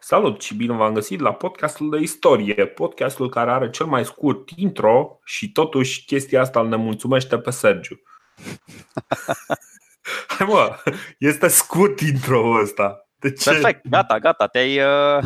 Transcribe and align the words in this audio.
Salut 0.00 0.42
și 0.42 0.54
bine 0.54 0.76
v-am 0.76 0.94
găsit 0.94 1.20
la 1.20 1.32
podcastul 1.32 1.90
de 1.90 1.98
istorie, 1.98 2.66
podcastul 2.66 3.28
care 3.28 3.50
are 3.50 3.70
cel 3.70 3.86
mai 3.86 4.04
scurt 4.04 4.48
intro 4.56 5.18
și 5.24 5.52
totuși 5.52 6.04
chestia 6.04 6.40
asta 6.40 6.60
îl 6.60 6.68
nemulțumește 6.68 7.38
pe 7.38 7.50
Sergiu. 7.50 8.00
Hai 10.38 10.46
mă, 10.46 10.76
este 11.18 11.48
scurt 11.48 12.00
intro 12.00 12.60
ăsta. 12.62 13.08
De 13.16 13.32
ce? 13.32 13.50
Perfect, 13.50 13.88
gata, 13.88 14.18
gata, 14.18 14.46
te-ai, 14.46 14.78
uh, 14.78 15.24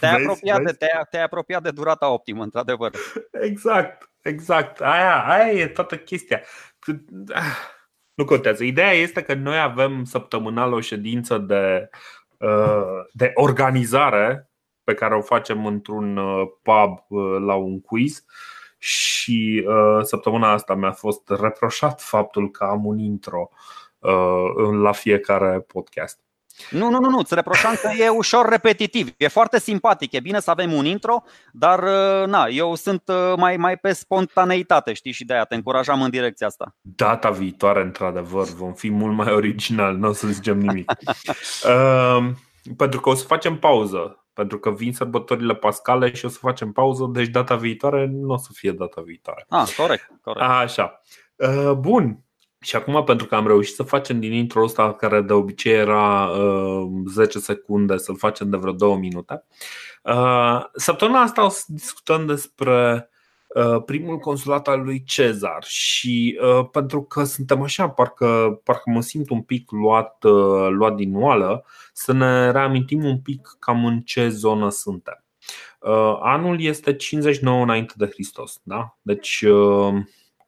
te-ai, 0.00 0.14
vezi, 0.14 0.24
apropiat, 0.24 0.56
vezi? 0.56 0.64
De, 0.64 0.86
te-ai, 0.86 1.02
te-ai 1.10 1.22
apropiat 1.22 1.62
de 1.62 1.70
durata 1.70 2.08
optimă, 2.08 2.42
într-adevăr. 2.42 2.92
Exact, 3.50 4.10
exact, 4.20 4.80
aia, 4.80 5.24
aia 5.26 5.52
e 5.52 5.66
toată 5.66 5.96
chestia. 5.96 6.40
Nu 8.14 8.24
contează. 8.24 8.64
Ideea 8.64 8.92
este 8.92 9.22
că 9.22 9.34
noi 9.34 9.58
avem 9.60 10.04
săptămânal 10.04 10.72
o 10.72 10.80
ședință 10.80 11.38
de 11.38 11.88
Uh, 11.90 12.21
de 13.12 13.30
organizare 13.34 14.50
pe 14.84 14.94
care 14.94 15.16
o 15.16 15.20
facem 15.20 15.66
într-un 15.66 16.16
uh, 16.16 16.48
pub 16.62 17.04
uh, 17.08 17.40
la 17.40 17.54
un 17.54 17.80
quiz 17.80 18.24
și 18.78 19.66
săptămâna 20.02 20.52
asta 20.52 20.74
mi-a 20.74 20.92
fost 20.92 21.30
reproșat 21.30 22.00
faptul 22.00 22.50
că 22.50 22.64
am 22.64 22.84
un 22.84 22.98
intro 22.98 23.48
la 24.82 24.92
fiecare 24.92 25.60
podcast. 25.60 26.20
Nu, 26.70 26.90
nu, 26.90 26.98
nu, 26.98 27.10
nu, 27.10 27.18
îți 27.18 27.34
reproșam 27.34 27.74
că 27.82 27.90
e 27.98 28.08
ușor 28.08 28.48
repetitiv. 28.48 29.08
E 29.16 29.28
foarte 29.28 29.60
simpatic, 29.60 30.12
e 30.12 30.20
bine 30.20 30.40
să 30.40 30.50
avem 30.50 30.72
un 30.72 30.84
intro, 30.84 31.22
dar 31.52 31.82
na, 32.26 32.46
eu 32.46 32.74
sunt 32.74 33.02
mai, 33.36 33.56
mai 33.56 33.76
pe 33.76 33.92
spontaneitate, 33.92 34.92
știi, 34.92 35.12
și 35.12 35.24
de 35.24 35.32
aia 35.32 35.44
te 35.44 35.54
încurajam 35.54 36.02
în 36.02 36.10
direcția 36.10 36.46
asta. 36.46 36.74
Data 36.80 37.30
viitoare, 37.30 37.82
într-adevăr, 37.82 38.46
vom 38.46 38.72
fi 38.72 38.90
mult 38.90 39.14
mai 39.16 39.32
original, 39.32 39.96
nu 39.96 40.08
o 40.08 40.12
să 40.12 40.28
zicem 40.28 40.58
nimic. 40.58 40.92
uh, 41.64 42.30
pentru 42.76 43.00
că 43.00 43.08
o 43.08 43.14
să 43.14 43.24
facem 43.24 43.58
pauză, 43.58 44.26
pentru 44.32 44.58
că 44.58 44.70
vin 44.70 44.92
sărbătorile 44.92 45.54
pascale 45.54 46.14
și 46.14 46.24
o 46.24 46.28
să 46.28 46.38
facem 46.40 46.72
pauză, 46.72 47.08
deci 47.12 47.28
data 47.28 47.56
viitoare 47.56 48.06
nu 48.06 48.32
o 48.32 48.36
să 48.36 48.48
fie 48.52 48.72
data 48.72 49.00
viitoare. 49.04 49.46
Ah, 49.48 49.74
corect, 49.76 50.10
corect. 50.22 50.46
Așa. 50.50 51.02
Uh, 51.36 51.72
bun, 51.72 52.24
și 52.62 52.76
acum, 52.76 53.04
pentru 53.04 53.26
că 53.26 53.34
am 53.34 53.46
reușit 53.46 53.74
să 53.74 53.82
facem 53.82 54.20
din 54.20 54.32
intro 54.32 54.62
ăsta, 54.62 54.94
care 54.94 55.20
de 55.20 55.32
obicei 55.32 55.72
era 55.72 56.28
uh, 56.28 56.88
10 57.06 57.38
secunde, 57.38 57.96
să-l 57.96 58.16
facem 58.16 58.50
de 58.50 58.56
vreo 58.56 58.72
2 58.72 58.96
minute, 58.96 59.44
uh, 60.02 60.64
săptămâna 60.74 61.20
asta 61.20 61.44
o 61.44 61.48
să 61.48 61.64
discutăm 61.66 62.26
despre 62.26 63.08
uh, 63.48 63.82
primul 63.84 64.18
consulat 64.18 64.68
al 64.68 64.82
lui 64.82 65.02
Cezar 65.04 65.64
și 65.64 66.38
uh, 66.42 66.68
pentru 66.70 67.02
că 67.02 67.24
suntem 67.24 67.62
așa, 67.62 67.88
parcă, 67.88 68.60
parcă 68.64 68.90
mă 68.90 69.00
simt 69.00 69.30
un 69.30 69.42
pic 69.42 69.70
luat, 69.70 70.24
uh, 70.24 70.68
luat 70.70 70.94
din 70.94 71.16
oală, 71.16 71.64
să 71.92 72.12
ne 72.12 72.50
reamintim 72.50 73.04
un 73.04 73.20
pic 73.20 73.56
cam 73.58 73.84
în 73.84 74.00
ce 74.00 74.28
zonă 74.28 74.70
suntem. 74.70 75.24
Uh, 75.80 76.18
anul 76.20 76.60
este 76.60 76.96
59 76.96 77.62
înainte 77.62 77.94
de 77.96 78.06
Hristos, 78.06 78.60
da? 78.62 78.98
Deci 79.02 79.40
uh, 79.40 79.94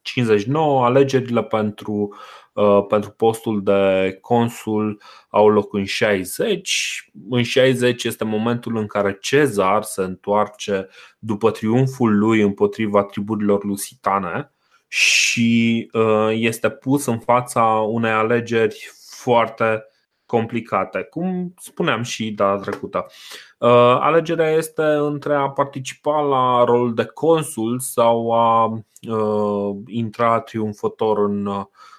59, 0.05 0.85
alegerile 0.85 1.43
pentru, 1.43 2.15
uh, 2.53 2.85
pentru 2.89 3.11
postul 3.11 3.63
de 3.63 4.19
consul 4.21 5.03
au 5.29 5.49
loc 5.49 5.75
în 5.75 5.85
60. 5.85 7.11
În 7.31 7.43
60 7.43 8.05
este 8.05 8.25
momentul 8.25 8.77
în 8.77 8.87
care 8.87 9.19
Cezar 9.21 9.83
se 9.83 10.03
întoarce 10.03 10.89
după 11.19 11.51
triumful 11.51 12.19
lui 12.19 12.41
împotriva 12.41 13.03
triburilor 13.03 13.65
lusitane 13.65 14.51
și 14.89 15.89
uh, 15.93 16.31
este 16.31 16.71
pus 16.71 17.07
în 17.07 17.19
fața 17.19 17.63
unei 17.65 18.11
alegeri 18.11 18.91
foarte 19.09 19.85
complicate, 20.27 21.03
cum 21.03 21.55
spuneam 21.61 22.03
și 22.03 22.31
data 22.31 22.61
trecută. 22.61 23.07
Uh, 23.65 23.71
alegerea 24.01 24.51
este 24.51 24.83
între 24.83 25.35
a 25.35 25.51
participa 25.51 26.21
la 26.21 26.65
rol 26.65 26.95
de 26.95 27.05
consul 27.05 27.79
sau 27.79 28.33
a 28.33 28.65
uh, 29.09 29.77
intra 29.87 30.41
triumfător 30.41 31.19
în, 31.19 31.47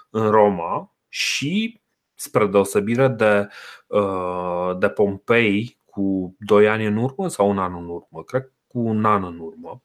în 0.09 0.29
Roma 0.29 0.95
și, 1.09 1.81
spre 2.13 2.45
deosebire 2.45 3.07
de, 3.07 3.47
uh, 3.87 4.77
de 4.77 4.89
Pompei, 4.89 5.79
cu 5.85 6.35
2 6.39 6.67
ani 6.67 6.85
în 6.85 6.97
urmă 6.97 7.27
sau 7.27 7.49
un 7.49 7.59
an 7.59 7.73
în 7.73 7.89
urmă, 7.89 8.23
cred 8.25 8.51
cu 8.67 8.79
un 8.79 9.05
an 9.05 9.23
în 9.23 9.39
urmă. 9.39 9.81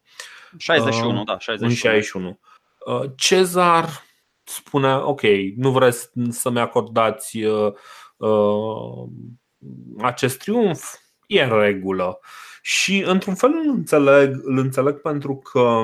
61, 0.57 1.23
da, 1.23 1.39
61. 1.39 1.69
În 1.69 1.75
61. 1.75 2.39
Cezar 3.15 3.89
spune, 4.43 4.95
ok, 4.95 5.21
nu 5.55 5.71
vreți 5.71 6.09
să-mi 6.29 6.59
acordați 6.59 7.39
Uh, 8.21 9.09
acest 10.01 10.37
triumf 10.37 10.95
e 11.31 11.43
în 11.43 11.59
regulă. 11.59 12.19
Și 12.61 13.03
într-un 13.05 13.35
fel 13.35 13.49
îl 13.49 13.69
înțeleg, 13.69 14.39
îl 14.43 14.57
înțeleg 14.57 15.01
pentru 15.01 15.35
că 15.35 15.81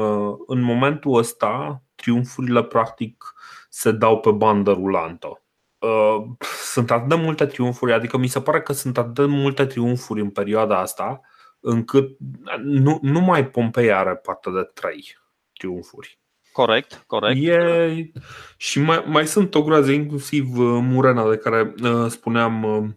uh, 0.00 0.34
în 0.46 0.60
momentul 0.60 1.16
ăsta 1.16 1.82
triumfurile 1.94 2.62
practic 2.62 3.34
se 3.68 3.90
dau 3.90 4.20
pe 4.20 4.30
bandă 4.30 4.72
rulantă. 4.72 5.42
Uh, 5.78 6.24
sunt 6.64 6.90
atât 6.90 7.08
de 7.08 7.14
multe 7.14 7.46
triumfuri, 7.46 7.92
adică 7.92 8.16
mi 8.16 8.26
se 8.26 8.40
pare 8.40 8.62
că 8.62 8.72
sunt 8.72 8.98
atât 8.98 9.14
de 9.14 9.24
multe 9.24 9.66
triumfuri 9.66 10.20
în 10.20 10.30
perioada 10.30 10.78
asta, 10.78 11.20
încât 11.60 12.16
nu, 12.62 12.98
nu 13.02 13.20
mai 13.20 13.46
Pompei 13.46 13.92
are 13.92 14.14
parte 14.16 14.50
de 14.50 14.70
trei 14.74 15.18
triumfuri. 15.52 16.20
Corect, 16.52 17.04
corect. 17.06 17.38
E... 17.42 18.10
Și 18.56 18.80
mai, 18.80 19.04
mai 19.06 19.26
sunt 19.26 19.54
o 19.54 19.62
groază, 19.62 19.90
inclusiv 19.90 20.58
uh, 20.58 20.78
Murena 20.82 21.30
de 21.30 21.36
care 21.36 21.74
uh, 21.82 22.06
spuneam 22.08 22.62
uh, 22.62 22.82
uh, 22.82 22.88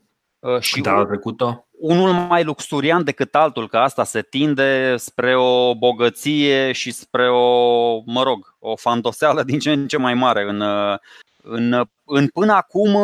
și 0.59 0.81
data 0.81 1.05
trecută. 1.05 1.67
Unul 1.71 2.11
mai 2.11 2.43
luxurian 2.43 3.03
decât 3.03 3.35
altul, 3.35 3.67
că 3.67 3.77
asta 3.77 4.03
se 4.03 4.21
tinde 4.21 4.95
spre 4.97 5.35
o 5.35 5.75
bogăție 5.75 6.71
și 6.71 6.91
spre 6.91 7.29
o, 7.29 8.01
mă 8.05 8.23
rog, 8.23 8.55
o 8.59 8.75
fandoseală 8.75 9.43
din 9.43 9.59
ce 9.59 9.71
în 9.71 9.87
ce 9.87 9.97
mai 9.97 10.13
mare 10.13 10.43
în, 10.49 10.61
uh, 10.61 10.97
în, 11.41 11.83
în 12.05 12.27
până 12.27 12.53
acum 12.53 12.97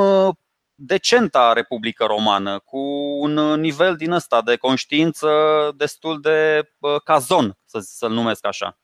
decenta 0.75 1.53
Republică 1.53 2.05
Romană, 2.05 2.59
cu 2.59 2.79
un 3.19 3.33
nivel 3.59 3.95
din 3.95 4.11
ăsta 4.11 4.41
de 4.41 4.55
conștiință 4.55 5.29
destul 5.75 6.21
de 6.21 6.69
cazon, 7.03 7.57
să, 7.65 7.79
să-l 7.81 8.11
numesc 8.11 8.45
așa. 8.45 8.77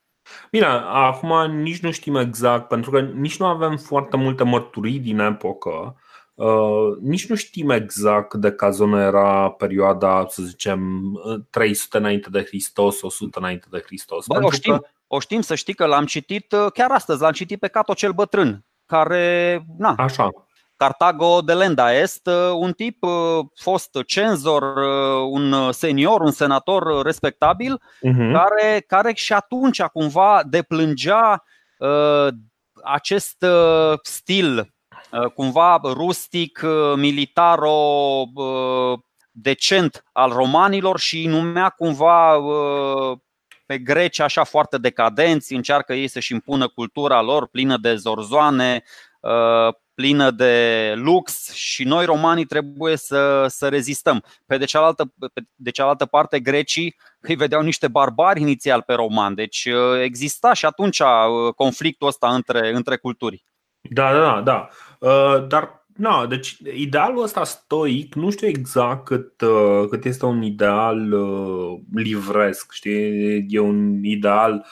Bine, 0.52 0.66
acum 0.86 1.52
nici 1.52 1.80
nu 1.80 1.92
știm 1.92 2.16
exact, 2.16 2.68
pentru 2.68 2.92
că 2.92 3.00
nici 3.00 3.38
nu 3.38 3.46
avem 3.46 3.78
foarte 3.78 4.18
multe 4.18 4.44
mărturii 4.44 5.00
din 5.00 5.20
epocă. 5.20 5.96
Uh, 6.38 6.98
nici 7.02 7.30
nu 7.30 7.36
știm 7.36 7.70
exact 7.70 8.34
de 8.34 8.52
cazonă 8.52 9.02
era 9.02 9.50
perioada, 9.50 10.26
să 10.30 10.44
zicem, 10.44 11.12
300 11.50 11.98
înainte 11.98 12.30
de 12.30 12.44
Hristos, 12.44 13.02
100 13.02 13.40
înainte 13.40 13.68
de 13.72 13.82
Hristos. 13.86 14.26
Bă, 14.28 14.40
o 14.44 14.52
știm, 14.52 14.78
că... 14.78 14.88
o 15.08 15.20
știm, 15.20 15.42
să 15.42 15.56
știi 15.56 15.74
că 15.74 15.86
l-am 15.86 16.06
citit 16.06 16.52
uh, 16.52 16.72
chiar 16.74 16.92
astăzi, 16.92 17.22
l-am 17.22 17.32
citit 17.32 17.60
pe 17.60 17.68
Cato 17.68 17.94
cel 17.94 18.12
Bătrân, 18.12 18.66
care, 18.86 19.66
na, 19.78 19.96
Așa. 19.98 20.30
Cartago 20.76 21.42
de 21.42 21.54
Lenda 21.54 21.94
Est, 21.94 22.28
uh, 22.28 22.52
un 22.56 22.72
tip 22.72 23.04
uh, 23.04 23.46
fost 23.56 24.04
cenzor, 24.06 24.64
uh, 24.64 25.30
un 25.30 25.72
senior, 25.72 26.22
un 26.22 26.32
senator 26.32 27.04
respectabil, 27.04 27.82
uh-huh. 27.82 28.32
care, 28.34 28.84
care 28.88 29.14
și 29.14 29.34
atunci 29.34 29.82
cumva 29.82 30.42
deplângea 30.50 31.44
uh, 31.78 32.28
acest 32.84 33.42
uh, 33.42 34.00
stil 34.02 34.58
uh, 34.58 34.66
cumva 35.34 35.80
rustic, 35.84 36.62
militaro, 36.96 38.24
uh, 38.34 39.00
decent 39.32 40.04
al 40.12 40.32
romanilor 40.32 41.00
și 41.00 41.18
îi 41.18 41.26
numea 41.26 41.70
cumva 41.70 42.36
uh, 42.36 43.18
pe 43.66 43.78
greci 43.78 44.20
așa 44.20 44.44
foarte 44.44 44.78
decadenți, 44.78 45.54
încearcă 45.54 45.94
ei 45.94 46.08
să-și 46.08 46.32
impună 46.32 46.68
cultura 46.68 47.22
lor 47.22 47.48
plină 47.48 47.78
de 47.78 47.96
zorzoane, 47.96 48.84
plină 49.98 50.32
de 50.32 50.94
lux 50.96 51.54
și 51.54 51.84
noi 51.84 52.06
romanii 52.06 52.46
trebuie 52.46 52.98
să, 52.98 53.46
să 53.48 53.68
rezistăm. 53.68 54.24
Pe 54.46 54.58
de, 54.58 54.66
cealaltă, 54.66 55.14
pe 55.34 55.42
de 55.56 55.72
cealaltă 55.72 56.06
parte, 56.06 56.40
grecii 56.40 56.96
îi 57.20 57.36
vedeau 57.36 57.62
niște 57.62 57.88
barbari 57.88 58.42
inițial 58.42 58.82
pe 58.82 58.94
romani, 58.94 59.36
deci 59.36 59.66
uh, 59.66 60.02
exista 60.02 60.54
și 60.54 60.66
atunci 60.66 61.00
uh, 61.00 61.54
conflictul 61.56 62.08
ăsta 62.08 62.34
între, 62.34 62.72
între 62.74 62.98
culturi. 62.98 63.44
Da, 63.90 64.12
da, 64.12 64.20
da. 64.20 64.42
da. 64.42 64.70
Uh, 65.08 65.48
dar 65.48 65.78
Na, 65.98 66.26
deci 66.26 66.58
idealul 66.74 67.24
ăsta 67.24 67.44
stoic, 67.44 68.16
nu 68.16 68.30
știu 68.30 68.48
exact 68.48 69.06
cât, 69.06 69.42
uh, 69.42 69.88
cât 69.90 70.06
este 70.06 70.26
un 70.26 70.42
ideal 70.42 71.12
uh, 71.12 71.80
livresc, 71.94 72.72
știi? 72.72 73.46
E 73.50 73.60
un 73.60 74.04
ideal 74.04 74.66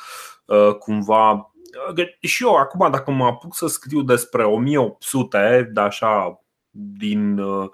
uh, 0.45 0.75
cumva 0.79 1.53
și 2.19 2.44
eu 2.44 2.56
acum 2.56 2.91
dacă 2.91 3.12
mă 3.12 3.25
apuc 3.25 3.56
să 3.56 3.67
scriu 3.67 4.01
despre 4.01 4.44
1800, 4.44 5.69
de 5.73 5.79
așa 5.79 6.41
din 6.69 7.38
uh, 7.38 7.69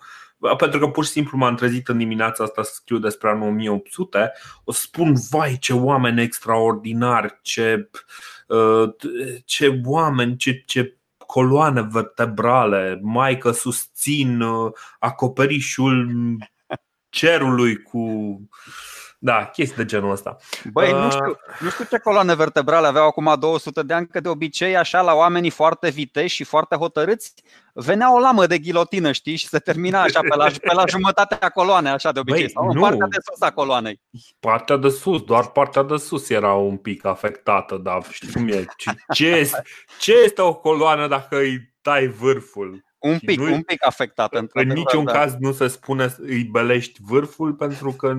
pentru 0.57 0.79
că 0.79 0.87
pur 0.87 1.05
și 1.05 1.09
simplu 1.09 1.37
m-am 1.37 1.55
trezit 1.55 1.87
în 1.87 1.97
dimineața 1.97 2.43
asta 2.43 2.63
să 2.63 2.71
scriu 2.73 2.97
despre 2.97 3.29
anul 3.29 3.47
1800, 3.47 4.31
o 4.63 4.71
să 4.71 4.81
spun, 4.81 5.15
vai 5.29 5.57
ce 5.59 5.73
oameni 5.73 6.21
extraordinari, 6.21 7.39
ce, 7.41 7.89
uh, 8.47 8.89
ce 9.45 9.81
oameni, 9.85 10.35
ce, 10.35 10.63
ce 10.65 10.97
coloane 11.31 11.81
vertebrale, 11.81 12.99
mai 13.01 13.37
că 13.37 13.51
susțin 13.51 14.41
uh, 14.41 14.71
acoperișul 14.99 16.09
cerului 17.17 17.81
cu 17.81 18.01
da, 19.23 19.45
chestii 19.45 19.77
de 19.77 19.85
genul 19.85 20.11
ăsta. 20.11 20.37
Băi, 20.71 20.91
nu, 20.91 21.05
uh, 21.05 21.11
știu, 21.11 21.37
nu 21.59 21.69
știu 21.69 21.85
ce 21.89 21.97
coloane 21.97 22.35
vertebrale 22.35 22.87
aveau 22.87 23.07
acum 23.07 23.35
200 23.39 23.83
de 23.83 23.93
ani, 23.93 24.07
că 24.07 24.19
de 24.19 24.29
obicei, 24.29 24.77
așa, 24.77 25.01
la 25.01 25.13
oamenii 25.13 25.49
foarte 25.49 25.89
viteși 25.89 26.35
și 26.35 26.43
foarte 26.43 26.75
hotărâți, 26.75 27.33
venea 27.73 28.15
o 28.15 28.19
lamă 28.19 28.45
de 28.45 28.57
ghilotină, 28.57 29.11
știi, 29.11 29.35
și 29.35 29.47
se 29.47 29.59
termina 29.59 30.01
așa 30.01 30.19
pe 30.19 30.35
la, 30.35 30.45
pe 30.45 30.73
la 30.73 30.83
jumătatea 30.87 31.49
coloanei, 31.49 31.91
așa 31.91 32.11
de 32.11 32.19
obicei, 32.19 32.41
Băi, 32.41 32.51
sau 32.51 32.73
nu. 32.73 32.81
partea 32.81 33.07
de 33.07 33.17
sus 33.31 33.41
a 33.41 33.51
coloanei. 33.51 34.01
Partea 34.39 34.77
de 34.77 34.89
sus, 34.89 35.21
doar 35.21 35.51
partea 35.51 35.83
de 35.83 35.97
sus 35.97 36.29
era 36.29 36.53
un 36.53 36.77
pic 36.77 37.05
afectată, 37.05 37.77
dar 37.77 38.03
știi 38.09 38.31
cum 38.31 38.47
e, 38.47 38.65
ce, 38.77 38.91
ce, 39.13 39.27
este, 39.27 39.63
ce 39.99 40.13
este 40.23 40.41
o 40.41 40.53
coloană 40.53 41.07
dacă 41.07 41.37
îi 41.37 41.73
tai 41.81 42.07
vârful? 42.07 42.85
Un 42.99 43.19
pic, 43.19 43.41
un 43.41 43.61
pic 43.61 43.85
afectată. 43.85 44.47
În 44.53 44.67
niciun 44.67 45.05
da. 45.05 45.11
caz 45.11 45.35
nu 45.39 45.51
se 45.51 45.67
spune 45.67 46.15
îi 46.17 46.43
belești 46.43 46.99
vârful 47.03 47.53
pentru 47.53 47.91
că 47.91 48.15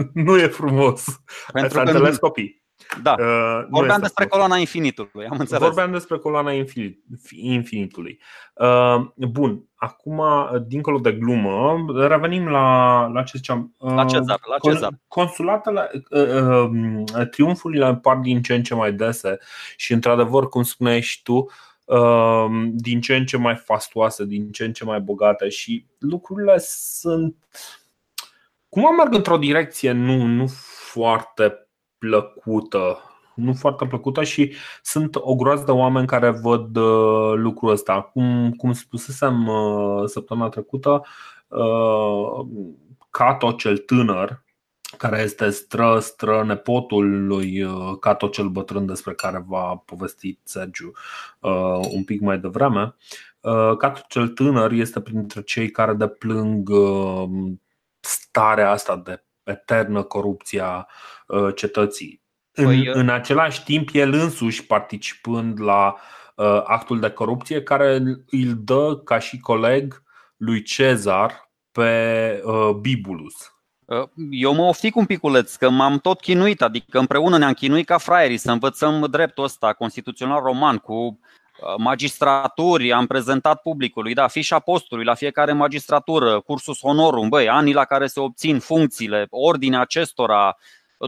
nu 0.26 0.36
e 0.36 0.46
frumos. 0.46 1.04
Pentru 1.52 1.78
că 1.78 1.80
înțeles 1.80 2.12
nu... 2.12 2.18
copii. 2.18 2.58
Da. 3.02 3.14
Uh, 3.18 3.66
Vorbeam 3.68 4.00
despre 4.00 4.24
frumos. 4.24 4.30
coloana 4.30 4.56
infinitului, 4.56 5.26
am 5.26 5.36
înțeles. 5.38 5.62
Vorbeam 5.62 5.92
despre 5.92 6.18
coloana 6.18 6.52
infinitului. 7.30 8.20
Uh, 8.54 9.26
bun, 9.30 9.64
acum, 9.74 10.22
dincolo 10.66 10.98
de 10.98 11.12
glumă, 11.12 11.84
revenim 12.08 12.48
la, 12.48 13.06
la 13.06 13.22
ce 13.22 13.32
ziceam. 13.36 13.74
Uh, 13.78 13.94
la 13.94 14.04
Cezar. 14.04 14.40
La 14.48 14.70
Cezar. 14.70 14.90
Consulatele, 15.08 15.90
uh, 16.10 16.68
uh, 17.16 17.28
triumfurile 17.30 17.84
apar 17.84 18.16
din 18.16 18.42
ce 18.42 18.54
în 18.54 18.62
ce 18.62 18.74
mai 18.74 18.92
dese 18.92 19.38
și, 19.76 19.92
într-adevăr, 19.92 20.48
cum 20.48 20.62
spuneai 20.62 21.00
și 21.00 21.22
tu, 21.22 21.50
uh, 21.84 22.46
din 22.72 23.00
ce 23.00 23.16
în 23.16 23.26
ce 23.26 23.36
mai 23.36 23.56
fastoase, 23.56 24.24
din 24.24 24.50
ce 24.50 24.64
în 24.64 24.72
ce 24.72 24.84
mai 24.84 25.00
bogate 25.00 25.48
și 25.48 25.86
lucrurile 25.98 26.58
sunt 26.58 27.36
Cumva 28.70 28.90
merg 28.90 29.14
într-o 29.14 29.36
direcție 29.36 29.92
nu, 29.92 30.22
nu 30.22 30.46
foarte 30.92 31.68
plăcută 31.98 32.98
nu 33.40 33.54
foarte 33.54 33.86
plăcută 33.86 34.22
și 34.22 34.54
sunt 34.82 35.16
o 35.16 35.34
groază 35.34 35.64
de 35.64 35.70
oameni 35.70 36.06
care 36.06 36.30
văd 36.30 36.76
uh, 36.76 37.32
lucrul 37.34 37.70
ăsta. 37.70 38.00
Cum, 38.00 38.52
cum 38.52 38.72
spusesem 38.72 39.46
uh, 39.46 40.02
săptămâna 40.04 40.48
trecută, 40.48 41.02
uh, 41.48 42.46
Cato 43.10 43.52
cel 43.52 43.76
tânăr, 43.78 44.42
care 44.98 45.22
este 45.22 45.50
stră, 45.50 45.98
stră 45.98 46.44
nepotul 46.46 47.26
lui 47.26 47.66
Cato 48.00 48.28
cel 48.28 48.48
bătrân 48.48 48.86
despre 48.86 49.12
care 49.12 49.44
va 49.46 49.82
povesti 49.84 50.38
Sergiu 50.42 50.92
un 51.92 52.04
pic 52.04 52.20
mai 52.20 52.38
devreme. 52.38 52.94
Cato 53.78 54.00
cel 54.08 54.28
tânăr 54.28 54.72
este 54.72 55.00
printre 55.00 55.42
cei 55.42 55.70
care 55.70 55.92
deplâng 55.94 56.70
starea 58.00 58.70
asta 58.70 58.96
de 58.96 59.24
eternă 59.42 60.02
corupția 60.02 60.88
uh, 61.26 61.54
cetății. 61.54 62.22
În, 62.52 62.64
păi, 62.64 62.86
în 62.86 63.08
același 63.08 63.64
timp, 63.64 63.88
el 63.92 64.12
însuși 64.12 64.66
participând 64.66 65.60
la 65.60 65.96
uh, 66.36 66.62
actul 66.64 67.00
de 67.00 67.10
corupție 67.10 67.62
care 67.62 67.94
îl 68.30 68.54
dă 68.56 69.00
ca 69.04 69.18
și 69.18 69.38
coleg 69.38 70.02
lui 70.36 70.62
Cezar 70.62 71.50
pe 71.72 72.42
uh, 72.44 72.70
Bibulus. 72.80 73.34
Uh, 73.84 74.08
eu 74.30 74.54
mă 74.54 74.62
oftic 74.62 74.96
un 74.96 75.06
piculeț, 75.06 75.54
că 75.54 75.70
m-am 75.70 75.98
tot 75.98 76.20
chinuit, 76.20 76.62
adică 76.62 76.98
împreună 76.98 77.38
ne-am 77.38 77.52
chinuit 77.52 77.86
ca 77.86 77.98
fraierii 77.98 78.36
să 78.36 78.50
învățăm 78.50 79.06
dreptul 79.10 79.44
ăsta 79.44 79.72
constituțional 79.72 80.42
roman 80.42 80.76
cu 80.76 80.94
Uh, 80.94 81.18
magistraturi, 81.76 82.92
am 82.92 83.06
prezentat 83.06 83.62
publicului, 83.62 84.14
da, 84.14 84.28
fișa 84.28 84.58
postului 84.58 85.04
la 85.04 85.14
fiecare 85.14 85.52
magistratură, 85.52 86.40
cursus 86.40 86.80
honorum, 86.80 87.28
băi, 87.28 87.48
anii 87.48 87.72
la 87.72 87.84
care 87.84 88.06
se 88.06 88.20
obțin 88.20 88.58
funcțiile, 88.58 89.26
ordinea 89.30 89.80
acestora, 89.80 90.56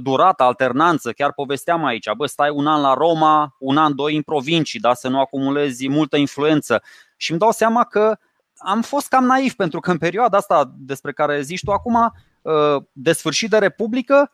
durata, 0.01 0.45
alternanță, 0.45 1.13
chiar 1.13 1.33
povesteam 1.33 1.85
aici, 1.85 2.13
bă, 2.17 2.27
stai 2.27 2.51
un 2.51 2.67
an 2.67 2.81
la 2.81 2.95
Roma, 2.95 3.57
un 3.59 3.77
an, 3.77 3.95
doi 3.95 4.17
în 4.17 4.23
provincii, 4.23 4.81
da, 4.81 4.95
să 4.95 5.09
nu 5.09 5.21
acumulezi 5.21 5.89
multă 5.89 6.17
influență. 6.17 6.83
Și 7.17 7.31
îmi 7.31 7.41
dau 7.41 7.51
seama 7.51 7.85
că 7.85 8.19
am 8.57 8.83
fost 8.83 9.09
cam 9.09 9.25
naiv, 9.25 9.55
pentru 9.55 9.81
că 9.81 9.91
în 9.91 9.99
perioada 9.99 10.37
asta 10.37 10.73
despre 10.77 11.13
care 11.13 11.41
zici 11.41 11.65
tu 11.65 11.71
acum, 11.71 12.13
uh, 12.43 12.83
de 12.93 13.13
sfârșit 13.13 13.51
de 13.51 13.59
Republică, 13.59 14.31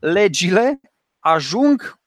legile 0.00 0.80
ajung 1.18 1.99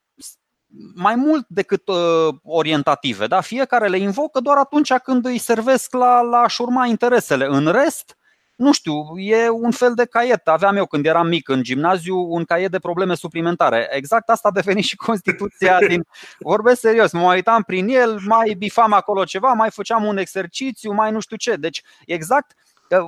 mai 0.95 1.15
mult 1.15 1.45
decât 1.47 1.87
uh, 1.87 2.35
orientative. 2.43 3.27
Da? 3.27 3.41
Fiecare 3.41 3.87
le 3.87 3.97
invocă 3.97 4.39
doar 4.39 4.57
atunci 4.57 4.93
când 4.93 5.25
îi 5.25 5.37
servesc 5.37 5.93
la, 5.93 6.21
la 6.21 6.37
a-și 6.37 6.61
urma 6.61 6.85
interesele. 6.85 7.45
În 7.45 7.67
rest, 7.67 8.17
nu 8.55 8.73
știu, 8.73 9.17
e 9.17 9.49
un 9.49 9.71
fel 9.71 9.93
de 9.93 10.05
caiet. 10.05 10.47
Aveam 10.47 10.75
eu 10.75 10.85
când 10.85 11.05
eram 11.05 11.27
mic 11.27 11.49
în 11.49 11.63
gimnaziu 11.63 12.33
un 12.33 12.43
caiet 12.43 12.71
de 12.71 12.79
probleme 12.79 13.15
suplimentare. 13.15 13.87
Exact 13.91 14.29
asta 14.29 14.47
a 14.47 14.51
devenit 14.51 14.83
și 14.83 14.95
Constituția 14.95 15.77
din. 15.87 16.03
Vorbesc 16.39 16.79
serios, 16.79 17.11
mă 17.11 17.33
uitam 17.33 17.61
prin 17.61 17.87
el, 17.87 18.19
mai 18.25 18.55
bifam 18.57 18.93
acolo 18.93 19.23
ceva, 19.23 19.53
mai 19.53 19.69
făceam 19.71 20.03
un 20.03 20.17
exercițiu, 20.17 20.91
mai 20.91 21.11
nu 21.11 21.19
știu 21.19 21.35
ce. 21.35 21.55
Deci, 21.55 21.81
exact 22.05 22.55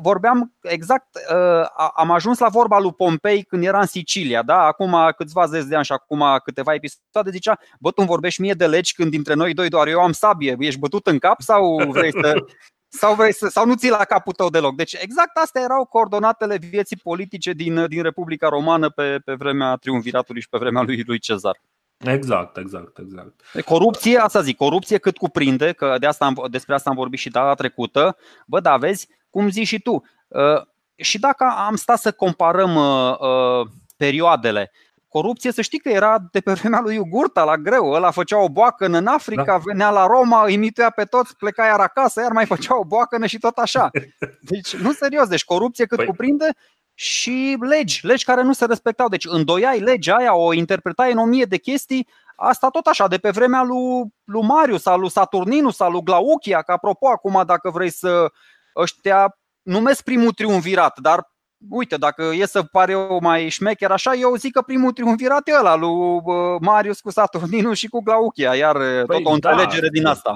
vorbeam 0.02 0.54
exact, 0.62 1.08
uh, 1.32 1.66
am 1.96 2.12
ajuns 2.12 2.40
la 2.40 2.48
vorba 2.48 2.80
lui 2.80 2.94
Pompei 2.94 3.44
când 3.44 3.64
era 3.64 3.80
în 3.80 3.86
Sicilia, 3.86 4.44
da? 4.44 4.58
acum 4.62 4.96
câțiva 5.18 5.46
zeci 5.46 5.66
de 5.66 5.76
ani 5.76 5.86
și 5.86 5.92
acum 5.92 6.24
câteva 6.44 6.74
episoade, 6.74 7.30
zicea, 7.32 7.60
bă, 7.80 7.92
tu 7.92 8.04
vorbești 8.04 8.42
mie 8.42 8.54
de 8.54 8.68
legi 8.68 8.94
când 8.94 9.12
dintre 9.12 9.34
noi 9.34 9.54
doi 9.54 9.70
doar 9.70 9.88
eu 9.88 10.00
am 10.00 10.12
sabie, 10.12 10.56
ești 10.60 10.80
bătut 10.80 11.08
în 11.08 11.20
cap 11.20 11.42
sau 11.42 11.92
vrei 11.92 12.12
să... 12.12 12.36
Sau, 12.88 13.16
vrei 13.16 13.34
să, 13.34 13.48
sau 13.48 13.66
nu 13.66 13.76
ții 13.76 13.90
la 13.90 14.04
capul 14.04 14.34
tău 14.34 14.50
deloc. 14.50 14.76
Deci 14.76 14.94
exact 14.94 15.38
astea 15.38 15.62
erau 15.62 15.86
coordonatele 15.86 16.58
vieții 16.58 16.98
politice 17.04 17.52
din, 17.52 17.86
din 17.88 18.02
Republica 18.02 18.48
Romană 18.48 18.90
pe, 18.90 19.20
pe 19.26 19.34
vremea 19.34 19.76
triumviratului 19.76 20.42
și 20.42 20.50
pe 20.50 20.58
vremea 20.58 20.82
lui, 20.82 21.04
lui 21.06 21.20
Cezar. 21.20 21.62
Exact, 21.98 22.58
exact, 22.58 22.98
exact. 22.98 23.42
Corupție, 23.66 24.18
asta 24.18 24.42
zic, 24.42 24.58
corupție 24.58 24.98
cât 24.98 25.18
cuprinde, 25.18 25.72
că 25.72 25.96
de 26.00 26.06
asta 26.06 26.26
am, 26.26 26.46
despre 26.50 26.74
asta 26.74 26.90
am 26.90 26.96
vorbit 26.96 27.20
și 27.20 27.30
data 27.30 27.54
trecută. 27.54 28.18
Bă, 28.48 28.60
da, 28.60 28.78
vezi, 28.78 29.08
cum 29.36 29.50
zici 29.50 29.68
și 29.68 29.80
tu. 29.80 30.04
Uh, 30.28 30.62
și 30.96 31.20
dacă 31.20 31.44
am 31.68 31.76
stat 31.76 32.00
să 32.00 32.12
comparăm 32.12 32.76
uh, 32.76 33.20
uh, 33.20 33.68
perioadele, 33.98 34.72
corupție, 35.08 35.52
să 35.52 35.62
știi 35.62 35.80
că 35.80 35.90
era 35.90 36.18
de 36.32 36.40
pe 36.40 36.54
vremea 36.54 36.80
lui 36.80 36.96
Iugurta 36.96 37.44
la 37.44 37.58
greu. 37.58 37.92
Ăla 37.92 38.12
făcea 38.12 38.38
o 38.38 38.50
boacă 38.50 38.86
în 38.86 39.08
Africa, 39.08 39.44
da. 39.44 39.58
venea 39.58 39.90
la 39.90 40.06
Roma, 40.06 40.46
îi 40.46 40.58
mituia 40.58 40.90
pe 40.90 41.04
toți, 41.04 41.36
pleca 41.36 41.66
iar 41.66 41.80
acasă, 41.80 42.22
iar 42.22 42.32
mai 42.32 42.46
făcea 42.46 42.80
o 42.80 42.86
boacă 42.86 43.26
și 43.26 43.38
tot 43.38 43.58
așa. 43.58 43.90
Deci, 44.50 44.76
nu 44.76 44.92
serios, 44.92 45.28
deci 45.28 45.46
corupție 45.46 45.86
cât 45.86 45.98
păi. 45.98 46.06
cuprinde 46.06 46.50
și 46.94 47.58
legi, 47.60 48.06
legi 48.06 48.26
care 48.26 48.44
nu 48.44 48.54
se 48.54 48.66
respectau. 48.66 49.08
Deci 49.08 49.26
îndoiai 49.28 49.80
legea 49.80 50.16
aia, 50.16 50.36
o 50.36 50.54
interpretai 50.54 51.12
în 51.12 51.18
o 51.18 51.26
mie 51.26 51.46
de 51.46 51.58
chestii, 51.58 52.08
Asta 52.36 52.70
tot 52.70 52.86
așa, 52.86 53.08
de 53.08 53.18
pe 53.18 53.30
vremea 53.30 53.64
lui, 53.64 54.14
lui 54.24 54.42
Marius 54.42 54.82
sau 54.82 54.98
lui 54.98 55.10
Saturninus 55.10 55.76
sau 55.76 55.92
lui 55.92 56.04
Glauchia, 56.04 56.62
că 56.62 56.72
apropo 56.72 57.08
acum 57.08 57.44
dacă 57.46 57.70
vrei 57.70 57.90
să 57.90 58.32
ăștia 58.76 59.38
numesc 59.62 60.04
primul 60.04 60.32
triumvirat, 60.32 61.00
dar 61.00 61.34
uite, 61.70 61.98
dacă 61.98 62.32
e 62.34 62.46
să 62.46 62.64
pare 62.64 62.92
eu 62.92 63.20
mai 63.22 63.50
șmecher 63.50 63.92
așa, 63.92 64.14
eu 64.14 64.36
zic 64.36 64.52
că 64.52 64.62
primul 64.62 64.92
triumvirat 64.92 65.48
e 65.48 65.58
ăla 65.60 65.76
lui 65.76 66.22
Marius 66.60 67.00
cu 67.00 67.10
Saturninu 67.10 67.74
și 67.74 67.88
cu 67.88 68.02
Glauchia, 68.02 68.56
iar 68.56 68.78
păi, 68.78 69.06
tot 69.06 69.26
o 69.26 69.30
da, 69.30 69.34
înțelegere 69.34 69.88
da, 69.88 69.92
din 69.92 70.06
asta. 70.06 70.36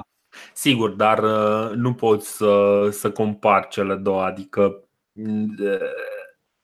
Sigur, 0.52 0.90
dar 0.90 1.18
uh, 1.18 1.70
nu 1.74 1.94
poți 1.94 2.36
să, 2.36 2.88
să 2.90 3.10
compari 3.10 3.68
cele 3.68 3.94
două, 3.94 4.22
adică 4.22 4.84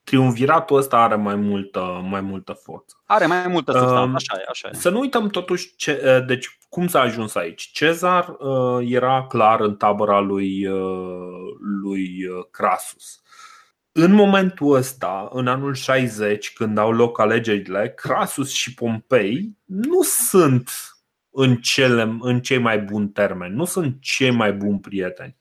triumviratul 0.06 0.76
ăsta 0.76 0.96
are 0.96 1.14
mai 1.14 1.34
multă, 1.34 2.04
mai 2.08 2.20
multă 2.20 2.52
forță. 2.52 3.02
Are 3.04 3.26
mai 3.26 3.46
multă 3.48 3.72
substanță, 3.72 4.14
așa 4.14 4.40
e, 4.40 4.44
așa 4.48 4.68
e. 4.72 4.76
Să 4.76 4.90
nu 4.90 5.00
uităm 5.00 5.28
totuși 5.28 5.76
ce, 5.76 6.24
deci, 6.26 6.58
cum 6.68 6.86
s-a 6.86 7.00
ajuns 7.00 7.34
aici. 7.34 7.70
Cezar 7.72 8.36
era 8.80 9.26
clar 9.28 9.60
în 9.60 9.76
tabăra 9.76 10.20
lui, 10.20 10.68
lui 11.82 12.26
Crasus. 12.50 13.20
În 13.92 14.12
momentul 14.12 14.74
ăsta, 14.74 15.28
în 15.32 15.46
anul 15.46 15.74
60, 15.74 16.52
când 16.52 16.78
au 16.78 16.92
loc 16.92 17.20
alegerile, 17.20 17.92
Crasus 17.96 18.52
și 18.52 18.74
Pompei 18.74 19.56
nu 19.64 20.02
sunt 20.02 20.70
în, 21.30 21.56
cele, 21.56 22.16
în 22.20 22.40
cei 22.40 22.58
mai 22.58 22.78
buni 22.78 23.08
termeni, 23.08 23.54
nu 23.54 23.64
sunt 23.64 23.96
cei 24.00 24.30
mai 24.30 24.52
buni 24.52 24.80
prieteni. 24.80 25.36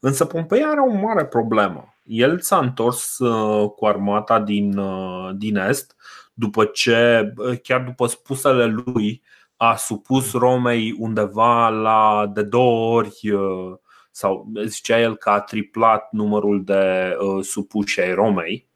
Însă 0.00 0.24
Pompei 0.24 0.64
are 0.64 0.80
o 0.80 0.92
mare 0.92 1.24
problemă 1.26 1.94
el 2.08 2.40
s-a 2.40 2.58
întors 2.58 3.18
uh, 3.18 3.70
cu 3.70 3.86
armata 3.86 4.40
din, 4.40 4.78
uh, 4.78 5.30
din 5.36 5.56
Est 5.56 5.96
după 6.34 6.64
ce, 6.64 7.32
uh, 7.36 7.58
chiar 7.62 7.82
după 7.82 8.06
spusele 8.06 8.66
lui, 8.66 9.22
a 9.56 9.76
supus 9.76 10.32
Romei 10.32 10.96
undeva 10.98 11.68
la 11.68 12.30
de 12.34 12.42
două 12.42 12.96
ori 12.96 13.20
sau 14.10 14.52
zicea 14.64 15.00
el 15.00 15.16
că 15.16 15.30
a 15.30 15.40
triplat 15.40 16.08
numărul 16.12 16.64
de 16.64 17.16
supuși 17.40 18.00
ai 18.00 18.14
Romei 18.14 18.68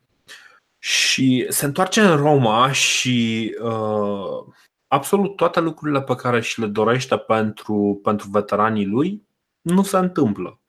și 0.85 1.47
se 1.49 1.65
întoarce 1.65 2.01
în 2.01 2.17
Roma 2.17 2.73
și 2.73 3.51
uh, 3.63 4.55
absolut 4.87 5.37
toate 5.37 5.61
lucrurile 5.61 6.03
pe 6.03 6.15
care 6.15 6.41
și 6.41 6.61
le 6.61 6.67
dorește 6.67 7.17
pentru, 7.17 8.01
pentru 8.03 8.29
veteranii 8.31 8.87
lui 8.87 9.27
nu 9.61 9.83
se 9.83 9.97
întâmplă. 9.97 10.62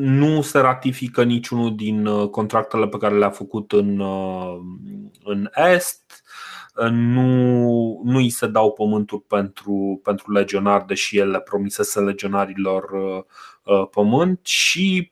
Nu 0.00 0.42
se 0.42 0.58
ratifică 0.58 1.22
niciunul 1.22 1.74
din 1.76 2.26
contractele 2.26 2.88
pe 2.88 2.96
care 2.96 3.18
le-a 3.18 3.30
făcut 3.30 3.72
în, 3.72 4.00
în 5.24 5.50
Est. 5.74 6.22
Nu, 6.90 8.00
nu 8.04 8.16
îi 8.16 8.30
se 8.30 8.46
dau 8.46 8.72
pământuri 8.72 9.22
pentru, 9.22 10.00
pentru 10.02 10.32
legionari, 10.32 10.86
deși 10.86 11.18
el 11.18 11.30
le 11.30 11.40
promisese 11.40 12.00
legionarilor 12.00 12.90
pământ 13.90 14.40
și 14.42 15.10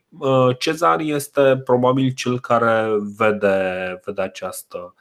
Cezar 0.58 1.00
este 1.00 1.60
probabil 1.64 2.12
cel 2.12 2.40
care 2.40 2.88
vede, 3.16 4.00
vede 4.04 4.22
această 4.22 4.94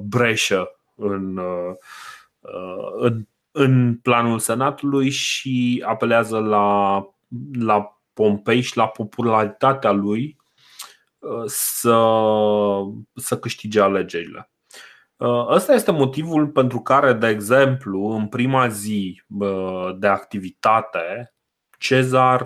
breșă 0.00 0.76
în, 0.94 1.40
în, 2.98 3.26
în 3.52 3.98
planul 4.02 4.38
Senatului 4.38 5.10
și 5.10 5.84
apelează 5.86 6.38
la, 6.38 7.06
la 7.52 8.00
Pompei 8.12 8.60
și 8.60 8.76
la 8.76 8.86
popularitatea 8.88 9.90
lui 9.90 10.36
să, 11.46 12.08
să 13.14 13.38
câștige 13.38 13.80
alegerile. 13.80 14.50
Ăsta 15.48 15.74
este 15.74 15.90
motivul 15.90 16.48
pentru 16.48 16.80
care, 16.80 17.12
de 17.12 17.28
exemplu, 17.28 18.06
în 18.06 18.28
prima 18.28 18.68
zi 18.68 19.22
de 19.98 20.06
activitate, 20.06 21.34
Cezar 21.82 22.42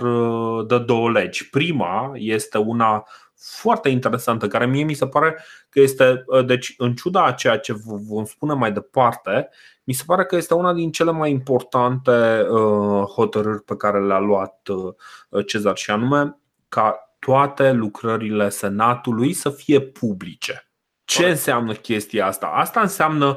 dă 0.67 0.79
două 0.87 1.11
legi. 1.11 1.51
Prima 1.51 2.11
este 2.15 2.59
una 2.59 3.07
foarte 3.39 3.89
interesantă, 3.89 4.49
care 4.49 4.67
mie 4.67 4.85
mi 4.85 4.95
se 4.95 5.07
pare 5.07 5.45
că 5.69 5.81
este, 5.81 6.25
deci 6.47 6.75
în 6.79 6.95
ciuda 6.95 7.25
a 7.25 7.33
ceea 7.33 7.59
ce 7.59 7.75
vom 8.09 8.25
spune 8.25 8.55
mai 8.55 8.73
departe, 8.73 9.49
mi 9.85 9.93
se 9.93 10.03
pare 10.07 10.25
că 10.25 10.37
este 10.37 10.55
una 10.55 10.73
din 10.73 10.91
cele 10.91 11.11
mai 11.11 11.31
importante 11.31 12.47
hotărâri 13.15 13.63
pe 13.63 13.77
care 13.77 14.07
le-a 14.07 14.19
luat 14.19 14.69
Cezar 15.47 15.77
și 15.77 15.91
anume 15.91 16.39
ca 16.69 17.17
toate 17.19 17.73
lucrările 17.73 18.49
Senatului 18.49 19.33
să 19.33 19.51
fie 19.51 19.81
publice. 19.81 20.71
Ce 21.05 21.29
înseamnă 21.29 21.73
chestia 21.73 22.27
asta? 22.27 22.47
Asta 22.47 22.81
înseamnă 22.81 23.37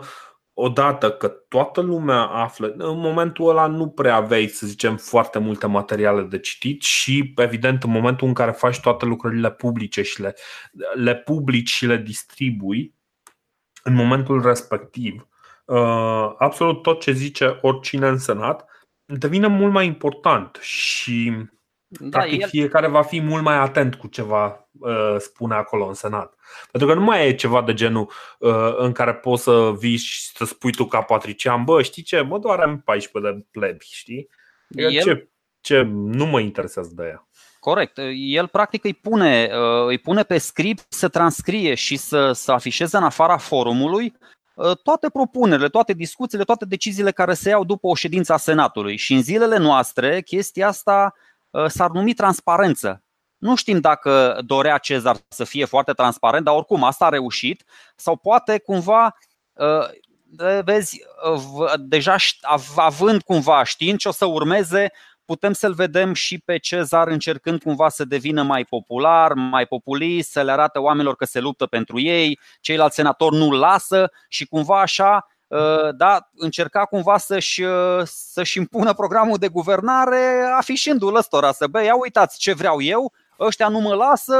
odată 0.61 1.11
că 1.11 1.27
toată 1.27 1.81
lumea 1.81 2.21
află, 2.21 2.73
în 2.77 2.99
momentul 2.99 3.49
ăla 3.49 3.67
nu 3.67 3.89
prea 3.89 4.15
aveai, 4.15 4.47
să 4.47 4.67
zicem, 4.67 4.97
foarte 4.97 5.39
multe 5.39 5.67
materiale 5.67 6.21
de 6.21 6.39
citit 6.39 6.81
și, 6.81 7.33
evident, 7.35 7.83
în 7.83 7.91
momentul 7.91 8.27
în 8.27 8.33
care 8.33 8.51
faci 8.51 8.79
toate 8.79 9.05
lucrările 9.05 9.51
publice 9.51 10.01
și 10.01 10.21
le, 10.21 10.35
le 10.93 11.15
publici 11.15 11.69
și 11.69 11.85
le 11.85 11.97
distribui, 11.97 12.95
în 13.83 13.93
momentul 13.93 14.41
respectiv, 14.41 15.27
uh, 15.65 16.33
absolut 16.37 16.81
tot 16.81 17.01
ce 17.01 17.11
zice 17.11 17.59
oricine 17.61 18.07
în 18.07 18.17
Senat 18.17 18.65
devine 19.05 19.47
mult 19.47 19.71
mai 19.73 19.85
important 19.85 20.57
și 20.61 21.33
da, 21.89 22.17
practic 22.17 22.41
el... 22.41 22.47
fiecare 22.47 22.87
va 22.87 23.01
fi 23.01 23.21
mult 23.21 23.43
mai 23.43 23.55
atent 23.55 23.95
cu 23.95 24.07
ce 24.07 24.21
va 24.21 24.67
uh, 24.79 25.15
spune 25.17 25.55
acolo 25.55 25.85
în 25.87 25.93
Senat. 25.93 26.33
Pentru 26.71 26.89
că 26.89 26.95
nu 26.95 27.03
mai 27.03 27.27
e 27.27 27.35
ceva 27.35 27.61
de 27.61 27.73
genul 27.73 28.11
uh, 28.39 28.75
în 28.77 28.91
care 28.91 29.13
poți 29.13 29.43
să 29.43 29.73
vii 29.77 29.97
și 29.97 30.21
să 30.21 30.45
spui 30.45 30.71
tu 30.71 30.85
ca 30.85 31.01
patrician, 31.01 31.63
bă, 31.63 31.81
știi 31.81 32.03
ce, 32.03 32.21
mă 32.21 32.39
doar 32.39 32.59
am 32.59 32.81
14 32.81 33.31
de 33.31 33.45
plebi, 33.51 33.85
știi? 33.89 34.29
Adică 34.71 34.91
El... 34.91 35.01
Ce, 35.01 35.29
ce 35.61 35.81
nu 35.91 36.25
mă 36.25 36.39
interesează 36.39 36.91
de 36.93 37.03
ea. 37.03 37.27
Corect. 37.59 37.99
El 38.15 38.47
practic 38.47 38.83
îi 38.83 38.93
pune, 38.93 39.49
uh, 39.51 39.87
îi 39.87 39.97
pune 39.97 40.23
pe 40.23 40.37
script 40.37 40.93
să 40.93 41.07
transcrie 41.07 41.73
și 41.73 41.95
să, 41.95 42.31
să 42.31 42.51
afișeze 42.51 42.97
în 42.97 43.03
afara 43.03 43.37
forumului 43.37 44.13
uh, 44.53 44.77
toate 44.83 45.09
propunerile, 45.09 45.69
toate 45.69 45.93
discuțiile, 45.93 46.43
toate 46.43 46.65
deciziile 46.65 47.11
care 47.11 47.33
se 47.33 47.49
iau 47.49 47.63
după 47.63 47.87
o 47.87 47.95
ședință 47.95 48.33
a 48.33 48.37
Senatului. 48.37 48.95
Și 48.95 49.13
în 49.13 49.21
zilele 49.21 49.57
noastre, 49.57 50.21
chestia 50.21 50.67
asta 50.67 51.13
uh, 51.15 51.28
s-ar 51.67 51.89
numi 51.89 52.13
transparență. 52.13 53.03
Nu 53.37 53.55
știm 53.55 53.79
dacă 53.79 54.39
dorea 54.45 54.77
Cezar 54.77 55.17
să 55.27 55.43
fie 55.43 55.65
foarte 55.65 55.91
transparent, 55.91 56.45
dar 56.45 56.55
oricum 56.55 56.83
asta 56.83 57.05
a 57.05 57.09
reușit. 57.09 57.63
Sau 57.95 58.15
poate 58.15 58.59
cumva, 58.59 59.17
uh, 59.53 60.61
vezi, 60.63 61.01
uh, 61.31 61.73
deja 61.77 62.15
având 62.75 63.21
cumva 63.21 63.63
știind 63.63 63.99
ce 63.99 64.07
o 64.07 64.11
să 64.11 64.25
urmeze, 64.25 64.91
putem 65.25 65.53
să-l 65.53 65.73
vedem 65.73 66.13
și 66.13 66.37
pe 66.37 66.57
Cezar 66.57 67.07
încercând 67.07 67.61
cumva 67.61 67.89
să 67.89 68.05
devină 68.05 68.43
mai 68.43 68.65
popular, 68.65 69.33
mai 69.33 69.65
populist, 69.65 70.31
să 70.31 70.41
le 70.41 70.51
arate 70.51 70.79
oamenilor 70.79 71.15
că 71.15 71.25
se 71.25 71.39
luptă 71.39 71.65
pentru 71.65 71.99
ei, 71.99 72.39
ceilalți 72.61 72.95
senatori 72.95 73.35
nu-l 73.35 73.57
lasă 73.59 74.11
și 74.27 74.45
cumva 74.45 74.81
așa 74.81 75.27
uh, 75.27 75.38
da, 75.95 76.29
încerca 76.35 76.85
cumva 76.85 77.17
să-și, 77.17 77.63
să-și 78.03 78.57
impună 78.57 78.93
programul 78.93 79.37
de 79.37 79.47
guvernare 79.47 80.51
afișându-l 80.57 81.15
ăstora 81.15 81.51
să 81.51 81.67
bă, 81.67 81.83
ia 81.83 81.95
uitați 81.95 82.39
ce 82.39 82.53
vreau 82.53 82.81
eu, 82.81 83.13
ăștia 83.39 83.67
nu 83.67 83.79
mă 83.79 83.93
lasă 83.93 84.35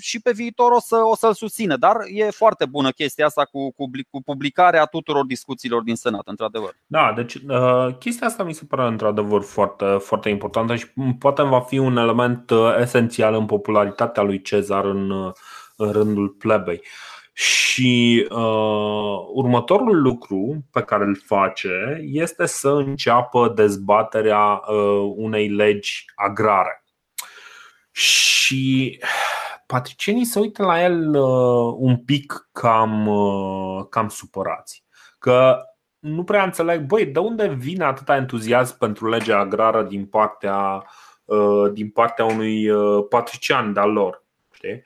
și 0.00 0.20
pe 0.20 0.32
viitor 0.32 0.70
o, 0.70 0.80
să, 0.80 0.96
o 0.96 1.16
să-l 1.16 1.34
susțină. 1.34 1.76
Dar 1.76 1.96
e 2.12 2.30
foarte 2.30 2.66
bună 2.66 2.90
chestia 2.90 3.26
asta 3.26 3.44
cu, 3.44 3.72
cu, 3.72 3.90
cu 4.10 4.22
publicarea 4.22 4.84
tuturor 4.84 5.24
discuțiilor 5.24 5.82
din 5.82 5.94
Senat, 5.94 6.26
într-adevăr. 6.26 6.76
Da, 6.86 7.12
deci 7.16 7.34
uh, 7.34 7.96
chestia 7.98 8.26
asta 8.26 8.42
mi 8.42 8.54
se 8.54 8.64
pare 8.68 8.88
într-adevăr 8.88 9.42
foarte, 9.42 9.84
foarte 9.84 10.28
importantă 10.28 10.74
și 10.74 10.86
poate 11.18 11.42
va 11.42 11.60
fi 11.60 11.78
un 11.78 11.96
element 11.96 12.50
uh, 12.50 12.76
esențial 12.80 13.34
în 13.34 13.46
popularitatea 13.46 14.22
lui 14.22 14.42
Cezar 14.42 14.84
în, 14.84 15.10
uh, 15.10 15.32
în 15.76 15.92
rândul 15.92 16.28
plebei. 16.28 16.82
Și 17.36 18.26
uh, 18.30 19.18
următorul 19.32 20.02
lucru 20.02 20.64
pe 20.70 20.82
care 20.82 21.04
îl 21.04 21.16
face 21.16 22.00
este 22.02 22.46
să 22.46 22.68
înceapă 22.68 23.52
dezbaterea 23.54 24.62
uh, 24.68 25.12
unei 25.16 25.48
legi 25.48 26.04
agrare 26.14 26.84
și 27.94 29.00
patricienii 29.66 30.24
se 30.24 30.38
uită 30.38 30.62
la 30.62 30.82
el 30.82 31.14
uh, 31.14 31.74
un 31.78 31.96
pic 31.96 32.48
cam, 32.52 33.06
uh, 33.06 33.86
cam 33.90 34.08
supărați. 34.08 34.84
Că 35.18 35.62
nu 35.98 36.24
prea 36.24 36.42
înțeleg, 36.42 36.86
băi, 36.86 37.06
de 37.06 37.18
unde 37.18 37.48
vine 37.48 37.84
atâta 37.84 38.16
entuziasm 38.16 38.78
pentru 38.78 39.08
legea 39.08 39.38
agrară 39.38 39.82
din 39.82 40.06
partea, 40.06 40.84
uh, 41.24 41.72
din 41.72 41.90
partea 41.90 42.24
unui 42.24 42.70
uh, 42.70 43.06
patrician 43.08 43.72
de-al 43.72 43.92
lor? 43.92 44.24
Știi? 44.52 44.82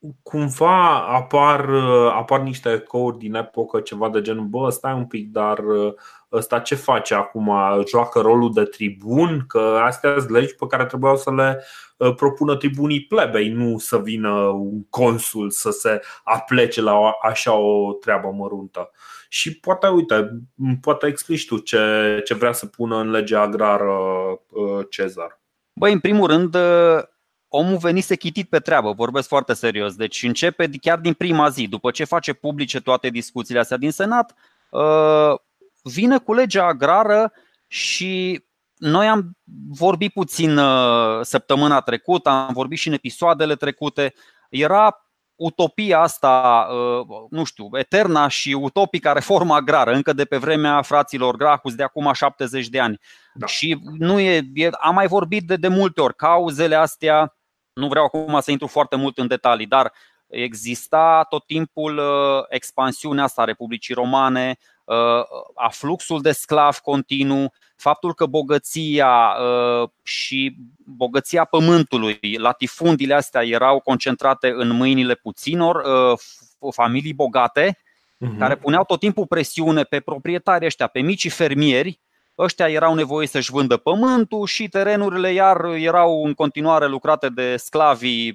Uh, 0.00 0.10
cumva 0.22 1.06
apar, 1.06 1.68
uh, 1.68 2.12
apar 2.14 2.40
niște 2.40 2.72
ecouri 2.72 3.18
din 3.18 3.34
epocă, 3.34 3.80
ceva 3.80 4.08
de 4.08 4.20
genul, 4.20 4.44
bă, 4.44 4.70
stai 4.70 4.92
un 4.92 5.06
pic, 5.06 5.30
dar 5.30 5.58
uh, 5.58 5.94
ăsta 6.32 6.58
ce 6.58 6.74
face 6.74 7.14
acum? 7.14 7.52
Joacă 7.88 8.20
rolul 8.20 8.52
de 8.52 8.64
tribun? 8.64 9.44
Că 9.48 9.80
astea 9.82 10.14
sunt 10.18 10.30
legi 10.30 10.54
pe 10.54 10.66
care 10.66 10.84
trebuiau 10.84 11.16
să 11.16 11.32
le 11.34 11.64
uh, 11.96 12.14
propună 12.14 12.56
tribunii 12.56 13.04
plebei, 13.04 13.48
nu 13.48 13.78
să 13.78 13.98
vină 13.98 14.30
un 14.46 14.84
consul 14.88 15.50
să 15.50 15.70
se 15.70 16.00
aplece 16.24 16.82
la 16.82 17.12
așa 17.22 17.52
o 17.52 17.92
treabă 17.92 18.30
măruntă. 18.30 18.90
Și 19.28 19.58
poate, 19.58 19.86
uite, 19.86 20.42
poate 20.80 21.06
explici 21.06 21.46
tu 21.46 21.58
ce, 21.58 22.20
ce 22.24 22.34
vrea 22.34 22.52
să 22.52 22.66
pună 22.66 22.96
în 22.96 23.10
legea 23.10 23.40
agrară 23.40 23.94
Cezar. 24.88 25.40
Băi, 25.72 25.92
în 25.92 26.00
primul 26.00 26.26
rând, 26.26 26.56
omul 27.52 27.76
venise 27.76 28.16
chitit 28.16 28.48
pe 28.48 28.58
treabă, 28.58 28.92
vorbesc 28.92 29.28
foarte 29.28 29.52
serios. 29.52 29.94
Deci 29.94 30.22
începe 30.22 30.70
chiar 30.80 30.98
din 30.98 31.12
prima 31.12 31.48
zi, 31.48 31.68
după 31.68 31.90
ce 31.90 32.04
face 32.04 32.32
publice 32.32 32.80
toate 32.80 33.08
discuțiile 33.08 33.60
astea 33.60 33.76
din 33.76 33.90
Senat, 33.90 34.34
uh, 34.70 35.34
vine 35.82 36.18
cu 36.18 36.34
legea 36.34 36.66
agrară 36.66 37.32
și 37.66 38.44
noi 38.76 39.08
am 39.08 39.36
vorbit 39.68 40.12
puțin 40.12 40.56
uh, 40.56 41.20
săptămâna 41.22 41.80
trecută, 41.80 42.28
am 42.28 42.52
vorbit 42.52 42.78
și 42.78 42.88
în 42.88 42.94
episoadele 42.94 43.54
trecute. 43.54 44.14
Era 44.50 45.04
utopia 45.34 46.00
asta, 46.00 46.66
uh, 46.70 47.06
nu 47.30 47.44
știu, 47.44 47.68
eterna 47.72 48.28
și 48.28 48.52
utopica 48.60 49.12
reforma 49.12 49.56
agrară, 49.56 49.92
încă 49.92 50.12
de 50.12 50.24
pe 50.24 50.36
vremea 50.36 50.82
fraților 50.82 51.36
Gracus 51.36 51.74
de 51.74 51.82
acum 51.82 52.12
70 52.12 52.68
de 52.68 52.80
ani. 52.80 53.00
Da. 53.34 53.46
Și 53.46 53.80
nu 53.98 54.18
e, 54.18 54.42
e, 54.54 54.68
am 54.80 54.94
mai 54.94 55.06
vorbit 55.06 55.46
de, 55.46 55.56
de 55.56 55.68
multe 55.68 56.00
ori, 56.00 56.16
cauzele 56.16 56.74
astea 56.74 57.34
nu 57.80 57.88
vreau 57.88 58.04
acum 58.04 58.40
să 58.40 58.50
intru 58.50 58.66
foarte 58.66 58.96
mult 58.96 59.18
în 59.18 59.26
detalii, 59.26 59.66
dar 59.66 59.92
exista 60.30 61.26
tot 61.28 61.46
timpul 61.46 61.98
uh, 61.98 62.44
expansiunea 62.48 63.24
asta 63.24 63.42
a 63.42 63.44
Republicii 63.44 63.94
Romane, 63.94 64.58
uh, 64.84 64.96
a 65.54 65.68
fluxul 65.70 66.20
de 66.20 66.32
sclav 66.32 66.76
continuu, 66.76 67.52
faptul 67.76 68.14
că 68.14 68.26
bogăția 68.26 69.36
uh, 69.40 69.88
și 70.02 70.56
bogăția 70.84 71.44
pământului, 71.44 72.18
latifundiile 72.38 73.14
astea 73.14 73.44
erau 73.44 73.80
concentrate 73.80 74.52
în 74.56 74.68
mâinile 74.68 75.14
puținor 75.14 75.82
familii 76.70 77.14
bogate, 77.14 77.78
uh-huh. 77.78 78.38
care 78.38 78.56
puneau 78.56 78.84
tot 78.84 79.00
timpul 79.00 79.26
presiune 79.26 79.82
pe 79.82 80.00
proprietarii 80.00 80.66
ăștia, 80.66 80.86
pe 80.86 81.00
micii 81.00 81.30
fermieri, 81.30 82.00
ăștia 82.40 82.68
erau 82.68 82.94
nevoiți 82.94 83.32
să-și 83.32 83.50
vândă 83.50 83.76
pământul 83.76 84.46
și 84.46 84.68
terenurile 84.68 85.32
iar 85.32 85.64
erau 85.64 86.24
în 86.24 86.34
continuare 86.34 86.86
lucrate 86.86 87.28
de 87.28 87.56
sclavii, 87.56 88.34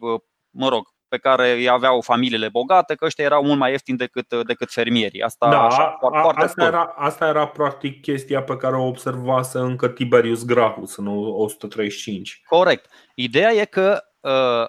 mă 0.50 0.70
rog, 0.70 0.94
pe 1.08 1.18
care 1.18 1.52
îi 1.52 1.70
aveau 1.70 2.02
familiile 2.02 2.50
bogate, 2.50 2.96
că 2.96 3.06
ăștia 3.06 3.24
erau 3.24 3.44
mult 3.44 3.60
mai 3.60 3.72
ieftini 3.72 3.98
decât, 3.98 4.44
decât 4.44 4.72
fermierii. 4.72 5.22
Asta, 5.22 5.50
da, 5.50 5.66
așa, 5.66 5.98
a, 6.02 6.22
foarte 6.22 6.44
asta, 6.44 6.64
era, 6.64 6.94
asta 6.96 7.28
era 7.28 7.48
practic 7.48 8.02
chestia 8.02 8.44
pe 8.44 8.58
care 8.58 8.76
o 8.76 8.88
observase 8.88 9.58
încă 9.58 9.88
Tiberius 9.88 10.46
Gracchus 10.46 10.96
în 10.96 11.08
135. 11.08 12.42
Corect. 12.48 12.90
Ideea 13.16 13.52
e 13.52 13.66
că 13.66 14.04
uh, 14.20 14.68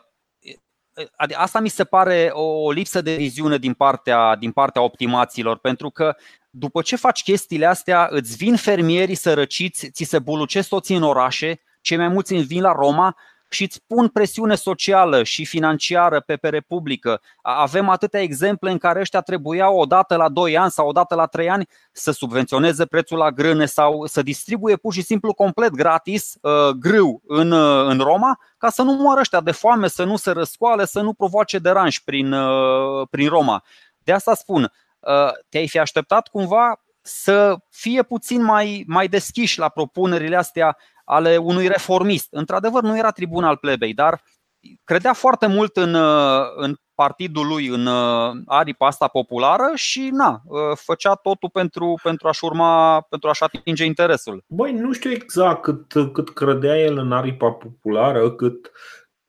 asta 1.37 1.61
mi 1.61 1.69
se 1.69 1.85
pare 1.85 2.31
o 2.33 2.71
lipsă 2.71 3.01
de 3.01 3.15
viziune 3.15 3.57
din 3.57 3.73
partea, 3.73 4.37
din 4.37 4.53
partea 4.53 4.83
optimaților, 4.83 5.59
pentru 5.59 5.91
că 5.91 6.15
după 6.59 6.83
ce 6.83 6.97
faci 6.97 7.23
chestiile 7.23 7.67
astea, 7.67 8.09
îți 8.11 8.37
vin 8.37 8.57
fermierii 8.57 9.15
sărăciți, 9.15 9.91
ți 9.91 10.05
se 10.05 10.19
bulucesc 10.19 10.69
toți 10.69 10.93
în 10.93 11.03
orașe, 11.03 11.61
cei 11.81 11.97
mai 11.97 12.09
mulți 12.09 12.35
vin 12.35 12.63
la 12.63 12.73
Roma 12.73 13.17
și 13.49 13.63
îți 13.63 13.83
pun 13.87 14.09
presiune 14.09 14.55
socială 14.55 15.23
și 15.23 15.45
financiară 15.45 16.21
pe, 16.21 16.37
pe 16.37 16.49
Republică. 16.49 17.21
Avem 17.43 17.89
atâtea 17.89 18.21
exemple 18.21 18.71
în 18.71 18.79
care 18.79 19.01
ăștia 19.01 19.21
trebuiau 19.21 19.77
odată 19.77 20.17
la 20.17 20.29
2 20.29 20.59
ani 20.59 20.71
sau 20.71 20.89
odată 20.89 21.15
la 21.15 21.27
3 21.27 21.51
ani 21.51 21.69
să 21.93 22.11
subvenționeze 22.11 22.87
prețul 22.87 23.19
la 23.19 23.31
grâne 23.31 23.67
sau 23.67 24.07
să 24.07 24.23
distribuie 24.23 24.77
pur 24.77 24.93
și 24.93 25.03
simplu 25.03 25.33
complet 25.33 25.71
gratis 25.71 26.35
uh, 26.41 26.69
grâu 26.69 27.23
în, 27.27 27.51
uh, 27.51 27.87
în 27.87 27.99
Roma 27.99 28.39
ca 28.59 28.71
să 28.71 28.83
nu 28.83 28.93
moară 28.93 29.21
ăștia 29.21 29.41
de 29.41 29.51
foame, 29.51 29.89
să 29.89 30.05
nu 30.05 30.17
se 30.17 30.31
răscoale, 30.31 30.85
să 30.85 31.01
nu 31.01 31.13
provoace 31.13 31.59
deranj 31.59 31.99
prin, 31.99 32.33
uh, 32.33 33.09
prin 33.11 33.29
Roma. 33.29 33.65
De 33.99 34.13
asta 34.13 34.35
spun, 34.35 34.63
uh, 34.63 34.71
te-ai 35.49 35.69
fi 35.69 35.79
așteptat 35.79 36.29
cumva 36.29 36.81
să 37.03 37.57
fie 37.71 38.03
puțin 38.03 38.43
mai, 38.43 38.85
mai 38.87 39.09
deschiși 39.09 39.59
la 39.59 39.69
propunerile 39.69 40.37
astea 40.37 40.77
ale 41.05 41.37
unui 41.37 41.67
reformist. 41.67 42.29
Într-adevăr, 42.31 42.83
nu 42.83 42.99
era 42.99 43.11
tribun 43.11 43.45
al 43.45 43.57
plebei, 43.57 43.95
dar 43.95 44.23
credea 44.85 45.13
foarte 45.13 45.47
mult 45.47 45.77
în, 45.77 45.95
uh, 45.95 46.43
în 46.57 46.75
partidul 46.95 47.47
lui, 47.47 47.67
în 47.67 47.87
uh, 47.87 48.33
aripa 48.47 48.87
asta 48.87 49.09
populară 49.09 49.71
și 49.75 50.09
na, 50.13 50.43
uh, 50.45 50.59
făcea 50.75 51.15
totul 51.15 51.51
pentru, 51.53 51.99
pentru, 52.03 52.29
a-și 52.29 52.45
urma, 52.45 53.01
pentru 53.01 53.29
a-și 53.29 53.43
atinge 53.43 53.85
interesul. 53.85 54.45
Băi, 54.47 54.73
nu 54.73 54.93
știu 54.93 55.11
exact 55.11 55.63
cât, 55.63 56.13
cât 56.13 56.31
credea 56.31 56.79
el 56.79 56.99
în 56.99 57.13
aripa 57.13 57.51
populară, 57.51 58.31
cât 58.31 58.71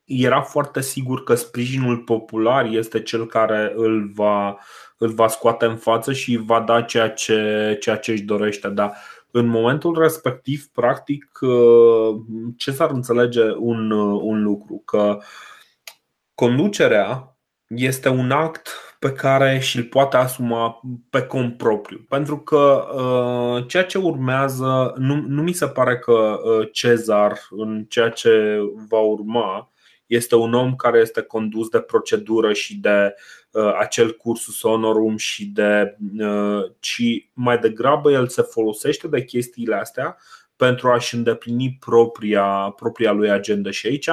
era 0.08 0.40
foarte 0.40 0.80
sigur 0.80 1.24
că 1.24 1.34
sprijinul 1.34 1.98
popular 1.98 2.64
este 2.64 3.02
cel 3.02 3.26
care 3.26 3.72
îl 3.76 4.10
va, 4.14 4.58
îl 4.98 5.08
va 5.08 5.28
scoate 5.28 5.64
în 5.64 5.76
față 5.76 6.12
și 6.12 6.36
va 6.36 6.60
da 6.60 6.82
ceea 6.82 7.10
ce, 7.10 7.76
ceea 7.80 7.96
ce 7.96 8.10
își 8.10 8.22
dorește. 8.22 8.68
Dar 8.68 8.96
în 9.30 9.46
momentul 9.46 9.98
respectiv, 9.98 10.66
practic, 10.72 11.38
uh, 11.40 12.16
ce 12.56 12.70
s-ar 12.70 12.90
înțelege 12.90 13.42
un, 13.56 13.90
uh, 13.90 14.20
un 14.22 14.42
lucru? 14.42 14.82
Că 14.84 15.18
conducerea 16.34 17.36
este 17.66 18.08
un 18.08 18.30
act 18.30 18.68
pe 18.98 19.12
care 19.12 19.58
și-l 19.58 19.84
poate 19.84 20.16
asuma 20.16 20.80
pe 21.10 21.22
cont 21.22 21.56
propriu. 21.56 22.04
Pentru 22.08 22.38
că 22.38 22.86
uh, 22.94 23.66
ceea 23.66 23.84
ce 23.84 23.98
urmează, 23.98 24.94
nu, 24.96 25.24
nu 25.26 25.42
mi 25.42 25.52
se 25.52 25.66
pare 25.66 25.98
că 25.98 26.12
uh, 26.12 26.68
Cezar, 26.72 27.38
în 27.50 27.84
ceea 27.88 28.08
ce 28.08 28.58
va 28.88 28.98
urma, 28.98 29.70
este 30.08 30.34
un 30.34 30.54
om 30.54 30.74
care 30.74 30.98
este 30.98 31.20
condus 31.20 31.68
de 31.68 31.80
procedură 31.80 32.52
și 32.52 32.76
de 32.76 33.14
uh, 33.50 33.74
acel 33.78 34.16
cursus 34.16 34.60
honorum 34.60 35.16
și 35.16 35.46
de 35.46 35.96
uh, 36.18 36.70
ci 36.80 37.28
mai 37.32 37.58
degrabă 37.58 38.10
el 38.10 38.28
se 38.28 38.42
folosește 38.42 39.08
de 39.08 39.24
chestiile 39.24 39.74
astea 39.74 40.16
pentru 40.56 40.88
a-și 40.88 41.14
îndeplini 41.14 41.76
propria, 41.80 42.74
propria 42.76 43.12
lui 43.12 43.30
agenda 43.30 43.70
și 43.70 43.86
aici 43.86 44.08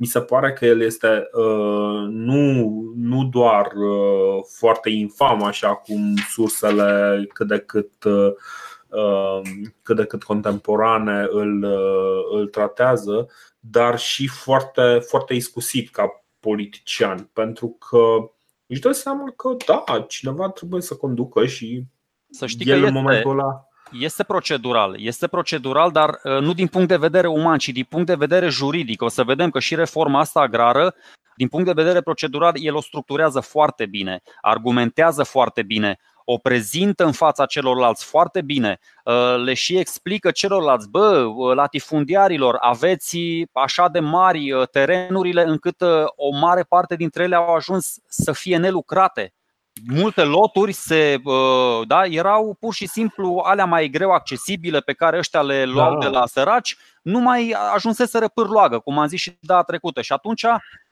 mi 0.00 0.06
se 0.06 0.20
pare 0.20 0.52
că 0.52 0.66
el 0.66 0.80
este 0.80 1.28
uh, 1.32 2.06
nu, 2.08 2.70
nu 2.96 3.24
doar 3.24 3.66
uh, 3.66 4.42
foarte 4.58 4.90
infam, 4.90 5.42
așa 5.42 5.74
cum 5.74 6.14
sursele 6.30 7.26
cât 7.32 7.46
de 7.46 7.58
cât, 7.58 8.04
uh, 8.04 9.40
cât, 9.82 9.96
de 9.96 10.04
cât 10.04 10.22
contemporane 10.22 11.26
îl, 11.30 11.62
uh, 11.62 12.38
îl 12.38 12.46
tratează, 12.46 13.28
dar 13.60 13.98
și 13.98 14.26
foarte, 14.26 14.98
foarte 15.08 15.34
iscusit 15.34 15.90
ca 15.90 16.24
politician, 16.40 17.30
pentru 17.32 17.68
că 17.68 18.30
își 18.66 18.80
dă 18.80 18.92
seama 18.92 19.32
că 19.36 19.56
da, 19.66 20.00
cineva 20.00 20.48
trebuie 20.48 20.82
să 20.82 20.96
conducă 20.96 21.46
și 21.46 21.84
să 22.30 22.46
știi 22.46 22.70
el 22.70 22.80
că 22.80 22.86
este, 22.86 22.98
în 22.98 23.04
momentul 23.04 23.30
ăla 23.30 23.64
este 23.92 24.22
procedural, 24.22 24.96
este 24.98 25.26
procedural, 25.26 25.90
dar 25.90 26.08
uh, 26.08 26.40
nu 26.40 26.52
din 26.52 26.66
punct 26.66 26.88
de 26.88 26.96
vedere 26.96 27.26
uman, 27.26 27.58
ci 27.58 27.68
din 27.68 27.86
punct 27.88 28.06
de 28.06 28.14
vedere 28.14 28.48
juridic. 28.48 29.02
O 29.02 29.08
să 29.08 29.24
vedem 29.24 29.50
că 29.50 29.58
și 29.58 29.74
reforma 29.74 30.18
asta 30.18 30.40
agrară, 30.40 30.94
din 31.36 31.48
punct 31.48 31.66
de 31.66 31.82
vedere 31.82 32.00
procedural, 32.00 32.52
el 32.54 32.74
o 32.74 32.80
structurează 32.80 33.40
foarte 33.40 33.86
bine, 33.86 34.22
argumentează 34.40 35.22
foarte 35.22 35.62
bine, 35.62 35.98
o 36.32 36.38
prezintă 36.38 37.04
în 37.04 37.12
fața 37.12 37.46
celorlalți 37.46 38.04
foarte 38.04 38.42
bine, 38.42 38.78
uh, 39.04 39.42
le 39.44 39.54
și 39.54 39.78
explică 39.78 40.30
celorlalți, 40.30 40.88
bă, 40.88 41.24
uh, 41.34 41.54
latifundiarilor, 41.54 42.56
aveți 42.60 43.18
așa 43.52 43.88
de 43.88 44.00
mari 44.00 44.52
uh, 44.52 44.68
terenurile 44.68 45.42
încât 45.42 45.82
o 46.16 46.36
mare 46.40 46.62
parte 46.62 46.96
dintre 46.96 47.22
ele 47.22 47.36
au 47.36 47.54
ajuns 47.54 47.94
să 48.08 48.32
fie 48.32 48.56
nelucrate. 48.56 49.34
Multe 49.86 50.22
loturi 50.22 50.72
se, 50.72 51.16
da, 51.86 52.04
erau 52.04 52.56
pur 52.60 52.74
și 52.74 52.86
simplu 52.86 53.42
alea 53.44 53.64
mai 53.64 53.88
greu 53.88 54.10
accesibile 54.10 54.80
pe 54.80 54.92
care 54.92 55.18
ăștia 55.18 55.42
le 55.42 55.64
luau 55.64 55.98
da. 55.98 55.98
de 55.98 56.12
la 56.16 56.26
săraci, 56.26 56.76
nu 57.02 57.20
mai 57.20 57.56
ajunseseră 57.74 58.28
pârloagă, 58.28 58.78
cum 58.78 58.98
am 58.98 59.06
zis 59.06 59.20
și 59.20 59.36
data 59.40 59.62
trecută. 59.62 60.02
Și 60.02 60.12
atunci 60.12 60.44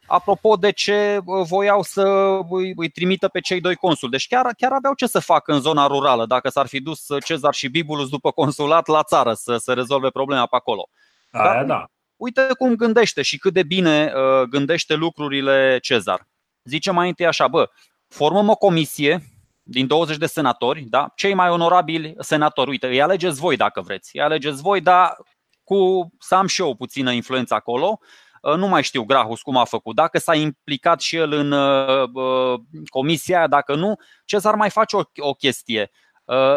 apropo 0.09 0.57
de 0.57 0.71
ce 0.71 1.21
voiau 1.25 1.83
să 1.83 2.03
îi, 2.51 2.73
îi 2.77 2.89
trimită 2.89 3.29
pe 3.29 3.41
cei 3.41 3.61
doi 3.61 3.75
consuli. 3.75 4.11
Deci 4.11 4.27
chiar, 4.27 4.55
chiar 4.57 4.73
aveau 4.73 4.95
ce 4.95 5.07
să 5.07 5.19
facă 5.19 5.53
în 5.53 5.61
zona 5.61 5.87
rurală 5.87 6.27
dacă 6.27 6.49
s-ar 6.49 6.67
fi 6.67 6.81
dus 6.81 7.07
Cezar 7.25 7.55
și 7.55 7.69
Bibulus 7.69 8.09
după 8.09 8.31
consulat 8.31 8.87
la 8.87 9.03
țară 9.03 9.33
să, 9.33 9.57
să 9.57 9.73
rezolve 9.73 10.11
problema 10.11 10.47
pe 10.47 10.57
acolo. 10.57 10.89
Aia, 11.31 11.53
Dar, 11.53 11.65
da. 11.65 11.87
Uite 12.17 12.47
cum 12.59 12.75
gândește 12.75 13.23
și 13.23 13.39
cât 13.39 13.53
de 13.53 13.63
bine 13.63 14.13
uh, 14.15 14.43
gândește 14.49 14.95
lucrurile 14.95 15.79
Cezar. 15.83 16.29
Zice 16.65 16.91
mai 16.91 17.09
întâi 17.09 17.27
așa, 17.27 17.49
bă, 17.49 17.71
formăm 18.09 18.49
o 18.49 18.57
comisie 18.57 19.23
din 19.63 19.87
20 19.87 20.17
de 20.17 20.27
senatori, 20.27 20.81
da? 20.81 21.13
cei 21.15 21.35
mai 21.35 21.51
onorabili 21.51 22.15
senatori. 22.19 22.71
Uite, 22.71 22.87
îi 22.87 23.03
alegeți 23.03 23.41
voi 23.41 23.57
dacă 23.57 23.81
vreți. 23.81 24.11
Îi 24.17 24.23
alegeți 24.23 24.63
voi, 24.63 24.81
dar 24.81 25.17
cu 25.65 26.11
să 26.19 26.35
am 26.35 26.47
și 26.47 26.61
eu 26.61 26.69
o 26.69 26.75
puțină 26.75 27.13
influență 27.13 27.55
acolo. 27.55 28.01
Uh, 28.43 28.55
nu 28.55 28.67
mai 28.67 28.83
știu 28.83 29.03
Grahus 29.03 29.43
cum 29.43 29.57
a 29.57 29.65
făcut, 29.65 29.95
dacă 29.95 30.19
s-a 30.19 30.35
implicat 30.35 31.01
și 31.01 31.17
el 31.17 31.33
în 31.33 31.53
uh, 31.53 32.09
uh, 32.13 32.61
comisia 32.89 33.37
aia, 33.39 33.47
dacă 33.47 33.75
nu, 33.75 33.97
Cezar 34.25 34.55
mai 34.55 34.71
face 34.71 34.97
o, 34.97 35.03
o 35.17 35.35
chestie. 35.35 35.91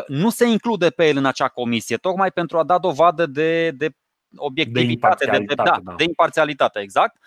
Nu 0.07 0.29
se 0.29 0.45
include 0.45 0.89
pe 0.89 1.07
el 1.07 1.17
în 1.17 1.25
acea 1.25 1.47
comisie, 1.47 1.97
tocmai 1.97 2.31
pentru 2.31 2.57
a 2.57 2.63
da 2.63 2.77
dovadă 2.77 3.25
de, 3.25 3.71
de 3.71 3.89
obiectivitate, 4.35 5.25
de, 5.25 5.37
de, 5.37 5.53
da, 5.53 5.63
da. 5.63 5.93
de 5.97 6.03
imparțialitate, 6.03 6.79
exact. 6.79 7.17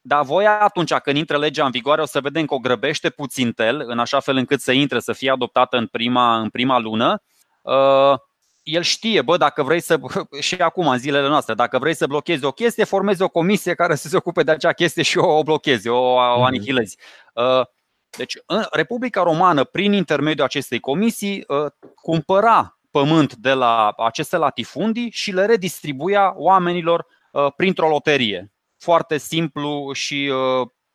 Dar 0.00 0.24
voi 0.24 0.46
atunci 0.46 0.94
când 0.94 1.16
intră 1.16 1.38
legea 1.38 1.64
în 1.64 1.70
vigoare 1.70 2.02
o 2.02 2.06
să 2.06 2.20
vedem 2.20 2.44
că 2.44 2.54
o 2.54 2.58
grăbește 2.58 3.10
puțin 3.10 3.52
tel, 3.52 3.84
în 3.86 3.98
așa 3.98 4.20
fel 4.20 4.36
încât 4.36 4.60
să 4.60 4.72
intre, 4.72 5.00
să 5.00 5.12
fie 5.12 5.30
adoptată 5.30 5.76
în 5.76 5.86
prima, 5.86 6.38
în 6.38 6.48
prima 6.48 6.78
lună 6.78 7.22
el 8.66 8.82
știe, 8.82 9.22
bă, 9.22 9.36
dacă 9.36 9.62
vrei 9.62 9.80
să, 9.80 10.00
și 10.40 10.54
acum 10.54 10.88
în 10.88 10.98
zilele 10.98 11.28
noastre, 11.28 11.54
dacă 11.54 11.78
vrei 11.78 11.94
să 11.94 12.06
blochezi 12.06 12.44
o 12.44 12.50
chestie, 12.50 12.84
formezi 12.84 13.22
o 13.22 13.28
comisie 13.28 13.74
care 13.74 13.94
să 13.94 14.08
se 14.08 14.16
ocupe 14.16 14.42
de 14.42 14.50
acea 14.50 14.72
chestie 14.72 15.02
și 15.02 15.18
o, 15.18 15.38
o 15.38 15.42
blochezi, 15.42 15.88
o, 15.88 15.96
o 15.96 16.34
mhm. 16.34 16.42
anihilezi. 16.42 16.96
Uh, 17.34 17.66
deci, 18.16 18.34
în 18.46 18.64
Republica 18.70 19.22
Romană, 19.22 19.64
prin 19.64 19.92
intermediul 19.92 20.44
acestei 20.44 20.80
comisii, 20.80 21.44
uh, 21.46 21.66
cumpăra 21.94 22.78
pământ 22.90 23.34
de 23.34 23.52
la 23.52 23.94
aceste 23.96 24.36
latifundii 24.36 25.10
și 25.10 25.32
le 25.32 25.44
redistribuia 25.44 26.32
oamenilor 26.36 27.06
uh, 27.32 27.46
printr-o 27.56 27.88
loterie. 27.88 28.52
Foarte 28.78 29.18
simplu 29.18 29.92
și 29.92 30.32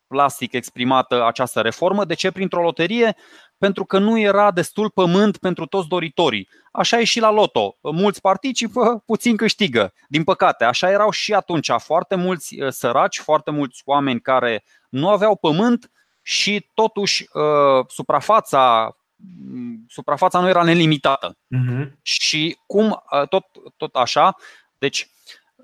plastic 0.06 0.52
exprimată 0.52 1.26
această 1.26 1.60
reformă. 1.60 2.04
De 2.04 2.14
ce 2.14 2.30
printr-o 2.30 2.62
loterie? 2.62 3.16
Pentru 3.62 3.84
că 3.84 3.98
nu 3.98 4.18
era 4.18 4.50
destul 4.50 4.90
pământ 4.90 5.36
pentru 5.36 5.66
toți 5.66 5.88
doritorii. 5.88 6.48
Așa 6.72 7.00
e 7.00 7.04
și 7.04 7.20
la 7.20 7.30
loto. 7.30 7.78
Mulți 7.80 8.20
participă, 8.20 9.02
puțin 9.06 9.36
câștigă. 9.36 9.92
Din 10.08 10.24
păcate, 10.24 10.64
așa 10.64 10.90
erau 10.90 11.10
și 11.10 11.34
atunci. 11.34 11.70
Foarte 11.78 12.14
mulți 12.14 12.60
uh, 12.60 12.68
săraci, 12.72 13.18
foarte 13.18 13.50
mulți 13.50 13.82
oameni 13.84 14.20
care 14.20 14.64
nu 14.88 15.08
aveau 15.08 15.36
pământ 15.36 15.90
și 16.22 16.70
totuși 16.74 17.26
uh, 17.32 17.86
suprafața 17.88 18.96
mm, 19.16 19.84
suprafața 19.88 20.40
nu 20.40 20.48
era 20.48 20.62
nelimitată. 20.62 21.36
Uh-huh. 21.36 21.92
Și 22.02 22.58
cum 22.66 22.90
uh, 22.90 23.28
tot, 23.28 23.44
tot 23.76 23.94
așa, 23.94 24.36
deci 24.78 25.08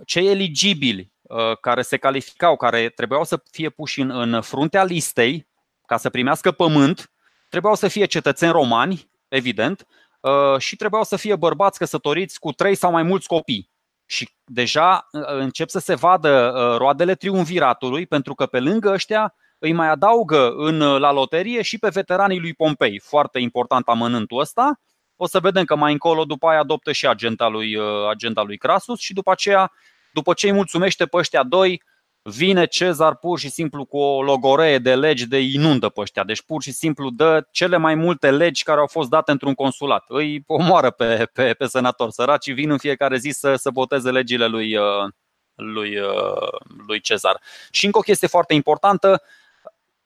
cei 0.04 0.26
eligibili 0.26 1.12
care 1.61 1.82
se 1.82 1.96
calificau, 1.96 2.56
care 2.56 2.88
trebuiau 2.88 3.24
să 3.24 3.42
fie 3.50 3.70
puși 3.70 4.00
în, 4.00 4.11
în 4.11 4.40
fruntea 4.40 4.84
listei 4.84 5.48
ca 5.87 5.96
să 5.96 6.11
primească 6.11 6.50
pământ, 6.50 7.11
trebuiau 7.48 7.74
să 7.74 7.88
fie 7.88 8.04
cetățeni 8.04 8.52
romani, 8.52 9.11
evident, 9.28 9.87
uh, 10.20 10.58
și 10.58 10.76
trebuiau 10.76 11.04
să 11.04 11.16
fie 11.16 11.37
bărbați 11.37 11.78
căsătoriți 11.78 12.38
cu 12.38 12.52
trei 12.52 12.74
sau 12.74 12.90
mai 12.90 13.02
mulți 13.02 13.26
copii. 13.26 13.70
Și 14.06 14.28
deja 14.44 15.08
uh, 15.12 15.22
încep 15.26 15.68
să 15.68 15.78
se 15.78 15.94
vadă 15.94 16.52
uh, 16.54 16.76
roadele 16.76 17.14
triumviratului, 17.14 18.06
pentru 18.06 18.34
că 18.34 18.46
pe 18.46 18.61
lângă 18.61 18.90
ăștia 18.90 19.34
îi 19.58 19.72
mai 19.72 19.88
adaugă 19.88 20.54
în, 20.56 20.78
la 20.78 21.12
loterie 21.12 21.62
și 21.62 21.78
pe 21.78 21.88
veteranii 21.88 22.40
lui 22.40 22.54
Pompei. 22.54 22.98
Foarte 22.98 23.38
important 23.38 23.88
amănântul 23.88 24.40
ăsta. 24.40 24.80
O 25.16 25.26
să 25.26 25.40
vedem 25.40 25.64
că 25.64 25.76
mai 25.76 25.92
încolo 25.92 26.24
după 26.24 26.48
aia 26.48 26.58
adoptă 26.58 26.92
și 26.92 27.06
agenta 27.06 27.48
lui, 27.48 27.76
agenta 28.11 28.42
lui 28.42 28.56
Crasus 28.56 29.00
și 29.00 29.12
după 29.12 29.30
aceea, 29.30 29.72
după 30.12 30.32
ce 30.32 30.46
îi 30.46 30.52
mulțumește 30.52 31.06
pe 31.06 31.16
ăștia 31.16 31.42
doi, 31.42 31.82
vine 32.29 32.67
Cezar 32.67 33.17
pur 33.17 33.38
și 33.38 33.51
simplu 33.51 33.85
cu 33.85 33.99
o 33.99 34.23
logoree 34.23 34.79
de 34.79 34.95
legi 34.95 35.27
de 35.27 35.41
inundă 35.41 35.88
pe 35.88 36.01
ăștia. 36.01 36.25
Deci 36.25 36.43
pur 36.43 36.62
și 36.62 36.73
simplu 36.73 37.11
dă 37.11 37.47
cele 37.51 37.77
mai 37.77 37.95
multe 37.95 38.31
legi 38.31 38.62
care 38.62 38.81
au 38.81 38.87
fost 38.87 39.09
date 39.09 39.31
într-un 39.31 39.55
consulat. 39.55 40.05
Îi 40.09 40.45
omoară 40.47 40.91
pe, 40.91 41.29
pe, 41.33 41.53
pe 41.53 41.67
senator. 41.67 42.11
Săracii 42.11 42.53
vin 42.53 42.71
în 42.71 42.79
fiecare 42.79 43.17
zi 43.17 43.31
să, 43.31 43.55
să 43.55 43.71
boteze 43.71 44.11
legile 44.11 44.47
lui, 44.47 44.77
uh, 44.77 45.11
lui, 45.55 45.99
uh, 45.99 46.59
lui 46.87 47.01
Cezar. 47.01 47.41
Și 47.71 47.85
încă 47.85 47.99
o 47.99 48.03
chestie 48.03 48.29
foarte 48.29 48.55
importantă, 48.55 49.23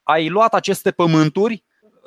ai 0.03 0.29
luat 0.29 0.55
aceste 0.55 0.91
pământuri 0.91 1.65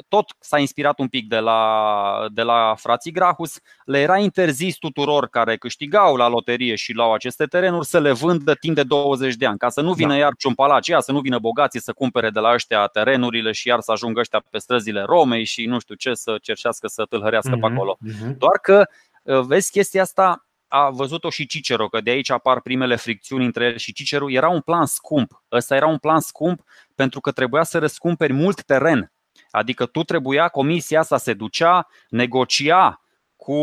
tot 0.08 0.36
s-a 0.40 0.60
inspirat 0.60 1.00
un 1.00 1.08
pic 1.08 1.28
de 1.28 1.40
la, 1.40 2.26
de 2.32 2.42
la 2.42 2.76
frații 2.78 3.12
Grahus, 3.12 3.60
le 3.86 4.00
era 4.00 4.18
interzis 4.18 4.76
tuturor 4.76 5.28
care 5.28 5.58
câștigau 5.58 6.16
la 6.16 6.28
loterie 6.28 6.76
și 6.76 6.94
luau 6.94 7.14
aceste 7.14 7.46
terenuri 7.46 7.86
să 7.86 8.00
le 8.00 8.12
vândă 8.12 8.54
timp 8.54 8.76
de 8.76 8.84
20 8.84 9.36
de 9.36 9.46
ani, 9.46 9.58
ca 9.58 9.70
să 9.70 9.82
nu 9.82 9.94
vină 9.94 10.14
da. 10.14 10.18
iar 10.18 10.34
ciumpalacia, 10.38 11.00
să 11.00 11.12
nu 11.12 11.20
vină 11.20 11.40
bogații 11.40 11.82
să 11.82 11.94
cumpere 11.94 12.30
de 12.30 12.40
la 12.40 12.54
ăștia 12.54 12.86
terenurile 12.88 13.52
și 13.52 13.68
iar 13.68 13.80
să 13.80 13.92
ajungă 13.92 14.20
ăștia 14.20 14.44
pe 14.50 14.58
străzile 14.58 15.02
Romei 15.02 15.44
și 15.44 15.66
nu 15.66 15.80
știu 15.80 15.96
ce 15.96 16.14
să 16.14 16.38
cerșească 16.42 16.88
să 16.88 17.06
tâlhărească 17.06 17.50
mm-hmm, 17.50 17.60
pe 17.60 17.68
mhm, 17.68 17.76
acolo. 17.76 17.98
Mm-hmm. 18.08 18.38
Doar 18.38 18.60
că 18.62 18.88
uh, 19.24 19.40
vezi 19.40 19.72
chestia 19.72 20.02
asta 20.02 20.46
a 20.68 20.90
văzut-o 20.90 21.30
și 21.30 21.46
Cicero, 21.46 21.88
că 21.88 22.02
de 22.02 22.10
aici 22.10 22.30
apar 22.30 22.62
primele 22.62 22.96
fricțiuni 22.96 23.46
între 23.46 23.66
el 23.66 23.78
și 23.78 23.94
Cicero. 23.94 24.32
Era 24.32 24.50
un 24.50 24.62
plan 24.62 24.86
scump. 24.86 25.44
Ăsta 25.52 25.76
era 25.76 25.88
un 25.88 25.98
plan 25.98 26.20
scump 26.20 26.62
pentru 26.96 27.20
că 27.20 27.32
trebuia 27.32 27.64
să 27.64 27.80
răscumperi 27.80 28.34
mult 28.34 28.64
teren 28.64 29.12
Adică 29.56 29.86
tu 29.86 30.04
trebuia, 30.04 30.48
comisia 30.48 31.00
asta 31.00 31.18
se 31.18 31.34
ducea, 31.34 31.88
negocia 32.10 33.02
cu 33.36 33.54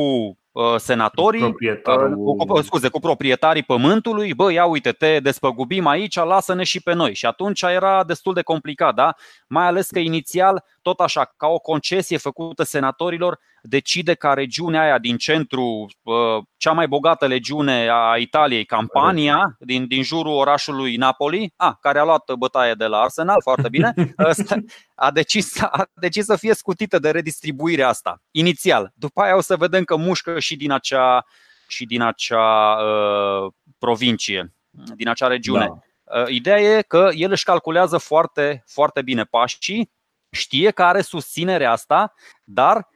uh, 0.53 0.77
senatorii, 0.77 1.43
uh, 1.43 2.45
cu, 2.49 2.61
scuze, 2.61 2.89
cu 2.89 2.99
proprietarii 3.01 3.63
pământului, 3.63 4.35
bă, 4.35 4.53
ia 4.53 4.65
uite, 4.65 4.93
te 4.93 5.21
despăgubim 5.21 5.87
aici, 5.87 6.15
lasă-ne 6.15 6.65
și 6.65 6.83
pe 6.83 6.93
noi. 6.93 7.15
Și 7.15 7.27
atunci 7.27 7.63
era 7.63 8.05
destul 8.05 8.35
de 8.35 8.43
complicat, 8.43 8.95
da? 8.95 9.15
Mai 9.47 9.67
ales 9.67 9.91
că 9.91 9.99
inițial, 9.99 10.65
tot 10.83 11.01
așa, 11.01 11.35
ca 11.37 11.47
o 11.47 11.59
concesie 11.59 12.17
făcută 12.17 12.63
senatorilor, 12.63 13.39
decide 13.63 14.15
ca 14.15 14.35
regiunea 14.35 14.83
aia 14.83 14.99
din 14.99 15.17
centru, 15.17 15.87
cea 16.57 16.73
mai 16.73 16.89
bogată 16.89 17.27
regiune 17.27 17.89
a 17.91 18.17
Italiei, 18.17 18.65
Campania, 18.65 19.57
din, 19.59 19.87
din 19.87 20.03
jurul 20.03 20.33
orașului 20.33 20.97
Napoli, 20.97 21.53
a, 21.57 21.79
care 21.81 21.99
a 21.99 22.05
luat 22.05 22.35
bătaie 22.35 22.75
de 22.75 22.87
la 22.87 22.99
Arsenal, 22.99 23.41
foarte 23.43 23.69
bine, 23.69 23.95
a 24.95 25.11
decis, 25.11 25.61
a 25.61 25.91
decis 25.95 26.25
să 26.25 26.37
fie 26.37 26.55
scutită 26.55 26.99
de 26.99 27.11
redistribuirea 27.11 27.89
asta, 27.89 28.23
inițial. 28.31 28.93
După 28.95 29.21
aia 29.21 29.37
o 29.37 29.41
să 29.41 29.57
vedem 29.57 29.85
că 29.85 29.97
mușcă 29.97 30.39
și 30.39 30.57
din 30.57 30.71
acea, 30.71 31.27
și 31.67 31.85
din 31.85 32.03
acea 32.03 32.77
uh, 32.77 33.53
provincie, 33.79 34.55
din 34.97 35.09
acea 35.09 35.27
regiune. 35.27 35.67
Da. 35.67 36.29
Ideea 36.29 36.61
e 36.61 36.83
că 36.83 37.11
el 37.13 37.31
își 37.31 37.45
calculează 37.45 37.99
foarte, 37.99 38.63
foarte 38.67 39.03
bine 39.03 39.25
pașii, 39.25 39.93
știe 40.31 40.71
că 40.71 40.83
are 40.83 41.01
susținerea 41.01 41.71
asta, 41.71 42.15
dar 42.45 42.77
uh, 42.77 42.92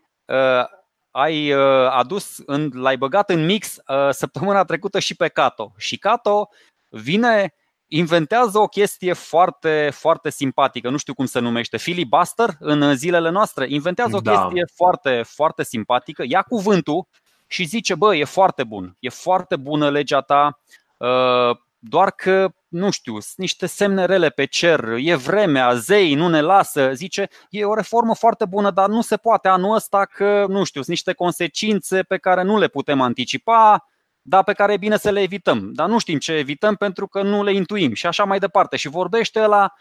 ai 1.16 1.52
uh, 1.52 1.88
adus, 1.90 2.42
în, 2.46 2.70
l-ai 2.74 2.96
băgat 2.96 3.30
în 3.30 3.44
mix 3.44 3.76
uh, 3.86 4.10
săptămâna 4.10 4.64
trecută 4.64 4.98
și 4.98 5.14
pe 5.14 5.28
Cato. 5.28 5.72
Și 5.76 5.96
Cato 5.98 6.48
vine, 6.90 7.54
inventează 7.86 8.58
o 8.58 8.66
chestie 8.66 9.12
foarte, 9.12 9.90
foarte 9.92 10.30
simpatică, 10.30 10.90
nu 10.90 10.96
știu 10.96 11.14
cum 11.14 11.26
se 11.26 11.38
numește, 11.38 11.76
filibuster 11.76 12.50
în 12.58 12.96
zilele 12.96 13.30
noastre. 13.30 13.66
Inventează 13.68 14.16
o 14.16 14.20
da. 14.20 14.30
chestie 14.30 14.64
foarte, 14.74 15.22
foarte 15.22 15.64
simpatică, 15.64 16.24
ia 16.26 16.42
cuvântul 16.42 17.06
și 17.46 17.64
zice, 17.64 17.94
bă, 17.94 18.16
e 18.16 18.24
foarte 18.24 18.64
bun, 18.64 18.96
e 18.98 19.08
foarte 19.08 19.56
bună 19.56 19.90
legea 19.90 20.20
ta, 20.20 20.60
uh, 20.96 21.56
doar 21.78 22.10
că 22.10 22.48
nu 22.76 22.90
știu, 22.90 23.12
sunt 23.12 23.36
niște 23.36 23.66
semne 23.66 24.04
rele 24.04 24.28
pe 24.28 24.44
cer, 24.44 24.84
e 24.96 25.14
vremea, 25.14 25.74
zei 25.74 26.14
nu 26.14 26.28
ne 26.28 26.40
lasă, 26.40 26.90
zice, 26.94 27.28
e 27.50 27.64
o 27.64 27.74
reformă 27.74 28.14
foarte 28.14 28.44
bună, 28.44 28.70
dar 28.70 28.88
nu 28.88 29.02
se 29.02 29.16
poate 29.16 29.48
anul 29.48 29.74
ăsta 29.74 30.04
că, 30.04 30.44
nu 30.48 30.64
știu, 30.64 30.80
sunt 30.80 30.92
niște 30.92 31.12
consecințe 31.12 32.02
pe 32.02 32.16
care 32.16 32.42
nu 32.42 32.58
le 32.58 32.68
putem 32.68 33.00
anticipa, 33.00 33.88
dar 34.22 34.44
pe 34.44 34.52
care 34.52 34.72
e 34.72 34.76
bine 34.76 34.96
să 34.96 35.10
le 35.10 35.20
evităm. 35.20 35.72
Dar 35.72 35.88
nu 35.88 35.98
știm 35.98 36.18
ce 36.18 36.32
evităm 36.32 36.74
pentru 36.74 37.06
că 37.06 37.22
nu 37.22 37.42
le 37.42 37.52
intuim 37.52 37.94
și 37.94 38.06
așa 38.06 38.24
mai 38.24 38.38
departe. 38.38 38.76
Și 38.76 38.88
vorbește 38.88 39.46
la 39.46 39.72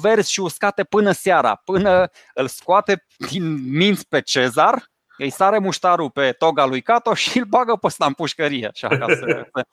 vers 0.00 0.28
și 0.28 0.40
uscate 0.40 0.84
până 0.84 1.12
seara, 1.12 1.54
până 1.64 2.10
îl 2.34 2.48
scoate 2.48 3.06
din 3.30 3.76
minți 3.76 4.08
pe 4.08 4.20
Cezar, 4.20 4.90
îi 5.18 5.30
sare 5.30 5.58
muștarul 5.58 6.10
pe 6.10 6.32
toga 6.32 6.64
lui 6.64 6.82
Cato 6.82 7.14
și 7.14 7.38
îl 7.38 7.44
bagă 7.44 7.76
pe 7.76 7.86
ăsta 7.86 8.06
în 8.06 8.12
pușcărie. 8.12 8.66
Așa, 8.72 8.88
ca 8.88 9.06
să, 9.08 9.48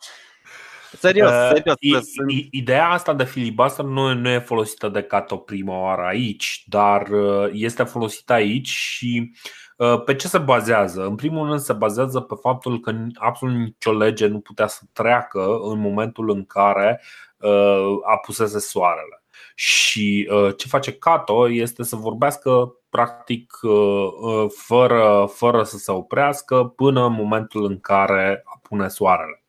Serios, 1.00 1.32
uh, 1.32 1.50
serios. 1.54 2.08
I, 2.28 2.48
ideea 2.52 2.90
asta 2.90 3.14
de 3.14 3.24
filibuster 3.24 3.86
nu, 3.86 4.14
nu 4.14 4.30
e 4.30 4.40
folosită 4.40 4.90
de 4.90 5.02
Cato 5.02 5.38
prima 5.38 5.80
oară 5.80 6.02
aici, 6.02 6.64
dar 6.68 7.08
uh, 7.08 7.50
este 7.52 7.84
folosită 7.84 8.34
aici 8.34 8.68
și 8.68 9.34
uh, 9.78 10.04
pe 10.04 10.16
ce 10.16 10.28
se 10.28 10.38
bazează? 10.38 11.06
În 11.06 11.16
primul 11.16 11.48
rând 11.48 11.60
se 11.60 11.74
bazează 11.74 12.20
pe 12.20 12.36
faptul 12.42 12.80
că 12.80 12.96
absolut 13.14 13.56
nicio 13.56 13.94
lege 13.94 14.28
nu 14.28 14.40
putea 14.40 14.68
să 14.68 14.82
treacă 14.94 15.60
în 15.64 15.80
momentul 15.80 16.30
în 16.30 16.46
care 16.46 17.02
apusese 18.04 18.60
soarele. 18.60 19.24
Și 19.56 20.30
ce 20.58 20.68
face 20.68 20.94
Cato 20.94 21.50
este 21.50 21.84
să 21.84 21.96
vorbească 21.96 22.76
practic 22.90 23.60
fără, 24.56 25.30
fără 25.34 25.64
să 25.64 25.78
se 25.78 25.92
oprească 25.92 26.64
până 26.64 27.06
în 27.06 27.14
momentul 27.14 27.66
în 27.66 27.80
care 27.80 28.44
apune 28.46 28.88
soarele 28.88 29.43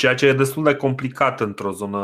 ceea 0.00 0.14
ce 0.14 0.26
e 0.26 0.32
destul 0.32 0.64
de 0.64 0.74
complicat 0.74 1.40
într-o 1.40 1.70
zonă 1.70 1.98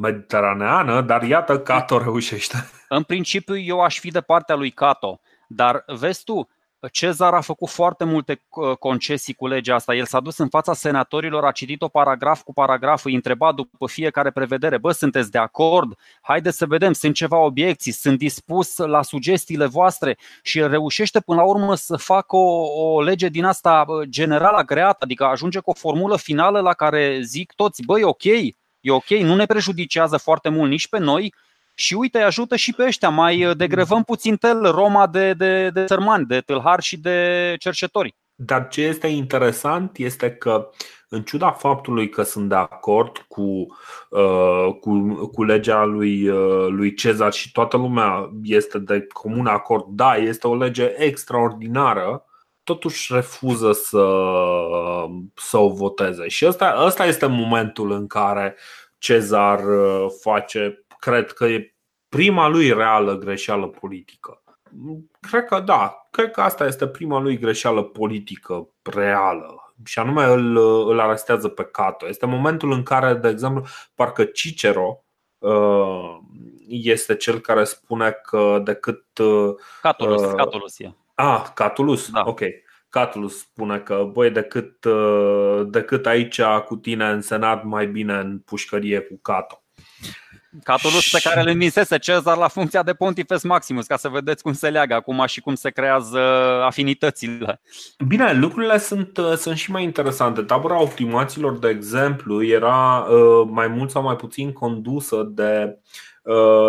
mediteraneană, 0.00 1.00
dar 1.00 1.22
iată 1.22 1.58
Cato 1.58 1.98
reușește. 1.98 2.70
În 2.88 3.02
principiu 3.02 3.58
eu 3.58 3.80
aș 3.80 3.98
fi 3.98 4.10
de 4.10 4.20
partea 4.20 4.54
lui 4.54 4.70
Cato, 4.70 5.20
dar 5.48 5.84
vezi 5.86 6.24
tu, 6.24 6.48
Cezar 6.92 7.34
a 7.34 7.40
făcut 7.40 7.68
foarte 7.68 8.04
multe 8.04 8.42
uh, 8.48 8.76
concesii 8.76 9.34
cu 9.34 9.46
legea 9.46 9.74
asta. 9.74 9.94
El 9.94 10.04
s-a 10.04 10.20
dus 10.20 10.38
în 10.38 10.48
fața 10.48 10.74
senatorilor, 10.74 11.44
a 11.44 11.50
citit-o 11.50 11.88
paragraf 11.88 12.42
cu 12.42 12.52
paragraf, 12.52 13.04
îi 13.04 13.14
întreba 13.14 13.52
după 13.52 13.86
fiecare 13.86 14.30
prevedere, 14.30 14.78
bă, 14.78 14.92
sunteți 14.92 15.30
de 15.30 15.38
acord? 15.38 15.98
Haideți 16.20 16.56
să 16.56 16.66
vedem, 16.66 16.92
sunt 16.92 17.14
ceva 17.14 17.38
obiecții, 17.38 17.92
sunt 17.92 18.18
dispus 18.18 18.76
la 18.76 19.02
sugestiile 19.02 19.66
voastre 19.66 20.18
și 20.42 20.58
el 20.58 20.68
reușește 20.68 21.20
până 21.20 21.40
la 21.40 21.46
urmă 21.46 21.74
să 21.74 21.96
facă 21.96 22.36
o, 22.36 22.94
o 22.94 23.02
lege 23.02 23.28
din 23.28 23.44
asta 23.44 23.84
general 24.08 24.54
agreată, 24.54 24.98
adică 25.00 25.24
ajunge 25.24 25.58
cu 25.58 25.70
o 25.70 25.74
formulă 25.74 26.16
finală 26.16 26.60
la 26.60 26.72
care 26.72 27.20
zic 27.22 27.52
toți, 27.52 27.82
băi, 27.82 28.02
ok, 28.02 28.24
e 28.24 28.90
ok, 28.90 29.08
nu 29.08 29.34
ne 29.34 29.46
prejudicează 29.46 30.16
foarte 30.16 30.48
mult 30.48 30.70
nici 30.70 30.88
pe 30.88 30.98
noi, 30.98 31.34
și 31.78 31.94
uite, 31.94 32.18
ajută 32.18 32.56
și 32.56 32.72
pe 32.72 32.84
ăștia, 32.84 33.08
mai 33.08 33.44
uh, 33.44 33.56
degrevăm 33.56 34.02
puțin 34.02 34.36
tel 34.36 34.70
Roma 34.70 35.06
de, 35.06 35.32
de, 35.32 35.70
de 35.70 35.84
țărmani, 35.84 36.26
de 36.26 36.40
tâlhari 36.40 36.82
și 36.82 36.98
de 36.98 37.54
cercetori. 37.58 38.16
Dar 38.34 38.68
ce 38.68 38.82
este 38.82 39.06
interesant 39.06 39.96
este 39.96 40.30
că, 40.30 40.70
în 41.08 41.22
ciuda 41.22 41.50
faptului 41.50 42.08
că 42.08 42.22
sunt 42.22 42.48
de 42.48 42.54
acord 42.54 43.24
cu, 43.28 43.66
uh, 44.10 44.68
cu, 44.80 45.14
cu 45.32 45.44
legea 45.44 45.84
lui, 45.84 46.28
uh, 46.28 46.66
lui 46.68 46.94
Cezar 46.94 47.32
și 47.32 47.52
toată 47.52 47.76
lumea 47.76 48.30
este 48.42 48.78
de 48.78 49.06
comun 49.12 49.46
acord, 49.46 49.84
da, 49.88 50.16
este 50.16 50.48
o 50.48 50.56
lege 50.56 50.94
extraordinară, 50.96 52.24
totuși 52.64 53.12
refuză 53.14 53.72
să, 53.72 54.06
să 55.34 55.58
o 55.58 55.68
voteze. 55.68 56.28
Și 56.28 56.46
ăsta, 56.46 56.82
ăsta 56.84 57.04
este 57.04 57.26
momentul 57.26 57.90
în 57.90 58.06
care 58.06 58.56
Cezar 58.98 59.60
face 60.20 60.85
cred 60.98 61.32
că 61.32 61.44
e 61.44 61.74
prima 62.08 62.48
lui 62.48 62.72
reală 62.72 63.18
greșeală 63.18 63.66
politică. 63.66 64.42
Cred 65.20 65.44
că 65.44 65.60
da, 65.60 66.06
cred 66.10 66.30
că 66.30 66.40
asta 66.40 66.66
este 66.66 66.86
prima 66.86 67.20
lui 67.20 67.38
greșeală 67.38 67.82
politică 67.82 68.68
reală 68.82 69.66
și 69.84 69.98
anume 69.98 70.24
îl, 70.24 70.56
îl 70.88 71.00
arestează 71.00 71.48
pe 71.48 71.64
Cato. 71.64 72.08
Este 72.08 72.26
momentul 72.26 72.72
în 72.72 72.82
care, 72.82 73.14
de 73.14 73.28
exemplu, 73.28 73.66
parcă 73.94 74.24
Cicero 74.24 75.04
uh, 75.38 76.18
este 76.68 77.16
cel 77.16 77.38
care 77.38 77.64
spune 77.64 78.10
că 78.10 78.60
decât. 78.64 79.18
Uh, 79.18 79.54
Catulus, 79.82 80.22
uh, 80.22 80.32
Catulus 80.36 80.78
e. 80.78 80.94
Ah, 81.14 81.46
Catulus, 81.54 82.10
da. 82.10 82.22
ok. 82.26 82.40
Catulus 82.88 83.38
spune 83.38 83.78
că, 83.78 84.08
băi, 84.12 84.30
decât, 84.30 84.86
decât 85.66 86.06
aici 86.06 86.40
cu 86.66 86.76
tine 86.76 87.08
în 87.08 87.20
senat, 87.20 87.64
mai 87.64 87.86
bine 87.86 88.14
în 88.14 88.38
pușcărie 88.38 89.00
cu 89.00 89.18
Cato. 89.22 89.62
Catulus 90.62 91.10
pe 91.10 91.20
care 91.22 91.40
îl 91.40 91.48
învinsese 91.48 91.98
Cezar 91.98 92.36
la 92.36 92.48
funcția 92.48 92.82
de 92.82 92.92
Pontifex 92.92 93.42
Maximus, 93.42 93.86
ca 93.86 93.96
să 93.96 94.08
vedeți 94.08 94.42
cum 94.42 94.52
se 94.52 94.70
leagă 94.70 94.94
acum 94.94 95.24
și 95.26 95.40
cum 95.40 95.54
se 95.54 95.70
creează 95.70 96.18
afinitățile. 96.64 97.60
Bine, 98.06 98.32
lucrurile 98.32 98.78
sunt, 98.78 99.16
uh, 99.16 99.32
sunt 99.32 99.56
și 99.56 99.70
mai 99.70 99.82
interesante. 99.82 100.42
Tabăra 100.42 100.80
optimaților, 100.80 101.58
de 101.58 101.68
exemplu, 101.68 102.44
era 102.44 102.98
uh, 102.98 103.48
mai 103.50 103.68
mult 103.68 103.90
sau 103.90 104.02
mai 104.02 104.16
puțin 104.16 104.52
condusă 104.52 105.22
de 105.30 105.78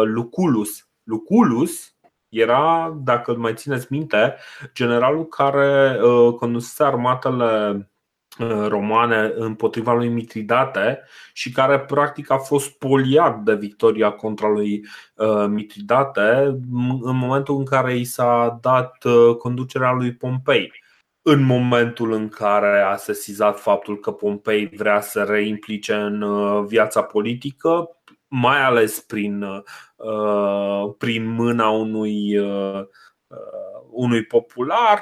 Luculus. 0.03 0.87
Luculus 1.03 1.95
era, 2.29 2.93
dacă 3.03 3.31
îl 3.31 3.37
mai 3.37 3.53
țineți 3.53 3.87
minte, 3.89 4.35
generalul 4.73 5.25
care 5.25 5.97
condusese 6.39 6.83
armatele 6.83 7.89
romane 8.67 9.31
împotriva 9.35 9.93
lui 9.93 10.07
Mitridate 10.07 11.03
și 11.33 11.51
care 11.51 11.79
practic 11.79 12.31
a 12.31 12.37
fost 12.37 12.77
poliat 12.77 13.39
de 13.39 13.55
victoria 13.55 14.11
contra 14.11 14.47
lui 14.47 14.85
Mitridate 15.47 16.57
în 17.01 17.17
momentul 17.17 17.57
în 17.57 17.65
care 17.65 17.95
i 17.95 18.03
s-a 18.03 18.57
dat 18.61 18.97
conducerea 19.37 19.91
lui 19.91 20.13
Pompei. 20.13 20.71
În 21.29 21.43
momentul 21.43 22.11
în 22.11 22.29
care 22.29 22.79
a 22.79 22.95
sesizat 22.95 23.59
faptul 23.59 23.99
că 23.99 24.11
Pompei 24.11 24.67
vrea 24.67 25.01
să 25.01 25.23
reimplice 25.23 25.93
în 25.93 26.21
uh, 26.21 26.65
viața 26.67 27.01
politică, 27.01 27.99
mai 28.27 28.63
ales 28.63 28.99
prin, 28.99 29.41
uh, 29.41 30.93
prin 30.97 31.25
mâna 31.25 31.69
unui, 31.69 32.37
uh, 32.37 32.81
unui 33.89 34.23
popular, 34.25 34.99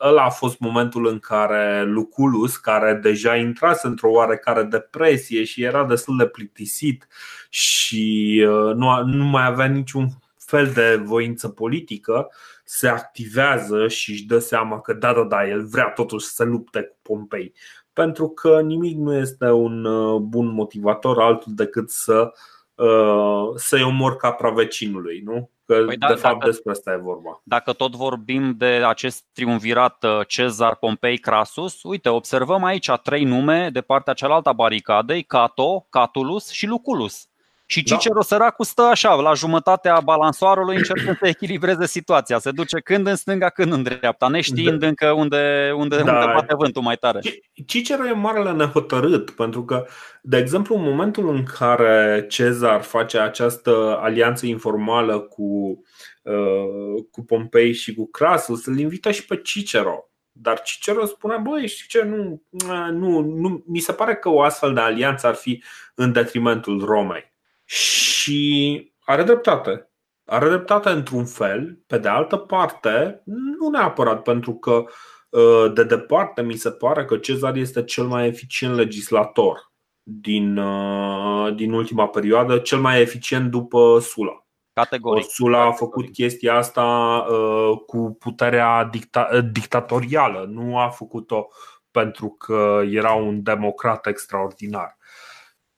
Ăla 0.00 0.24
a 0.24 0.30
fost 0.30 0.58
momentul 0.58 1.06
în 1.06 1.18
care 1.18 1.84
Luculus, 1.84 2.56
care 2.56 2.94
deja 2.94 3.36
intrase 3.36 3.86
într-o 3.86 4.10
oarecare 4.10 4.62
depresie 4.62 5.44
și 5.44 5.62
era 5.62 5.84
destul 5.84 6.16
de 6.16 6.26
plictisit 6.26 7.06
și 7.48 8.42
nu, 8.74 9.02
nu 9.04 9.24
mai 9.24 9.46
avea 9.46 9.66
niciun 9.66 10.08
fel 10.46 10.70
de 10.70 11.02
voință 11.04 11.48
politică, 11.48 12.28
se 12.64 12.88
activează 12.88 13.88
și 13.88 14.10
își 14.10 14.26
dă 14.26 14.38
seama 14.38 14.80
că 14.80 14.92
da, 14.92 15.12
da, 15.12 15.22
da, 15.22 15.48
el 15.48 15.66
vrea 15.66 15.90
totuși 15.90 16.26
să 16.26 16.44
lupte 16.44 16.82
cu 16.82 16.96
Pompei. 17.02 17.52
Pentru 17.92 18.28
că 18.28 18.60
nimic 18.60 18.96
nu 18.96 19.14
este 19.14 19.50
un 19.50 19.84
uh, 19.84 20.20
bun 20.20 20.46
motivator 20.46 21.20
altul 21.20 21.52
decât 21.54 21.90
să 21.90 22.32
uh, 22.74 23.54
să-i 23.54 23.82
omor 23.82 24.16
capra 24.16 24.50
vecinului, 24.50 25.20
nu? 25.24 25.50
Că 25.66 25.82
păi 25.86 25.96
da, 25.96 26.06
de 26.06 26.14
fapt 26.14 26.34
dacă, 26.34 26.46
despre 26.46 26.70
asta 26.70 26.92
e 26.92 26.96
vorba. 26.96 27.40
Dacă 27.44 27.72
tot 27.72 27.94
vorbim 27.94 28.54
de 28.56 28.82
acest 28.86 29.24
triumvirat 29.32 30.04
uh, 30.04 30.26
Cezar, 30.26 30.76
Pompei, 30.76 31.18
Crasus, 31.18 31.82
uite, 31.82 32.08
observăm 32.08 32.64
aici 32.64 32.90
trei 33.02 33.24
nume 33.24 33.70
de 33.70 33.80
partea 33.80 34.12
cealaltă 34.12 34.48
a 34.48 34.52
baricadei, 34.52 35.22
Cato, 35.22 35.86
Catulus 35.90 36.50
și 36.50 36.66
Luculus. 36.66 37.28
Și 37.68 37.82
da. 37.82 37.94
Cicero 37.94 38.14
da. 38.14 38.20
săracul 38.20 38.64
stă 38.64 38.82
așa, 38.82 39.14
la 39.14 39.34
jumătatea 39.34 40.00
balansoarului, 40.00 40.76
încercând 40.76 41.16
să 41.18 41.26
echilibreze 41.26 41.86
situația. 41.86 42.38
Se 42.38 42.50
duce 42.50 42.80
când 42.80 43.06
în 43.06 43.16
stânga, 43.16 43.48
când 43.48 43.72
în 43.72 43.82
dreapta, 43.82 44.28
neștiind 44.28 44.78
da. 44.78 44.86
încă 44.86 45.10
unde, 45.10 45.72
unde, 45.76 45.96
da. 45.96 46.12
unde 46.12 46.32
bate 46.34 46.54
vântul 46.54 46.82
mai 46.82 46.96
tare. 46.96 47.20
Cicero 47.66 48.06
e 48.06 48.12
marele 48.12 48.52
nehotărât, 48.52 49.30
pentru 49.30 49.64
că, 49.64 49.86
de 50.22 50.36
exemplu, 50.36 50.76
în 50.76 50.82
momentul 50.82 51.28
în 51.28 51.42
care 51.58 52.24
Cezar 52.28 52.82
face 52.82 53.18
această 53.18 53.98
alianță 54.00 54.46
informală 54.46 55.18
cu, 55.18 55.82
uh, 56.22 57.04
cu 57.10 57.24
Pompei 57.24 57.72
și 57.72 57.94
cu 57.94 58.10
Crasus, 58.10 58.66
îl 58.66 58.78
invită 58.78 59.10
și 59.10 59.26
pe 59.26 59.36
Cicero. 59.36 60.10
Dar 60.32 60.60
Cicero 60.60 61.04
spune, 61.04 61.36
băi, 61.36 61.66
știi 61.66 61.88
ce, 61.88 62.02
nu, 62.02 62.42
nu, 62.90 63.20
nu, 63.20 63.64
mi 63.66 63.78
se 63.78 63.92
pare 63.92 64.16
că 64.16 64.28
o 64.28 64.42
astfel 64.42 64.74
de 64.74 64.80
alianță 64.80 65.26
ar 65.26 65.34
fi 65.34 65.62
în 65.94 66.12
detrimentul 66.12 66.84
Romei. 66.84 67.34
Și 67.66 68.92
are 69.00 69.22
dreptate. 69.22 69.90
Are 70.24 70.48
dreptate 70.48 70.88
într-un 70.88 71.24
fel, 71.24 71.82
pe 71.86 71.98
de 71.98 72.08
altă 72.08 72.36
parte, 72.36 73.22
nu 73.58 73.68
neapărat 73.68 74.22
pentru 74.22 74.54
că 74.54 74.84
ă, 75.32 75.68
de 75.68 75.84
departe 75.84 76.42
mi 76.42 76.54
se 76.54 76.70
pare 76.70 77.04
că 77.04 77.16
Cezar 77.16 77.56
este 77.56 77.84
cel 77.84 78.04
mai 78.04 78.26
eficient 78.26 78.74
legislator 78.74 79.72
din, 80.02 80.56
ă, 80.56 81.50
din 81.50 81.72
ultima 81.72 82.08
perioadă, 82.08 82.58
cel 82.58 82.78
mai 82.78 83.00
eficient 83.00 83.50
după 83.50 83.98
Sula. 84.00 84.46
Categoric. 84.80 85.30
Sula 85.30 85.62
a 85.62 85.72
făcut 85.72 86.12
chestia 86.12 86.54
asta 86.54 86.84
uh, 87.30 87.78
cu 87.86 88.16
puterea 88.18 88.90
dicta- 88.92 89.40
dictatorială, 89.52 90.46
nu 90.50 90.78
a 90.78 90.88
făcut-o 90.88 91.48
pentru 91.90 92.28
că 92.28 92.82
era 92.90 93.12
un 93.12 93.42
democrat 93.42 94.06
extraordinar. 94.06 94.96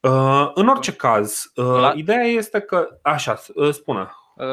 Uh, 0.01 0.51
în 0.55 0.69
orice 0.69 0.93
caz, 0.93 1.51
uh, 1.55 1.65
La... 1.65 1.93
ideea 1.97 2.25
este 2.25 2.61
că. 2.61 2.89
Așa, 3.03 3.39
uh, 3.55 3.73
spune. 3.73 4.11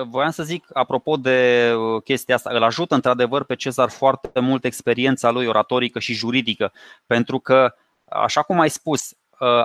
Voiam 0.09 0.31
să 0.31 0.43
zic, 0.43 0.65
apropo 0.73 1.15
de 1.15 1.71
chestia 2.03 2.35
asta, 2.35 2.49
îl 2.53 2.63
ajută 2.63 2.95
într-adevăr 2.95 3.43
pe 3.43 3.55
Cezar 3.55 3.89
foarte 3.89 4.39
mult 4.39 4.63
experiența 4.63 5.31
lui 5.31 5.45
oratorică 5.45 5.99
și 5.99 6.13
juridică, 6.13 6.71
pentru 7.05 7.39
că, 7.39 7.75
așa 8.05 8.41
cum 8.41 8.59
ai 8.59 8.69
spus, 8.69 9.13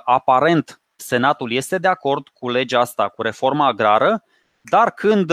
aparent 0.05 0.81
Senatul 0.97 1.53
este 1.53 1.79
de 1.79 1.89
acord 1.89 2.29
cu 2.29 2.49
legea 2.49 2.81
asta, 2.81 3.09
cu 3.09 3.23
reforma 3.23 3.67
agrară, 3.67 4.25
dar 4.61 4.91
când 4.91 5.33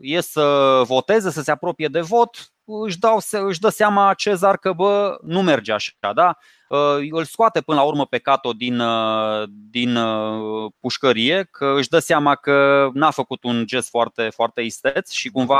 e 0.00 0.20
să 0.20 0.80
voteze, 0.84 1.30
să 1.30 1.42
se 1.42 1.50
apropie 1.50 1.88
de 1.88 2.00
vot, 2.00 2.52
își, 2.64 2.98
dau, 2.98 3.18
își 3.30 3.60
dă 3.60 3.68
seama 3.68 4.14
Cezar 4.14 4.56
că 4.56 4.72
bă, 4.72 5.18
nu 5.22 5.42
merge 5.42 5.72
așa, 5.72 6.12
da? 6.14 6.36
Uh, 6.68 7.08
îl 7.10 7.24
scoate 7.24 7.60
până 7.60 7.78
la 7.78 7.84
urmă 7.84 8.06
pe 8.06 8.18
Cato 8.18 8.52
din, 8.52 8.78
uh, 8.78 9.42
din 9.70 9.96
uh, 9.96 10.72
pușcărie, 10.80 11.48
că 11.50 11.74
își 11.76 11.88
dă 11.88 11.98
seama 11.98 12.34
că 12.34 12.88
n-a 12.92 13.10
făcut 13.10 13.44
un 13.44 13.66
gest 13.66 13.88
foarte, 13.88 14.28
foarte 14.28 14.60
isteț 14.60 15.10
și 15.10 15.28
cumva 15.28 15.58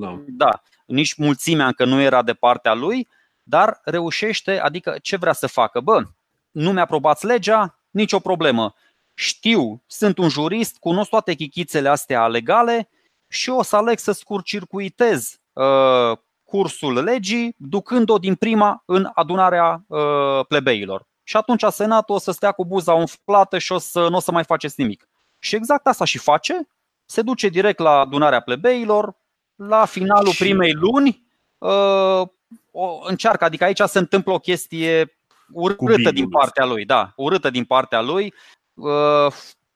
da. 0.00 0.22
da, 0.26 0.62
nici 0.86 1.14
mulțimea 1.14 1.66
încă 1.66 1.84
nu 1.84 2.00
era 2.00 2.22
de 2.22 2.32
partea 2.32 2.74
lui, 2.74 3.08
dar 3.42 3.80
reușește, 3.84 4.60
adică 4.60 4.96
ce 5.02 5.16
vrea 5.16 5.32
să 5.32 5.46
facă? 5.46 5.80
Bă, 5.80 6.02
nu 6.50 6.72
mi-aprobați 6.72 7.26
legea, 7.26 7.78
nicio 7.90 8.18
problemă. 8.18 8.74
Știu, 9.14 9.82
sunt 9.86 10.18
un 10.18 10.28
jurist, 10.28 10.76
cunosc 10.78 11.10
toate 11.10 11.34
chichițele 11.34 11.88
astea 11.88 12.26
legale 12.26 12.88
și 13.28 13.50
o 13.50 13.62
să 13.62 13.76
aleg 13.76 13.98
să 13.98 14.12
scurcircuitez 14.12 15.40
uh, 15.52 16.18
cursul 16.44 17.02
legii, 17.02 17.54
ducând-o 17.58 18.18
din 18.18 18.34
prima 18.34 18.82
în 18.86 19.10
adunarea 19.14 19.84
uh, 19.86 20.46
plebeilor. 20.48 21.06
Și 21.22 21.36
atunci 21.36 21.62
senatul 21.70 22.14
o 22.14 22.18
să 22.18 22.30
stea 22.30 22.52
cu 22.52 22.64
buza 22.64 22.94
umflată 22.94 23.58
și 23.58 23.72
o 23.72 23.78
să, 23.78 24.08
nu 24.08 24.16
o 24.16 24.20
să 24.20 24.32
mai 24.32 24.44
faceți 24.44 24.80
nimic. 24.80 25.08
Și 25.38 25.54
exact 25.54 25.86
asta 25.86 26.04
și 26.04 26.18
face. 26.18 26.68
Se 27.04 27.22
duce 27.22 27.48
direct 27.48 27.78
la 27.78 27.98
adunarea 27.98 28.40
plebeilor, 28.40 29.16
la 29.54 29.84
finalul 29.84 30.32
și... 30.32 30.42
primei 30.42 30.72
luni, 30.72 31.26
uh, 31.58 32.28
o, 32.70 32.98
încearcă, 33.02 33.44
adică 33.44 33.64
aici 33.64 33.80
se 33.84 33.98
întâmplă 33.98 34.32
o 34.32 34.38
chestie 34.38 35.18
urâtă 35.52 36.10
din 36.10 36.28
partea 36.28 36.64
lui, 36.64 36.84
da, 36.84 37.12
urâtă 37.16 37.50
din 37.50 37.64
partea 37.64 38.00
lui. 38.00 38.34
Uh, 38.74 39.32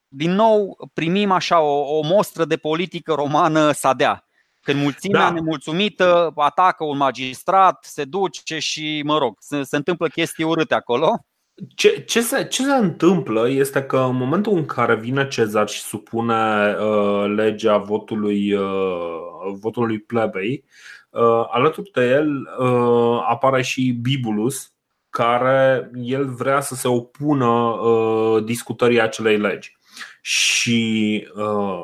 din 0.09 0.31
nou 0.31 0.79
primim 0.95 1.31
așa 1.31 1.61
o, 1.61 1.99
o 1.99 2.07
mostră 2.07 2.45
de 2.45 2.57
politică 2.57 3.13
romană 3.13 3.73
sadea. 3.73 4.23
Când 4.61 4.83
mulțimea 4.83 5.21
da. 5.21 5.31
nemulțumită 5.31 6.33
atacă 6.37 6.85
un 6.85 6.97
magistrat, 6.97 7.85
se 7.85 8.05
duce 8.05 8.59
și, 8.59 9.03
mă 9.05 9.19
rog, 9.19 9.37
se, 9.39 9.63
se 9.63 9.77
întâmplă 9.77 10.09
chestii 10.09 10.45
urâte 10.45 10.75
acolo. 10.75 11.27
Ce, 11.75 12.01
ce, 12.01 12.21
se, 12.21 12.45
ce 12.45 12.63
se 12.63 12.75
întâmplă 12.75 13.49
este 13.49 13.83
că 13.83 13.99
în 13.99 14.17
momentul 14.17 14.57
în 14.57 14.67
care 14.67 14.97
vine 14.97 15.29
Cezar 15.29 15.69
și 15.69 15.81
supune 15.81 16.77
uh, 16.81 17.33
legea 17.37 17.77
votului, 17.77 18.53
uh, 18.53 19.53
votului 19.61 19.99
plebei, 19.99 20.65
uh, 21.11 21.47
alături 21.51 21.91
de 21.91 22.09
el 22.09 22.49
uh, 22.59 23.25
apare 23.29 23.63
și 23.63 23.99
Bibulus, 24.03 24.73
care 25.19 25.91
el 25.95 26.35
vrea 26.35 26.61
să 26.61 26.75
se 26.75 26.89
opună 26.89 27.47
uh, 27.47 28.45
discutării 28.45 29.01
acelei 29.01 29.39
legi. 29.39 29.77
Și 30.21 31.27
uh, 31.35 31.83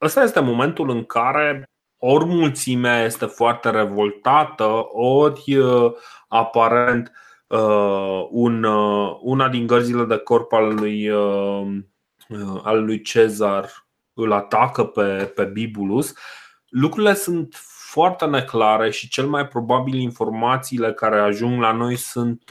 ăsta 0.00 0.22
este 0.22 0.40
momentul 0.40 0.90
în 0.90 1.04
care 1.04 1.64
ori 1.98 2.24
mulțimea 2.24 3.04
este 3.04 3.26
foarte 3.26 3.70
revoltată, 3.70 4.86
ori 4.92 5.56
uh, 5.56 5.92
aparent 6.28 7.12
uh, 7.46 8.26
un, 8.30 8.62
uh, 8.62 9.18
una 9.20 9.48
din 9.48 9.66
gărzile 9.66 10.04
de 10.04 10.16
corp 10.16 10.52
al 10.52 10.74
lui, 10.74 11.10
al 12.62 12.84
lui 12.84 13.02
Cezar 13.02 13.86
îl 14.14 14.32
atacă 14.32 14.84
pe, 14.84 15.32
pe 15.34 15.44
Bibulus. 15.44 16.12
Lucrurile 16.68 17.14
sunt 17.14 17.56
foarte 17.94 18.24
neclare 18.26 18.90
și 18.90 19.08
cel 19.08 19.26
mai 19.26 19.48
probabil 19.48 19.94
informațiile 19.94 20.92
care 20.92 21.20
ajung 21.20 21.60
la 21.60 21.72
noi 21.72 21.96
sunt, 21.96 22.42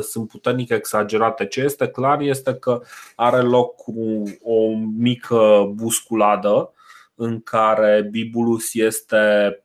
sunt 0.00 0.28
puternic 0.28 0.70
exagerate. 0.70 1.46
Ce 1.46 1.60
este 1.60 1.88
clar 1.88 2.20
este 2.20 2.54
că 2.54 2.80
are 3.14 3.40
loc 3.40 3.74
o 4.42 4.74
mică 4.96 5.70
busculadă 5.74 6.72
în 7.14 7.40
care 7.40 8.08
Bibulus 8.10 8.74
este 8.74 9.18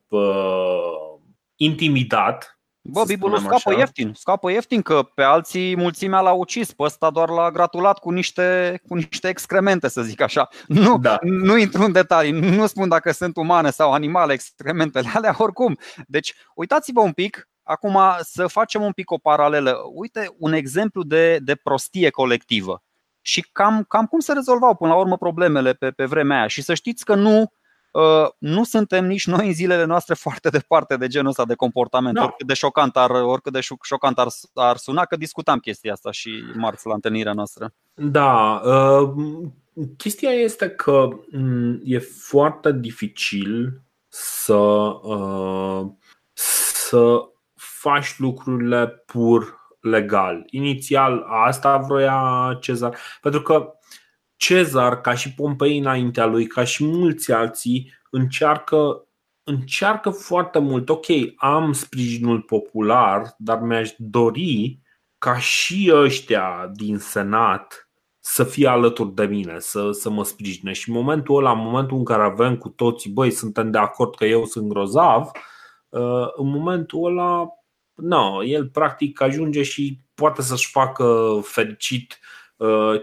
uh, 0.07 1.17
intimidat. 1.55 2.52
Bă, 2.85 3.03
Bibulus 3.07 3.39
scapă 3.39 3.69
așa. 3.69 3.77
ieftin, 3.77 4.13
scapă 4.15 4.51
ieftin 4.51 4.81
că 4.81 5.03
pe 5.15 5.21
alții 5.23 5.75
mulțimea 5.75 6.21
l-a 6.21 6.31
ucis, 6.31 6.73
pe 6.73 6.83
ăsta 6.83 7.09
doar 7.09 7.29
l-a 7.29 7.51
gratulat 7.51 7.99
cu 7.99 8.09
niște, 8.09 8.79
cu 8.87 8.95
niște 8.95 9.27
excremente, 9.27 9.87
să 9.87 10.01
zic 10.01 10.21
așa. 10.21 10.47
Nu, 10.67 10.97
da. 10.97 11.17
nu 11.21 11.57
intru 11.57 11.83
în 11.83 11.91
detalii, 11.91 12.31
nu 12.31 12.67
spun 12.67 12.89
dacă 12.89 13.11
sunt 13.11 13.37
umane 13.37 13.69
sau 13.69 13.91
animale 13.91 14.33
excrementele 14.33 15.09
alea, 15.13 15.35
oricum. 15.45 15.77
Deci, 16.07 16.33
uitați-vă 16.55 17.01
un 17.01 17.11
pic, 17.11 17.49
acum 17.63 17.99
să 18.21 18.47
facem 18.47 18.81
un 18.81 18.91
pic 18.91 19.11
o 19.11 19.17
paralelă. 19.17 19.77
Uite, 19.93 20.35
un 20.37 20.53
exemplu 20.53 21.03
de, 21.03 21.37
de 21.37 21.55
prostie 21.55 22.09
colectivă. 22.09 22.83
și 23.21 23.41
cam, 23.51 23.83
cam 23.87 24.05
cum 24.05 24.19
se 24.19 24.33
rezolvau 24.33 24.75
până 24.75 24.91
la 24.91 24.97
urmă 24.99 25.17
problemele 25.17 25.73
pe, 25.73 25.91
pe 25.91 26.05
vremea 26.05 26.37
aia. 26.37 26.47
Și 26.47 26.61
să 26.61 26.73
știți 26.73 27.05
că 27.05 27.15
nu, 27.15 27.39
uh, 27.39 27.47
nu 28.37 28.63
suntem 28.63 29.05
nici 29.05 29.27
noi 29.27 29.47
în 29.47 29.53
zilele 29.53 29.85
noastre 29.85 30.13
foarte 30.13 30.49
departe 30.49 30.97
de 30.97 31.07
genul 31.07 31.29
ăsta 31.29 31.45
de 31.45 31.55
comportament, 31.55 32.15
da. 32.15 32.23
oricât 32.23 32.47
de 32.47 32.53
șocant 32.53 32.97
ar, 32.97 33.09
oricât 33.09 33.53
de 33.53 33.59
șocant 33.81 34.19
ar, 34.19 34.27
ar 34.53 34.77
suna, 34.77 35.05
că 35.05 35.15
discutam 35.15 35.59
chestia 35.59 35.93
asta 35.93 36.11
și 36.11 36.43
marți 36.55 36.87
la 36.87 36.93
întâlnirea 36.93 37.33
noastră. 37.33 37.73
Da, 37.93 38.61
uh, 38.65 39.13
chestia 39.97 40.29
este 40.29 40.69
că 40.69 41.07
mm, 41.31 41.81
e 41.83 41.99
foarte 41.99 42.71
dificil 42.71 43.81
să, 44.07 44.53
uh, 44.53 45.85
să 46.33 47.17
faci 47.55 48.17
lucrurile 48.17 48.87
pur 48.87 49.61
legal. 49.79 50.43
Inițial 50.49 51.25
asta 51.45 51.77
vroia 51.77 52.57
Cezar, 52.61 52.97
pentru 53.21 53.41
că 53.41 53.73
Cezar, 54.43 55.01
ca 55.01 55.13
și 55.13 55.33
Pompei 55.33 55.77
înaintea 55.77 56.25
lui, 56.25 56.47
ca 56.47 56.63
și 56.63 56.85
mulți 56.85 57.31
alții, 57.31 57.93
încearcă, 58.09 59.07
încearcă 59.43 60.09
foarte 60.09 60.59
mult. 60.59 60.89
Ok, 60.89 61.05
am 61.35 61.71
sprijinul 61.71 62.41
popular, 62.41 63.35
dar 63.37 63.59
mi-aș 63.59 63.91
dori 63.97 64.79
ca 65.17 65.37
și 65.37 65.91
ăștia 65.93 66.71
din 66.73 66.97
Senat 66.97 67.89
să 68.19 68.43
fie 68.43 68.67
alături 68.67 69.13
de 69.13 69.25
mine, 69.25 69.59
să, 69.59 69.91
să 69.91 70.09
mă 70.09 70.23
sprijine. 70.23 70.71
Și 70.71 70.89
în 70.89 70.95
momentul 70.95 71.37
ăla, 71.37 71.51
în 71.51 71.63
momentul 71.63 71.97
în 71.97 72.03
care 72.03 72.23
avem 72.23 72.57
cu 72.57 72.69
toții, 72.69 73.11
băi, 73.11 73.31
suntem 73.31 73.71
de 73.71 73.77
acord 73.77 74.15
că 74.15 74.25
eu 74.25 74.45
sunt 74.45 74.67
grozav, 74.67 75.31
uh, 75.89 76.27
în 76.35 76.49
momentul 76.49 77.05
ăla 77.05 77.47
no, 77.93 78.43
el 78.43 78.67
practic 78.67 79.21
ajunge 79.21 79.63
și 79.63 79.99
poate 80.15 80.41
să-și 80.41 80.71
facă 80.71 81.39
fericit 81.43 82.19
uh, 82.21 82.42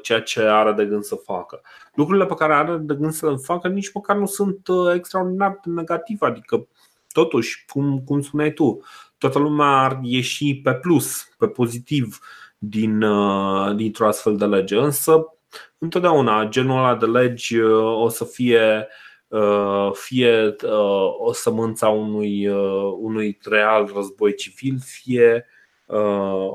ceea 0.02 0.20
ce 0.20 0.40
are 0.40 0.72
de 0.72 0.84
gând 0.84 1.02
să 1.02 1.14
facă. 1.14 1.60
Lucrurile 1.94 2.26
pe 2.26 2.34
care 2.34 2.54
are 2.54 2.76
de 2.76 2.94
gând 2.94 3.12
să 3.12 3.30
le 3.30 3.36
facă 3.36 3.68
nici 3.68 3.92
măcar 3.92 4.16
nu 4.16 4.26
sunt 4.26 4.68
uh, 4.68 4.94
extraordinar 4.94 5.60
de 5.64 5.70
negative, 5.70 6.26
adică 6.26 6.68
totuși, 7.12 7.64
cum, 7.68 8.00
cum 8.04 8.20
spuneai 8.20 8.52
tu, 8.52 8.80
toată 9.18 9.38
lumea 9.38 9.66
ar 9.66 9.98
ieși 10.02 10.60
pe 10.62 10.74
plus, 10.74 11.28
pe 11.38 11.46
pozitiv 11.46 12.18
din, 12.58 13.02
uh, 13.02 13.74
dintr-o 13.76 14.06
astfel 14.06 14.36
de 14.36 14.44
lege, 14.44 14.76
însă 14.76 15.34
întotdeauna 15.78 16.44
genul 16.44 16.78
ăla 16.78 16.94
de 16.94 17.06
legi 17.06 17.60
o 17.62 18.08
să 18.08 18.24
fie 18.24 18.88
Uh, 19.30 19.90
fie 19.92 20.56
uh, 20.64 21.14
o 21.18 21.32
sămânța 21.32 21.88
unui, 21.88 22.46
uh, 22.46 22.92
unui 22.98 23.38
real 23.42 23.90
război 23.94 24.34
civil, 24.34 24.78
fie 24.84 25.46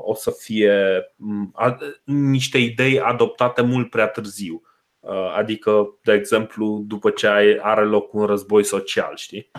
o 0.04 0.14
să 0.14 0.30
fie 0.38 0.74
mm, 1.16 1.54
niște 2.04 2.58
idei 2.58 3.00
adoptate 3.00 3.62
mult 3.62 3.90
prea 3.90 4.06
târziu. 4.06 4.62
Adică, 5.36 5.98
de 6.02 6.12
exemplu, 6.12 6.84
după 6.86 7.10
ce 7.10 7.28
are 7.62 7.84
loc 7.84 8.12
un 8.14 8.24
război 8.24 8.64
social, 8.64 9.12
știi? 9.16 9.50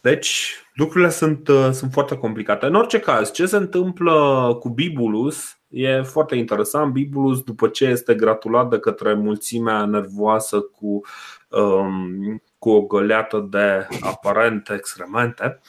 Deci, 0.00 0.56
lucrurile 0.74 1.10
sunt, 1.10 1.48
sunt 1.72 1.92
foarte 1.92 2.16
complicate. 2.16 2.66
În 2.66 2.74
orice 2.74 2.98
caz, 2.98 3.32
ce 3.32 3.46
se 3.46 3.56
întâmplă 3.56 4.56
cu 4.60 4.68
Bibulus 4.68 5.58
e 5.68 6.02
foarte 6.02 6.36
interesant. 6.36 6.92
Bibulus, 6.92 7.42
după 7.42 7.68
ce 7.68 7.84
este 7.84 8.14
gratulat 8.14 8.68
de 8.68 8.78
către 8.78 9.14
mulțimea 9.14 9.84
nervoasă 9.84 10.60
cu 10.60 11.00
um, 11.48 12.42
cu 12.58 12.70
o 12.70 12.80
goleată 12.80 13.46
de 13.50 13.86
aparente 14.00 14.74
excremente, 14.74 15.60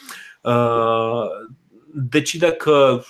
uh, 0.41 1.26
decide 1.93 2.51
că 2.51 3.01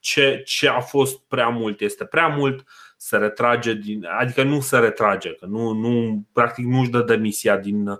ce, 0.00 0.42
ce 0.46 0.68
a 0.68 0.80
fost 0.80 1.18
prea 1.18 1.48
mult 1.48 1.80
este 1.80 2.04
prea 2.04 2.26
mult, 2.26 2.64
se 2.96 3.16
retrage 3.16 3.74
din, 3.74 4.06
adică 4.18 4.42
nu 4.42 4.60
se 4.60 4.78
retrage, 4.78 5.34
că 5.34 5.46
nu, 5.46 5.72
nu, 5.72 6.22
practic 6.32 6.64
nu 6.64 6.80
își 6.80 6.90
dă 6.90 7.02
demisia 7.02 7.56
din 7.56 7.88
uh, 7.88 7.98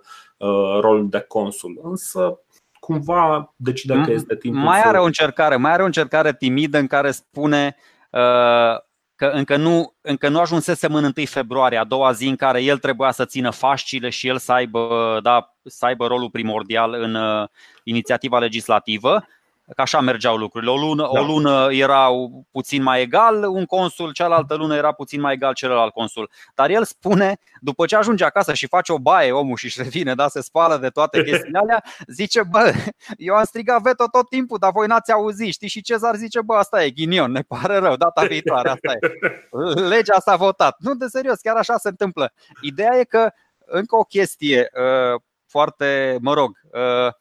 rolul 0.80 1.08
de 1.08 1.20
consul, 1.20 1.80
însă 1.82 2.40
cumva 2.80 3.52
decide 3.56 4.00
că 4.04 4.12
este 4.12 4.36
timpul 4.36 4.60
Mai 4.60 4.80
are 4.82 4.98
o 4.98 5.04
încercare, 5.04 5.56
mai 5.56 5.72
are 5.72 5.82
o 5.82 5.86
încercare 5.86 6.34
timidă 6.34 6.78
în 6.78 6.86
care 6.86 7.10
spune 7.10 7.76
uh, 8.10 8.86
că 9.18 9.26
încă 9.26 9.56
nu, 9.56 9.94
încă 10.00 10.28
nu 10.28 10.40
ajunsesem 10.40 10.94
în 10.94 11.04
1 11.04 11.12
februarie, 11.26 11.78
a 11.78 11.84
doua 11.84 12.12
zi 12.12 12.26
în 12.26 12.36
care 12.36 12.62
el 12.62 12.78
trebuia 12.78 13.10
să 13.10 13.24
țină 13.24 13.50
fascile 13.50 14.08
și 14.08 14.28
el 14.28 14.38
să 14.38 14.52
aibă, 14.52 15.18
da, 15.22 15.54
să 15.64 15.84
aibă 15.84 16.06
rolul 16.06 16.30
primordial 16.30 16.92
în 16.94 17.14
uh, 17.14 17.48
inițiativa 17.82 18.38
legislativă 18.38 19.26
Că 19.74 19.80
așa 19.80 20.00
mergeau 20.00 20.36
lucrurile. 20.36 20.70
O 20.70 20.76
lună, 20.76 21.02
da. 21.02 21.20
o 21.20 21.24
lună 21.24 21.68
era 21.70 22.08
puțin 22.50 22.82
mai 22.82 23.00
egal 23.00 23.44
un 23.44 23.64
consul, 23.64 24.12
cealaltă 24.12 24.54
lună 24.54 24.76
era 24.76 24.92
puțin 24.92 25.20
mai 25.20 25.32
egal 25.32 25.54
celălalt 25.54 25.92
consul. 25.92 26.30
Dar 26.54 26.70
el 26.70 26.84
spune, 26.84 27.38
după 27.60 27.86
ce 27.86 27.96
ajunge 27.96 28.24
acasă 28.24 28.54
și 28.54 28.66
face 28.66 28.92
o 28.92 28.98
baie 28.98 29.32
omul 29.32 29.56
și 29.56 29.64
își 29.64 29.82
revine, 29.82 30.14
da, 30.14 30.28
se 30.28 30.40
spală 30.40 30.76
de 30.76 30.88
toate 30.88 31.22
chestiile 31.28 31.58
alea, 31.58 31.84
zice, 32.06 32.42
bă, 32.50 32.72
eu 33.16 33.34
am 33.34 33.44
strigat 33.44 33.82
veto 33.82 34.06
tot 34.06 34.28
timpul, 34.28 34.58
dar 34.58 34.72
voi 34.72 34.86
n-ați 34.86 35.12
auzit, 35.12 35.52
știi? 35.52 35.68
Și 35.68 35.82
Cezar 35.82 36.14
zice, 36.14 36.40
bă, 36.40 36.54
asta 36.54 36.84
e 36.84 36.90
ghinion, 36.90 37.32
ne 37.32 37.40
pare 37.40 37.76
rău, 37.76 37.96
data 37.96 38.24
viitoare, 38.26 38.68
asta 38.68 38.92
e. 38.92 39.14
Legea 39.94 40.18
s-a 40.18 40.36
votat. 40.36 40.76
Nu, 40.78 40.94
de 40.94 41.06
serios, 41.06 41.40
chiar 41.40 41.56
așa 41.56 41.76
se 41.76 41.88
întâmplă. 41.88 42.32
Ideea 42.62 42.98
e 42.98 43.04
că, 43.04 43.30
încă 43.58 43.96
o 43.96 44.02
chestie 44.02 44.70
uh, 44.74 45.20
foarte, 45.46 46.18
mă 46.20 46.34
rog, 46.34 46.60
uh, 46.72 47.12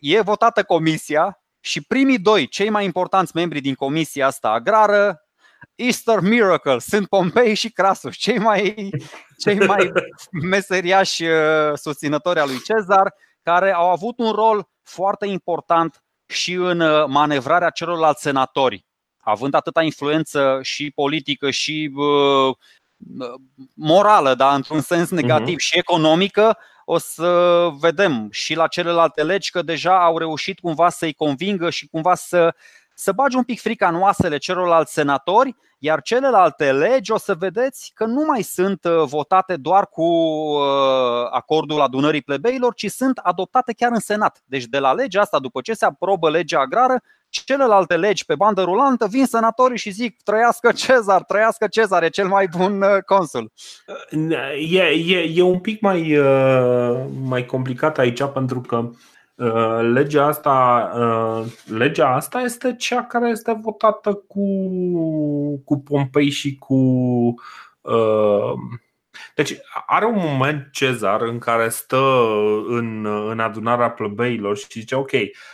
e 0.00 0.20
votată 0.20 0.62
comisia, 0.62 1.42
și 1.68 1.80
primii 1.80 2.18
doi, 2.18 2.48
cei 2.48 2.70
mai 2.70 2.84
importanți 2.84 3.32
membri 3.34 3.60
din 3.60 3.74
comisia 3.74 4.26
asta 4.26 4.50
agrară, 4.50 5.22
Easter 5.74 6.20
Miracle, 6.20 6.78
sunt 6.78 7.08
Pompei 7.08 7.54
și 7.54 7.70
Crasus, 7.70 8.16
cei 8.16 8.38
mai, 8.38 8.90
cei 9.38 9.66
mai 9.66 9.90
meseriași 10.50 11.24
uh, 11.24 11.72
susținători 11.74 12.38
al 12.38 12.48
lui 12.48 12.60
Cezar, 12.62 13.14
care 13.42 13.72
au 13.72 13.90
avut 13.90 14.18
un 14.18 14.30
rol 14.30 14.68
foarte 14.82 15.26
important 15.26 16.02
și 16.26 16.52
în 16.52 16.80
uh, 16.80 17.04
manevrarea 17.06 17.70
celorlalți 17.70 18.22
senatori, 18.22 18.86
având 19.18 19.54
atâta 19.54 19.82
influență 19.82 20.58
și 20.62 20.90
politică 20.90 21.50
și 21.50 21.90
uh, 21.94 22.56
morală, 23.74 24.34
dar 24.34 24.54
într-un 24.54 24.80
sens 24.80 25.10
negativ 25.10 25.54
uh-huh. 25.54 25.64
și 25.64 25.78
economică, 25.78 26.58
o 26.90 26.98
să 26.98 27.68
vedem 27.80 28.28
și 28.30 28.54
la 28.54 28.66
celelalte 28.66 29.22
legi 29.22 29.50
că 29.50 29.62
deja 29.62 30.04
au 30.04 30.18
reușit 30.18 30.58
cumva 30.60 30.88
să-i 30.88 31.12
convingă 31.12 31.70
și 31.70 31.88
cumva 31.88 32.14
să, 32.14 32.54
să 32.94 33.12
bagi 33.12 33.36
un 33.36 33.42
pic 33.42 33.60
frica 33.60 33.88
în 33.88 34.00
oasele 34.00 34.38
celorlalți 34.38 34.92
senatori, 34.92 35.56
iar 35.78 36.02
celelalte 36.02 36.72
legi 36.72 37.12
o 37.12 37.18
să 37.18 37.34
vedeți 37.34 37.90
că 37.94 38.04
nu 38.04 38.24
mai 38.24 38.42
sunt 38.42 38.84
uh, 38.84 39.04
votate 39.04 39.56
doar 39.56 39.86
cu 39.86 40.02
uh, 40.02 41.28
acordul 41.30 41.80
adunării 41.80 42.22
plebeilor, 42.22 42.74
ci 42.74 42.90
sunt 42.90 43.18
adoptate 43.18 43.72
chiar 43.72 43.92
în 43.92 44.00
Senat. 44.00 44.42
Deci 44.44 44.64
de 44.64 44.78
la 44.78 44.92
legea 44.92 45.20
asta, 45.20 45.38
după 45.38 45.60
ce 45.60 45.72
se 45.72 45.84
aprobă 45.84 46.30
legea 46.30 46.60
agrară, 46.60 47.02
celelalte 47.30 47.96
legi 47.96 48.24
pe 48.24 48.34
bandă 48.34 48.62
rulantă 48.62 49.06
vin 49.06 49.26
senatorii 49.26 49.78
și 49.78 49.90
zic 49.90 50.22
trăiască 50.22 50.72
Cezar, 50.72 51.22
trăiască 51.22 51.66
Cezar, 51.66 52.02
e 52.02 52.08
cel 52.08 52.28
mai 52.28 52.48
bun 52.56 52.82
uh, 52.82 53.02
consul. 53.06 53.52
E, 54.70 54.78
e, 54.78 55.32
e 55.34 55.42
un 55.42 55.58
pic 55.58 55.80
mai, 55.80 56.16
uh, 56.16 57.04
mai 57.22 57.46
complicat 57.46 57.98
aici 57.98 58.24
pentru 58.24 58.60
că 58.60 58.90
uh, 59.34 59.90
legea 59.92 60.26
asta, 60.26 60.90
legea 61.64 62.14
asta 62.14 62.40
este 62.40 62.74
cea 62.78 63.04
care 63.04 63.28
este 63.28 63.58
votată 63.62 64.12
cu, 64.12 64.46
cu 65.64 65.78
Pompei 65.78 66.30
și 66.30 66.56
cu 66.58 66.76
deci 69.38 69.58
are 69.86 70.04
un 70.04 70.16
moment 70.16 70.68
Cezar 70.72 71.20
în 71.20 71.38
care 71.38 71.68
stă 71.68 71.96
în, 72.66 73.06
în 73.06 73.40
adunarea 73.40 73.90
plăbeilor 73.90 74.56
și 74.56 74.66
zice 74.68 74.94
ok, 74.94 75.10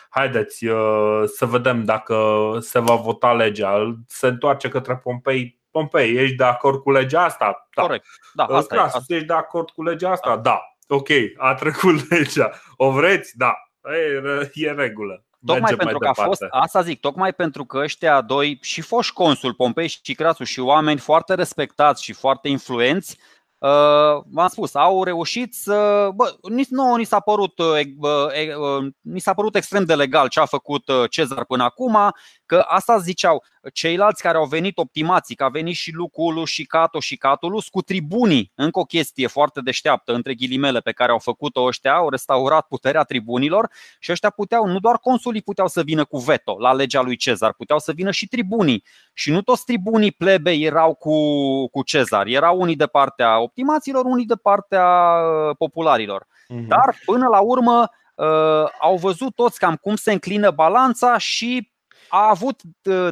haideți 0.09 0.67
uh, 0.67 1.23
să 1.27 1.47
vedem 1.47 1.85
dacă 1.85 2.17
se 2.61 2.79
va 2.79 2.95
vota 2.95 3.33
legea. 3.33 3.99
Se 4.09 4.27
întoarce 4.27 4.69
către 4.69 4.97
Pompei. 4.97 5.61
Pompei, 5.71 6.17
ești 6.17 6.37
de 6.37 6.45
acord 6.45 6.83
cu 6.83 6.91
legea 6.91 7.25
asta? 7.25 7.69
Da. 7.75 7.83
Corect. 7.83 8.05
Da, 8.35 8.47
uh, 8.49 8.57
asta 8.57 8.75
Cras, 8.75 8.95
e, 9.09 9.15
ești 9.15 9.27
de 9.27 9.33
acord 9.33 9.71
cu 9.71 9.83
legea 9.83 10.11
asta? 10.11 10.37
Da. 10.37 10.41
da. 10.41 10.61
Ok, 10.89 11.09
a 11.37 11.55
trecut 11.55 12.09
legea. 12.11 12.51
O 12.77 12.91
vreți? 12.91 13.37
Da. 13.37 13.55
E, 13.83 14.51
e 14.53 14.71
regulă. 14.71 15.25
Tocmai 15.47 15.75
pentru 15.75 15.99
că 15.99 16.09
a 16.09 16.13
fost, 16.13 16.43
asta 16.51 16.81
zic, 16.83 17.01
tocmai 17.01 17.33
pentru 17.33 17.65
că 17.65 17.79
ăștia 17.79 18.21
doi 18.21 18.59
și 18.63 18.81
foști 18.81 19.13
consul, 19.13 19.55
Pompei 19.55 19.89
și 19.89 20.15
Crasu 20.15 20.45
și 20.45 20.61
oameni 20.61 20.99
foarte 20.99 21.35
respectați 21.35 22.03
și 22.03 22.13
foarte 22.13 22.49
influenți, 22.49 23.19
Uh, 23.19 23.34
v-am 24.31 24.49
spus, 24.49 24.75
au 24.75 25.05
reușit 25.05 25.55
să. 25.55 26.09
Bă, 26.15 26.35
nici 26.51 26.69
nouă 26.69 26.97
ni 26.97 27.05
s-a 27.05 27.21
părut, 27.21 27.59
uh, 27.59 27.81
uh, 28.01 28.93
ni 29.01 29.21
s-a 29.21 29.35
părut 29.35 29.57
extrem 29.57 29.85
de 29.85 29.95
legal 29.95 30.29
ce 30.29 30.41
a 30.41 30.45
făcut 30.45 30.85
Cezar 31.11 31.45
până 31.45 31.63
acum, 31.63 32.13
că 32.47 32.65
asta 32.67 32.99
ziceau. 32.99 33.43
Ceilalți 33.73 34.23
care 34.23 34.37
au 34.37 34.45
venit 34.45 34.79
optimații, 34.79 35.35
că 35.35 35.45
a 35.45 35.49
venit 35.49 35.75
și 35.75 35.93
Luculu 35.93 36.45
și 36.45 36.65
Cato 36.65 37.01
și 37.01 37.17
Catulus 37.17 37.69
cu 37.69 37.83
tribunii. 37.83 38.53
Încă 38.55 38.79
o 38.79 38.85
chestie 38.85 39.27
foarte 39.27 39.61
deșteaptă, 39.61 40.13
între 40.13 40.35
ghilimele, 40.35 40.81
pe 40.81 40.93
care 40.93 41.13
au 41.13 41.19
făcut-o 41.19 41.63
ăștia, 41.63 41.95
au 41.95 42.09
restaurat 42.09 42.67
puterea 42.67 43.03
tribunilor 43.03 43.71
și 43.99 44.13
ăștia 44.13 44.31
puteau, 44.31 44.67
nu 44.67 44.79
doar 44.79 44.99
consulii 44.99 45.43
puteau 45.43 45.69
să 45.69 45.83
vină 45.83 46.05
cu 46.05 46.19
veto 46.19 46.57
la 46.59 46.73
legea 46.73 47.01
lui 47.01 47.17
Cezar, 47.17 47.53
puteau 47.53 47.79
să 47.79 47.93
vină 47.93 48.11
și 48.11 48.29
tribunii. 48.29 48.85
Și 49.13 49.31
nu 49.31 49.43
toți 49.43 49.65
tribunii 49.65 50.13
plebe 50.13 50.53
erau 50.53 50.95
cu, 50.95 51.17
cu 51.69 51.83
Cezar, 51.83 52.27
erau 52.27 52.61
unii 52.61 52.77
de 52.77 52.87
partea 52.87 53.41
optimaților, 53.41 54.05
unii 54.05 54.27
de 54.27 54.37
partea 54.43 54.87
uh, 55.49 55.57
popularilor. 55.59 56.27
Mhm. 56.49 56.67
Dar 56.67 56.97
până 57.05 57.29
la 57.29 57.41
urmă 57.41 57.89
uh, 58.15 58.65
au 58.81 58.97
văzut 58.97 59.35
toți 59.35 59.59
cam 59.59 59.77
cum 59.77 59.97
se 59.97 60.13
înclină 60.13 60.51
balanța 60.51 61.19
și 61.19 61.73
a 62.15 62.29
avut, 62.31 62.61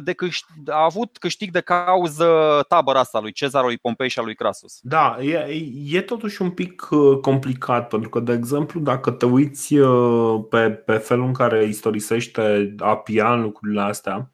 de 0.03 0.13
câștig, 0.13 0.69
a 0.69 0.83
avut 0.83 1.17
câștig 1.17 1.51
de 1.51 1.59
cauză 1.59 2.27
tabăra 2.67 2.99
asta 2.99 3.19
lui 3.19 3.31
Cezar, 3.31 3.63
lui 3.63 3.77
Pompei 3.77 4.09
și 4.09 4.19
a 4.19 4.21
lui 4.21 4.35
Crasus. 4.35 4.79
Da, 4.81 5.17
e, 5.21 5.63
e 5.87 6.01
totuși 6.01 6.41
un 6.41 6.49
pic 6.49 6.87
uh, 6.91 7.19
complicat, 7.21 7.87
pentru 7.87 8.09
că, 8.09 8.19
de 8.19 8.33
exemplu, 8.33 8.79
dacă 8.79 9.11
te 9.11 9.25
uiți 9.25 9.77
uh, 9.77 10.43
pe, 10.49 10.69
pe 10.69 10.93
felul 10.93 11.25
în 11.25 11.33
care 11.33 11.63
istorisește 11.63 12.75
Apian 12.77 13.41
lucrurile 13.41 13.81
astea, 13.81 14.31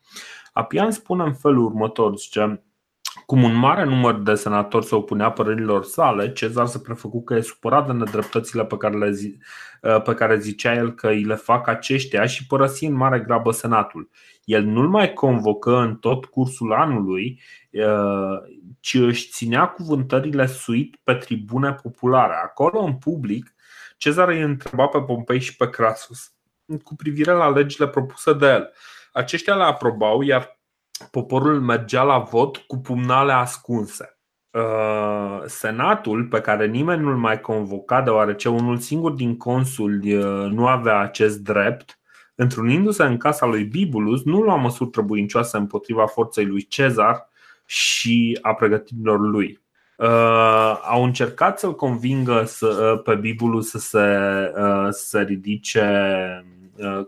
Apian 0.53 0.91
spune 0.91 1.23
în 1.23 1.33
felul 1.33 1.65
următor, 1.65 2.17
zice, 2.17 2.63
cum 3.25 3.43
un 3.43 3.53
mare 3.53 3.83
număr 3.83 4.15
de 4.15 4.33
senatori 4.33 4.85
se 4.85 4.95
opunea 4.95 5.31
părerilor 5.31 5.83
sale, 5.83 6.31
Cezar 6.31 6.65
se 6.65 6.79
prefăcu 6.79 7.23
că 7.23 7.33
e 7.33 7.41
supărat 7.41 7.85
de 7.85 7.91
nedreptățile 7.91 8.65
pe 8.65 8.77
care, 8.77 8.97
le 8.97 9.11
zi, 9.11 9.37
uh, 9.81 10.01
pe 10.01 10.13
care 10.13 10.39
zicea 10.39 10.73
el 10.73 10.93
că 10.93 11.07
îi 11.07 11.23
le 11.23 11.35
fac 11.35 11.67
aceștia 11.67 12.25
și 12.25 12.47
părăsi 12.47 12.85
în 12.85 12.93
mare 12.93 13.19
grabă 13.19 13.51
senatul. 13.51 14.09
El 14.43 14.63
nu-l 14.63 14.87
mai 14.87 15.13
convocă 15.13 15.77
în 15.77 15.95
tot 15.95 16.25
cursul 16.25 16.73
anului, 16.73 17.41
uh, 17.71 18.37
ci 18.79 18.93
își 18.93 19.29
ținea 19.29 19.67
cuvântările 19.67 20.45
suit 20.45 20.99
pe 21.03 21.13
tribune 21.13 21.73
populare. 21.73 22.33
Acolo, 22.43 22.79
în 22.79 22.93
public, 22.93 23.53
Cezar 23.97 24.27
îi 24.27 24.41
întreba 24.41 24.85
pe 24.85 24.99
Pompei 24.99 25.39
și 25.39 25.55
pe 25.55 25.69
Crasus 25.69 26.31
cu 26.83 26.95
privire 26.95 27.31
la 27.31 27.49
legile 27.49 27.87
propuse 27.87 28.33
de 28.33 28.45
el. 28.45 28.73
Aceștia 29.13 29.55
le 29.55 29.63
aprobau, 29.63 30.21
iar 30.21 30.58
poporul 31.11 31.61
mergea 31.61 32.03
la 32.03 32.17
vot 32.17 32.57
cu 32.57 32.77
pumnale 32.77 33.31
ascunse. 33.31 34.19
Uh, 34.51 35.41
senatul, 35.45 36.25
pe 36.25 36.41
care 36.41 36.67
nimeni 36.67 37.01
nu-l 37.01 37.17
mai 37.17 37.41
convoca, 37.41 38.01
deoarece 38.01 38.49
unul 38.49 38.77
singur 38.77 39.11
din 39.11 39.37
consuli 39.37 40.15
uh, 40.15 40.51
nu 40.51 40.67
avea 40.67 40.99
acest 40.99 41.39
drept, 41.39 41.99
întrunindu-se 42.35 43.03
în 43.03 43.17
casa 43.17 43.45
lui 43.45 43.63
Bibulus, 43.63 44.23
nu 44.23 44.41
lua 44.41 44.55
măsuri 44.55 44.89
trebuincioase 44.89 45.57
împotriva 45.57 46.05
forței 46.05 46.45
lui 46.45 46.67
Cezar 46.67 47.27
și 47.65 48.39
a 48.41 48.53
pregătirilor 48.53 49.19
lui. 49.19 49.59
Uh, 49.97 50.79
au 50.89 51.03
încercat 51.03 51.59
să-l 51.59 51.75
convingă 51.75 52.43
să, 52.45 52.93
uh, 52.95 53.01
pe 53.03 53.15
Bibulus 53.15 53.69
să 53.69 53.77
se, 53.77 53.97
uh, 54.55 54.87
să 54.89 55.05
se 55.05 55.21
ridice 55.21 55.81
Uh, 56.43 56.58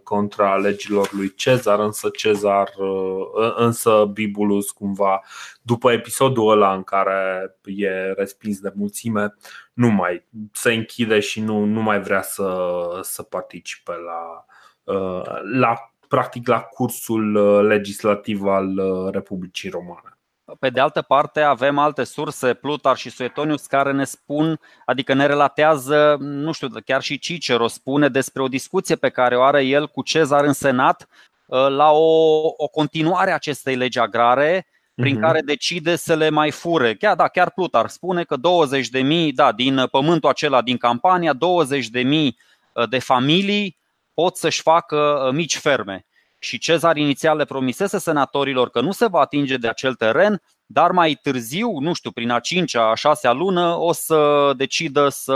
contra 0.03 0.55
legilor 0.55 1.09
lui 1.11 1.33
Cezar, 1.33 1.79
însă 1.79 2.09
Cezar, 2.09 2.69
uh, 2.77 3.53
însă 3.55 4.09
Bibulus 4.13 4.71
cumva 4.71 5.21
după 5.61 5.91
episodul 5.91 6.51
ăla 6.51 6.73
în 6.73 6.83
care 6.83 7.51
e 7.63 8.11
respins 8.11 8.59
de 8.59 8.71
mulțime, 8.75 9.35
nu 9.73 9.89
mai 9.89 10.27
se 10.53 10.73
închide 10.73 11.19
și 11.19 11.41
nu, 11.41 11.63
nu 11.65 11.81
mai 11.81 12.01
vrea 12.01 12.21
să, 12.21 12.69
să 13.01 13.23
participe 13.23 13.91
la, 13.91 14.45
uh, 14.93 15.41
la 15.53 15.93
practic 16.07 16.47
la 16.47 16.59
cursul 16.59 17.31
legislativ 17.67 18.43
al 18.43 18.81
Republicii 19.11 19.69
Romane. 19.69 20.20
Pe 20.59 20.69
de 20.69 20.79
altă 20.79 21.01
parte, 21.01 21.41
avem 21.41 21.77
alte 21.77 22.03
surse, 22.03 22.53
Plutar 22.53 22.97
și 22.97 23.09
Suetonius, 23.09 23.65
care 23.65 23.91
ne 23.91 24.03
spun, 24.03 24.59
adică 24.85 25.13
ne 25.13 25.25
relatează, 25.25 26.17
nu 26.19 26.51
știu, 26.51 26.67
chiar 26.85 27.01
și 27.01 27.19
Cicero 27.19 27.67
spune 27.67 28.09
despre 28.09 28.41
o 28.41 28.47
discuție 28.47 28.95
pe 28.95 29.09
care 29.09 29.37
o 29.37 29.41
are 29.41 29.63
el 29.63 29.87
cu 29.87 30.01
Cezar 30.01 30.43
în 30.43 30.53
Senat 30.53 31.07
uh, 31.45 31.67
la 31.67 31.91
o, 31.91 32.39
o 32.57 32.67
continuare 32.67 33.31
a 33.31 33.33
acestei 33.33 33.75
legi 33.75 33.99
agrare, 33.99 34.67
prin 34.95 35.17
uh-huh. 35.17 35.21
care 35.21 35.41
decide 35.41 35.95
să 35.95 36.15
le 36.15 36.29
mai 36.29 36.51
fure. 36.51 36.95
Chiar, 36.95 37.15
da, 37.15 37.27
chiar 37.27 37.51
Plutar 37.51 37.89
spune 37.89 38.23
că 38.23 38.35
20 38.35 38.89
de 38.89 39.01
mii, 39.01 39.31
da, 39.31 39.51
din 39.51 39.87
pământul 39.91 40.29
acela 40.29 40.61
din 40.61 40.77
campania, 40.77 41.33
20 41.33 41.87
de 41.87 42.01
mii 42.01 42.37
uh, 42.73 42.89
de 42.89 42.99
familii 42.99 43.77
pot 44.13 44.37
să-și 44.37 44.61
facă 44.61 45.23
uh, 45.25 45.33
mici 45.33 45.57
ferme 45.57 46.05
și 46.43 46.57
Cezar 46.57 46.97
inițial 46.97 47.37
le 47.37 47.45
promisese 47.45 47.97
senatorilor 47.97 48.69
că 48.69 48.81
nu 48.81 48.91
se 48.91 49.07
va 49.07 49.19
atinge 49.19 49.57
de 49.57 49.67
acel 49.67 49.93
teren, 49.93 50.41
dar 50.65 50.91
mai 50.91 51.19
târziu, 51.21 51.79
nu 51.79 51.93
știu, 51.93 52.11
prin 52.11 52.29
a 52.29 52.39
cincea, 52.39 52.89
a 52.89 52.95
șasea 52.95 53.31
lună, 53.31 53.75
o 53.77 53.91
să 53.91 54.51
decidă 54.57 55.09
să 55.09 55.35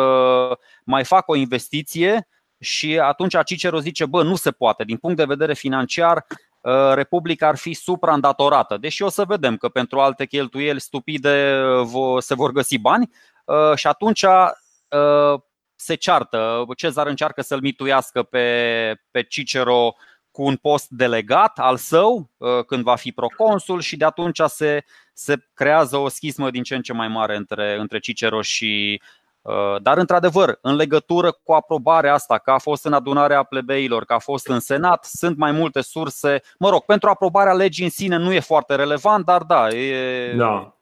mai 0.84 1.04
facă 1.04 1.32
o 1.32 1.36
investiție 1.36 2.28
și 2.60 3.00
atunci 3.00 3.36
Cicero 3.46 3.80
zice, 3.80 4.06
bă, 4.06 4.24
nu 4.24 4.36
se 4.36 4.52
poate, 4.52 4.84
din 4.84 4.98
punct 4.98 5.18
de 5.18 5.26
vedere 5.26 5.54
financiar, 5.54 6.26
ă, 6.64 6.94
Republica 6.94 7.48
ar 7.48 7.56
fi 7.58 7.74
supraîndatorată. 7.74 8.78
Deși 8.78 9.04
o 9.04 9.10
să 9.10 9.26
vedem 9.26 9.58
că 9.58 9.70
pentru 9.70 10.00
alte 10.00 10.26
cheltuieli 10.26 10.82
stupide 10.82 11.62
se 12.20 12.36
vor 12.36 12.52
găsi 12.52 12.78
bani 12.78 13.12
ă, 13.48 13.76
și 13.76 13.88
atunci 13.88 14.24
ă, 14.92 15.46
se 15.76 15.96
ceartă. 15.96 16.66
Cezar 16.78 17.08
încearcă 17.08 17.42
să-l 17.42 17.62
mituiască 17.62 18.24
pe, 18.24 19.02
pe 19.12 19.24
Cicero 19.24 19.96
cu 20.36 20.44
un 20.44 20.56
post 20.56 20.90
delegat 20.90 21.60
al 21.60 21.78
său 21.78 22.30
uh, 22.38 22.66
când 22.68 22.84
va 22.84 22.96
fi 22.96 23.12
proconsul 23.12 23.80
și 23.82 23.98
de 23.98 24.06
atunci 24.06 24.40
se, 24.46 24.84
se 25.14 25.36
creează 25.54 25.98
o 25.98 26.08
schismă 26.08 26.50
din 26.50 26.64
ce 26.64 26.76
în 26.76 26.82
ce 26.82 26.94
mai 26.94 27.08
mare 27.08 27.36
între, 27.36 27.78
între 27.80 28.00
Cicero 28.00 28.42
și. 28.42 29.02
Uh, 29.42 29.82
dar, 29.82 29.98
într-adevăr, 29.98 30.58
în 30.62 30.76
legătură 30.76 31.32
cu 31.44 31.54
aprobarea 31.54 32.14
asta, 32.14 32.38
că 32.38 32.52
a 32.52 32.58
fost 32.58 32.86
în 32.86 32.94
adunarea 32.94 33.44
plebeilor, 33.44 34.06
că 34.06 34.14
a 34.14 34.20
fost 34.20 34.48
în 34.48 34.60
Senat, 34.60 35.04
sunt 35.04 35.38
mai 35.38 35.52
multe 35.52 35.82
surse. 35.82 36.42
Mă 36.60 36.70
rog, 36.70 36.82
pentru 36.82 37.10
aprobarea 37.10 37.54
legii 37.54 37.84
în 37.84 37.90
sine 37.90 38.18
nu 38.18 38.34
e 38.34 38.40
foarte 38.40 38.76
relevant, 38.76 39.26
dar 39.26 39.42
da. 39.42 39.70
E... 39.70 40.34
da. 40.36 40.78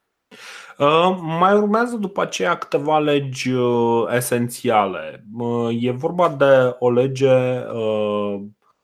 Uh, 0.77 1.17
mai 1.39 1.53
urmează 1.53 1.95
după 1.95 2.21
aceea 2.21 2.55
câteva 2.55 2.99
legi 2.99 3.51
uh, 3.51 4.03
esențiale. 4.15 5.25
Uh, 5.37 5.69
e 5.79 5.91
vorba 5.91 6.29
de 6.29 6.75
o 6.79 6.91
lege 6.91 7.35
uh, 7.73 8.41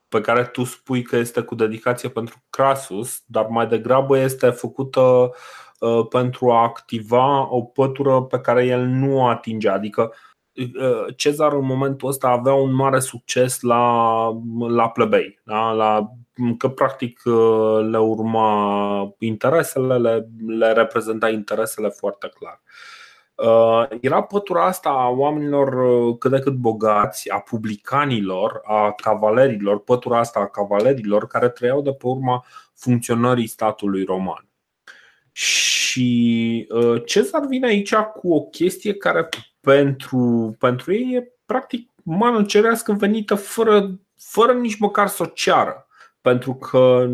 pe 0.10 0.22
care 0.22 0.44
tu 0.44 0.64
spui 0.64 1.02
că 1.02 1.16
este 1.16 1.42
cu 1.42 1.56
dedicație 1.56 2.10
pentru 2.10 2.44
Crasus, 2.50 3.24
dar 3.26 3.48
mai 3.48 3.68
degrabă 3.68 4.18
este 4.18 4.50
făcută 4.50 5.32
uh, 5.80 6.08
pentru 6.10 6.52
a 6.52 6.62
activa 6.62 7.54
o 7.54 7.62
pătură 7.62 8.22
pe 8.22 8.40
care 8.40 8.66
el 8.66 8.86
nu 8.86 9.18
o 9.18 9.26
atinge. 9.26 9.70
Adică 9.70 10.14
uh, 10.54 11.16
Cezar 11.16 11.54
în 11.54 11.66
momentul 11.66 12.08
ăsta 12.08 12.28
avea 12.28 12.54
un 12.54 12.74
mare 12.74 13.00
succes 13.00 13.62
la, 13.62 14.24
la 14.68 14.90
plebei, 14.90 15.40
da? 15.44 15.72
la, 15.72 16.12
că 16.58 16.70
practic 16.70 17.22
uh, 17.26 17.88
le 17.90 17.98
urma 17.98 19.16
interesele, 19.20 19.98
le, 19.98 20.28
le 20.48 20.72
reprezenta 20.72 21.30
interesele 21.30 21.90
foarte 21.90 22.32
clar. 22.40 22.62
Uh, 22.64 22.99
era 24.02 24.22
pătura 24.24 24.66
asta 24.66 24.90
a 24.90 25.10
oamenilor 25.10 25.74
uh, 25.74 26.18
cât 26.20 26.32
de 26.32 26.40
cât 26.40 26.54
bogați, 26.54 27.30
a 27.30 27.40
publicanilor, 27.40 28.62
a 28.64 28.92
cavalerilor, 28.92 29.84
pătura 29.84 30.20
asta 30.20 30.40
a 30.40 30.48
cavalerilor 30.48 31.28
care 31.28 31.50
trăiau 31.50 31.82
de 31.82 31.92
pe 31.92 32.08
urma 32.08 32.46
funcționării 32.74 33.48
statului 33.48 34.04
roman. 34.04 34.48
Și 35.32 36.68
uh, 36.70 37.02
Cezar 37.06 37.46
vine 37.46 37.68
aici 37.68 37.96
cu 37.96 38.34
o 38.34 38.42
chestie 38.42 38.94
care 38.94 39.30
pentru, 39.60 40.56
pentru 40.60 40.94
ei 40.94 41.14
e 41.16 41.32
practic 41.46 41.90
mană 42.04 42.44
cerească 42.44 42.94
venită 42.94 43.36
fără, 43.36 44.00
fără 44.18 44.54
nici 44.54 44.78
măcar 44.78 45.08
să 45.08 45.24
o 45.24 45.26
ceară. 45.26 45.88
Pentru 46.22 46.54
că 46.54 47.10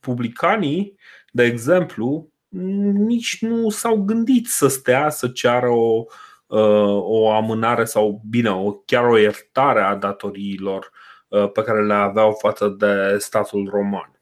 publicanii, 0.00 0.98
de 1.32 1.44
exemplu, 1.44 2.32
nici 2.48 3.38
nu 3.40 3.70
s-au 3.70 3.96
gândit 3.96 4.46
să 4.46 4.68
stea 4.68 5.10
să 5.10 5.28
ceară 5.28 5.68
o, 5.68 6.04
uh, 6.46 7.02
o 7.02 7.30
amânare 7.30 7.84
sau, 7.84 8.22
bine, 8.28 8.50
o, 8.50 8.72
chiar 8.72 9.04
o 9.04 9.18
iertare 9.18 9.80
a 9.80 9.94
datoriilor 9.94 10.90
uh, 11.28 11.50
pe 11.52 11.62
care 11.62 11.86
le 11.86 11.94
aveau 11.94 12.32
față 12.32 12.68
de 12.68 13.16
statul 13.18 13.68
roman. 13.70 14.17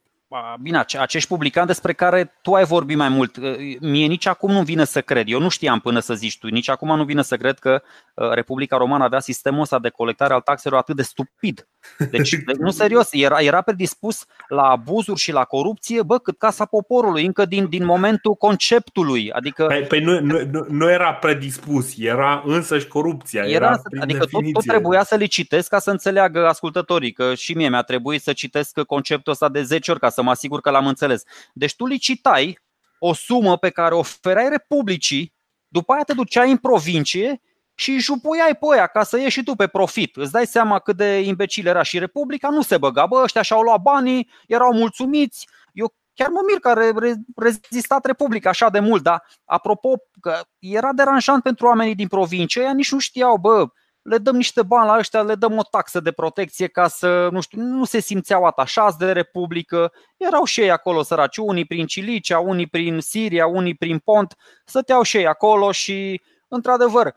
Bine, 0.61 0.85
acești 0.99 1.29
publicani 1.29 1.67
despre 1.67 1.93
care 1.93 2.33
tu 2.43 2.55
ai 2.55 2.65
vorbit 2.65 2.97
mai 2.97 3.09
mult, 3.09 3.37
uh, 3.37 3.77
mie 3.81 4.07
nici 4.07 4.27
acum 4.27 4.53
nu 4.53 4.63
vine 4.63 4.85
să 4.85 5.01
cred. 5.01 5.29
Eu 5.29 5.41
nu 5.41 5.49
știam 5.49 5.81
până 5.81 6.01
să 6.01 6.15
zici 6.15 6.39
tu, 6.39 6.47
nici 6.47 6.69
acum 6.69 6.97
nu 6.97 7.05
vine 7.05 7.23
să 7.23 7.37
cred 7.37 7.59
că 7.59 7.83
Republica 8.15 8.77
Romană 8.77 9.05
avea 9.05 9.21
sistemul 9.21 9.61
ăsta 9.61 9.79
de 9.79 9.89
colectare 9.89 10.33
al 10.33 10.41
taxelor 10.41 10.79
atât 10.79 10.97
de 10.97 11.03
stupid 11.03 11.67
Deci, 12.11 12.37
nu 12.59 12.71
serios, 12.71 13.09
era, 13.13 13.41
era 13.41 13.61
predispus 13.61 14.25
la 14.49 14.63
abuzuri 14.63 15.21
și 15.21 15.33
la 15.33 15.45
corupție, 15.45 16.03
bă, 16.03 16.19
cât 16.19 16.39
casa 16.39 16.65
poporului, 16.65 17.25
încă 17.25 17.45
din, 17.45 17.69
din 17.69 17.85
momentul 17.85 18.35
conceptului. 18.35 19.31
Adică, 19.33 19.65
păi, 19.67 19.83
păi 19.83 20.01
nu, 20.01 20.21
nu, 20.21 20.67
nu 20.69 20.91
era 20.91 21.15
predispus, 21.15 21.95
era 21.99 22.43
însăși 22.47 22.87
corupția. 22.87 23.43
Era, 23.43 23.51
era 23.51 23.83
adică 24.01 24.25
tot, 24.25 24.53
tot 24.53 24.65
trebuia 24.65 25.05
să 25.05 25.15
le 25.15 25.25
citesc 25.25 25.69
ca 25.69 25.79
să 25.79 25.91
înțeleagă 25.91 26.47
ascultătorii, 26.47 27.13
că 27.13 27.35
și 27.35 27.53
mie 27.53 27.69
mi-a 27.69 27.83
trebuit 27.83 28.23
să 28.23 28.33
citesc 28.33 28.83
conceptul 28.83 29.33
ăsta 29.33 29.49
de 29.49 29.63
10 29.63 29.91
ori 29.91 30.01
ca 30.01 30.09
să 30.09 30.23
mă 30.27 30.33
asigur 30.33 30.61
că 30.61 30.71
l-am 30.71 30.87
înțeles. 30.87 31.23
Deci 31.53 31.77
tu 31.77 31.87
licitai 31.87 32.59
o 32.99 33.15
sumă 33.15 33.57
pe 33.57 33.71
care 33.71 33.95
o 33.95 33.99
oferai 33.99 34.49
republicii, 34.49 35.35
după 35.69 35.93
aia 35.93 36.03
te 36.03 36.13
duceai 36.13 36.51
în 36.51 36.57
provincie 36.57 37.41
și 37.75 37.99
jupuiai 37.99 38.57
pe 38.57 38.67
aia 38.73 38.87
ca 38.87 39.03
să 39.03 39.19
ieși 39.19 39.39
și 39.39 39.43
tu 39.43 39.55
pe 39.55 39.67
profit. 39.67 40.17
Îți 40.17 40.33
dai 40.33 40.47
seama 40.47 40.79
cât 40.79 40.97
de 40.97 41.21
imbecil 41.21 41.67
era 41.67 41.83
și 41.83 41.99
Republica, 41.99 42.49
nu 42.49 42.63
se 42.63 42.79
băga. 42.79 43.07
Bă, 43.07 43.21
ăștia 43.23 43.43
și-au 43.43 43.61
luat 43.61 43.81
banii, 43.81 44.31
erau 44.47 44.73
mulțumiți. 44.73 45.49
Eu 45.73 45.95
chiar 46.15 46.29
mă 46.29 46.41
mir 46.47 46.59
că 46.59 46.69
a 46.69 46.93
rezistat 47.37 48.05
Republica 48.05 48.49
așa 48.49 48.69
de 48.69 48.81
mult, 48.81 49.03
dar 49.03 49.23
apropo, 49.45 49.95
că 50.21 50.41
era 50.59 50.93
deranjant 50.93 51.43
pentru 51.43 51.67
oamenii 51.67 51.95
din 51.95 52.09
provincie, 52.09 52.63
ăia 52.63 52.73
nici 52.73 52.93
nu 52.93 52.99
știau, 52.99 53.37
bă, 53.37 53.67
le 54.07 54.19
dăm 54.19 54.37
niște 54.37 54.63
bani 54.63 54.87
la 54.87 54.99
ăștia, 54.99 55.23
le 55.23 55.35
dăm 55.35 55.59
o 55.59 55.63
taxă 55.63 56.01
de 56.01 56.13
protecție 56.13 56.67
ca 56.67 56.89
să, 56.89 57.29
nu 57.33 57.41
știu, 57.41 57.63
nu 57.63 57.85
se 57.85 58.01
simțeau 58.01 58.45
atașați 58.45 58.99
de 58.99 59.13
Republică. 59.13 59.93
Erau 60.17 60.45
și 60.45 60.61
ei 60.61 60.71
acolo 60.71 61.03
săraci, 61.03 61.37
unii 61.37 61.65
prin 61.65 61.87
Cilicea, 61.87 62.39
unii 62.39 62.67
prin 62.67 63.01
Siria, 63.01 63.47
unii 63.47 63.75
prin 63.75 63.99
Pont, 63.99 64.37
stăteau 64.65 65.03
și 65.03 65.17
ei 65.17 65.27
acolo 65.27 65.73
și, 65.73 66.21
într-adevăr, 66.49 67.15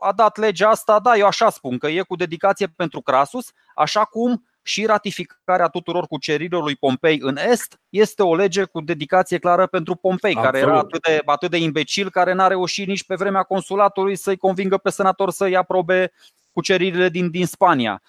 a 0.00 0.12
dat 0.12 0.36
legea 0.36 0.68
asta, 0.68 0.98
da, 1.00 1.16
eu 1.16 1.26
așa 1.26 1.50
spun, 1.50 1.78
că 1.78 1.86
e 1.86 2.02
cu 2.02 2.16
dedicație 2.16 2.66
pentru 2.66 3.00
Crasus, 3.00 3.52
așa 3.74 4.04
cum 4.04 4.47
și 4.68 4.86
ratificarea 4.86 5.68
tuturor 5.68 6.06
cuceririlor 6.06 6.62
lui 6.62 6.76
Pompei 6.76 7.18
în 7.20 7.36
Est 7.36 7.80
este 7.88 8.22
o 8.22 8.34
lege 8.34 8.64
cu 8.64 8.80
dedicație 8.80 9.38
clară 9.38 9.66
pentru 9.66 9.94
Pompei, 9.94 10.34
Absolut. 10.34 10.52
care 10.52 10.64
era 10.64 10.78
atât 10.78 11.02
de, 11.02 11.22
atât 11.24 11.50
de 11.50 11.56
imbecil, 11.56 12.10
care 12.10 12.32
n-a 12.32 12.46
reușit 12.46 12.86
nici 12.86 13.04
pe 13.04 13.14
vremea 13.14 13.42
consulatului 13.42 14.16
să-i 14.16 14.36
convingă 14.36 14.76
pe 14.76 14.90
senator 14.90 15.30
să-i 15.30 15.56
aprobe 15.56 16.12
cuceririle 16.52 17.08
din, 17.08 17.30
din 17.30 17.46
Spania. 17.46 18.02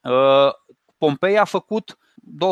Uh, 0.00 0.52
Pompei 0.98 1.38
a 1.38 1.44
făcut, 1.44 1.98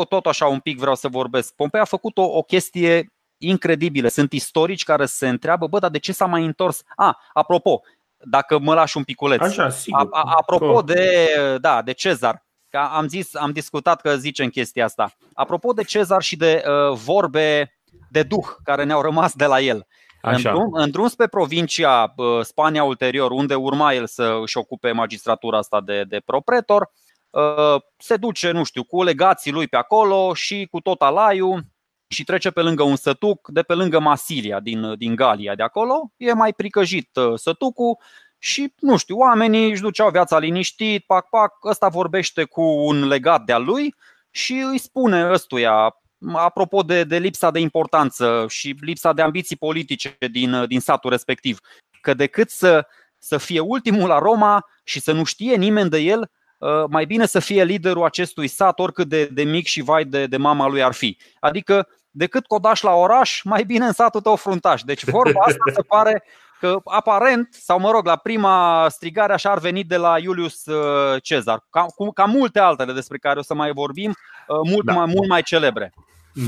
tot 0.09 0.25
așa 0.25 0.45
un 0.45 0.59
pic 0.59 0.79
vreau 0.79 0.95
să 0.95 1.07
vorbesc, 1.07 1.53
Pompei 1.55 1.81
a 1.81 1.85
făcut 1.85 2.17
o, 2.17 2.23
o 2.23 2.41
chestie 2.41 3.13
incredibilă. 3.37 4.07
Sunt 4.07 4.33
istorici 4.33 4.83
care 4.83 5.05
se 5.05 5.27
întreabă, 5.27 5.67
bă, 5.67 5.79
dar 5.79 5.89
de 5.89 5.99
ce 5.99 6.11
s-a 6.11 6.25
mai 6.25 6.45
întors? 6.45 6.81
A, 6.95 7.07
ah, 7.07 7.13
apropo, 7.33 7.81
dacă 8.17 8.59
mă 8.59 8.73
lași 8.73 8.97
un 8.97 9.03
piculeț. 9.03 9.41
Așa, 9.41 9.69
sigur. 9.69 10.07
A, 10.11 10.21
a, 10.21 10.33
apropo 10.37 10.81
de, 10.81 11.27
da, 11.61 11.81
de 11.81 11.91
Cezar, 11.91 12.43
că 12.73 12.79
am 12.79 13.07
zis, 13.07 13.35
am 13.35 13.51
discutat 13.51 14.01
că 14.01 14.15
zicem 14.15 14.49
chestia 14.49 14.85
asta. 14.85 15.11
Apropo 15.33 15.71
de 15.71 15.83
Cezar 15.83 16.21
și 16.21 16.35
de 16.35 16.63
uh, 16.65 16.97
vorbe 16.97 17.73
de 18.09 18.23
duh 18.23 18.45
care 18.63 18.83
ne-au 18.83 19.01
rămas 19.01 19.33
de 19.33 19.45
la 19.45 19.59
el. 19.59 19.87
Așa. 20.21 20.49
În, 20.49 20.55
drum, 20.55 20.73
în 20.73 20.91
drum 20.91 21.07
spre 21.07 21.27
provincia 21.27 22.13
uh, 22.15 22.41
Spania 22.41 22.83
ulterior, 22.83 23.31
unde 23.31 23.55
urma 23.55 23.93
el 23.93 24.07
să 24.07 24.39
își 24.41 24.57
ocupe 24.57 24.91
magistratura 24.91 25.57
asta 25.57 25.81
de, 25.81 26.03
de 26.03 26.21
propretor, 26.25 26.91
uh, 27.29 27.81
se 27.97 28.15
duce, 28.15 28.51
nu 28.51 28.63
știu, 28.63 28.83
cu 28.83 29.03
legații 29.03 29.51
lui 29.51 29.67
pe 29.67 29.75
acolo 29.75 30.33
și 30.33 30.67
cu 30.71 30.79
tot 30.79 31.01
alaiul 31.01 31.65
și 32.07 32.23
trece 32.23 32.51
pe 32.51 32.61
lângă 32.61 32.83
un 32.83 32.95
sătuc 32.95 33.47
de 33.47 33.61
pe 33.61 33.73
lângă 33.73 33.99
Masilia 33.99 34.59
din, 34.59 34.97
din 34.97 35.15
Galia 35.15 35.55
de 35.55 35.63
acolo. 35.63 36.11
E 36.17 36.33
mai 36.33 36.53
pricăjit 36.53 37.15
uh, 37.15 37.33
sătucul 37.35 37.97
și, 38.43 38.73
nu 38.79 38.97
știu, 38.97 39.17
oamenii 39.17 39.69
își 39.69 39.81
duceau 39.81 40.09
viața 40.09 40.39
liniștit, 40.39 41.05
pac, 41.05 41.29
pac, 41.29 41.65
ăsta 41.65 41.87
vorbește 41.87 42.43
cu 42.43 42.61
un 42.61 43.07
legat 43.07 43.43
de-a 43.43 43.57
lui 43.57 43.95
și 44.31 44.53
îi 44.53 44.77
spune 44.77 45.29
ăstuia, 45.31 45.95
apropo 46.33 46.81
de, 46.81 47.03
de 47.03 47.17
lipsa 47.17 47.51
de 47.51 47.59
importanță 47.59 48.45
și 48.49 48.75
lipsa 48.79 49.13
de 49.13 49.21
ambiții 49.21 49.55
politice 49.55 50.17
din, 50.31 50.65
din 50.67 50.79
satul 50.79 51.09
respectiv, 51.09 51.59
că 52.01 52.13
decât 52.13 52.49
să, 52.49 52.87
să 53.17 53.37
fie 53.37 53.59
ultimul 53.59 54.07
la 54.07 54.19
Roma 54.19 54.65
și 54.83 54.99
să 54.99 55.11
nu 55.11 55.23
știe 55.23 55.55
nimeni 55.55 55.89
de 55.89 55.97
el, 55.97 56.31
uh, 56.57 56.83
mai 56.89 57.05
bine 57.05 57.25
să 57.25 57.39
fie 57.39 57.63
liderul 57.63 58.03
acestui 58.03 58.47
sat, 58.47 58.79
oricât 58.79 59.07
de, 59.07 59.25
de 59.25 59.43
mic 59.43 59.65
și 59.65 59.81
vai 59.81 60.05
de, 60.05 60.25
de 60.25 60.37
mama 60.37 60.67
lui 60.67 60.83
ar 60.83 60.93
fi. 60.93 61.17
Adică 61.39 61.87
decât 62.09 62.45
codaș 62.45 62.81
la 62.81 62.93
oraș, 62.93 63.41
mai 63.43 63.63
bine 63.63 63.85
în 63.85 63.93
satul 63.93 64.21
tău 64.21 64.35
fruntaș. 64.35 64.81
Deci 64.81 65.03
vorba 65.03 65.39
asta 65.43 65.63
se 65.73 65.81
pare 65.81 66.23
că 66.63 66.81
aparent, 66.83 67.53
sau 67.53 67.79
mă 67.79 67.91
rog, 67.91 68.05
la 68.05 68.15
prima 68.15 68.87
strigare 68.89 69.33
așa 69.33 69.51
ar 69.51 69.59
veni 69.59 69.83
de 69.83 69.97
la 69.97 70.19
Iulius 70.19 70.65
uh, 70.65 71.21
Cezar, 71.21 71.65
ca, 71.69 71.85
ca 72.13 72.25
multe 72.25 72.59
altele 72.59 72.93
despre 72.93 73.17
care 73.17 73.39
o 73.39 73.41
să 73.41 73.53
mai 73.53 73.71
vorbim, 73.71 74.09
uh, 74.47 74.59
mult, 74.69 74.85
da. 74.85 74.93
mai, 74.93 75.05
mult 75.05 75.27
mai 75.27 75.41
celebre. 75.41 75.93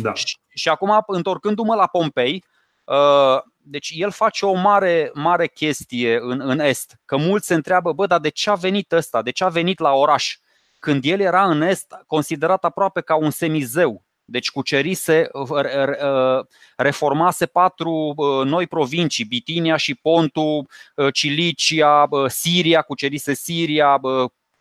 Da. 0.02 0.14
Și, 0.14 0.38
și 0.50 0.70
acum, 0.70 1.04
întorcându-mă 1.08 1.76
la 1.76 1.88
Pompei, 1.88 2.44
uh, 2.84 3.42
deci 3.58 3.92
el 3.96 4.12
face 4.12 4.46
o 4.46 4.54
mare, 4.54 5.12
mare 5.14 5.48
chestie 5.48 6.18
în, 6.22 6.42
în 6.42 6.60
Est, 6.60 6.96
că 7.06 7.18
mulți 7.18 7.48
se 7.48 7.54
întreabă, 7.54 7.94
bă, 7.94 8.06
dar 8.06 8.20
de 8.20 8.30
ce 8.30 8.50
a 8.50 8.56
venit 8.56 8.92
ăsta, 8.92 9.22
de 9.22 9.32
ce 9.32 9.44
a 9.44 9.50
venit 9.50 9.80
la 9.80 9.92
oraș? 9.92 10.38
Când 10.80 11.04
el 11.06 11.20
era 11.20 11.46
în 11.46 11.62
Est, 11.62 11.94
considerat 12.08 12.64
aproape 12.64 13.02
ca 13.02 13.16
un 13.16 13.30
semizeu, 13.30 14.04
deci 14.26 14.52
cucerise, 14.52 15.30
uh, 15.32 15.50
uh, 15.50 16.46
reformase 16.76 17.46
patru 17.46 18.14
uh, 18.16 18.46
noi 18.46 18.68
provincii, 18.68 19.26
Bitinia 19.26 19.76
și 19.76 19.96
Pontul, 19.96 20.68
Cilicia, 21.12 22.10
Siria, 22.28 22.82
cucerise 22.82 23.34
Siria, 23.34 24.00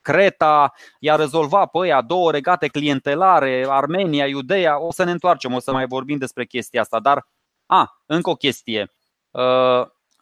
Creta, 0.01 0.73
i-a 0.99 1.17
rezolvat 1.17 1.71
pe 1.71 1.79
ăia 1.79 2.01
două 2.01 2.31
regate 2.31 2.67
clientelare, 2.67 3.67
Armenia, 3.69 4.27
Iudeea. 4.27 4.81
O 4.81 4.93
să 4.93 5.05
ne 5.05 5.11
întoarcem, 5.11 5.53
o 5.53 5.59
să 5.59 5.73
mai 5.73 5.87
vorbim 5.87 6.19
despre 6.19 6.45
chestia 6.45 6.81
asta. 6.81 7.01
Dar, 7.01 7.27
a, 7.67 8.01
încă 8.07 8.31
o 8.31 8.35
chestie. 8.35 8.91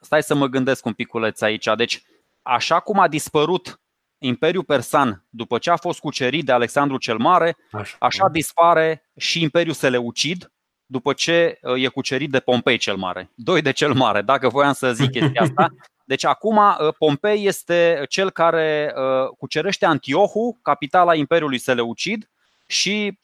Stai 0.00 0.22
să 0.22 0.34
mă 0.34 0.46
gândesc 0.46 0.84
un 0.84 0.92
piculeț 0.92 1.40
aici. 1.40 1.68
Deci, 1.76 2.02
așa 2.42 2.80
cum 2.80 2.98
a 2.98 3.08
dispărut 3.08 3.80
Imperiul 4.24 4.64
Persan, 4.64 5.24
după 5.30 5.58
ce 5.58 5.70
a 5.70 5.76
fost 5.76 6.00
cucerit 6.00 6.44
de 6.44 6.52
Alexandru 6.52 6.96
cel 6.96 7.16
Mare, 7.16 7.56
așa, 7.70 7.96
așa 8.00 8.28
dispare 8.28 9.10
și 9.16 9.42
Imperiul 9.42 9.74
Seleucid, 9.74 10.52
după 10.86 11.12
ce 11.12 11.58
uh, 11.62 11.82
e 11.82 11.88
cucerit 11.88 12.30
de 12.30 12.40
Pompei 12.40 12.76
cel 12.76 12.96
Mare. 12.96 13.30
Doi 13.34 13.62
de 13.62 13.70
cel 13.70 13.92
Mare, 13.92 14.22
dacă 14.22 14.48
voiam 14.48 14.72
să 14.72 14.92
zic 14.92 15.10
chestia 15.10 15.42
asta. 15.48 15.74
Deci 16.04 16.24
acum 16.24 16.56
uh, 16.56 16.94
Pompei 16.98 17.46
este 17.46 18.04
cel 18.08 18.30
care 18.30 18.94
uh, 18.96 19.28
cucerește 19.38 19.86
Antiohul, 19.86 20.58
capitala 20.62 21.14
Imperiului 21.14 21.58
Seleucid, 21.58 22.26
și 22.66 23.18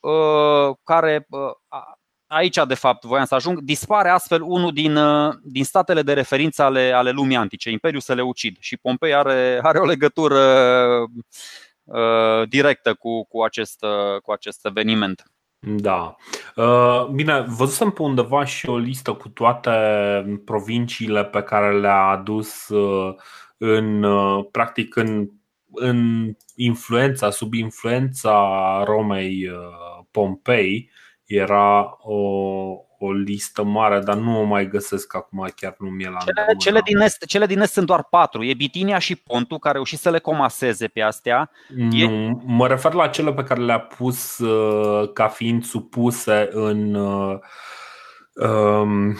care 0.83 1.27
aici 2.29 2.59
de 2.67 2.75
fapt 2.75 3.05
voiam 3.05 3.25
să 3.25 3.35
ajung, 3.35 3.59
dispare 3.61 4.09
astfel 4.09 4.43
unul 4.43 4.73
din, 4.73 4.97
uh, 4.97 5.35
din 5.43 5.65
statele 5.65 6.03
de 6.03 6.13
referință 6.13 6.63
ale, 6.63 6.93
ale 6.93 7.11
lumii 7.11 7.37
antice, 7.37 7.71
Imperiul 7.71 8.01
Seleucid. 8.01 8.57
Și 8.61 8.77
Pompei 8.77 9.15
are, 9.15 9.59
are 9.63 9.79
o 9.79 9.85
legătură 9.85 10.41
uh, 11.85 12.49
directă 12.49 12.95
cu, 12.95 13.25
cu, 13.25 13.43
acest, 13.43 13.83
uh, 13.83 14.21
cu 14.23 14.33
acest 14.33 14.67
eveniment. 14.67 15.23
Da. 15.61 16.17
Uh, 16.57 17.07
bine, 17.07 17.45
văzusem 17.57 17.91
pe 17.91 18.03
undeva 18.03 18.45
și 18.45 18.69
o 18.69 18.77
listă 18.77 19.13
cu 19.13 19.29
toate 19.29 19.73
provinciile 20.45 21.25
pe 21.25 21.43
care 21.43 21.79
le-a 21.79 22.03
adus 22.03 22.67
în, 23.57 24.07
practic, 24.51 24.97
în, 24.97 25.29
în 25.73 26.31
influența, 26.55 27.31
sub 27.31 27.53
influența 27.53 28.83
Romei 28.85 29.51
Pompei 30.11 30.91
era 31.29 31.97
o, 32.01 32.17
o 32.99 33.13
listă 33.13 33.63
mare, 33.63 34.01
dar 34.01 34.17
nu 34.17 34.41
o 34.41 34.43
mai 34.43 34.69
găsesc 34.69 35.15
acum, 35.15 35.49
chiar 35.57 35.75
nu 35.79 35.89
mi-e 35.89 36.11
la 36.11 36.19
cele, 36.19 36.55
cele, 36.59 36.81
din 36.81 36.99
est, 36.99 37.25
cele 37.25 37.47
din 37.47 37.61
est 37.61 37.73
sunt 37.73 37.87
doar 37.87 38.05
patru. 38.05 38.45
E 38.45 38.55
Bitinia 38.55 38.99
și 38.99 39.17
Pontul, 39.17 39.59
care 39.59 39.77
au 39.77 39.83
reușit 39.83 39.99
să 39.99 40.11
le 40.11 40.19
comaseze 40.19 40.87
pe 40.87 41.01
astea. 41.01 41.51
Nu, 41.69 41.97
e... 41.97 42.37
mă 42.45 42.67
refer 42.67 42.93
la 42.93 43.09
cele 43.09 43.33
pe 43.33 43.43
care 43.43 43.61
le-a 43.61 43.81
pus 43.81 44.39
uh, 44.39 45.13
ca 45.13 45.29
fiind 45.29 45.65
supuse 45.65 46.49
în, 46.51 46.95
uh, 46.95 47.39
um, 48.33 49.17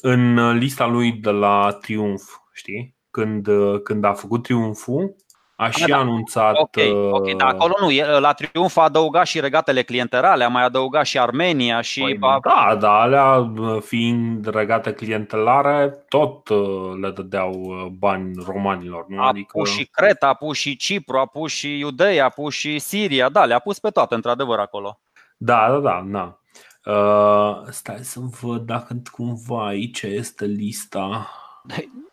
în 0.00 0.56
lista 0.56 0.86
lui 0.86 1.12
de 1.12 1.30
la 1.30 1.78
Triumf, 1.80 2.22
știi? 2.52 2.96
Când, 3.10 3.46
uh, 3.46 3.82
când 3.82 4.04
a 4.04 4.12
făcut 4.12 4.42
triumful, 4.42 5.16
aș 5.60 5.74
și 5.74 5.86
da, 5.86 5.98
anunțat. 5.98 6.56
Ok, 6.56 6.76
ok, 7.10 7.36
dar 7.36 7.48
acolo 7.48 7.74
nu. 7.80 8.18
La 8.18 8.32
Triumf 8.32 8.76
a 8.76 8.82
adăugat 8.82 9.26
și 9.26 9.40
regatele 9.40 9.82
clienterale, 9.82 10.44
a 10.44 10.48
mai 10.48 10.64
adăugat 10.64 11.06
și 11.06 11.18
Armenia 11.18 11.80
și. 11.80 12.00
Păi, 12.00 12.18
da, 12.42 12.76
da, 12.80 13.00
alea 13.00 13.52
fiind 13.80 14.46
regate 14.46 14.92
clientelare, 14.92 16.04
tot 16.08 16.48
uh, 16.48 16.92
le 17.00 17.10
dădeau 17.10 17.52
uh, 17.52 17.86
bani 17.86 18.32
romanilor. 18.46 19.04
Nu? 19.08 19.22
A 19.22 19.26
adică... 19.26 19.58
pus 19.58 19.70
și 19.70 19.84
Creta, 19.84 20.28
a 20.28 20.34
pus 20.34 20.56
și 20.56 20.76
Cipru, 20.76 21.18
a 21.18 21.26
pus 21.26 21.52
și 21.52 21.78
Iudeia, 21.78 22.24
a 22.24 22.28
pus 22.28 22.54
și 22.54 22.78
Siria, 22.78 23.28
da, 23.28 23.44
le-a 23.44 23.58
pus 23.58 23.78
pe 23.78 23.90
toate, 23.90 24.14
într-adevăr, 24.14 24.58
acolo. 24.58 25.00
Da, 25.36 25.68
da, 25.70 25.78
da, 25.78 26.04
da. 26.06 26.38
Uh, 26.92 27.66
stai 27.70 27.98
să 27.98 28.20
văd 28.40 28.60
dacă 28.60 29.02
cumva 29.10 29.66
aici 29.66 30.02
este 30.02 30.44
lista. 30.44 31.30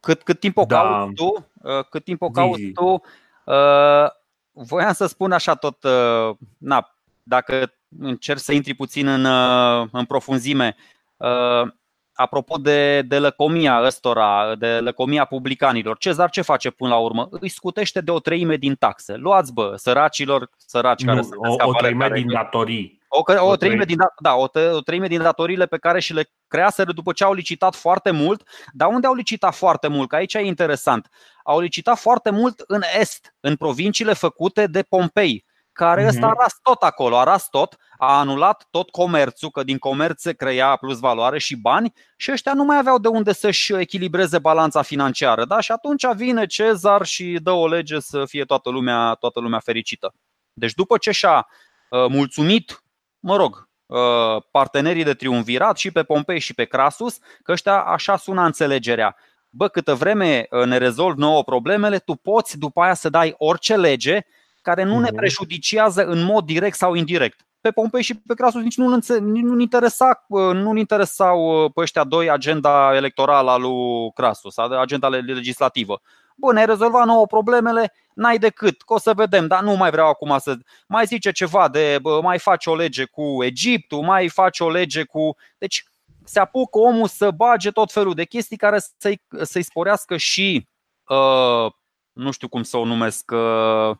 Cât, 0.00 0.22
cât 0.22 0.40
timp 0.40 0.56
o 0.56 0.64
da. 0.64 0.80
cauți 0.80 1.14
tu, 1.14 1.46
uh, 1.62 1.84
cât 1.90 2.04
timp 2.04 2.22
o 2.22 2.30
cauți 2.30 2.66
tu, 2.74 3.02
uh, 3.44 4.06
voiam 4.52 4.92
să 4.92 5.06
spun 5.06 5.32
așa 5.32 5.54
tot, 5.54 5.82
uh, 5.82 6.36
na, 6.58 6.94
dacă 7.22 7.72
încerc 7.98 8.38
să 8.38 8.52
intri 8.52 8.74
puțin 8.74 9.06
în, 9.06 9.24
uh, 9.24 9.88
în 9.92 10.04
profunzime, 10.04 10.76
uh, 11.16 11.68
apropo 12.12 12.56
de, 12.56 13.02
de 13.02 13.18
lăcomia 13.18 13.82
ăstora, 13.84 14.54
de 14.54 14.78
lăcomia 14.78 15.24
publicanilor, 15.24 15.98
Cezar 15.98 16.30
ce 16.30 16.42
face 16.42 16.70
până 16.70 16.90
la 16.90 16.96
urmă? 16.96 17.28
Îi 17.30 17.48
scutește 17.48 18.00
de 18.00 18.10
o 18.10 18.18
treime 18.18 18.56
din 18.56 18.74
taxe. 18.74 19.16
Luați 19.16 19.52
bă, 19.52 19.72
săracilor, 19.76 20.50
săraci 20.56 21.02
nu, 21.02 21.10
care 21.12 21.22
sunt 21.22 21.60
o, 21.60 21.68
o 21.68 21.72
treime 21.72 22.08
care 22.08 22.20
din 22.20 22.32
datorii. 22.32 22.97
O, 23.08 23.22
o, 23.26 23.46
o, 23.46 23.56
treime 23.56 23.84
din, 23.84 23.96
da, 23.96 24.12
da, 24.18 24.34
o, 24.34 24.48
o 24.76 24.80
treime 24.80 25.06
din 25.06 25.22
datoriile 25.22 25.66
pe 25.66 25.78
care 25.78 26.00
și 26.00 26.12
le 26.12 26.30
creaseră 26.46 26.92
după 26.92 27.12
ce 27.12 27.24
au 27.24 27.32
licitat 27.32 27.74
foarte 27.74 28.10
mult. 28.10 28.48
Dar 28.72 28.88
unde 28.88 29.06
au 29.06 29.14
licitat 29.14 29.54
foarte 29.54 29.88
mult? 29.88 30.08
Că 30.08 30.16
aici 30.16 30.34
e 30.34 30.38
interesant. 30.38 31.08
Au 31.44 31.60
licitat 31.60 31.98
foarte 31.98 32.30
mult 32.30 32.64
în 32.66 32.82
est, 32.98 33.34
în 33.40 33.56
provinciile 33.56 34.12
făcute 34.12 34.66
de 34.66 34.82
Pompei 34.82 35.44
care 35.78 36.06
ăsta 36.06 36.26
a 36.26 36.28
mhm. 36.28 36.40
ras 36.40 36.58
tot 36.62 36.82
acolo, 36.82 37.18
a 37.18 37.24
ras 37.24 37.48
tot, 37.48 37.76
a 37.98 38.18
anulat 38.18 38.66
tot 38.70 38.90
comerțul, 38.90 39.50
că 39.50 39.62
din 39.62 39.78
comerț 39.78 40.20
se 40.20 40.32
crea 40.32 40.76
plus 40.76 40.98
valoare 40.98 41.38
și 41.38 41.56
bani 41.56 41.92
și 42.16 42.32
ăștia 42.32 42.52
nu 42.52 42.64
mai 42.64 42.78
aveau 42.78 42.98
de 42.98 43.08
unde 43.08 43.32
să-și 43.32 43.74
echilibreze 43.74 44.38
balanța 44.38 44.82
financiară. 44.82 45.44
Da? 45.44 45.60
Și 45.60 45.72
atunci 45.72 46.06
vine 46.14 46.46
Cezar 46.46 47.04
și 47.04 47.38
dă 47.42 47.50
o 47.50 47.68
lege 47.68 47.98
să 48.00 48.24
fie 48.24 48.44
toată 48.44 48.70
lumea, 48.70 49.14
toată 49.14 49.40
lumea 49.40 49.58
fericită. 49.58 50.14
Deci 50.52 50.74
după 50.74 50.96
ce 50.96 51.10
și-a 51.10 51.46
uh, 51.90 52.06
mulțumit, 52.08 52.82
mă 53.20 53.36
rog, 53.36 53.68
uh, 53.86 54.42
partenerii 54.50 55.04
de 55.04 55.14
triumvirat 55.14 55.76
și 55.76 55.90
pe 55.90 56.02
Pompei 56.02 56.38
și 56.38 56.54
pe 56.54 56.64
Crasus, 56.64 57.18
că 57.42 57.52
ăștia 57.52 57.80
așa 57.80 58.16
sună 58.16 58.42
înțelegerea. 58.42 59.16
Bă, 59.50 59.68
câtă 59.68 59.94
vreme 59.94 60.46
uh, 60.50 60.64
ne 60.64 60.76
rezolv 60.76 61.16
nouă 61.16 61.44
problemele, 61.44 61.98
tu 61.98 62.14
poți 62.14 62.58
după 62.58 62.80
aia 62.80 62.94
să 62.94 63.08
dai 63.08 63.34
orice 63.38 63.76
lege 63.76 64.20
care 64.62 64.82
nu 64.82 64.98
ne 64.98 65.08
mhm. 65.08 65.14
prejudiciază 65.14 66.04
în 66.04 66.22
mod 66.22 66.44
direct 66.44 66.76
sau 66.76 66.94
indirect. 66.94 67.40
Pe 67.60 67.70
Pompei 67.70 68.02
și 68.02 68.14
pe 68.14 68.34
Crasus 68.34 68.62
nici 68.62 68.76
nu, 68.76 69.00
nu 69.20 69.60
interesa, 69.60 70.24
nu 70.52 70.76
interesau 70.76 71.64
uh, 71.64 71.70
pe 71.74 71.80
ăștia 71.80 72.04
doi 72.04 72.30
agenda 72.30 72.94
electorală 72.94 73.50
a 73.50 73.56
lui 73.56 74.12
Crasus, 74.14 74.56
agenda 74.56 75.08
legislativă. 75.08 76.00
Bun, 76.40 76.56
ai 76.56 76.66
rezolvat 76.66 77.06
nouă 77.06 77.26
problemele, 77.26 77.92
n-ai 78.14 78.38
decât, 78.38 78.82
că 78.82 78.92
o 78.92 78.98
să 78.98 79.12
vedem, 79.14 79.46
dar 79.46 79.62
nu 79.62 79.74
mai 79.74 79.90
vreau 79.90 80.08
acum 80.08 80.38
să 80.38 80.56
mai 80.86 81.06
zice 81.06 81.32
ceva 81.32 81.68
de 81.68 81.98
mai 82.22 82.38
face 82.38 82.70
o 82.70 82.76
lege 82.76 83.04
cu 83.04 83.44
Egiptul, 83.44 84.02
mai 84.02 84.28
face 84.28 84.64
o 84.64 84.70
lege 84.70 85.04
cu. 85.04 85.36
Deci 85.58 85.84
se 86.24 86.38
apucă 86.38 86.78
omul 86.78 87.08
să 87.08 87.30
bage 87.30 87.70
tot 87.70 87.92
felul 87.92 88.14
de 88.14 88.24
chestii 88.24 88.56
care 88.56 88.78
să-i, 88.98 89.22
să-i 89.42 89.62
sporească 89.62 90.16
și, 90.16 90.68
uh, 91.08 91.72
nu 92.12 92.30
știu 92.30 92.48
cum 92.48 92.62
să 92.62 92.76
o 92.76 92.84
numesc, 92.84 93.30
uh, 93.34 93.96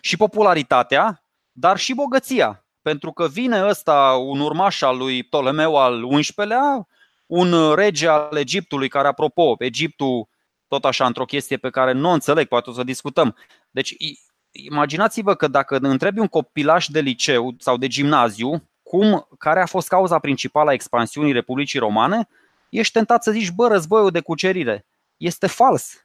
și 0.00 0.16
popularitatea, 0.16 1.24
dar 1.52 1.76
și 1.76 1.94
bogăția. 1.94 2.64
Pentru 2.82 3.12
că 3.12 3.26
vine 3.26 3.66
ăsta 3.66 4.16
un 4.20 4.40
urmaș 4.40 4.82
al 4.82 4.96
lui 4.96 5.22
Ptolemeu 5.22 5.76
al 5.76 6.08
XI-lea, 6.20 6.86
un 7.26 7.74
rege 7.74 8.08
al 8.08 8.36
Egiptului, 8.36 8.88
care, 8.88 9.08
apropo, 9.08 9.54
Egiptul, 9.58 10.28
tot 10.72 10.84
așa, 10.84 11.06
într-o 11.06 11.24
chestie 11.24 11.56
pe 11.56 11.70
care 11.70 11.92
nu 11.92 12.08
o 12.08 12.12
înțeleg, 12.12 12.48
poate 12.48 12.70
o 12.70 12.72
să 12.72 12.82
discutăm. 12.82 13.36
Deci, 13.70 13.96
imaginați-vă 14.50 15.34
că 15.34 15.48
dacă 15.48 15.78
întrebi 15.80 16.18
un 16.18 16.26
copilaș 16.26 16.86
de 16.86 17.00
liceu 17.00 17.54
sau 17.58 17.76
de 17.76 17.86
gimnaziu, 17.86 18.68
cum, 18.82 19.28
care 19.38 19.60
a 19.60 19.66
fost 19.66 19.88
cauza 19.88 20.18
principală 20.18 20.70
a 20.70 20.72
expansiunii 20.72 21.32
Republicii 21.32 21.78
Romane, 21.78 22.28
ești 22.70 22.92
tentat 22.92 23.22
să 23.22 23.30
zici, 23.30 23.50
bă, 23.50 23.68
războiul 23.68 24.10
de 24.10 24.20
cucerire 24.20 24.86
este 25.16 25.46
fals. 25.46 26.04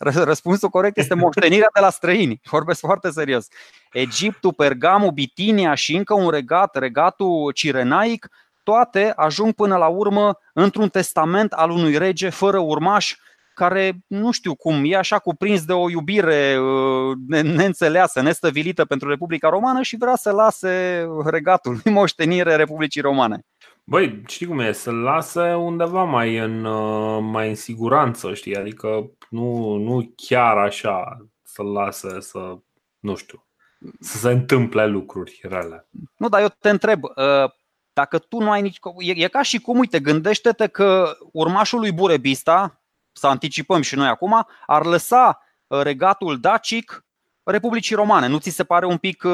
Răspunsul 0.30 0.68
corect 0.68 0.98
este 0.98 1.14
moștenirea 1.14 1.70
de 1.74 1.80
la 1.80 1.90
străini. 1.90 2.40
Vorbesc 2.44 2.80
foarte 2.80 3.10
serios. 3.10 3.48
Egiptul, 3.92 4.52
Pergamul, 4.52 5.10
Bitinia 5.10 5.74
și 5.74 5.96
încă 5.96 6.14
un 6.14 6.30
regat, 6.30 6.76
regatul 6.76 7.52
cirenaic, 7.52 8.28
toate 8.62 9.12
ajung 9.16 9.52
până 9.52 9.76
la 9.76 9.86
urmă 9.86 10.38
într-un 10.52 10.88
testament 10.88 11.52
al 11.52 11.70
unui 11.70 11.98
rege 11.98 12.28
fără 12.28 12.58
urmaș 12.58 13.16
care, 13.60 13.92
nu 14.06 14.30
știu 14.30 14.54
cum, 14.54 14.82
e 14.84 14.96
așa 14.96 15.18
cuprins 15.18 15.64
de 15.64 15.72
o 15.72 15.90
iubire 15.90 16.58
uh, 16.58 17.16
neînțeleasă, 17.42 18.22
nestăvilită 18.22 18.84
pentru 18.84 19.08
Republica 19.08 19.48
Romană 19.48 19.82
și 19.82 19.96
vrea 19.96 20.16
să 20.16 20.30
lase 20.30 21.06
regatul 21.24 21.80
moștenire 21.98 22.56
Republicii 22.56 23.00
Romane. 23.00 23.40
Băi, 23.84 24.22
știi 24.26 24.46
cum 24.46 24.58
e, 24.58 24.72
să 24.72 24.90
lasă 24.90 25.42
undeva 25.42 26.04
mai 26.04 26.36
în, 26.36 26.64
uh, 26.64 27.18
mai 27.22 27.48
în 27.48 27.54
siguranță, 27.54 28.34
știi? 28.34 28.56
Adică 28.56 29.10
nu, 29.30 29.76
nu 29.76 30.12
chiar 30.16 30.56
așa 30.56 31.26
să 31.42 31.62
lasă 31.62 32.16
să, 32.20 32.58
nu 32.98 33.14
știu, 33.14 33.46
să 34.00 34.16
se 34.16 34.30
întâmple 34.30 34.86
lucruri 34.86 35.40
rele. 35.42 35.88
Nu, 36.16 36.28
dar 36.28 36.40
eu 36.40 36.48
te 36.60 36.68
întreb, 36.68 37.02
uh, 37.02 37.50
dacă 37.92 38.18
tu 38.18 38.38
nu 38.38 38.50
ai 38.50 38.62
nici. 38.62 38.78
E, 38.98 39.24
e 39.24 39.28
ca 39.28 39.42
și 39.42 39.60
cum, 39.60 39.78
uite, 39.78 40.00
gândește-te 40.00 40.66
că 40.66 41.16
urmașul 41.32 41.78
lui 41.78 41.92
Burebista, 41.92 42.79
să 43.20 43.26
anticipăm 43.26 43.80
și 43.80 43.94
noi 43.94 44.06
acum, 44.06 44.46
ar 44.66 44.84
lăsa 44.84 45.42
uh, 45.66 45.80
regatul 45.82 46.38
dacic 46.40 47.04
Republicii 47.42 47.96
Romane. 47.96 48.26
Nu 48.26 48.38
ți 48.38 48.50
se 48.50 48.64
pare 48.64 48.86
un 48.86 48.96
pic 48.96 49.24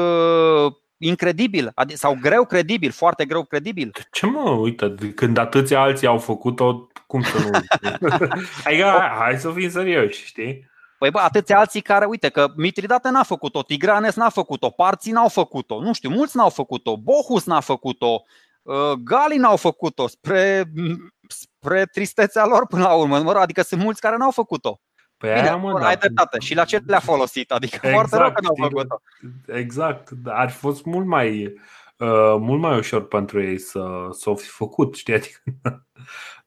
incredibil 0.97 1.73
sau 1.93 2.17
greu 2.21 2.45
credibil, 2.45 2.91
foarte 2.91 3.25
greu 3.25 3.43
credibil. 3.43 3.91
Ce 4.11 4.25
mă, 4.25 4.49
uite, 4.49 4.95
când 5.15 5.37
atâția 5.37 5.81
alții 5.81 6.07
au 6.07 6.17
făcut-o, 6.17 6.87
cum 7.07 7.21
să 7.21 7.37
nu? 7.37 7.49
adică, 8.65 8.85
hai 9.19 9.37
să 9.37 9.51
fim 9.51 9.69
serioși, 9.69 10.25
știi? 10.25 10.69
Păi 10.97 11.11
bă, 11.11 11.19
atâția 11.19 11.59
alții 11.59 11.81
care, 11.81 12.05
uite 12.05 12.29
că 12.29 12.53
Mitridate 12.55 13.09
n-a 13.09 13.23
făcut-o, 13.23 13.61
Tigranes 13.61 14.15
n-a 14.15 14.29
făcut-o, 14.29 14.69
Parții 14.69 15.11
n-au 15.11 15.27
făcut-o, 15.27 15.81
nu 15.81 15.93
știu, 15.93 16.09
mulți 16.09 16.37
n-au 16.37 16.49
făcut-o, 16.49 16.97
Bohus 16.97 17.45
n-a 17.45 17.59
făcut-o, 17.59 18.23
uh, 18.61 18.91
Galii 19.03 19.37
n-au 19.37 19.55
făcut-o, 19.55 20.07
spre, 20.07 20.71
spre 21.67 21.85
tristețea 21.85 22.45
lor 22.45 22.67
până 22.67 22.83
la 22.83 22.93
urmă, 22.93 23.39
adică 23.39 23.61
sunt 23.61 23.81
mulți 23.81 24.01
care 24.01 24.17
n-au 24.17 24.31
făcut-o. 24.31 24.81
Păi 25.17 25.29
Bine, 25.29 25.41
aia, 25.41 25.55
mă, 25.55 25.79
ai 25.79 25.93
da. 25.93 25.99
dreptate. 25.99 26.39
Și 26.39 26.55
la 26.55 26.65
ce 26.65 26.81
le-a 26.85 26.99
folosit? 26.99 27.51
Adică 27.51 27.75
exact, 27.75 27.93
foarte 28.09 28.17
rău 28.17 28.31
că 28.31 28.41
n-au 28.41 28.69
făcut-o. 28.69 29.01
Exact. 29.45 30.09
Ar 30.25 30.49
fi 30.49 30.57
fost 30.57 30.85
mult 30.85 31.05
mai, 31.05 31.53
uh, 31.97 32.35
mult 32.39 32.61
mai 32.61 32.77
ușor 32.77 33.07
pentru 33.07 33.43
ei 33.43 33.59
să, 33.59 34.07
să 34.11 34.29
o 34.29 34.35
fi 34.35 34.47
făcut, 34.47 34.95
știi? 34.95 35.13
Adică, 35.19 35.43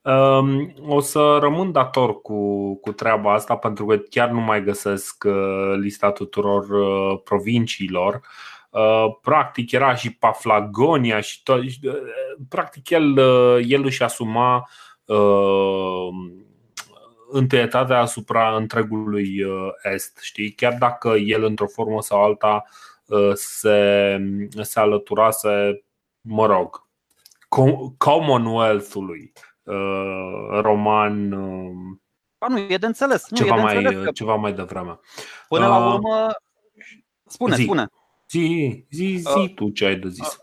um, 0.03 0.75
o 0.87 1.01
să 1.01 1.39
rămân 1.41 1.73
dator 1.73 2.21
cu, 2.21 2.75
cu 2.81 2.93
treaba 2.93 3.33
asta 3.33 3.57
pentru 3.57 3.87
că 3.87 3.97
chiar 3.97 4.31
nu 4.31 4.41
mai 4.41 4.63
găsesc 4.63 5.25
uh, 5.27 5.75
lista 5.77 6.13
tuturor 6.13 6.69
uh, 6.69 7.21
provinciilor. 7.25 8.21
Uh, 8.71 9.07
practic 9.23 9.73
era 9.73 9.95
și 9.95 10.15
Paflagonia 10.15 11.21
și 11.21 11.43
tot. 11.43 11.59
Uh, 11.59 11.71
practic 12.49 12.91
el, 12.91 13.19
uh, 13.19 13.65
el 13.67 13.85
își 13.85 14.03
asuma 14.03 14.57
uh, 14.57 14.63
întâietatea 17.31 18.01
asupra 18.01 18.57
întregului 18.57 19.43
uh, 19.43 19.69
Est, 19.83 20.19
știi? 20.21 20.53
Chiar 20.53 20.77
dacă 20.79 21.09
el 21.09 21.45
într-o 21.45 21.67
formă 21.67 22.03
sau 22.03 22.25
alta 22.25 22.65
uh, 23.07 23.33
se, 23.35 24.19
se 24.61 24.81
alăturase, 24.81 25.85
mă 26.21 26.47
rog, 26.47 26.89
Commonwealth-ului 27.99 29.33
uh, 29.63 30.61
roman 30.61 31.33
A, 32.39 32.47
nu, 32.49 32.59
e 32.59 32.77
de 32.77 32.87
înțeles. 32.87 33.29
Nu, 33.29 33.37
ceva, 33.37 33.55
e 33.55 33.57
de 33.57 33.63
mai, 33.63 33.77
înțeles 33.77 34.05
că... 34.05 34.11
ceva 34.11 34.35
mai 34.35 34.53
devreme. 34.53 34.99
Până 35.49 35.67
la 35.67 35.93
urmă, 35.93 36.29
spune, 37.27 37.55
zi. 37.55 37.63
spune. 37.63 37.87
Zi, 38.31 38.85
zi, 38.91 39.17
zi 39.17 39.53
tu 39.55 39.69
ce 39.69 39.85
ai 39.85 39.97
de 39.97 40.09
zis. 40.09 40.39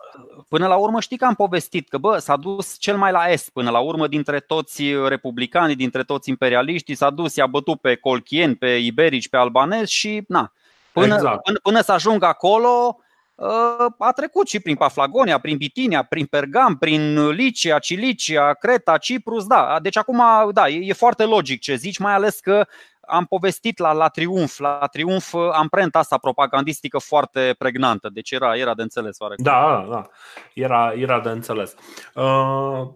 Până 0.49 0.67
la 0.67 0.75
urmă 0.75 0.99
știi 0.99 1.17
că 1.17 1.25
am 1.25 1.33
povestit 1.33 1.89
că 1.89 1.97
bă, 1.97 2.17
s-a 2.17 2.35
dus 2.35 2.75
cel 2.79 2.97
mai 2.97 3.11
la 3.11 3.31
est 3.31 3.49
până 3.49 3.69
la 3.69 3.79
urmă 3.79 4.07
dintre 4.07 4.39
toți 4.39 4.83
republicanii, 5.07 5.75
dintre 5.75 6.03
toți 6.03 6.29
imperialiștii, 6.29 6.95
s-a 6.95 7.09
dus, 7.09 7.35
i-a 7.35 7.47
bătut 7.47 7.81
pe 7.81 7.95
colchieni, 7.95 8.55
pe 8.55 8.67
iberici, 8.67 9.29
pe 9.29 9.37
albanezi 9.37 9.93
și 9.93 10.23
na. 10.27 10.51
Până, 10.91 11.13
exact. 11.13 11.43
până, 11.43 11.59
până 11.63 11.81
să 11.81 11.91
ajungă 11.91 12.25
acolo, 12.25 12.99
ă, 13.39 13.95
a 13.97 14.11
trecut 14.11 14.47
și 14.47 14.59
prin 14.59 14.75
Paflagonia, 14.75 15.37
prin 15.37 15.57
Bitinia, 15.57 16.03
prin 16.03 16.25
Pergam, 16.25 16.77
prin 16.77 17.29
Licia, 17.29 17.79
Cilicia, 17.79 18.53
Creta, 18.53 18.97
Ciprus, 18.97 19.45
da. 19.45 19.79
Deci 19.81 19.97
acum, 19.97 20.21
da, 20.51 20.67
e, 20.67 20.79
e 20.81 20.93
foarte 20.93 21.23
logic 21.23 21.61
ce 21.61 21.75
zici, 21.75 21.97
mai 21.97 22.13
ales 22.13 22.39
că 22.39 22.67
am 23.07 23.25
povestit 23.25 23.77
la, 23.77 23.91
la 23.91 24.07
Triumf, 24.07 24.57
la 24.57 24.87
Triumf 24.91 25.33
amprenta 25.33 25.99
asta 25.99 26.17
propagandistică 26.17 26.97
foarte 26.97 27.55
pregnantă, 27.57 28.09
deci 28.13 28.31
era, 28.31 28.55
era 28.57 28.73
de 28.73 28.81
înțeles 28.81 29.19
oarecum. 29.19 29.43
Da, 29.43 29.87
da, 29.89 30.07
era, 30.53 30.93
era 30.93 31.19
de 31.19 31.29
înțeles. 31.29 31.75
Uh, 32.15 32.87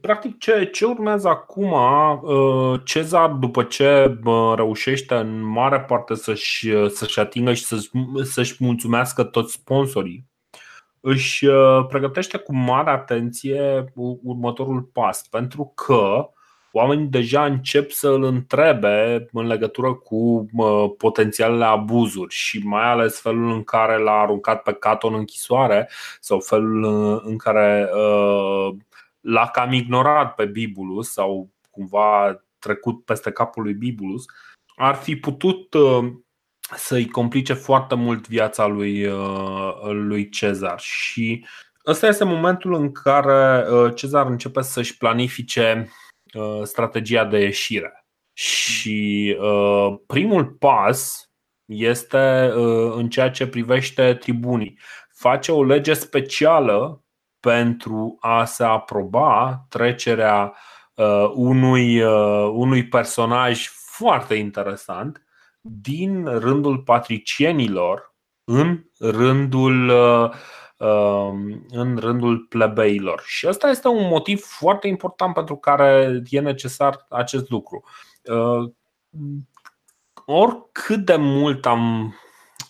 practic 0.00 0.38
ce, 0.38 0.64
ce 0.72 0.84
urmează 0.84 1.28
acum, 1.28 1.72
uh, 2.22 2.80
Cezar 2.84 3.30
după 3.30 3.62
ce 3.62 4.18
uh, 4.24 4.52
reușește 4.56 5.14
în 5.14 5.40
mare 5.40 5.80
parte 5.80 6.14
să-și, 6.14 6.88
să-și 6.88 7.20
atingă 7.20 7.52
și 7.52 7.64
să-și, 7.64 7.90
să-și 8.22 8.56
mulțumească 8.58 9.24
toți 9.24 9.52
sponsorii, 9.52 10.32
își 11.00 11.46
uh, 11.46 11.86
pregătește 11.88 12.38
cu 12.38 12.54
mare 12.54 12.90
atenție 12.90 13.84
următorul 14.22 14.82
pas, 14.82 15.26
pentru 15.28 15.72
că 15.74 16.28
oamenii 16.76 17.06
deja 17.06 17.44
încep 17.44 17.90
să 17.90 18.08
îl 18.08 18.22
întrebe 18.22 19.26
în 19.32 19.46
legătură 19.46 19.94
cu 19.94 20.46
potențialele 20.98 21.64
abuzuri 21.64 22.34
și 22.34 22.58
mai 22.64 22.90
ales 22.90 23.20
felul 23.20 23.52
în 23.52 23.64
care 23.64 23.98
l-a 23.98 24.20
aruncat 24.20 24.62
pe 24.62 24.72
Cato 24.72 25.06
în 25.06 25.14
închisoare 25.14 25.90
sau 26.20 26.40
felul 26.40 26.84
în 27.24 27.36
care 27.36 27.88
l-a 29.20 29.46
cam 29.46 29.72
ignorat 29.72 30.34
pe 30.34 30.44
Bibulus 30.44 31.12
sau 31.12 31.48
cumva 31.70 32.42
trecut 32.58 33.04
peste 33.04 33.30
capul 33.30 33.62
lui 33.62 33.74
Bibulus, 33.74 34.24
ar 34.76 34.94
fi 34.94 35.16
putut 35.16 35.74
să-i 36.76 37.08
complice 37.08 37.52
foarte 37.52 37.94
mult 37.94 38.28
viața 38.28 38.66
lui, 38.66 39.08
lui 39.90 40.28
Cezar. 40.28 40.80
Și 40.80 41.44
ăsta 41.86 42.06
este 42.06 42.24
momentul 42.24 42.74
în 42.74 42.92
care 42.92 43.64
Cezar 43.94 44.26
începe 44.26 44.62
să-și 44.62 44.96
planifice 44.96 45.88
Uh, 45.88 46.03
strategia 46.62 47.24
de 47.24 47.38
ieșire. 47.38 48.06
Și 48.32 49.36
uh, 49.40 49.94
primul 50.06 50.44
pas 50.44 51.30
este 51.64 52.52
uh, 52.56 52.92
în 52.96 53.08
ceea 53.08 53.30
ce 53.30 53.46
privește 53.46 54.14
tribunii. 54.14 54.78
Face 55.14 55.52
o 55.52 55.64
lege 55.64 55.92
specială 55.92 57.04
pentru 57.40 58.16
a 58.20 58.44
se 58.44 58.64
aproba 58.64 59.64
trecerea 59.68 60.54
unui, 61.34 62.02
unui 62.44 62.88
personaj 62.88 63.68
foarte 63.68 64.34
interesant 64.34 65.24
din 65.60 66.24
rândul 66.24 66.78
patricienilor 66.78 68.14
în 68.44 68.84
rândul 68.98 69.90
Um, 69.90 70.32
în 71.68 71.96
rândul 71.96 72.38
plebeilor. 72.38 73.22
Și 73.26 73.48
ăsta 73.48 73.68
este 73.68 73.88
un 73.88 74.08
motiv 74.08 74.40
foarte 74.40 74.88
important 74.88 75.34
pentru 75.34 75.56
care 75.56 76.22
e 76.30 76.40
necesar 76.40 77.06
acest 77.08 77.50
lucru. 77.50 77.84
Uh, 78.24 78.70
oricât 80.26 81.04
de 81.04 81.16
mult 81.16 81.66
am, 81.66 82.14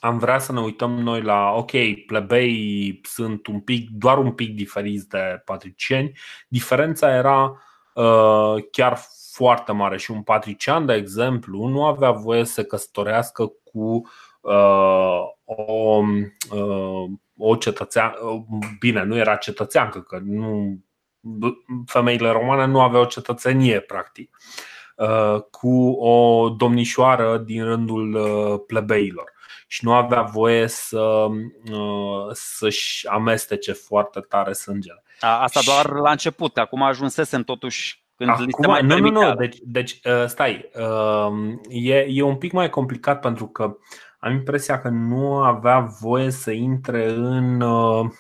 am 0.01 0.19
vrea 0.19 0.39
să 0.39 0.53
ne 0.53 0.61
uităm 0.61 0.91
noi 0.91 1.23
la, 1.23 1.51
ok, 1.51 1.71
plebei 2.07 3.01
sunt 3.03 3.47
un 3.47 3.61
pic, 3.61 3.91
doar 3.91 4.19
un 4.19 4.33
pic 4.33 4.55
diferiți 4.55 5.09
de 5.09 5.43
patricieni, 5.45 6.13
diferența 6.49 7.15
era 7.15 7.63
uh, 7.95 8.65
chiar 8.71 8.99
foarte 9.33 9.73
mare 9.73 9.97
și 9.99 10.11
un 10.11 10.23
patrician, 10.23 10.87
de 10.87 10.95
exemplu, 10.95 11.67
nu 11.67 11.85
avea 11.85 12.11
voie 12.11 12.45
să 12.45 12.65
căsătorească 12.65 13.53
cu 13.65 14.03
uh, 14.41 15.21
o 15.45 16.03
uh, 16.53 17.11
o 17.39 17.57
cetățean, 17.57 18.15
bine, 18.79 19.03
nu 19.03 19.17
era 19.17 19.37
cetățeancă, 19.37 20.01
că 20.01 20.19
nu, 20.23 20.79
femeile 21.87 22.31
romane 22.31 22.67
nu 22.67 22.81
aveau 22.81 23.05
cetățenie, 23.05 23.81
practic, 23.81 24.37
uh, 24.97 25.43
cu 25.51 25.91
o 25.91 26.49
domnișoară 26.49 27.39
din 27.39 27.65
rândul 27.65 28.15
uh, 28.15 28.61
plebeilor. 28.67 29.33
Și 29.67 29.85
nu 29.85 29.93
avea 29.93 30.23
voie 30.23 30.67
să, 30.67 31.27
uh, 31.73 32.31
să-și 32.33 33.07
amestece 33.09 33.73
foarte 33.73 34.21
tare 34.21 34.53
sângele. 34.53 35.03
A, 35.21 35.43
asta 35.43 35.61
doar 35.65 35.91
la 35.91 36.11
început, 36.11 36.59
acum 36.59 36.83
ajunsesem 36.83 37.43
totuși 37.43 38.03
când 38.17 38.31
Acum, 38.31 38.45
li 38.45 38.53
se 38.61 38.67
mai 38.67 38.83
nu, 38.83 38.99
nu, 38.99 39.11
nu, 39.11 39.35
deci, 39.35 39.57
deci 39.63 40.01
stai, 40.27 40.71
e, 41.69 42.07
e 42.09 42.23
un 42.23 42.37
pic 42.37 42.53
mai 42.53 42.71
complicat 42.71 43.21
pentru 43.21 43.47
că 43.47 43.77
am 44.25 44.33
impresia 44.33 44.81
că 44.81 44.89
nu 44.89 45.37
avea 45.37 45.81
voie 45.81 46.31
să 46.31 46.51
intre 46.51 47.11
în 47.11 47.61
uh, 47.61 48.11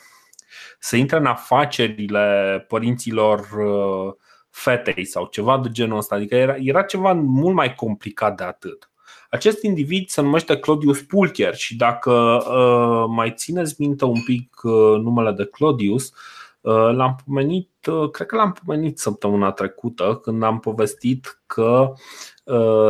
să 0.78 0.96
intre 0.96 1.16
în 1.16 1.26
afacerile 1.26 2.64
părinților 2.68 3.38
uh, 3.38 4.12
fetei 4.50 5.04
sau 5.04 5.26
ceva 5.26 5.58
de 5.58 5.68
genul 5.70 5.98
ăsta. 5.98 6.14
Adică 6.14 6.34
era, 6.34 6.56
era 6.56 6.82
ceva 6.82 7.12
mult 7.12 7.54
mai 7.54 7.74
complicat 7.74 8.36
de 8.36 8.44
atât. 8.44 8.90
Acest 9.30 9.62
individ 9.62 10.08
se 10.08 10.20
numește 10.20 10.56
Claudius 10.56 11.02
Pulcher 11.02 11.54
și 11.54 11.76
dacă 11.76 12.12
uh, 12.12 13.04
mai 13.08 13.32
țineți 13.36 13.74
minte 13.78 14.04
un 14.04 14.22
pic 14.24 14.60
uh, 14.62 14.98
numele 14.98 15.32
de 15.32 15.44
Claudius, 15.44 16.12
uh, 16.60 16.72
l-am 16.72 17.16
pomenit, 17.24 17.70
uh, 17.86 18.10
cred 18.10 18.26
că 18.26 18.36
l-am 18.36 18.52
pomenit 18.64 18.98
săptămâna 18.98 19.50
trecută 19.50 20.20
când 20.22 20.42
am 20.42 20.60
povestit 20.60 21.42
că 21.46 21.92
Uh, 21.92 22.33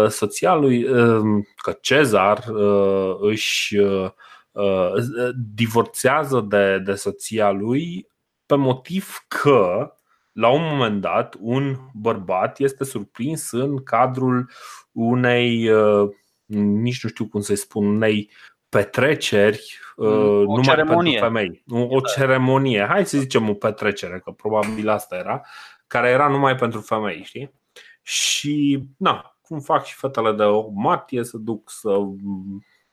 soția 0.08 0.54
lui, 0.54 0.84
uh, 0.84 1.44
că 1.56 1.76
Cezar 1.80 2.44
uh, 2.48 3.16
își 3.20 3.76
divorțează 5.54 6.40
de, 6.40 6.78
de 6.78 6.94
soția 6.94 7.50
lui 7.50 8.08
pe 8.46 8.54
motiv 8.54 9.24
că 9.28 9.92
la 10.32 10.48
un 10.48 10.62
moment 10.62 11.00
dat 11.00 11.36
un 11.40 11.76
bărbat 11.94 12.58
este 12.58 12.84
surprins 12.84 13.50
în 13.50 13.82
cadrul 13.82 14.50
unei 14.92 15.70
nici 16.56 17.02
nu 17.02 17.08
știu 17.08 17.26
cum 17.26 17.40
să-i 17.40 17.56
spun, 17.56 17.86
unei 17.86 18.30
petreceri 18.68 19.78
o 19.96 20.04
numai 20.06 20.62
ceremonie. 20.62 21.18
pentru 21.18 21.24
femei. 21.24 21.64
O 21.88 22.00
ceremonie, 22.00 22.86
hai 22.88 23.06
să 23.06 23.18
zicem 23.18 23.48
o 23.48 23.54
petrecere, 23.54 24.20
că 24.24 24.30
probabil 24.30 24.88
asta 24.88 25.16
era, 25.16 25.40
care 25.86 26.08
era 26.08 26.28
numai 26.28 26.54
pentru 26.54 26.80
femei, 26.80 27.22
știi? 27.24 27.52
Și, 28.02 28.84
na, 28.96 29.33
cum 29.46 29.60
fac 29.60 29.84
și 29.84 29.94
fetele 29.94 30.32
de 30.32 30.42
o 30.42 30.70
martie 30.74 31.24
să 31.24 31.36
duc 31.36 31.70
să, 31.70 31.96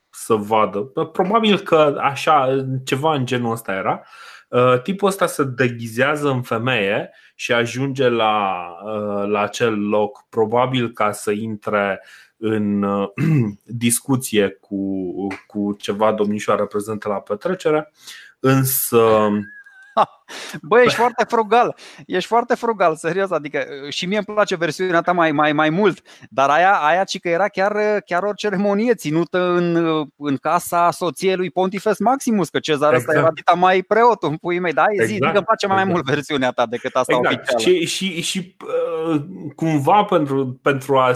să 0.10 0.34
vadă. 0.34 0.80
Probabil 1.12 1.60
că 1.60 1.98
așa, 2.02 2.66
ceva 2.84 3.14
în 3.14 3.26
genul 3.26 3.52
ăsta 3.52 3.74
era. 3.74 4.04
Uh, 4.50 4.82
tipul 4.82 5.08
ăsta 5.08 5.26
se 5.26 5.44
deghizează 5.44 6.30
în 6.30 6.42
femeie 6.42 7.12
și 7.36 7.54
ajunge 7.54 8.10
la, 8.10 8.66
uh, 8.86 9.28
la 9.28 9.42
acel 9.42 9.88
loc, 9.88 10.26
probabil 10.30 10.92
ca 10.92 11.12
să 11.12 11.32
intre 11.32 12.04
în 12.38 12.84
uh, 12.84 13.10
discuție 13.64 14.50
cu, 14.50 14.78
cu 15.48 15.74
ceva 15.74 16.14
domnișoară 16.14 16.66
prezentă 16.66 17.08
la 17.08 17.20
petrecere, 17.20 17.92
însă 18.40 19.30
Bă, 20.62 20.82
ești 20.82 20.98
foarte 20.98 21.24
frugal. 21.28 21.76
Ești 22.06 22.28
foarte 22.28 22.56
frugal, 22.56 22.96
serios. 22.96 23.32
Adică 23.32 23.66
și 23.90 24.06
mie 24.06 24.18
îmi 24.18 24.36
place 24.36 24.56
versiunea 24.56 25.02
ta 25.02 25.12
mai, 25.12 25.32
mai, 25.32 25.54
mai 25.54 25.70
mult. 25.70 26.02
Dar 26.30 26.50
aia, 26.50 26.74
aia 26.74 27.04
ci 27.04 27.20
că 27.20 27.30
era 27.30 27.48
chiar, 27.48 28.02
chiar 28.06 28.24
o 28.24 28.34
ceremonie 28.34 28.94
ținută 28.94 29.50
în, 29.50 29.76
în 30.18 30.38
casa 30.38 30.92
soției 30.92 31.36
lui 31.36 31.50
Pontifex 31.50 32.00
Maximus, 32.00 32.50
că 32.50 32.60
cezar 32.60 32.94
exact. 32.94 33.10
ăsta 33.10 33.22
era 33.22 33.32
dita 33.32 33.54
mai 33.54 33.82
preot 33.82 34.24
în 34.24 34.36
puii 34.36 34.60
mei. 34.60 34.74
Da, 34.74 34.86
exact. 34.90 35.10
zi, 35.10 35.20
că 35.20 35.26
îmi 35.26 35.44
place 35.44 35.68
mai 35.68 35.76
exact. 35.76 35.94
mult 35.94 36.06
versiunea 36.06 36.52
ta 36.52 36.66
decât 36.66 36.96
asta 36.96 37.16
exact. 37.16 37.36
oficială. 37.36 37.62
Și, 37.62 37.86
și, 37.86 38.22
și 38.22 38.56
uh, 39.12 39.22
cumva 39.56 40.04
pentru, 40.04 40.60
pentru 40.62 40.98
a 40.98 41.12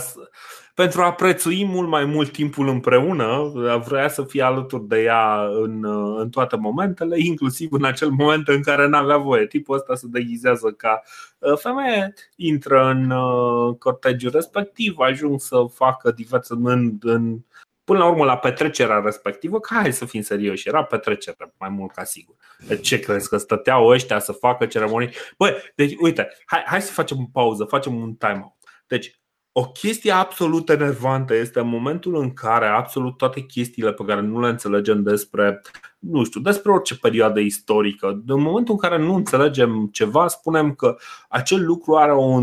pentru 0.75 1.01
a 1.01 1.13
prețui 1.13 1.65
mult 1.65 1.87
mai 1.87 2.05
mult 2.05 2.31
timpul 2.31 2.67
împreună, 2.67 3.51
vrea 3.85 4.07
să 4.07 4.23
fie 4.23 4.41
alături 4.41 4.87
de 4.87 5.01
ea 5.01 5.41
în, 5.45 5.85
în 6.19 6.29
toate 6.29 6.55
momentele, 6.55 7.15
inclusiv 7.19 7.71
în 7.71 7.85
acel 7.85 8.09
moment 8.09 8.47
în 8.47 8.61
care 8.61 8.87
n-avea 8.87 9.17
voie. 9.17 9.47
Tipul 9.47 9.75
ăsta 9.75 9.95
se 9.95 10.07
deghizează 10.09 10.71
ca 10.71 11.01
uh, 11.37 11.57
femeie, 11.57 12.13
intră 12.35 12.89
în 12.89 13.09
uh, 13.09 13.75
cortegiul 13.79 14.31
respectiv, 14.31 14.97
ajung 14.97 15.39
să 15.39 15.65
facă 15.73 16.11
diverse 16.11 16.53
în, 16.57 16.97
în 17.01 17.37
până 17.83 17.99
la 17.99 18.09
urmă 18.09 18.25
la 18.25 18.37
petrecerea 18.37 18.99
respectivă, 18.99 19.59
că 19.59 19.73
hai 19.73 19.93
să 19.93 20.05
fim 20.05 20.21
serioși, 20.21 20.67
era 20.67 20.83
petrecere 20.83 21.53
mai 21.59 21.69
mult 21.69 21.91
ca 21.91 22.03
sigur. 22.03 22.35
De 22.67 22.77
ce 22.77 22.99
crezi 22.99 23.29
că 23.29 23.37
stăteau 23.37 23.87
ăștia 23.87 24.19
să 24.19 24.31
facă 24.31 24.65
ceremonii? 24.65 25.09
Băi, 25.37 25.53
deci 25.75 25.93
uite, 25.99 26.29
hai, 26.45 26.63
hai 26.65 26.81
să 26.81 26.91
facem 26.91 27.17
o 27.17 27.29
pauză, 27.31 27.63
facem 27.63 27.95
un 27.95 28.13
time-out. 28.13 28.53
Deci, 28.87 29.19
o 29.57 29.65
chestie 29.65 30.11
absolut 30.11 30.69
enervantă 30.69 31.35
este 31.35 31.59
în 31.59 31.67
momentul 31.67 32.15
în 32.15 32.33
care 32.33 32.67
absolut 32.67 33.17
toate 33.17 33.41
chestiile 33.41 33.93
pe 33.93 34.03
care 34.03 34.21
nu 34.21 34.39
le 34.41 34.49
înțelegem 34.49 35.03
despre, 35.03 35.61
nu 35.99 36.23
știu, 36.23 36.39
despre 36.41 36.71
orice 36.71 36.97
perioadă 36.97 37.39
istorică, 37.39 38.23
în 38.27 38.41
momentul 38.41 38.73
în 38.73 38.79
care 38.79 38.97
nu 38.97 39.13
înțelegem 39.13 39.89
ceva, 39.91 40.27
spunem 40.27 40.73
că 40.73 40.97
acel 41.29 41.65
lucru 41.65 41.95
are 41.95 42.11
o, 42.11 42.39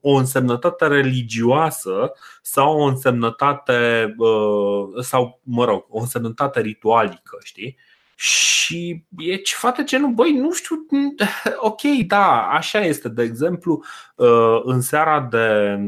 o 0.00 0.14
însemnătate 0.14 0.86
religioasă 0.86 2.12
sau 2.42 2.78
o 2.78 2.84
însemnătate, 2.84 4.14
uh, 4.18 5.02
sau, 5.02 5.40
mă 5.42 5.64
rog, 5.64 5.86
o 5.88 6.00
însemnătate 6.00 6.60
ritualică, 6.60 7.38
știi? 7.42 7.76
Și 8.22 9.04
e 9.16 9.36
ceva 9.36 9.74
de 9.76 9.84
genul, 9.84 10.10
băi, 10.10 10.32
nu 10.32 10.52
știu, 10.52 10.86
ok, 11.70 11.80
da, 12.06 12.48
așa 12.48 12.80
este. 12.80 13.08
De 13.08 13.22
exemplu, 13.22 13.84
uh, 14.14 14.60
în 14.64 14.80
seara 14.80 15.20
de, 15.30 15.78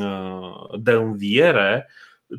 uh, 0.00 0.78
de 0.80 0.90
înviere, 0.90 1.90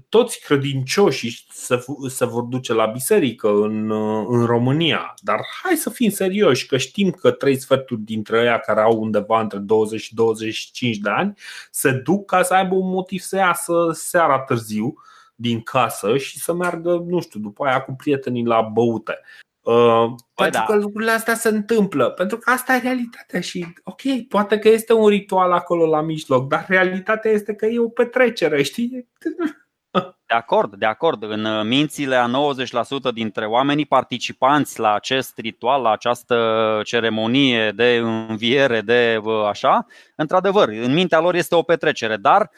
toți 0.10 0.40
credincioșii 0.40 1.46
se, 1.50 1.86
se 2.08 2.26
vor 2.26 2.44
duce 2.44 2.74
la 2.74 2.86
biserică 2.86 3.50
în, 3.50 3.90
uh, 3.90 4.26
în 4.30 4.46
România. 4.46 5.14
Dar 5.22 5.40
hai 5.64 5.76
să 5.76 5.90
fim 5.90 6.10
serioși, 6.10 6.66
că 6.66 6.78
știm 6.78 7.12
că 7.12 7.32
trei 7.32 7.58
sferturi 7.58 8.02
dintre 8.02 8.40
ei 8.40 8.60
care 8.66 8.82
au 8.82 9.00
undeva 9.00 9.42
între 9.42 9.58
20 9.58 10.02
și 10.02 10.16
25 10.16 10.98
de 10.98 11.10
ani 11.10 11.34
se 11.72 11.92
duc 11.92 12.26
ca 12.26 12.44
să 12.44 12.54
aibă 12.54 12.76
un 12.76 12.90
motiv 12.90 13.20
să 13.20 13.36
iasă 13.36 13.74
seara 13.94 14.40
târziu 14.40 14.96
din 15.40 15.62
casă 15.62 16.18
și 16.18 16.40
să 16.40 16.54
meargă, 16.54 17.04
nu 17.08 17.22
știu, 17.22 17.40
după 17.40 17.66
aia 17.66 17.82
cu 17.82 17.94
prietenii 17.94 18.46
la 18.46 18.62
băute. 18.62 19.20
Uh, 19.62 20.14
pentru 20.36 20.60
da. 20.60 20.64
că 20.68 20.76
lucrurile 20.76 21.12
astea 21.12 21.36
se 21.36 21.50
întâmplă. 21.50 22.10
Pentru 22.10 22.38
că 22.38 22.50
asta 22.50 22.76
e 22.76 22.80
realitatea 22.80 23.42
și, 23.42 23.68
ok, 23.84 24.02
poate 24.30 24.60
că 24.60 24.70
este 24.70 24.94
un 24.94 25.08
ritual 25.08 25.52
acolo 25.52 25.86
la 25.86 26.02
mijloc, 26.02 26.48
dar 26.48 26.66
realitatea 26.68 27.32
este 27.32 27.54
că 27.54 27.66
e 27.66 27.80
o 27.80 27.90
petrecere, 27.90 28.64
știi? 28.64 29.08
De 30.28 30.34
acord, 30.34 30.76
de 30.76 30.86
acord. 30.86 31.24
În 31.24 31.68
mințile 31.68 32.16
a 32.16 32.30
90% 33.12 33.14
dintre 33.14 33.46
oamenii 33.46 33.86
participanți 33.86 34.80
la 34.80 34.94
acest 34.94 35.38
ritual, 35.38 35.82
la 35.82 35.92
această 35.92 36.36
ceremonie 36.84 37.72
de 37.72 37.96
înviere, 38.04 38.82
de 38.82 39.22
așa, 39.48 39.86
într-adevăr, 40.16 40.70
în 40.70 40.94
mintea 40.94 41.20
lor 41.20 41.36
este 41.36 41.56
o 41.56 41.62
petrecere, 41.62 42.16
dar 42.16 42.52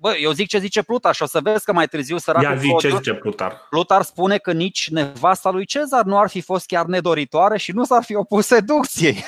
Bă, 0.00 0.16
eu 0.20 0.30
zic 0.30 0.48
ce 0.48 0.58
zice 0.58 0.82
Plutar 0.82 1.14
și 1.14 1.22
o 1.22 1.26
să 1.26 1.40
vezi 1.42 1.64
că 1.64 1.72
mai 1.72 1.86
târziu 1.86 2.18
săracul 2.18 2.48
Ia 2.48 2.56
zi, 2.56 2.74
ce 2.78 2.88
zice 2.88 3.14
Plutar. 3.14 3.66
Plutar 3.70 4.02
spune 4.02 4.38
că 4.38 4.52
nici 4.52 4.88
nevasta 4.90 5.50
lui 5.50 5.64
Cezar 5.64 6.04
nu 6.04 6.18
ar 6.18 6.28
fi 6.28 6.40
fost 6.40 6.66
chiar 6.66 6.84
nedoritoare 6.84 7.58
și 7.58 7.72
nu 7.72 7.84
s-ar 7.84 8.02
fi 8.02 8.14
opus 8.14 8.46
seducției. 8.46 9.24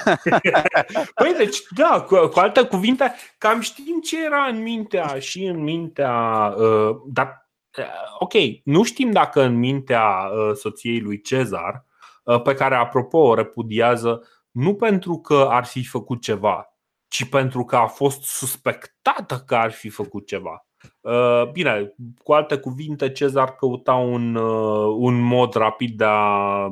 Păi 1.22 1.34
deci, 1.36 1.58
da, 1.70 2.04
cu, 2.08 2.16
cu 2.26 2.38
alte 2.38 2.62
cuvinte, 2.62 3.14
cam 3.38 3.60
știm 3.60 4.00
ce 4.00 4.24
era 4.24 4.44
în 4.44 4.62
mintea 4.62 5.18
și 5.18 5.44
în 5.44 5.62
mintea, 5.62 6.14
uh, 6.56 6.96
dar 7.06 7.48
uh, 7.78 7.84
ok, 8.18 8.32
nu 8.64 8.82
știm 8.82 9.10
dacă 9.10 9.42
în 9.42 9.58
mintea 9.58 10.02
uh, 10.02 10.54
soției 10.54 11.00
lui 11.00 11.20
Cezar, 11.20 11.84
uh, 12.24 12.42
pe 12.42 12.54
care 12.54 12.74
apropo 12.74 13.18
o 13.18 13.34
repudiază 13.34 14.22
nu 14.50 14.74
pentru 14.74 15.18
că 15.18 15.48
ar 15.50 15.64
fi 15.64 15.86
făcut 15.86 16.22
ceva, 16.22 16.71
ci 17.12 17.24
pentru 17.24 17.64
că 17.64 17.76
a 17.76 17.86
fost 17.86 18.22
suspectată 18.22 19.44
că 19.46 19.54
ar 19.54 19.70
fi 19.70 19.88
făcut 19.88 20.26
ceva. 20.26 20.66
Uh, 21.00 21.50
bine, 21.50 21.94
cu 22.22 22.32
alte 22.32 22.56
cuvinte, 22.56 23.12
Cezar 23.12 23.54
căuta 23.54 23.94
un, 23.94 24.34
uh, 24.34 24.94
un 24.98 25.20
mod 25.20 25.54
rapid 25.54 25.96
de 25.96 26.04
a, 26.04 26.68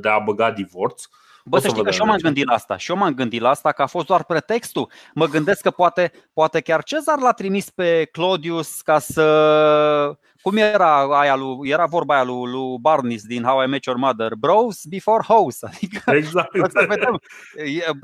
de 0.00 0.08
a 0.08 0.18
băga 0.18 0.50
divorț. 0.50 1.04
Bă, 1.50 1.58
să 1.58 1.68
știi 1.68 1.82
că 1.82 1.90
și 1.90 2.00
eu 2.00 2.06
m-am 2.06 2.18
gândit 2.22 2.46
la 2.46 2.54
asta. 2.54 2.76
Și 2.76 2.90
eu 2.90 2.96
m-am 2.96 3.14
gândit 3.14 3.40
la 3.40 3.48
asta 3.48 3.72
că 3.72 3.82
a 3.82 3.86
fost 3.86 4.06
doar 4.06 4.24
pretextul. 4.24 4.90
Mă 5.14 5.26
gândesc 5.26 5.62
că 5.62 5.70
poate, 5.70 6.12
poate 6.32 6.60
chiar 6.60 6.82
Cezar 6.82 7.18
l-a 7.18 7.32
trimis 7.32 7.70
pe 7.70 8.08
Claudius 8.12 8.80
ca 8.80 8.98
să 8.98 10.18
cum 10.42 10.56
era 10.56 11.18
aia 11.18 11.36
lui, 11.36 11.68
era 11.68 11.86
vorba 11.86 12.14
aia 12.14 12.24
lui, 12.24 12.50
lui 12.50 12.78
Barnes 12.80 13.22
din 13.22 13.42
How 13.42 13.62
I 13.62 13.66
Met 13.66 13.84
Your 13.84 13.98
Mother, 13.98 14.34
bros 14.34 14.84
before 14.84 15.22
hoes. 15.22 15.62
Adică, 15.62 16.10
exact. 16.14 16.54
Să 16.72 16.84
vedem. 16.88 17.20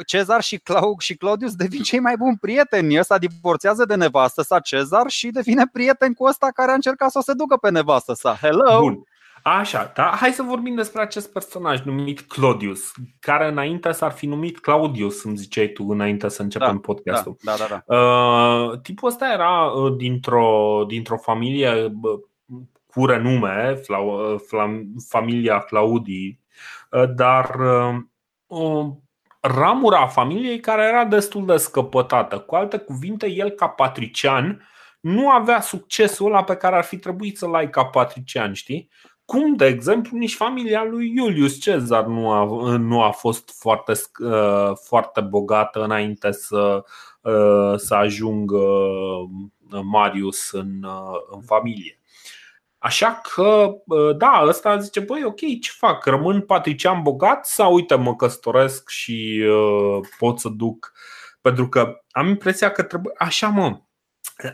Cezar 0.06 0.42
și, 0.42 0.58
Clau, 0.58 0.96
și 0.98 1.14
Claudius 1.14 1.54
devin 1.54 1.82
cei 1.82 1.98
mai 1.98 2.16
buni 2.16 2.36
prieteni. 2.40 2.98
Ăsta 2.98 3.18
divorțează 3.18 3.84
de 3.84 3.94
nevastă 3.94 4.42
sa 4.42 4.60
Cezar 4.60 5.08
și 5.08 5.30
devine 5.30 5.64
prieten 5.72 6.12
cu 6.12 6.24
ăsta 6.24 6.48
care 6.54 6.70
a 6.70 6.74
încercat 6.74 7.10
să 7.10 7.18
o 7.18 7.22
seducă 7.22 7.56
pe 7.56 7.70
nevastă 7.70 8.14
sa. 8.14 8.38
Hello! 8.40 8.80
Bun. 8.80 9.04
Așa, 9.48 9.92
da, 9.94 10.02
hai 10.02 10.30
să 10.30 10.42
vorbim 10.42 10.74
despre 10.74 11.00
acest 11.00 11.32
personaj 11.32 11.80
numit 11.80 12.20
Claudius, 12.20 12.92
care 13.20 13.48
înainte 13.48 13.92
s-ar 13.92 14.12
fi 14.12 14.26
numit 14.26 14.58
Claudius, 14.58 15.24
îmi 15.24 15.36
ziceai 15.36 15.66
tu, 15.66 15.84
înainte 15.88 16.28
să 16.28 16.42
începem 16.42 16.74
da, 16.74 16.80
podcastul. 16.80 17.36
Da, 17.42 17.54
da, 17.56 17.66
da, 17.68 17.82
da. 17.86 17.96
Uh, 17.96 18.80
tipul 18.80 19.08
ăsta 19.08 19.32
era 19.32 19.62
uh, 19.62 19.96
dintr-o, 19.96 20.84
dintr-o 20.88 21.16
familie 21.16 21.84
uh, 22.02 22.20
cu 22.86 23.06
renume, 23.06 23.74
fla, 23.74 23.98
fla, 24.46 24.80
familia 25.08 25.58
Claudii, 25.58 26.40
uh, 26.90 27.14
dar 27.14 27.56
uh, 28.46 28.86
ramura 29.40 30.06
familiei 30.06 30.60
care 30.60 30.82
era 30.82 31.04
destul 31.04 31.46
de 31.46 31.56
scăpătată. 31.56 32.38
Cu 32.38 32.54
alte 32.54 32.76
cuvinte, 32.76 33.30
el 33.30 33.50
ca 33.50 33.68
patrician 33.68 34.68
nu 35.00 35.30
avea 35.30 35.60
succesul 35.60 36.26
ăla 36.26 36.44
pe 36.44 36.56
care 36.56 36.76
ar 36.76 36.84
fi 36.84 36.98
trebuit 36.98 37.38
să-l 37.38 37.54
ai 37.54 37.70
ca 37.70 37.84
patrician, 37.84 38.52
știi? 38.52 38.90
Cum, 39.26 39.56
de 39.56 39.66
exemplu, 39.66 40.18
nici 40.18 40.34
familia 40.34 40.84
lui 40.84 41.12
Iulius 41.16 41.60
Cezar 41.60 42.04
nu 42.04 42.30
a, 42.30 42.44
nu 42.76 43.02
a 43.02 43.10
fost 43.10 43.58
foarte, 43.58 43.92
uh, 44.18 44.72
foarte 44.84 45.20
bogată 45.20 45.84
înainte 45.84 46.32
să, 46.32 46.84
uh, 47.20 47.74
să 47.76 47.94
ajungă 47.94 48.58
uh, 48.58 49.80
Marius 49.82 50.50
în, 50.50 50.86
în 51.30 51.40
familie. 51.40 52.00
Așa 52.78 53.20
că, 53.22 53.74
da, 54.16 54.44
ăsta 54.46 54.78
zice, 54.78 55.00
băi, 55.00 55.24
ok, 55.24 55.38
ce 55.60 55.70
fac? 55.76 56.04
Rămân 56.04 56.40
patrician 56.40 57.02
bogat 57.02 57.46
sau, 57.46 57.74
uite, 57.74 57.94
mă 57.94 58.16
căsătoresc 58.16 58.88
și 58.88 59.44
uh, 59.48 60.06
pot 60.18 60.38
să 60.38 60.48
duc? 60.48 60.92
Pentru 61.40 61.68
că 61.68 62.00
am 62.10 62.28
impresia 62.28 62.70
că 62.70 62.82
trebuie, 62.82 63.14
așa 63.18 63.48
mă, 63.48 63.80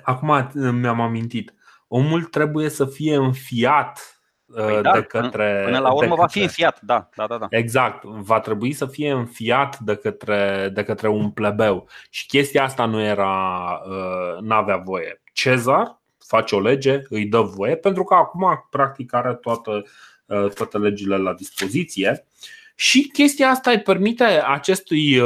acum 0.02 0.50
mi-am 0.54 1.00
amintit, 1.00 1.54
omul 1.88 2.24
trebuie 2.24 2.68
să 2.68 2.84
fie 2.86 3.16
înfiat 3.16 4.21
Păi 4.54 4.76
uh, 4.76 4.80
da, 4.80 4.92
de 4.92 5.02
către. 5.02 5.62
Până 5.64 5.78
la 5.78 5.92
urmă 5.92 6.00
către, 6.00 6.20
va 6.20 6.26
fi 6.26 6.40
înfiat, 6.40 6.80
da, 6.80 7.08
da, 7.16 7.26
da, 7.26 7.38
da. 7.38 7.46
Exact, 7.50 8.04
va 8.04 8.40
trebui 8.40 8.72
să 8.72 8.86
fie 8.86 9.10
înfiat 9.10 9.78
de 9.78 9.96
către, 9.96 10.70
de 10.74 10.82
către 10.82 11.08
un 11.08 11.30
plebeu. 11.30 11.88
Și 12.10 12.26
chestia 12.26 12.62
asta 12.62 12.84
nu 12.84 13.00
era, 13.00 13.82
uh, 13.86 14.40
n-avea 14.40 14.76
voie. 14.76 15.22
Cezar 15.32 16.00
face 16.26 16.54
o 16.54 16.60
lege, 16.60 17.02
îi 17.08 17.26
dă 17.26 17.40
voie, 17.40 17.76
pentru 17.76 18.04
că 18.04 18.14
acum 18.14 18.66
practic 18.70 19.14
are 19.14 19.34
toată, 19.34 19.84
uh, 20.26 20.48
toate 20.54 20.78
legile 20.78 21.16
la 21.16 21.32
dispoziție. 21.32 22.26
Și 22.74 23.10
chestia 23.12 23.48
asta 23.48 23.70
îi 23.70 23.82
permite 23.82 24.24
acestui 24.24 25.20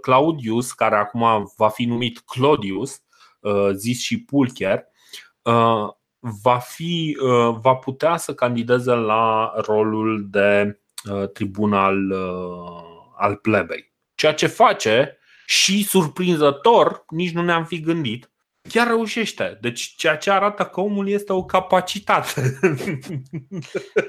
Claudius, 0.00 0.72
care 0.72 0.96
acum 0.96 1.52
va 1.56 1.68
fi 1.68 1.84
numit 1.84 2.18
Claudius, 2.18 3.02
zis 3.72 4.00
și 4.00 4.24
Pulcher, 4.24 4.84
va, 6.22 6.58
fi, 6.58 7.18
uh, 7.20 7.56
va 7.60 7.74
putea 7.74 8.16
să 8.16 8.34
candideze 8.34 8.92
la 8.92 9.52
rolul 9.56 10.26
de 10.30 10.80
uh, 11.10 11.28
tribun 11.28 11.72
al, 11.72 12.10
uh, 12.10 12.82
al 13.16 13.36
plebei. 13.36 13.92
Ceea 14.14 14.34
ce 14.34 14.46
face 14.46 15.18
și 15.46 15.84
surprinzător, 15.84 17.04
nici 17.08 17.32
nu 17.32 17.42
ne-am 17.42 17.64
fi 17.64 17.80
gândit, 17.80 18.31
chiar 18.68 18.86
reușește. 18.86 19.58
Deci 19.60 19.94
ceea 19.96 20.16
ce 20.16 20.30
arată 20.30 20.64
că 20.64 20.80
omul 20.80 21.08
este 21.08 21.32
o 21.32 21.44
capacitate. 21.44 22.58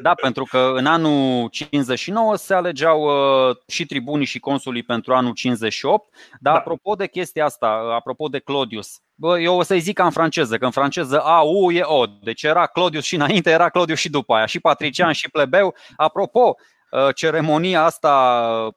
Da, 0.01 0.13
pentru 0.13 0.43
că 0.43 0.73
în 0.75 0.85
anul 0.85 1.49
59 1.49 2.35
se 2.35 2.53
alegeau 2.53 3.01
uh, 3.01 3.55
și 3.67 3.85
tribunii 3.85 4.25
și 4.25 4.39
consulii 4.39 4.83
pentru 4.83 5.13
anul 5.13 5.33
58. 5.33 6.13
Dar 6.39 6.53
da. 6.53 6.59
apropo 6.59 6.95
de 6.95 7.07
chestia 7.07 7.45
asta, 7.45 7.67
apropo 7.95 8.27
de 8.27 8.39
Claudius, 8.39 8.99
bă, 9.15 9.39
eu 9.39 9.57
o 9.57 9.63
să-i 9.63 9.79
zic 9.79 9.95
ca 9.95 10.03
în 10.03 10.11
franceză, 10.11 10.57
că 10.57 10.65
în 10.65 10.71
franceză 10.71 11.19
A, 11.19 11.41
U 11.41 11.71
e 11.71 11.81
O. 11.83 12.05
Deci 12.05 12.43
era 12.43 12.65
Claudius 12.65 13.03
și 13.03 13.15
înainte, 13.15 13.49
era 13.49 13.69
Claudius 13.69 13.99
și 13.99 14.09
după 14.09 14.33
aia, 14.33 14.45
și 14.45 14.59
patrician 14.59 15.11
și 15.11 15.29
plebeu. 15.29 15.75
Apropo, 15.95 16.55
uh, 16.91 17.15
ceremonia 17.15 17.83
asta 17.83 18.75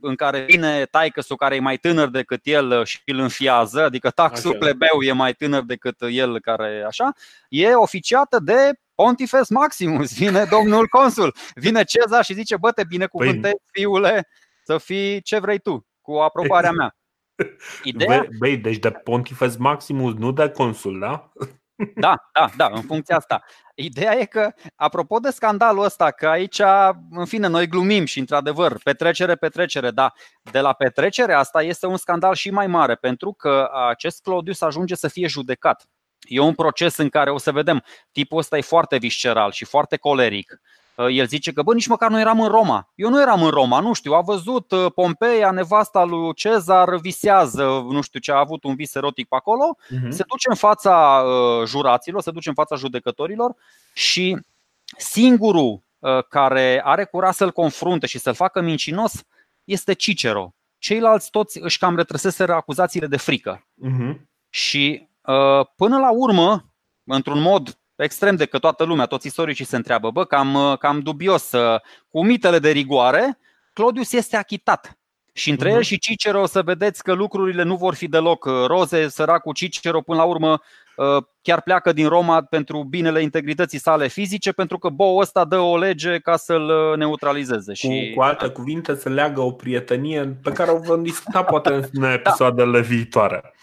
în 0.00 0.14
care 0.14 0.40
vine 0.40 0.84
taică 0.84 1.20
care 1.36 1.54
e 1.54 1.60
mai 1.60 1.76
tânăr 1.76 2.08
decât 2.08 2.40
el 2.42 2.84
și 2.84 3.00
îl 3.04 3.18
înfiază, 3.18 3.82
adică 3.82 4.10
taxul 4.10 4.50
așa. 4.50 4.58
plebeu 4.58 5.02
e 5.02 5.12
mai 5.12 5.32
tânăr 5.32 5.62
decât 5.62 5.96
el 6.08 6.40
care 6.40 6.84
așa, 6.86 7.12
e 7.48 7.74
oficiată 7.74 8.38
de 8.38 8.72
Pontifex 8.94 9.48
Maximus, 9.48 10.14
vine 10.18 10.44
domnul 10.44 10.86
consul, 10.86 11.34
vine 11.54 11.84
Cezar 11.84 12.24
și 12.24 12.34
zice, 12.34 12.56
bă, 12.56 12.70
te 12.70 12.84
binecuvântezi, 12.84 13.54
păi... 13.54 13.64
fiule, 13.72 14.28
să 14.64 14.78
fii 14.78 15.22
ce 15.22 15.38
vrei 15.38 15.58
tu, 15.58 15.86
cu 16.00 16.12
aprobarea 16.12 16.72
mea. 16.78 16.96
Ideea... 17.82 18.26
Băi, 18.38 18.56
deci 18.56 18.78
de 18.78 18.90
Pontifex 18.90 19.56
Maximus, 19.56 20.14
nu 20.14 20.32
de 20.32 20.48
consul, 20.48 20.98
da? 20.98 21.32
Da, 21.94 22.16
da, 22.32 22.50
da, 22.56 22.70
în 22.74 22.82
funcția 22.82 23.16
asta. 23.16 23.42
Ideea 23.74 24.18
e 24.18 24.24
că, 24.24 24.50
apropo 24.76 25.18
de 25.18 25.30
scandalul 25.30 25.84
ăsta, 25.84 26.10
că 26.10 26.28
aici, 26.28 26.60
în 27.10 27.24
fine, 27.24 27.46
noi 27.46 27.66
glumim 27.66 28.04
și, 28.04 28.18
într-adevăr, 28.18 28.78
petrecere, 28.82 29.34
petrecere, 29.34 29.90
dar 29.90 30.12
de 30.42 30.60
la 30.60 30.72
petrecere 30.72 31.32
asta 31.32 31.62
este 31.62 31.86
un 31.86 31.96
scandal 31.96 32.34
și 32.34 32.50
mai 32.50 32.66
mare, 32.66 32.94
pentru 32.94 33.32
că 33.32 33.70
acest 33.88 34.22
Claudius 34.22 34.60
ajunge 34.60 34.94
să 34.94 35.08
fie 35.08 35.26
judecat. 35.26 35.86
E 36.28 36.40
un 36.40 36.54
proces 36.54 36.96
în 36.96 37.08
care 37.08 37.30
o 37.30 37.38
să 37.38 37.52
vedem, 37.52 37.84
tipul 38.12 38.38
ăsta 38.38 38.56
e 38.56 38.60
foarte 38.60 38.96
visceral 38.96 39.52
și 39.52 39.64
foarte 39.64 39.96
coleric. 39.96 40.60
Uh, 40.96 41.06
el 41.10 41.26
zice 41.26 41.52
că, 41.52 41.62
bă, 41.62 41.74
nici 41.74 41.86
măcar 41.86 42.10
nu 42.10 42.20
eram 42.20 42.40
în 42.40 42.48
Roma. 42.48 42.92
Eu 42.94 43.10
nu 43.10 43.20
eram 43.20 43.42
în 43.42 43.50
Roma, 43.50 43.80
nu 43.80 43.92
știu, 43.92 44.12
a 44.12 44.20
văzut 44.20 44.70
uh, 44.70 44.92
Pompeia, 44.94 45.50
nevasta 45.50 46.04
lui 46.04 46.34
Cezar, 46.34 46.96
visează, 46.96 47.62
nu 47.88 48.00
știu 48.00 48.20
ce, 48.20 48.32
a 48.32 48.38
avut 48.38 48.64
un 48.64 48.74
vis 48.74 48.94
erotic 48.94 49.28
pe 49.28 49.36
acolo, 49.36 49.76
uh-huh. 49.76 50.08
se 50.08 50.24
duce 50.28 50.48
în 50.48 50.54
fața 50.54 51.22
uh, 51.26 51.66
juraților, 51.66 52.22
se 52.22 52.30
duce 52.30 52.48
în 52.48 52.54
fața 52.54 52.76
judecătorilor 52.76 53.54
și 53.92 54.38
singurul 54.96 55.82
care 56.28 56.80
are 56.84 57.04
curaj 57.04 57.34
să-l 57.34 57.50
confrunte 57.50 58.06
și 58.06 58.18
să-l 58.18 58.34
facă 58.34 58.60
mincinos 58.60 59.22
este 59.64 59.92
Cicero. 59.92 60.54
Ceilalți 60.78 61.30
toți 61.30 61.58
își 61.60 61.78
cam 61.78 61.96
retrăseseră 61.96 62.54
acuzațiile 62.54 63.06
de 63.06 63.16
frică. 63.16 63.66
Uh-huh. 63.86 64.14
Și 64.50 65.08
până 65.76 65.98
la 65.98 66.10
urmă, 66.12 66.72
într-un 67.04 67.40
mod 67.40 67.78
extrem 67.96 68.36
de 68.36 68.46
că 68.46 68.58
toată 68.58 68.84
lumea, 68.84 69.06
toți 69.06 69.26
istoricii 69.26 69.64
se 69.64 69.76
întreabă, 69.76 70.10
bă, 70.10 70.24
cam, 70.24 70.76
cam 70.78 71.00
dubios, 71.00 71.50
cu 72.08 72.24
mitele 72.24 72.58
de 72.58 72.70
rigoare, 72.70 73.38
Claudius 73.72 74.12
este 74.12 74.36
achitat. 74.36 74.98
Și 75.32 75.50
între 75.50 75.70
uh-huh. 75.70 75.74
el 75.74 75.82
și 75.82 75.98
Cicero 75.98 76.40
o 76.40 76.46
să 76.46 76.62
vedeți 76.62 77.02
că 77.02 77.12
lucrurile 77.12 77.62
nu 77.62 77.76
vor 77.76 77.94
fi 77.94 78.08
deloc 78.08 78.44
roze. 78.66 79.08
Săracul 79.08 79.52
Cicero 79.52 80.00
până 80.00 80.18
la 80.18 80.24
urmă 80.24 80.60
chiar 81.42 81.62
pleacă 81.62 81.92
din 81.92 82.08
Roma 82.08 82.42
pentru 82.42 82.82
binele 82.82 83.22
integrității 83.22 83.78
sale 83.78 84.08
fizice, 84.08 84.52
pentru 84.52 84.78
că 84.78 84.88
boul 84.88 85.20
ăsta 85.20 85.44
dă 85.44 85.58
o 85.58 85.78
lege 85.78 86.18
ca 86.18 86.36
să-l 86.36 86.94
neutralizeze. 86.96 87.72
Cu, 87.72 87.76
și... 87.76 88.12
cu 88.16 88.22
alte 88.22 88.48
cuvinte, 88.48 88.94
să 88.94 89.08
leagă 89.08 89.40
o 89.40 89.50
prietenie 89.50 90.38
pe 90.42 90.52
care 90.52 90.70
o 90.70 90.78
vom 90.78 91.02
discuta 91.02 91.42
poate 91.42 91.72
în 91.74 91.82
da. 91.92 92.12
episoadele 92.12 92.80
da. 92.80 92.86
viitoare. 92.86 93.54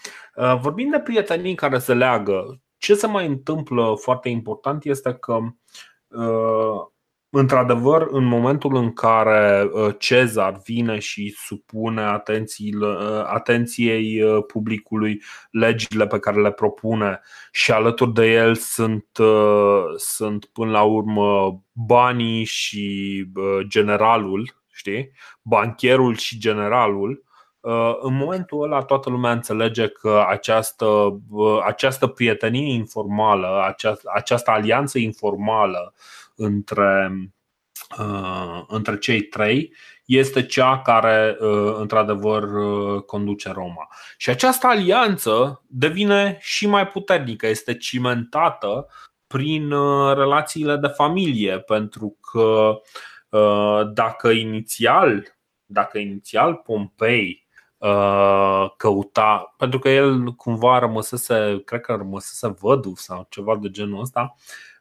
Vorbind 0.60 0.90
de 0.90 0.98
prietenii 0.98 1.54
care 1.54 1.78
se 1.78 1.94
leagă, 1.94 2.60
ce 2.82 2.94
se 2.94 3.06
mai 3.06 3.26
întâmplă 3.26 3.94
foarte 4.00 4.28
important 4.28 4.84
este 4.84 5.14
că 5.14 5.38
Într-adevăr, 7.34 8.06
în 8.10 8.24
momentul 8.24 8.76
în 8.76 8.92
care 8.92 9.70
uh, 9.72 9.94
Cezar 9.98 10.60
vine 10.64 10.98
și 10.98 11.34
supune 11.36 12.02
uh, 12.02 13.22
atenției 13.24 14.22
uh, 14.22 14.44
publicului 14.46 15.22
legile 15.50 16.06
pe 16.06 16.18
care 16.18 16.40
le 16.40 16.52
propune 16.52 17.20
și 17.52 17.72
alături 17.72 18.12
de 18.12 18.32
el 18.32 18.54
sunt, 18.54 19.06
sunt 19.96 20.44
până 20.44 20.70
la 20.70 20.82
urmă 20.82 21.60
banii 21.72 22.44
și 22.44 23.24
generalul, 23.60 24.64
știi? 24.72 25.10
Bancherul 25.42 26.16
și 26.16 26.38
generalul, 26.38 27.24
în 28.00 28.14
momentul 28.14 28.62
ăla 28.62 28.82
toată 28.82 29.10
lumea 29.10 29.32
înțelege 29.32 29.88
că 29.88 30.24
această, 30.28 31.20
această 31.64 32.06
prietenie 32.06 32.72
informală, 32.72 33.62
această, 33.66 34.10
această 34.14 34.50
alianță 34.50 34.98
informală 34.98 35.94
între, 36.34 37.12
uh, 37.98 38.64
între 38.68 38.98
cei 38.98 39.22
trei 39.22 39.74
este 40.04 40.46
cea 40.46 40.80
care 40.80 41.36
uh, 41.40 41.74
într-adevăr 41.76 42.42
uh, 42.42 43.02
conduce 43.02 43.50
Roma. 43.50 43.88
Și 44.16 44.30
această 44.30 44.66
alianță 44.66 45.62
devine 45.66 46.38
și 46.40 46.66
mai 46.66 46.88
puternică, 46.88 47.46
este 47.46 47.76
cimentată 47.76 48.88
prin 49.26 49.70
relațiile 50.14 50.76
de 50.76 50.86
familie, 50.86 51.58
pentru 51.58 52.16
că 52.30 52.80
dacă 53.92 54.28
inițial, 54.28 55.36
dacă 55.64 55.98
inițial 55.98 56.54
Pompei 56.54 57.41
căuta, 58.76 59.54
pentru 59.56 59.78
că 59.78 59.88
el 59.88 60.32
cumva 60.32 60.78
rămăsese, 60.78 61.62
cred 61.64 61.80
că 61.80 61.92
rămăsese 61.92 62.54
văduv 62.60 62.96
sau 62.96 63.26
ceva 63.30 63.56
de 63.56 63.70
genul 63.70 64.00
ăsta, 64.00 64.34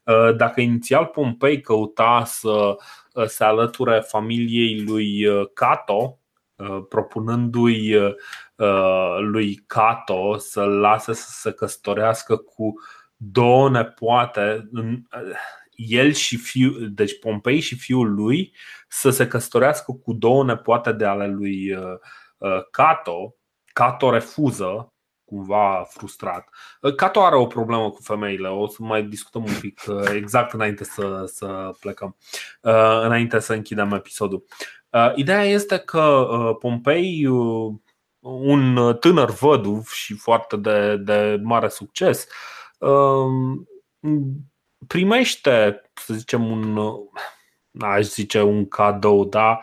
Uh, 0.03 0.35
dacă 0.35 0.61
inițial 0.61 1.05
Pompei 1.05 1.61
căuta 1.61 2.23
să 2.25 2.77
uh, 3.13 3.25
se 3.25 3.43
alăture 3.43 3.99
familiei 3.99 4.83
lui 4.83 5.25
uh, 5.25 5.47
Cato, 5.53 6.15
propunându-i 6.89 7.95
lui 9.19 9.63
Cato 9.67 10.37
să-l 10.37 10.79
lase 10.79 11.13
să 11.13 11.27
se 11.29 11.51
căsătorească 11.51 12.35
cu 12.35 12.73
două 13.15 13.69
nepoate, 13.69 14.69
el 15.75 16.11
și 16.11 16.37
fiul, 16.37 16.89
deci 16.93 17.19
Pompei 17.19 17.59
și 17.59 17.75
fiul 17.75 18.13
lui 18.13 18.53
să 18.87 19.09
se 19.09 19.27
căsătorească 19.27 19.91
cu 19.91 20.13
două 20.13 20.43
nepoate 20.43 20.91
de 20.91 21.05
ale 21.05 21.27
lui 21.27 21.77
Cato. 22.71 23.35
Cato 23.73 24.09
refuză 24.09 24.93
cumva 25.31 25.85
frustrat. 25.89 26.49
Cato 26.95 27.23
are 27.23 27.35
o 27.35 27.45
problemă 27.45 27.89
cu 27.89 28.01
femeile, 28.01 28.47
o 28.47 28.67
să 28.67 28.77
mai 28.79 29.03
discutăm 29.03 29.43
un 29.43 29.59
pic 29.59 29.81
uh, 29.87 30.09
exact 30.13 30.53
înainte 30.53 30.83
să, 30.83 31.23
să 31.25 31.71
plecăm, 31.79 32.15
uh, 32.61 33.01
înainte 33.03 33.39
să 33.39 33.53
închidem 33.53 33.91
episodul. 33.91 34.45
Uh, 34.89 35.11
ideea 35.15 35.43
este 35.43 35.77
că 35.77 36.27
Pompei, 36.59 37.27
un 38.19 38.97
tânăr 38.99 39.29
văduv 39.29 39.87
și 39.87 40.13
foarte 40.13 40.57
de, 40.57 40.97
de 40.97 41.39
mare 41.43 41.67
succes, 41.67 42.27
primește, 44.87 45.81
să 45.93 46.13
zicem, 46.13 46.51
un, 46.51 46.79
aș 47.79 48.05
zice, 48.05 48.41
un 48.41 48.67
cadou, 48.67 49.25
da? 49.25 49.59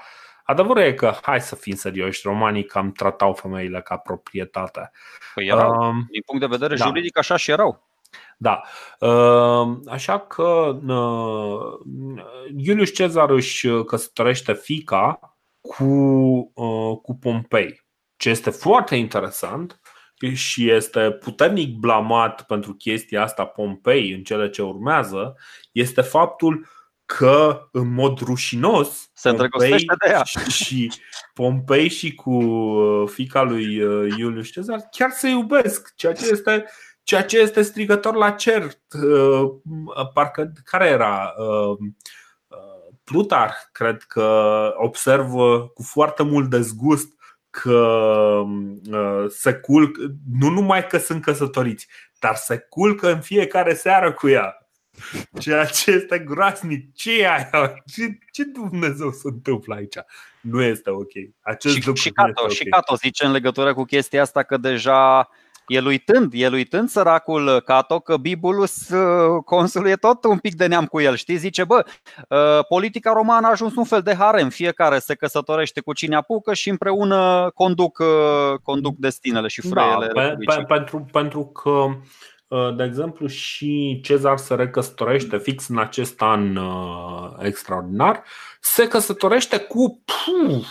Adevărul 0.51 0.83
e 0.83 0.93
că, 0.93 1.15
hai 1.23 1.41
să 1.41 1.55
fim 1.55 1.75
serioși, 1.75 2.21
romanii 2.25 2.65
cam 2.65 2.93
tratau 2.93 3.33
femeile 3.33 3.81
ca 3.81 3.97
proprietate. 3.97 4.91
Păi 5.35 5.47
erau, 5.47 5.89
uh, 5.89 5.95
din 6.11 6.23
punct 6.27 6.41
de 6.41 6.47
vedere 6.47 6.77
da. 6.77 6.85
juridic, 6.85 7.19
așa 7.19 7.37
și 7.37 7.51
erau. 7.51 7.89
Da. 8.39 8.63
Uh, 9.01 9.79
așa 9.87 10.19
că 10.19 10.79
uh, 10.87 11.79
Iulius 12.57 12.95
Cezar 12.95 13.31
își 13.31 13.69
căsătorește 13.69 14.53
fica 14.53 15.37
cu, 15.61 15.85
uh, 16.55 16.99
cu 17.03 17.19
Pompei, 17.21 17.87
ce 18.17 18.29
este 18.31 18.51
foarte 18.51 18.97
interesant 18.97 19.81
și 20.35 20.71
este 20.71 21.11
puternic 21.11 21.77
blamat 21.77 22.43
pentru 22.47 22.73
chestia 22.73 23.23
asta 23.23 23.45
Pompei 23.45 24.13
în 24.13 24.23
cele 24.23 24.51
ce 24.51 24.63
urmează, 24.63 25.35
este 25.73 26.01
faptul 26.01 26.67
că 27.17 27.69
în 27.73 27.95
mod 27.95 28.19
rușinos 28.19 29.11
se 29.13 29.33
Pompei 29.33 29.85
de 29.85 30.09
ea. 30.09 30.23
și 30.49 30.93
Pompei 31.35 31.89
și 31.89 32.15
cu 32.15 32.31
uh, 32.31 33.09
fica 33.09 33.43
lui 33.43 33.83
uh, 33.83 34.15
Iulius 34.19 34.51
Cezar 34.51 34.89
chiar 34.91 35.11
se 35.11 35.29
iubesc, 35.29 35.95
ceea 35.95 36.13
ce 36.13 36.29
este 36.31 36.65
ceea 37.03 37.25
ce 37.25 37.39
este 37.39 37.63
strigător 37.63 38.15
la 38.15 38.31
cer. 38.31 38.63
Uh, 38.63 39.51
parcă 40.15 40.53
care 40.65 40.87
era 40.87 41.35
Plutar, 43.05 43.55
cred 43.73 44.03
că 44.03 44.73
observă 44.77 45.69
cu 45.69 45.83
foarte 45.83 46.23
mult 46.23 46.51
dezgust 46.51 47.13
că 47.51 48.43
se 49.29 49.53
culc, 49.53 49.97
nu 50.39 50.49
numai 50.49 50.87
că 50.87 50.99
sunt 50.99 51.23
căsătoriți, 51.23 51.89
dar 52.19 52.35
se 52.35 52.59
culcă 52.59 53.13
în 53.13 53.21
fiecare 53.21 53.75
seară 53.75 54.13
cu 54.13 54.29
ea. 54.29 54.68
Ceea 55.41 55.65
ce 55.65 55.91
este 55.91 56.19
groaznic. 56.19 56.95
Ce 56.95 57.21
e 57.21 57.29
aia? 57.29 57.83
Ce, 57.95 58.19
ce 58.33 58.45
Dumnezeu 58.45 59.11
se 59.11 59.29
întâmplă 59.29 59.75
aici? 59.75 59.97
Nu 60.41 60.63
este 60.63 60.91
ok. 60.91 61.13
Acest 61.41 61.75
și, 61.75 61.87
lucru 61.87 62.03
și, 62.03 62.11
Cato, 62.11 62.43
okay. 62.43 62.55
și 62.55 62.65
Cato 62.65 62.95
zice 62.95 63.25
în 63.25 63.33
legătură 63.33 63.75
cu 63.75 63.85
chestia 63.85 64.23
asta 64.23 64.43
că 64.43 64.57
deja 64.57 65.29
el 65.69 65.87
uitând, 65.87 66.33
el 66.35 66.53
uitând 66.53 66.89
săracul 66.89 67.61
Cato 67.61 68.01
că 68.01 68.17
Bibulus, 68.17 68.89
uh, 68.89 69.43
consul, 69.45 69.87
e 69.87 69.95
tot 69.95 70.25
un 70.25 70.39
pic 70.39 70.55
de 70.55 70.67
neam 70.67 70.87
cu 70.87 71.01
el, 71.01 71.17
știi? 71.17 71.37
Zice, 71.37 71.65
bă, 71.65 71.85
uh, 72.29 72.65
politica 72.69 73.13
romană 73.13 73.47
a 73.47 73.51
ajuns 73.51 73.77
un 73.77 73.85
fel 73.85 74.01
de 74.01 74.15
harem, 74.15 74.49
fiecare 74.49 74.99
se 74.99 75.15
căsătorește 75.15 75.81
cu 75.81 75.93
cine 75.93 76.17
apucă 76.17 76.55
și 76.55 76.69
împreună 76.69 77.51
conduc, 77.55 77.99
uh, 77.99 78.59
conduc 78.63 78.97
destinele 78.97 79.49
și 79.49 79.61
frâiele. 79.61 80.11
Da, 80.15 80.23
pe, 80.23 80.37
pe, 80.45 80.65
pentru, 80.69 81.09
pentru 81.13 81.45
că 81.47 81.71
Uh, 81.71 81.95
de 82.77 82.85
exemplu, 82.85 83.27
și 83.27 84.01
Cezar 84.03 84.37
se 84.37 84.55
recăsătorește 84.55 85.39
fix 85.39 85.69
în 85.69 85.79
acest 85.79 86.23
an 86.23 86.57
uh, 86.57 87.31
extraordinar. 87.39 88.23
Se 88.61 88.89
căsătorește 88.89 89.59
cu. 89.59 90.03
Puf, 90.05 90.67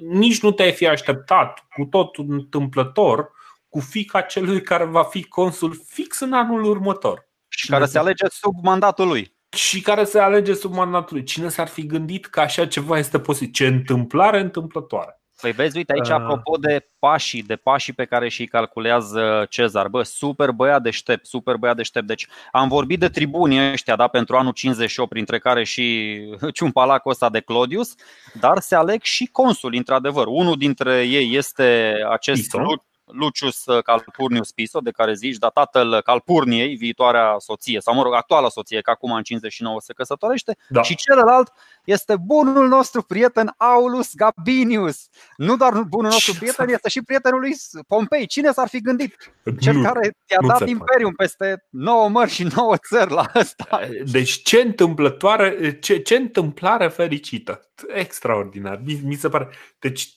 nici 0.00 0.42
nu 0.42 0.52
te-ai 0.52 0.72
fi 0.72 0.86
așteptat, 0.86 1.66
cu 1.76 1.84
tot 1.84 2.16
întâmplător, 2.16 3.30
cu 3.68 3.80
fica 3.80 4.20
celui 4.20 4.62
care 4.62 4.84
va 4.84 5.02
fi 5.02 5.24
consul 5.24 5.80
fix 5.86 6.20
în 6.20 6.32
anul 6.32 6.64
următor. 6.64 7.28
Și 7.48 7.70
care 7.70 7.84
se 7.84 7.98
alege 7.98 8.28
sub 8.28 8.54
mandatul 8.62 9.06
lui. 9.06 9.36
Și 9.56 9.80
care 9.80 10.04
se 10.04 10.18
alege 10.18 10.54
sub 10.54 10.74
mandatul 10.74 11.16
lui. 11.16 11.24
Cine 11.24 11.48
s-ar 11.48 11.68
fi 11.68 11.86
gândit 11.86 12.26
că 12.26 12.40
așa 12.40 12.66
ceva 12.66 12.98
este 12.98 13.20
posibil? 13.20 13.52
Ce 13.52 13.66
întâmplare 13.66 14.40
întâmplătoare. 14.40 15.21
Păi 15.42 15.52
vezi, 15.52 15.76
uite 15.76 15.92
aici, 15.92 16.08
uh. 16.08 16.14
apropo 16.14 16.56
de 16.56 16.88
pașii, 16.98 17.42
de 17.42 17.56
pașii 17.56 17.92
pe 17.92 18.04
care 18.04 18.28
și 18.28 18.46
calculează 18.46 19.46
Cezar, 19.48 19.88
bă, 19.88 20.02
super 20.02 20.50
băiat 20.50 20.82
deștept, 20.82 21.26
super 21.26 21.56
băiat 21.56 21.76
deștept. 21.76 22.06
Deci 22.06 22.26
am 22.52 22.68
vorbit 22.68 22.98
de 22.98 23.08
tribunii 23.08 23.72
ăștia, 23.72 23.96
da, 23.96 24.08
pentru 24.08 24.36
anul 24.36 24.52
58, 24.52 25.10
printre 25.10 25.38
care 25.38 25.64
și 25.64 26.18
ciumpalacul 26.54 27.10
ăsta 27.10 27.30
de 27.30 27.40
Clodius, 27.40 27.94
dar 28.40 28.58
se 28.58 28.74
aleg 28.74 29.02
și 29.02 29.28
consul, 29.32 29.74
într-adevăr. 29.74 30.26
Unul 30.26 30.56
dintre 30.56 31.02
ei 31.02 31.36
este 31.36 31.94
acest 32.10 32.40
Ison. 32.40 32.82
Lucius 33.12 33.66
uh, 33.66 33.82
Calpurnius 33.82 34.52
Piso, 34.52 34.80
de 34.80 34.90
care 34.90 35.14
zici, 35.14 35.36
dar 35.36 35.50
tatăl 35.50 36.00
Calpurniei, 36.00 36.74
viitoarea 36.74 37.34
soție, 37.38 37.80
sau 37.80 37.94
mă 37.94 38.02
rog, 38.02 38.14
actuala 38.14 38.48
soție, 38.48 38.80
că 38.80 38.90
acum 38.90 39.12
în 39.12 39.22
59 39.22 39.80
se 39.80 39.92
căsătorește, 39.92 40.56
da. 40.68 40.82
și 40.82 40.94
celălalt 40.94 41.52
este 41.84 42.16
bunul 42.16 42.68
nostru 42.68 43.02
prieten 43.02 43.54
Aulus 43.56 44.14
Gabinius. 44.14 45.08
Nu 45.36 45.56
doar 45.56 45.72
bunul 45.72 46.10
nostru 46.10 46.34
prieten, 46.34 46.68
este 46.68 46.88
și 46.88 47.02
prietenul 47.02 47.40
lui 47.40 47.54
Pompei. 47.86 48.26
Cine 48.26 48.52
s-ar 48.52 48.68
fi 48.68 48.80
gândit? 48.80 49.16
Cel 49.60 49.74
nu, 49.74 49.82
care 49.82 50.16
i-a 50.30 50.48
dat 50.48 50.68
imperium 50.68 51.12
peste 51.12 51.66
9 51.70 52.08
mări 52.08 52.30
și 52.30 52.48
9 52.56 52.76
țări 52.76 53.12
la 53.12 53.24
asta. 53.32 53.80
Deci 54.12 54.42
ce 54.42 54.60
întâmplătoare, 54.60 55.78
ce, 55.78 55.98
ce 55.98 56.16
întâmplare 56.16 56.88
fericită. 56.88 57.70
Extraordinar. 57.88 58.80
Mi, 58.84 59.00
mi 59.04 59.14
se 59.14 59.28
pare. 59.28 59.48
Deci 59.78 60.12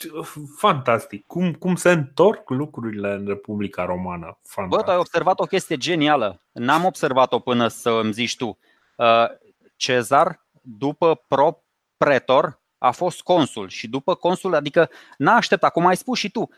fantastic. 0.57 1.26
Cum, 1.26 1.53
cum 1.53 1.76
se 1.76 1.91
întorc 1.91 2.49
lucrurile 2.49 3.11
în 3.11 3.28
Republica 3.28 3.86
Romană. 3.86 4.39
Fantastic. 4.43 4.80
Bă, 4.80 4.84
tu 4.84 4.91
ai 4.91 4.97
observat 4.97 5.39
o 5.39 5.45
chestie 5.45 5.78
genială. 5.78 6.41
N-am 6.51 6.86
observat-o 6.86 7.39
până 7.39 7.68
să 7.68 7.89
îmi 7.89 8.13
zici 8.13 8.36
tu. 8.36 8.57
Uh, 8.95 9.26
Cezar 9.76 10.44
după 10.66 11.24
pro 11.28 11.63
pretor, 11.97 12.61
a 12.78 12.91
fost 12.91 13.22
consul 13.22 13.70
și 13.70 13.88
după 13.88 14.16
consul, 14.16 14.55
adică 14.55 14.89
n-a 15.18 15.36
așteptat, 15.36 15.72
cum 15.72 15.86
ai 15.86 15.97
spus 15.97 16.20
și 16.20 16.30
tu, 16.30 16.49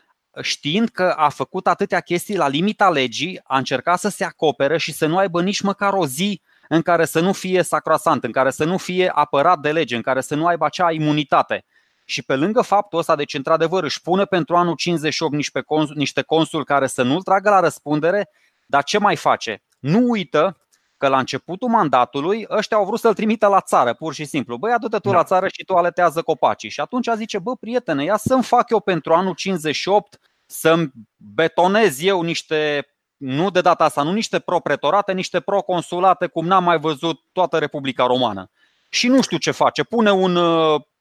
știind 0.41 0.89
că 0.89 1.13
a 1.17 1.29
făcut 1.29 1.67
atâtea 1.67 1.99
chestii 1.99 2.37
la 2.37 2.47
limita 2.47 2.89
legii, 2.89 3.39
a 3.43 3.57
încercat 3.57 3.99
să 3.99 4.09
se 4.09 4.23
acopere 4.23 4.77
și 4.77 4.91
să 4.91 5.05
nu 5.05 5.17
aibă 5.17 5.41
nici 5.41 5.61
măcar 5.61 5.93
o 5.93 6.05
zi 6.05 6.41
în 6.67 6.81
care 6.81 7.05
să 7.05 7.19
nu 7.19 7.33
fie 7.33 7.61
sacrosant, 7.61 8.23
în 8.23 8.31
care 8.31 8.49
să 8.49 8.63
nu 8.63 8.77
fie 8.77 9.11
apărat 9.13 9.59
de 9.59 9.71
lege, 9.71 9.95
în 9.95 10.01
care 10.01 10.21
să 10.21 10.35
nu 10.35 10.45
aibă 10.45 10.65
acea 10.65 10.91
imunitate. 10.91 11.65
Și 12.05 12.23
pe 12.23 12.35
lângă 12.35 12.61
faptul 12.61 12.99
ăsta, 12.99 13.15
deci 13.15 13.33
într-adevăr 13.33 13.83
își 13.83 14.01
pune 14.01 14.25
pentru 14.25 14.55
anul 14.55 14.75
58 14.75 15.33
niște 15.33 15.61
consuli, 15.61 15.97
niște 15.97 16.21
consuli 16.21 16.65
care 16.65 16.87
să 16.87 17.03
nu-l 17.03 17.21
tragă 17.21 17.49
la 17.49 17.59
răspundere, 17.59 18.29
dar 18.65 18.83
ce 18.83 18.97
mai 18.97 19.15
face? 19.15 19.63
Nu 19.79 20.09
uită 20.09 20.66
că 20.97 21.07
la 21.07 21.17
începutul 21.17 21.69
mandatului 21.69 22.45
ăștia 22.49 22.77
au 22.77 22.85
vrut 22.85 22.99
să-l 22.99 23.13
trimită 23.13 23.47
la 23.47 23.61
țară, 23.61 23.93
pur 23.93 24.13
și 24.13 24.25
simplu. 24.25 24.57
Băi, 24.57 24.71
adu-te 24.71 24.97
tu 24.97 25.09
da. 25.09 25.15
la 25.15 25.23
țară 25.23 25.47
și 25.47 25.65
tu 25.65 25.75
aletează 25.75 26.21
copacii. 26.21 26.69
Și 26.69 26.79
atunci 26.79 27.07
zice, 27.15 27.39
bă, 27.39 27.55
prietene, 27.55 28.03
ia 28.03 28.17
să-mi 28.17 28.43
fac 28.43 28.69
eu 28.69 28.79
pentru 28.79 29.13
anul 29.13 29.33
58 29.33 30.19
să-mi 30.45 30.91
betonez 31.15 32.03
eu 32.03 32.21
niște, 32.21 32.87
nu 33.17 33.49
de 33.49 33.61
data 33.61 33.83
asta, 33.83 34.03
nu 34.03 34.11
niște 34.11 34.39
pro-pretorate, 34.39 35.13
niște 35.13 35.39
pro-consulate, 35.39 36.27
cum 36.27 36.45
n-am 36.45 36.63
mai 36.63 36.79
văzut 36.79 37.19
toată 37.31 37.57
Republica 37.57 38.05
Romană. 38.05 38.49
Și 38.89 39.07
nu 39.07 39.21
știu 39.21 39.37
ce 39.37 39.51
face. 39.51 39.83
Pune 39.83 40.11
un, 40.11 40.31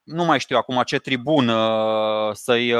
nu 0.03 0.25
mai 0.25 0.39
știu 0.39 0.57
acum 0.57 0.81
ce 0.85 0.99
tribun 0.99 1.51
să-i, 2.33 2.73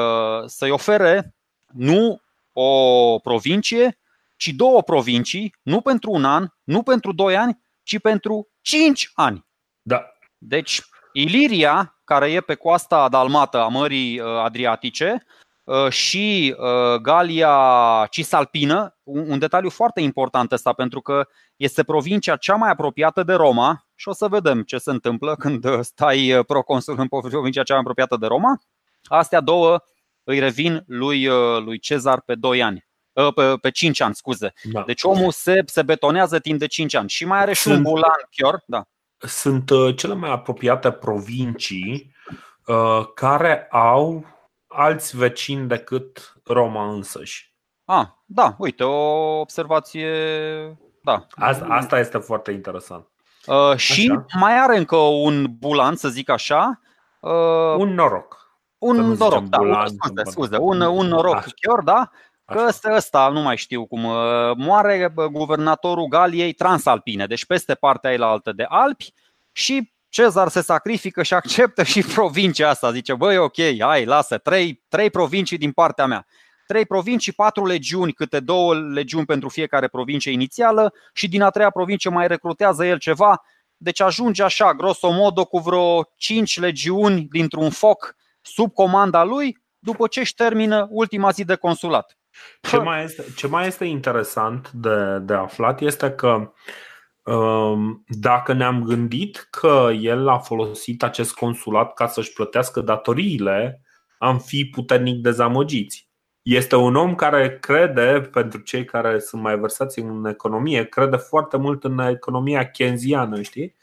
să-i 0.46 0.72
ofere, 0.72 1.36
nu 1.74 2.22
o 2.54 3.20
provincie, 3.20 3.98
ci 4.38 4.48
două 4.48 4.84
provincii, 4.84 5.56
nu 5.62 5.82
pentru 5.82 6.12
un 6.12 6.26
an, 6.26 6.48
nu 6.64 6.84
pentru 6.84 7.14
doi 7.14 7.38
ani, 7.38 7.60
ci 7.84 8.00
pentru 8.00 8.50
cinci 8.62 9.12
ani. 9.14 9.46
Da. 9.82 10.06
Deci, 10.38 10.82
Iliria, 11.14 12.00
care 12.04 12.32
e 12.32 12.42
pe 12.42 12.56
coasta 12.56 13.10
dalmată 13.10 13.62
a 13.62 13.68
Mării 13.68 14.20
uh, 14.20 14.28
Adriatice, 14.28 15.26
uh, 15.64 15.90
și 15.90 16.56
uh, 16.58 17.02
Galia 17.02 18.08
Cisalpină, 18.10 18.98
un 19.04 19.40
detaliu 19.40 19.70
foarte 19.70 20.02
important 20.02 20.52
ăsta, 20.52 20.74
pentru 20.74 21.02
că 21.02 21.28
este 21.56 21.84
provincia 21.84 22.36
cea 22.36 22.56
mai 22.56 22.70
apropiată 22.70 23.24
de 23.24 23.34
Roma 23.34 23.88
și 23.96 24.08
o 24.08 24.14
să 24.14 24.28
vedem 24.28 24.64
ce 24.64 24.78
se 24.78 24.90
întâmplă 24.92 25.36
când 25.36 25.82
stai 25.82 26.44
proconsul 26.48 27.00
în 27.00 27.08
provincia 27.08 27.64
cea 27.64 27.74
mai 27.74 27.82
apropiată 27.82 28.18
de 28.18 28.26
Roma. 28.26 28.62
Astea 29.04 29.40
două 29.40 29.80
îi 30.24 30.40
revin 30.40 30.84
lui, 30.88 31.26
lui 31.60 31.80
Cezar 31.80 32.22
pe 32.22 32.36
2 32.36 32.64
ani. 32.64 32.87
Ă, 33.18 33.32
pe, 33.32 33.58
pe 33.62 33.72
5 33.72 34.02
ani, 34.02 34.16
scuze. 34.16 34.54
Da. 34.64 34.84
Deci 34.86 35.04
omul 35.04 35.32
se, 35.32 35.64
se 35.66 35.82
betonează 35.82 36.40
timp 36.40 36.60
de 36.60 36.68
5 36.68 36.94
ani 36.94 37.10
și 37.10 37.26
mai 37.26 37.40
are 37.40 37.54
și 37.54 37.68
un 37.68 37.82
bulan 37.82 38.28
chiar. 38.30 38.64
Da. 38.66 38.84
Sunt 39.18 39.70
uh, 39.70 39.96
cele 39.96 40.14
mai 40.14 40.32
apropiate 40.32 40.92
provincii 40.92 42.16
uh, 42.66 43.06
care 43.16 43.68
au 43.72 44.26
alți 44.68 45.18
vecini 45.18 45.68
decât 45.68 46.40
Roma 46.46 46.90
însăși. 46.90 47.56
Ah, 47.86 48.08
da, 48.26 48.56
uite, 48.58 48.84
o 48.84 49.40
observație. 49.40 50.10
Da. 51.04 51.26
Asta, 51.36 51.66
asta 51.66 52.00
este 52.00 52.18
foarte 52.18 52.52
interesant. 52.52 53.08
Uh, 53.46 53.78
și 53.78 54.10
așa. 54.10 54.26
mai 54.40 54.60
are 54.60 54.78
încă 54.78 54.96
un 54.96 55.46
bulan, 55.60 55.96
să 55.96 56.10
zic 56.10 56.30
așa. 56.30 56.80
Uh, 57.20 57.76
un 57.78 57.94
noroc. 57.94 58.46
Un 58.78 58.96
noroc, 58.96 59.44
da, 59.44 59.58
bulan, 59.58 59.88
scuze, 59.88 60.24
scuze, 60.32 60.58
un, 60.58 60.82
un 60.82 61.08
noroc 61.08 61.44
chiar, 61.62 61.80
da, 61.84 62.10
Că 62.54 62.64
ăsta, 62.68 62.94
ăsta, 62.96 63.30
nu 63.30 63.42
mai 63.42 63.58
știu 63.58 63.86
cum, 63.86 64.04
uh, 64.04 64.56
moare 64.56 65.14
guvernatorul 65.32 66.08
Galiei 66.08 66.54
transalpine, 66.54 67.26
deci 67.26 67.46
peste 67.46 67.76
partea 67.76 68.10
aia 68.10 68.26
altă 68.26 68.52
de 68.52 68.66
Alpi 68.68 69.14
și 69.52 69.96
Cezar 70.10 70.48
se 70.48 70.62
sacrifică 70.62 71.24
și 71.24 71.34
acceptă 71.34 71.84
și 71.84 72.02
provincia 72.16 72.70
asta. 72.70 72.92
Zice, 72.92 73.14
băi, 73.16 73.38
ok, 73.38 73.56
hai, 73.80 74.06
lasă, 74.06 74.38
trei, 74.38 74.84
trei 74.88 75.10
provincii 75.10 75.58
din 75.58 75.72
partea 75.72 76.06
mea. 76.06 76.26
Trei 76.68 76.86
provincii, 76.86 77.32
patru 77.32 77.66
legiuni, 77.66 78.12
câte 78.14 78.40
două 78.40 78.76
legiuni 78.76 79.26
pentru 79.26 79.50
fiecare 79.50 79.88
provincie 79.88 80.32
inițială 80.32 80.94
și 81.14 81.28
din 81.28 81.42
a 81.42 81.50
treia 81.50 81.70
provincie 81.70 82.10
mai 82.10 82.28
recrutează 82.28 82.86
el 82.86 82.98
ceva. 82.98 83.42
Deci 83.78 84.02
ajunge 84.02 84.44
așa, 84.44 84.74
grosomodo, 84.74 85.46
cu 85.46 85.58
vreo 85.58 86.04
cinci 86.16 86.60
legiuni 86.60 87.28
dintr-un 87.32 87.70
foc 87.70 88.16
sub 88.42 88.74
comanda 88.74 89.24
lui, 89.24 89.58
după 89.80 90.08
ce 90.08 90.20
își 90.20 90.34
termină 90.34 90.88
ultima 90.90 91.32
zi 91.32 91.44
de 91.44 91.56
consulat. 91.56 92.17
Ce 92.62 92.78
mai 92.78 93.04
este, 93.04 93.24
ce 93.36 93.48
mai 93.48 93.68
este 93.68 93.86
interesant 93.86 94.72
de, 94.72 95.20
de 95.22 95.34
aflat 95.34 95.82
este 95.82 96.12
că 96.12 96.52
um, 97.32 98.04
dacă 98.08 98.54
ne-am 98.54 98.84
gândit 98.84 99.48
că 99.50 99.90
el 100.00 100.28
a 100.28 100.38
folosit 100.38 101.04
acest 101.04 101.34
consulat 101.34 101.94
ca 101.94 102.08
să-și 102.08 102.34
plătească 102.34 102.82
datoriile, 102.82 103.82
am 104.18 104.40
fi 104.40 104.66
puternic 104.66 105.22
dezamăgiți. 105.22 106.10
Este 106.42 106.76
un 106.76 106.96
om 106.96 107.16
care 107.16 107.60
crede, 107.60 108.30
pentru 108.32 108.60
cei 108.60 108.86
care 108.86 109.20
sunt 109.20 109.42
mai 109.42 109.60
versați 109.60 110.00
în 110.00 110.26
economie, 110.26 110.86
crede 110.86 111.16
foarte 111.16 111.58
mult 111.58 111.84
în 111.84 112.00
economia 112.00 112.70
kenziană, 112.70 113.42
știi? 113.42 113.76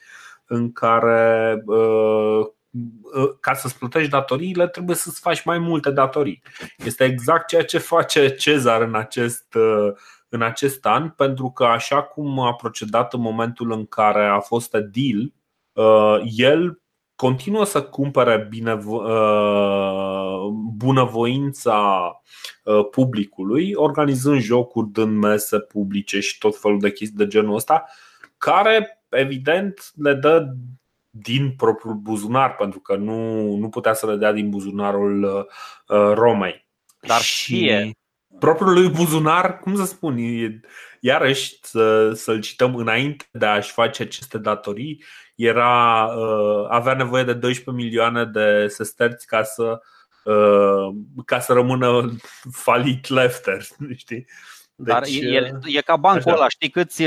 În 0.47 0.73
care 0.73 1.63
uh, 1.67 2.47
ca 3.41 3.55
să-ți 3.55 3.79
plătești 3.79 4.11
datoriile, 4.11 4.69
trebuie 4.69 4.97
să-ți 4.97 5.21
faci 5.21 5.45
mai 5.45 5.59
multe 5.59 5.91
datorii. 5.91 6.43
Este 6.85 7.05
exact 7.05 7.47
ceea 7.47 7.65
ce 7.65 7.79
face 7.79 8.35
Cezar 8.35 8.83
în 8.83 8.95
acest, 8.95 9.57
în 10.29 10.43
acest 10.43 10.87
an, 10.87 11.09
pentru 11.09 11.51
că 11.51 11.65
așa 11.65 12.03
cum 12.03 12.41
a 12.41 12.55
procedat 12.55 13.15
în 13.15 13.21
momentul 13.21 13.73
în 13.73 13.87
care 13.87 14.27
a 14.27 14.41
fost 14.41 14.71
deal, 14.71 15.33
el 16.37 16.81
continuă 17.17 17.65
să 17.65 17.83
cumpere 17.83 18.47
bine, 18.51 18.79
bunăvoința 20.77 22.11
publicului, 22.91 23.73
organizând 23.75 24.41
jocuri, 24.41 24.89
dând 24.89 25.23
mese 25.23 25.59
publice 25.59 26.21
și 26.21 26.39
tot 26.39 26.61
felul 26.61 26.81
de 26.81 26.93
chestii 26.93 27.19
de 27.19 27.27
genul 27.27 27.55
ăsta, 27.55 27.85
care 28.39 29.05
evident 29.09 29.93
le 29.95 30.15
dă 30.15 30.55
din 31.17 31.55
propriul 31.57 31.95
buzunar, 31.95 32.57
pentru 32.57 32.81
că 32.81 32.97
nu, 32.97 33.43
nu 33.57 33.69
putea 33.69 33.93
să 33.93 34.07
le 34.07 34.17
dea 34.17 34.33
din 34.33 34.51
buzunarul 34.51 35.25
uh, 35.25 36.13
Romei. 36.15 36.67
Dar 37.01 37.21
și 37.21 37.95
propriul 38.39 38.73
lui 38.73 38.89
buzunar, 38.89 39.59
cum 39.59 39.77
să 39.77 39.85
spun, 39.85 40.17
e, 40.19 40.61
iarăși 41.01 41.59
să, 41.63 42.13
să-l 42.13 42.41
cităm 42.41 42.77
înainte 42.77 43.25
de 43.33 43.47
a-și 43.47 43.73
face 43.73 44.03
aceste 44.03 44.39
datorii, 44.39 45.05
era, 45.35 46.05
uh, 46.05 46.67
avea 46.69 46.95
nevoie 46.95 47.25
de 47.25 47.33
12 47.33 47.85
milioane 47.85 48.25
de 48.25 48.67
sesterți 48.69 49.27
ca 49.27 49.43
să, 49.43 49.81
uh, 50.25 50.95
ca 51.25 51.41
să 51.41 51.53
rămână 51.53 52.13
falit 52.51 53.09
lefter, 53.09 53.63
știi? 53.97 54.27
Deci, 54.75 54.95
Dar 54.95 55.03
e, 55.03 55.53
e 55.65 55.81
ca 55.81 55.97
bancul 55.97 56.31
așa. 56.31 56.37
ăla, 56.37 56.49
știi 56.49 56.71
câți, 56.71 57.03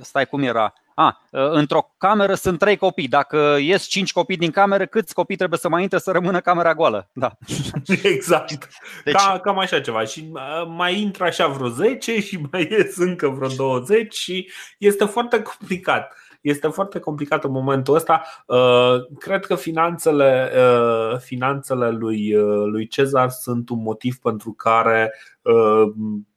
stai 0.00 0.26
cum 0.26 0.42
era, 0.42 0.72
a, 1.00 1.20
ă, 1.32 1.50
într-o 1.50 1.94
cameră 1.98 2.34
sunt 2.34 2.58
trei 2.58 2.76
copii. 2.76 3.08
Dacă 3.08 3.56
ies 3.60 3.84
cinci 3.84 4.12
copii 4.12 4.36
din 4.36 4.50
cameră, 4.50 4.86
câți 4.86 5.14
copii 5.14 5.36
trebuie 5.36 5.58
să 5.58 5.68
mai 5.68 5.82
intre 5.82 5.98
să 5.98 6.10
rămână 6.10 6.40
camera 6.40 6.74
goală? 6.74 7.08
Da. 7.12 7.32
Exact. 8.02 8.68
Deci... 9.04 9.14
Ca, 9.14 9.38
cam 9.42 9.58
așa 9.58 9.80
ceva. 9.80 10.04
Și 10.04 10.32
mai 10.66 11.00
intră 11.00 11.24
așa 11.24 11.46
vreo 11.46 11.68
10 11.68 12.20
și 12.20 12.38
mai 12.50 12.68
ies 12.70 12.96
încă 12.96 13.28
vreo 13.28 13.48
20 13.48 14.14
și 14.14 14.50
este 14.78 15.04
foarte 15.04 15.42
complicat 15.42 16.14
este 16.40 16.68
foarte 16.68 16.98
complicat 16.98 17.44
în 17.44 17.50
momentul 17.50 17.94
ăsta. 17.94 18.22
Uh, 18.46 19.16
cred 19.18 19.46
că 19.46 19.54
finanțele, 19.54 20.52
uh, 20.56 21.18
finanțele 21.18 21.90
lui, 21.90 22.34
uh, 22.34 22.66
lui 22.66 22.86
Cezar 22.86 23.28
sunt 23.28 23.68
un 23.68 23.82
motiv 23.82 24.16
pentru 24.16 24.52
care 24.52 25.14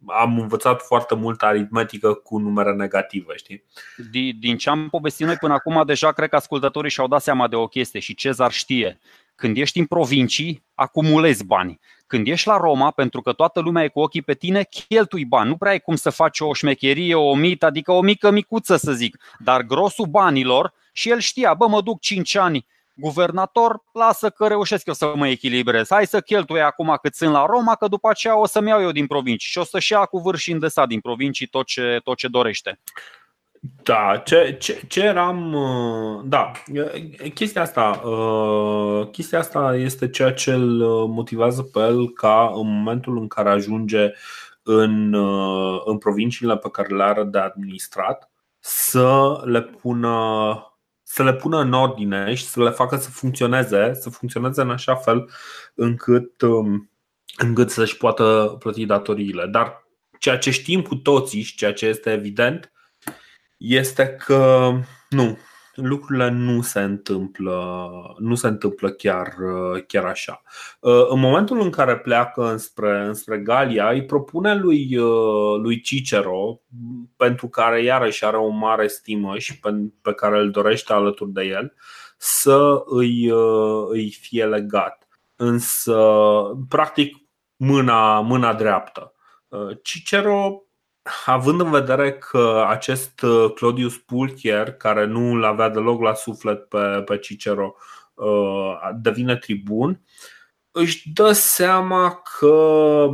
am 0.05 0.39
învățat 0.39 0.81
foarte 0.81 1.15
mult 1.15 1.41
aritmetică 1.41 2.13
cu 2.13 2.37
numere 2.37 2.73
negative. 2.73 3.35
Știi? 3.35 3.63
Din 4.39 4.57
ce 4.57 4.69
am 4.69 4.87
povestit 4.89 5.25
noi 5.25 5.35
până 5.35 5.53
acum, 5.53 5.83
deja 5.85 6.11
cred 6.11 6.29
că 6.29 6.35
ascultătorii 6.35 6.89
și-au 6.89 7.07
dat 7.07 7.21
seama 7.21 7.47
de 7.47 7.55
o 7.55 7.67
chestie 7.67 7.99
și 7.99 8.15
Cezar 8.15 8.51
știe. 8.51 8.99
Când 9.35 9.57
ești 9.57 9.79
în 9.79 9.85
provincii, 9.85 10.63
acumulezi 10.73 11.45
bani. 11.45 11.79
Când 12.13 12.27
ești 12.27 12.47
la 12.47 12.57
Roma, 12.57 12.91
pentru 12.91 13.21
că 13.21 13.33
toată 13.33 13.59
lumea 13.59 13.83
e 13.83 13.87
cu 13.87 13.99
ochii 13.99 14.21
pe 14.21 14.33
tine, 14.33 14.63
cheltui 14.63 15.25
bani. 15.25 15.49
Nu 15.49 15.57
prea 15.57 15.71
ai 15.71 15.79
cum 15.79 15.95
să 15.95 16.09
faci 16.09 16.39
o 16.39 16.53
șmecherie, 16.53 17.15
o 17.15 17.35
mită, 17.35 17.65
adică 17.65 17.91
o 17.91 18.01
mică 18.01 18.31
micuță 18.31 18.75
să 18.75 18.91
zic. 18.91 19.17
Dar 19.39 19.61
grosul 19.61 20.05
banilor, 20.05 20.73
și 20.91 21.09
el 21.09 21.19
știa, 21.19 21.53
bă, 21.53 21.67
mă 21.67 21.81
duc 21.81 21.99
5 21.99 22.35
ani 22.35 22.65
guvernator, 22.93 23.83
lasă 23.93 24.29
că 24.29 24.47
reușesc 24.47 24.85
eu 24.85 24.93
să 24.93 25.13
mă 25.15 25.27
echilibrez. 25.27 25.87
Hai 25.89 26.07
să 26.07 26.21
cheltui 26.21 26.61
acum 26.61 26.97
cât 27.01 27.15
sunt 27.15 27.31
la 27.31 27.45
Roma, 27.45 27.75
că 27.75 27.87
după 27.87 28.09
aceea 28.09 28.37
o 28.37 28.45
să-mi 28.45 28.69
iau 28.69 28.81
eu 28.81 28.91
din 28.91 29.07
provincii 29.07 29.49
și 29.49 29.57
o 29.57 29.63
să-și 29.63 29.91
ia 29.91 30.05
cu 30.05 30.19
vârf 30.19 30.39
și 30.39 30.51
îndesat 30.51 30.87
din 30.87 30.99
provincii 30.99 31.47
tot 31.47 31.65
ce, 31.65 31.99
tot 32.03 32.17
ce 32.17 32.27
dorește. 32.27 32.79
Da, 33.83 34.21
ce, 34.25 34.57
ce, 34.59 34.81
ce 34.87 35.01
eram. 35.01 35.53
Uh, 35.53 36.21
da, 36.25 36.51
chestia 37.33 37.61
asta, 37.61 38.01
uh, 38.07 39.07
chestia 39.11 39.39
asta 39.39 39.75
este 39.75 40.09
ceea 40.09 40.33
ce 40.33 40.53
îl 40.53 40.83
motivează 41.07 41.61
pe 41.61 41.79
el 41.79 42.09
ca 42.09 42.51
în 42.55 42.75
momentul 42.75 43.17
în 43.17 43.27
care 43.27 43.49
ajunge 43.49 44.11
în, 44.63 45.13
uh, 45.13 45.81
în 45.85 45.97
provinciile 45.97 46.57
pe 46.57 46.69
care 46.69 46.95
le 46.95 47.03
are 47.03 47.23
de 47.23 47.37
administrat 47.37 48.31
să 48.59 49.41
le 49.43 49.61
pună 49.61 50.67
să 51.03 51.23
le 51.23 51.33
pună 51.33 51.59
în 51.59 51.73
ordine 51.73 52.33
și 52.33 52.45
să 52.45 52.63
le 52.63 52.69
facă 52.69 52.95
să 52.95 53.09
funcționeze, 53.09 53.93
să 53.93 54.09
funcționeze 54.09 54.61
în 54.61 54.69
așa 54.69 54.95
fel 54.95 55.29
încât, 55.75 56.41
um, 56.41 56.89
încât 57.37 57.69
să-și 57.69 57.97
poată 57.97 58.55
plăti 58.59 58.85
datoriile. 58.85 59.45
Dar 59.45 59.87
ceea 60.19 60.37
ce 60.37 60.51
știm 60.51 60.81
cu 60.81 60.95
toții 60.95 61.41
și 61.41 61.55
ceea 61.55 61.73
ce 61.73 61.85
este 61.85 62.11
evident 62.11 62.72
este 63.57 64.15
că 64.25 64.71
nu, 65.09 65.37
lucrurile 65.75 66.29
nu 66.29 66.61
se 66.61 66.79
întâmplă, 66.79 67.91
nu 68.17 68.35
se 68.35 68.47
întâmplă 68.47 68.89
chiar, 68.89 69.33
chiar 69.87 70.05
așa. 70.05 70.41
În 71.09 71.19
momentul 71.19 71.61
în 71.61 71.69
care 71.69 71.97
pleacă 71.97 72.51
înspre, 72.51 73.05
înspre 73.05 73.37
Galia, 73.37 73.89
îi 73.89 74.05
propune 74.05 74.55
lui, 74.55 74.95
lui 75.61 75.81
Cicero, 75.81 76.61
pentru 77.17 77.47
care 77.47 77.83
iarăși 77.83 78.25
are 78.25 78.37
o 78.37 78.47
mare 78.47 78.87
stimă 78.87 79.37
și 79.37 79.59
pe, 79.59 79.69
pe 80.01 80.13
care 80.13 80.39
îl 80.39 80.51
dorește 80.51 80.93
alături 80.93 81.31
de 81.31 81.43
el, 81.43 81.73
să 82.17 82.83
îi, 82.85 83.31
îi 83.89 84.11
fie 84.11 84.45
legat. 84.45 85.07
Însă, 85.35 85.97
practic, 86.69 87.15
mâna, 87.55 88.19
mâna 88.19 88.53
dreaptă. 88.53 89.13
Cicero 89.81 90.63
având 91.25 91.61
în 91.61 91.69
vedere 91.69 92.13
că 92.13 92.65
acest 92.67 93.21
uh, 93.21 93.51
Claudius 93.55 93.97
Pulcher, 93.97 94.73
care 94.73 95.05
nu 95.05 95.31
îl 95.31 95.43
avea 95.43 95.69
deloc 95.69 96.01
la 96.01 96.13
suflet 96.13 96.67
pe, 96.67 97.01
pe 97.05 97.17
Cicero, 97.17 97.75
uh, 98.13 98.73
devine 99.01 99.35
tribun, 99.35 100.01
își 100.71 101.11
dă 101.13 101.31
seama 101.31 102.21
că 102.39 103.09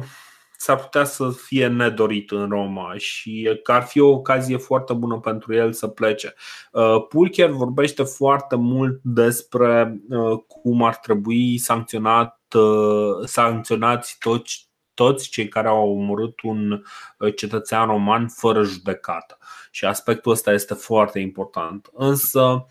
s-ar 0.58 0.78
putea 0.78 1.04
să 1.04 1.30
fie 1.30 1.68
nedorit 1.68 2.32
în 2.32 2.50
Roma 2.50 2.94
și 2.98 3.60
că 3.64 3.72
ar 3.72 3.84
fi 3.84 4.00
o 4.00 4.10
ocazie 4.10 4.58
foarte 4.58 4.94
bună 4.94 5.20
pentru 5.20 5.54
el 5.54 5.74
să 5.74 5.88
plece. 5.88 6.34
Uh, 6.72 7.06
Pulcher 7.10 7.50
vorbește 7.50 8.04
foarte 8.04 8.56
mult 8.56 9.00
despre 9.04 10.02
cum 10.48 10.84
ar 10.84 10.96
trebui 10.96 11.58
sancționat, 11.58 12.40
sancționați 13.26 14.16
toți 14.20 14.69
toți 15.00 15.30
cei 15.30 15.48
care 15.48 15.68
au 15.68 15.98
omorât 15.98 16.42
un 16.42 16.72
uh, 17.18 17.36
cetățean 17.36 17.88
roman 17.88 18.28
fără 18.28 18.64
judecată. 18.64 19.38
Și 19.72 19.86
aspectul 19.86 20.32
ăsta 20.32 20.52
este 20.52 20.74
foarte 20.74 21.20
important. 21.20 21.90
Însă, 21.94 22.66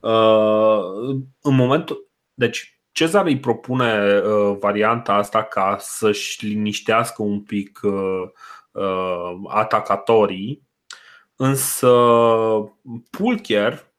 uh, 0.00 0.80
în 1.40 1.54
momentul. 1.54 2.10
Deci, 2.34 2.76
Cezar 2.92 3.26
îi 3.26 3.40
propune 3.40 4.20
uh, 4.24 4.56
varianta 4.60 5.12
asta 5.12 5.42
ca 5.42 5.76
să-și 5.80 6.46
liniștească 6.46 7.22
un 7.22 7.42
pic 7.42 7.80
atacatorii, 9.48 10.68
însă 11.36 11.88
Pulcher 13.10 13.91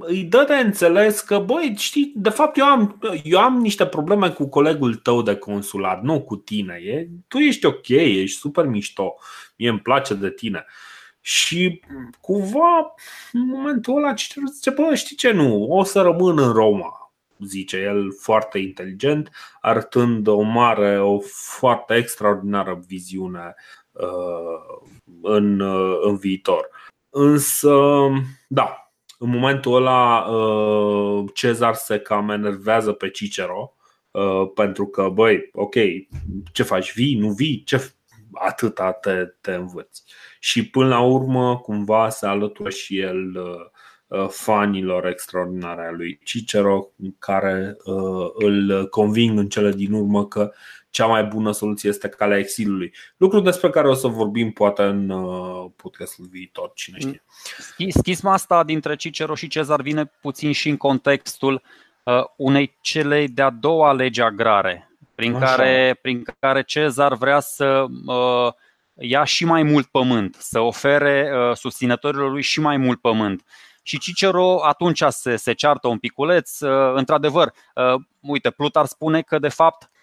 îi 0.00 0.24
dă 0.24 0.44
de 0.48 0.54
înțeles 0.54 1.20
că, 1.20 1.38
băi, 1.38 1.74
știi, 1.76 2.12
de 2.16 2.28
fapt 2.28 2.56
eu 2.56 2.64
am, 2.64 3.00
eu 3.22 3.40
am 3.40 3.56
niște 3.56 3.86
probleme 3.86 4.30
cu 4.30 4.48
colegul 4.48 4.94
tău 4.94 5.22
de 5.22 5.36
consulat, 5.36 6.02
nu 6.02 6.22
cu 6.22 6.36
tine. 6.36 6.80
E, 6.84 7.08
tu 7.28 7.38
ești 7.38 7.66
ok, 7.66 7.88
ești 7.88 8.38
super 8.38 8.66
mișto, 8.66 9.14
mie 9.56 9.68
îmi 9.68 9.80
place 9.80 10.14
de 10.14 10.30
tine. 10.30 10.64
Și 11.20 11.80
cumva, 12.20 12.94
în 13.32 13.46
momentul 13.46 13.96
ăla, 13.96 14.14
zice, 14.52 14.70
bă, 14.70 14.94
știi 14.94 15.16
ce 15.16 15.30
nu, 15.30 15.66
o 15.68 15.84
să 15.84 16.00
rămân 16.00 16.38
în 16.38 16.52
Roma, 16.52 17.12
zice 17.38 17.76
el 17.76 18.12
foarte 18.20 18.58
inteligent, 18.58 19.30
arătând 19.60 20.26
o 20.26 20.40
mare, 20.40 21.00
o 21.00 21.18
foarte 21.32 21.94
extraordinară 21.94 22.82
viziune 22.86 23.54
uh, 23.92 24.88
în, 25.22 25.60
uh, 25.60 25.98
în 26.02 26.16
viitor. 26.16 26.68
Însă, 27.10 27.76
da, 28.48 28.89
în 29.22 29.30
momentul 29.30 29.74
ăla 29.74 30.18
uh, 30.18 31.24
Cezar 31.34 31.74
se 31.74 31.98
cam 31.98 32.30
enervează 32.30 32.92
pe 32.92 33.10
Cicero 33.10 33.74
uh, 34.10 34.50
pentru 34.54 34.86
că, 34.86 35.08
băi, 35.08 35.48
ok, 35.52 35.74
ce 36.52 36.62
faci, 36.62 36.94
vii, 36.94 37.18
nu 37.18 37.28
vii, 37.28 37.62
ce 37.64 37.92
atâta 38.32 38.92
te, 38.92 39.24
te 39.40 39.52
învăți. 39.52 40.04
Și 40.38 40.70
până 40.70 40.88
la 40.88 41.00
urmă, 41.00 41.58
cumva 41.58 42.08
se 42.08 42.26
alătură 42.26 42.70
și 42.70 42.98
el 42.98 43.36
uh, 43.36 44.28
fanilor 44.28 45.06
extraordinare 45.06 45.86
a 45.86 45.90
lui 45.90 46.20
Cicero, 46.24 46.90
care 47.18 47.76
îl 48.34 48.88
conving 48.88 49.38
în 49.38 49.48
cele 49.48 49.72
din 49.72 49.92
urmă 49.92 50.26
că 50.26 50.52
cea 50.90 51.06
mai 51.06 51.24
bună 51.24 51.52
soluție 51.52 51.88
este 51.88 52.08
calea 52.08 52.38
exilului. 52.38 52.94
Lucru 53.16 53.40
despre 53.40 53.70
care 53.70 53.88
o 53.88 53.94
să 53.94 54.06
vorbim 54.06 54.50
poate 54.52 54.82
în 54.82 55.10
uh, 55.10 55.70
podcastul 55.76 56.26
viitor, 56.30 56.72
cine 56.74 56.98
știe. 56.98 57.22
Schisma 57.88 58.32
asta 58.32 58.64
dintre 58.64 58.96
Cicero 58.96 59.34
și 59.34 59.48
Cezar 59.48 59.82
vine 59.82 60.12
puțin 60.20 60.52
și 60.52 60.68
în 60.68 60.76
contextul 60.76 61.62
uh, 62.02 62.24
unei 62.36 62.76
celei 62.80 63.28
de-a 63.28 63.50
doua 63.50 63.92
legi 63.92 64.20
agrare, 64.20 64.90
prin 65.14 65.38
care, 65.38 65.98
prin 66.02 66.24
care 66.38 66.62
Cezar 66.62 67.14
vrea 67.14 67.40
să 67.40 67.86
uh, 68.06 68.52
ia 68.94 69.24
și 69.24 69.44
mai 69.44 69.62
mult 69.62 69.86
pământ, 69.86 70.36
să 70.38 70.60
ofere 70.60 71.30
susținătorilor 71.54 72.30
lui 72.30 72.42
și 72.42 72.60
mai 72.60 72.76
mult 72.76 73.00
pământ. 73.00 73.44
Și 73.82 73.98
Cicero 73.98 74.64
atunci 74.64 75.02
se, 75.08 75.36
se 75.36 75.52
ceartă 75.52 75.88
un 75.88 75.98
piculeț. 75.98 76.58
Într-adevăr, 76.94 77.52
uite, 78.20 78.50
Plutar 78.50 78.86
spune 78.86 79.22
că 79.22 79.38
de 79.38 79.48
fapt 79.48 79.90
Uh, 79.90 79.90
uh, 79.90 79.99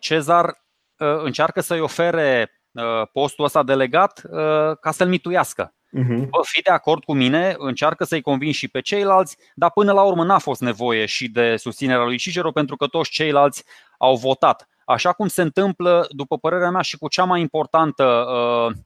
Cezar 0.00 0.46
uh, 0.46 1.22
încearcă 1.22 1.60
să-i 1.60 1.80
ofere 1.80 2.50
postul 3.12 3.44
ăsta 3.44 3.62
delegat 3.62 4.22
ca 4.80 4.90
să-l 4.90 5.08
mituiască. 5.08 5.74
Uh-huh. 5.96 6.28
Bă, 6.28 6.40
fi 6.42 6.62
de 6.62 6.70
acord 6.70 7.04
cu 7.04 7.14
mine, 7.14 7.54
încearcă 7.58 8.04
să-i 8.04 8.20
convin 8.20 8.52
și 8.52 8.68
pe 8.68 8.80
ceilalți, 8.80 9.36
dar 9.54 9.70
până 9.70 9.92
la 9.92 10.02
urmă 10.02 10.24
n-a 10.24 10.38
fost 10.38 10.60
nevoie 10.60 11.06
și 11.06 11.28
de 11.28 11.56
susținerea 11.56 12.04
lui 12.04 12.18
Cicero 12.18 12.50
pentru 12.50 12.76
că 12.76 12.86
toți 12.86 13.10
ceilalți 13.10 13.64
au 13.98 14.16
votat. 14.16 14.68
Așa 14.84 15.12
cum 15.12 15.28
se 15.28 15.42
întâmplă, 15.42 16.06
după 16.10 16.38
părerea 16.38 16.70
mea, 16.70 16.80
și 16.80 16.98
cu 16.98 17.08
cea 17.08 17.24
mai 17.24 17.40
importantă 17.40 18.04
uh, 18.04 18.76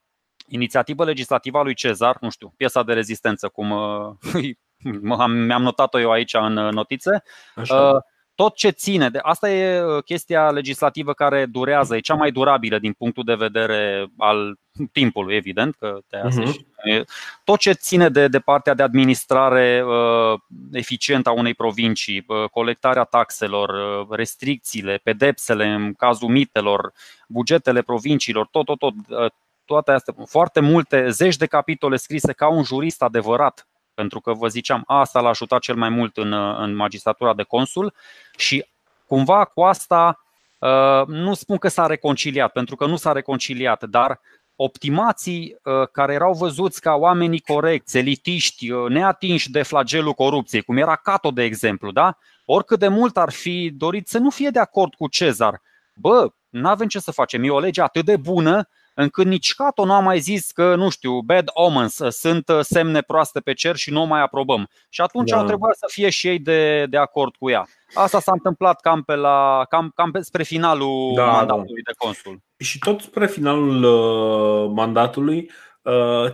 inițiativă 0.48 1.04
legislativă 1.04 1.58
a 1.58 1.62
lui 1.62 1.74
Cezar, 1.74 2.16
nu 2.20 2.30
știu, 2.30 2.52
piesa 2.56 2.82
de 2.82 2.92
rezistență, 2.92 3.48
cum 3.48 3.70
uh, 3.70 4.54
mi-am 5.28 5.62
notat-o 5.62 6.00
eu 6.00 6.10
aici 6.10 6.34
în 6.34 6.52
notițe. 6.52 7.22
Așa. 7.54 7.90
Uh, 7.90 8.00
tot 8.40 8.54
ce 8.54 8.70
ține 8.70 9.10
de. 9.10 9.18
Asta 9.22 9.50
e 9.50 9.82
uh, 9.82 10.02
chestia 10.02 10.50
legislativă 10.50 11.12
care 11.12 11.46
durează, 11.46 11.96
e 11.96 12.00
cea 12.00 12.14
mai 12.14 12.30
durabilă 12.30 12.78
din 12.78 12.92
punctul 12.92 13.24
de 13.24 13.34
vedere 13.34 14.06
al 14.16 14.58
timpului, 14.92 15.34
evident, 15.34 15.74
că 15.74 15.98
te 16.08 16.18
uh-huh. 16.18 17.04
Tot 17.44 17.58
ce 17.58 17.72
ține 17.72 18.08
de, 18.08 18.28
de 18.28 18.38
partea 18.38 18.74
de 18.74 18.82
administrare 18.82 19.84
uh, 19.84 20.40
eficientă 20.72 21.28
a 21.28 21.32
unei 21.32 21.54
provincii, 21.54 22.24
uh, 22.26 22.44
colectarea 22.50 23.04
taxelor, 23.04 23.68
uh, 23.68 24.16
restricțiile, 24.16 25.00
pedepsele 25.02 25.66
în 25.66 25.94
cazul 25.94 26.28
mitelor, 26.28 26.92
bugetele 27.28 27.82
provinciilor, 27.82 28.46
tot, 28.46 28.64
tot, 28.64 28.78
tot. 28.78 28.92
Uh, 29.08 29.30
toate 29.64 29.90
astea, 29.90 30.14
foarte 30.26 30.60
multe, 30.60 31.08
zeci 31.08 31.36
de 31.36 31.46
capitole 31.46 31.96
scrise 31.96 32.32
ca 32.32 32.48
un 32.48 32.62
jurist 32.62 33.02
adevărat 33.02 33.69
pentru 34.01 34.20
că 34.20 34.32
vă 34.32 34.48
ziceam, 34.48 34.82
asta 34.86 35.20
l-a 35.20 35.28
ajutat 35.28 35.60
cel 35.60 35.74
mai 35.74 35.89
mult 35.89 36.16
în, 36.16 36.32
în 36.32 36.74
magistratura 36.74 37.35
de 37.35 37.43
consul 37.43 37.94
și 38.36 38.66
cumva 39.06 39.44
cu 39.44 39.62
asta 39.62 40.24
uh, 40.59 41.06
nu 41.06 41.35
spun 41.35 41.56
că 41.56 41.68
s-a 41.68 41.86
reconciliat, 41.86 42.52
pentru 42.52 42.77
că 42.77 42.86
nu 42.86 42.97
s-a 42.97 43.12
reconciliat, 43.12 43.85
dar 43.85 44.20
optimații 44.56 45.56
uh, 45.62 45.89
care 45.93 46.12
erau 46.12 46.32
văzuți 46.32 46.81
ca 46.81 46.94
oamenii 46.94 47.40
corecți, 47.40 47.98
elitiști, 47.98 48.70
uh, 48.70 48.89
neatinși 48.90 49.51
de 49.51 49.62
flagelul 49.62 50.12
corupției, 50.12 50.62
cum 50.62 50.77
era 50.77 50.97
Cato, 50.97 51.31
de 51.31 51.43
exemplu, 51.43 51.90
da? 51.90 52.18
oricât 52.44 52.78
de 52.78 52.89
mult 52.89 53.16
ar 53.16 53.31
fi 53.31 53.70
dorit 53.74 54.09
să 54.09 54.18
nu 54.18 54.31
fie 54.31 54.51
de 54.51 54.59
acord 54.59 54.94
cu 54.94 55.09
Cezar, 55.09 55.62
bă, 55.94 56.32
nu 56.48 56.68
avem 56.68 56.89
ce 56.89 56.98
să 56.98 57.10
facem, 57.10 57.44
e 57.44 57.51
o 57.51 57.60
lege 57.60 57.82
atât 57.82 58.05
de 58.05 58.16
bună 58.16 58.68
încât 59.01 59.27
nici 59.27 59.55
Cato 59.55 59.85
nu 59.85 59.93
a 59.93 60.01
mai 60.01 60.18
zis 60.18 60.51
că, 60.51 60.74
nu 60.74 60.89
știu, 60.89 61.20
bad 61.20 61.51
omens, 61.52 62.01
sunt 62.09 62.48
uh, 62.48 62.59
semne 62.60 63.01
proaste 63.01 63.40
pe 63.40 63.52
cer 63.52 63.77
și 63.77 63.90
nu 63.90 64.05
mai 64.05 64.20
aprobăm. 64.20 64.68
Și 64.89 65.01
atunci 65.01 65.31
da. 65.31 65.36
au 65.36 65.44
trebuit 65.44 65.74
să 65.74 65.86
fie 65.89 66.10
și 66.10 66.28
ei 66.28 66.39
de, 66.39 66.86
de 66.86 66.97
acord 66.97 67.36
cu 67.36 67.51
ea. 67.51 67.66
Asta 67.94 68.20
s-a 68.20 68.32
întâmplat 68.32 68.81
cam, 68.81 69.02
pe 69.02 69.14
la, 69.14 69.66
cam, 69.68 69.93
cam 69.94 70.12
spre 70.20 70.43
finalul 70.43 71.12
da, 71.14 71.24
mandatului 71.24 71.82
da. 71.82 71.90
de 71.90 71.97
consul. 71.98 72.40
Și 72.59 72.78
tot 72.78 73.01
spre 73.01 73.27
finalul 73.27 73.82
uh, 73.82 74.70
mandatului, 74.74 75.39
uh, 75.39 75.69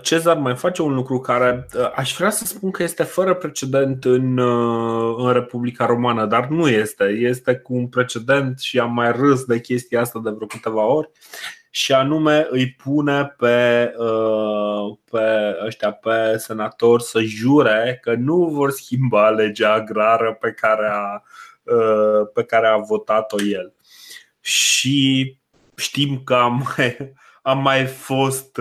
Cezar 0.02 0.36
mai 0.36 0.56
face 0.56 0.82
un 0.82 0.94
lucru 0.94 1.20
care 1.20 1.66
uh, 1.74 1.90
aș 1.94 2.14
vrea 2.16 2.30
să 2.30 2.44
spun 2.44 2.70
că 2.70 2.82
este 2.82 3.02
fără 3.02 3.34
precedent 3.34 4.04
în, 4.04 4.38
în 5.16 5.32
Republica 5.32 5.86
Romană, 5.86 6.26
dar 6.26 6.46
nu 6.48 6.68
este. 6.68 7.04
Este 7.04 7.56
cu 7.56 7.74
un 7.74 7.88
precedent 7.88 8.58
și 8.58 8.78
am 8.78 8.92
mai 8.92 9.12
râs 9.12 9.44
de 9.44 9.60
chestia 9.60 10.00
asta 10.00 10.20
de 10.24 10.30
vreo 10.30 10.46
câteva 10.46 10.84
ori 10.84 11.10
și 11.76 11.92
anume 11.92 12.46
îi 12.50 12.72
pune 12.72 13.34
pe, 13.36 13.92
uh, 13.98 14.96
pe 15.10 15.56
ăștia, 15.64 15.92
pe 15.92 16.36
senatori 16.36 17.02
să 17.02 17.20
jure 17.20 17.98
că 18.02 18.14
nu 18.14 18.36
vor 18.36 18.70
schimba 18.70 19.30
legea 19.30 19.72
agrară 19.72 20.36
pe 20.40 20.52
care 20.52 20.88
a, 20.92 21.22
uh, 21.62 22.28
pe 22.34 22.42
care 22.44 22.66
a 22.66 22.76
votat-o 22.76 23.36
el. 23.42 23.74
Și 24.40 25.38
știm 25.76 26.22
că 26.24 26.34
a 26.34 26.46
mai, 26.46 27.14
am 27.46 27.62
mai 27.62 27.86
fost 27.86 28.60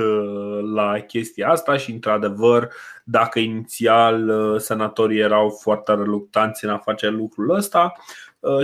la 0.74 1.00
chestia 1.00 1.50
asta 1.50 1.78
și, 1.78 1.92
într-adevăr, 1.92 2.70
dacă 3.04 3.40
inițial 3.40 4.32
senatorii 4.60 5.20
erau 5.20 5.50
foarte 5.50 5.94
reluctanți 5.94 6.66
în 6.66 6.70
a 6.70 6.78
face 6.78 7.08
lucrul 7.08 7.50
ăsta, 7.50 7.94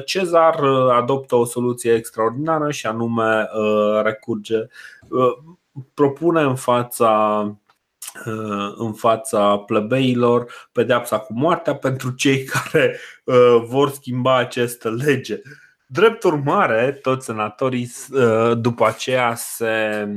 Cezar 0.06 0.64
adoptă 0.92 1.36
o 1.36 1.46
soluție 1.46 1.94
extraordinară 1.94 2.72
și 2.72 2.86
anume 2.86 3.48
recurge, 4.04 4.58
propune 5.94 6.42
în 6.42 6.56
fața 6.56 7.46
Uh, 8.26 8.74
în 8.76 8.94
fața 8.94 9.58
plebeilor 9.58 10.70
pedeapsa 10.72 11.20
cu 11.20 11.34
moartea 11.34 11.76
pentru 11.76 12.12
cei 12.12 12.44
care 12.54 13.00
uh, 13.24 13.64
vor 13.66 13.90
schimba 13.90 14.38
această 14.38 14.90
lege. 14.90 15.42
Drept 15.94 16.24
urmare, 16.24 16.92
toți 16.92 17.26
senatorii 17.26 17.92
uh, 18.12 18.58
după 18.58 18.88
aceea 18.88 19.36
se, 19.36 20.08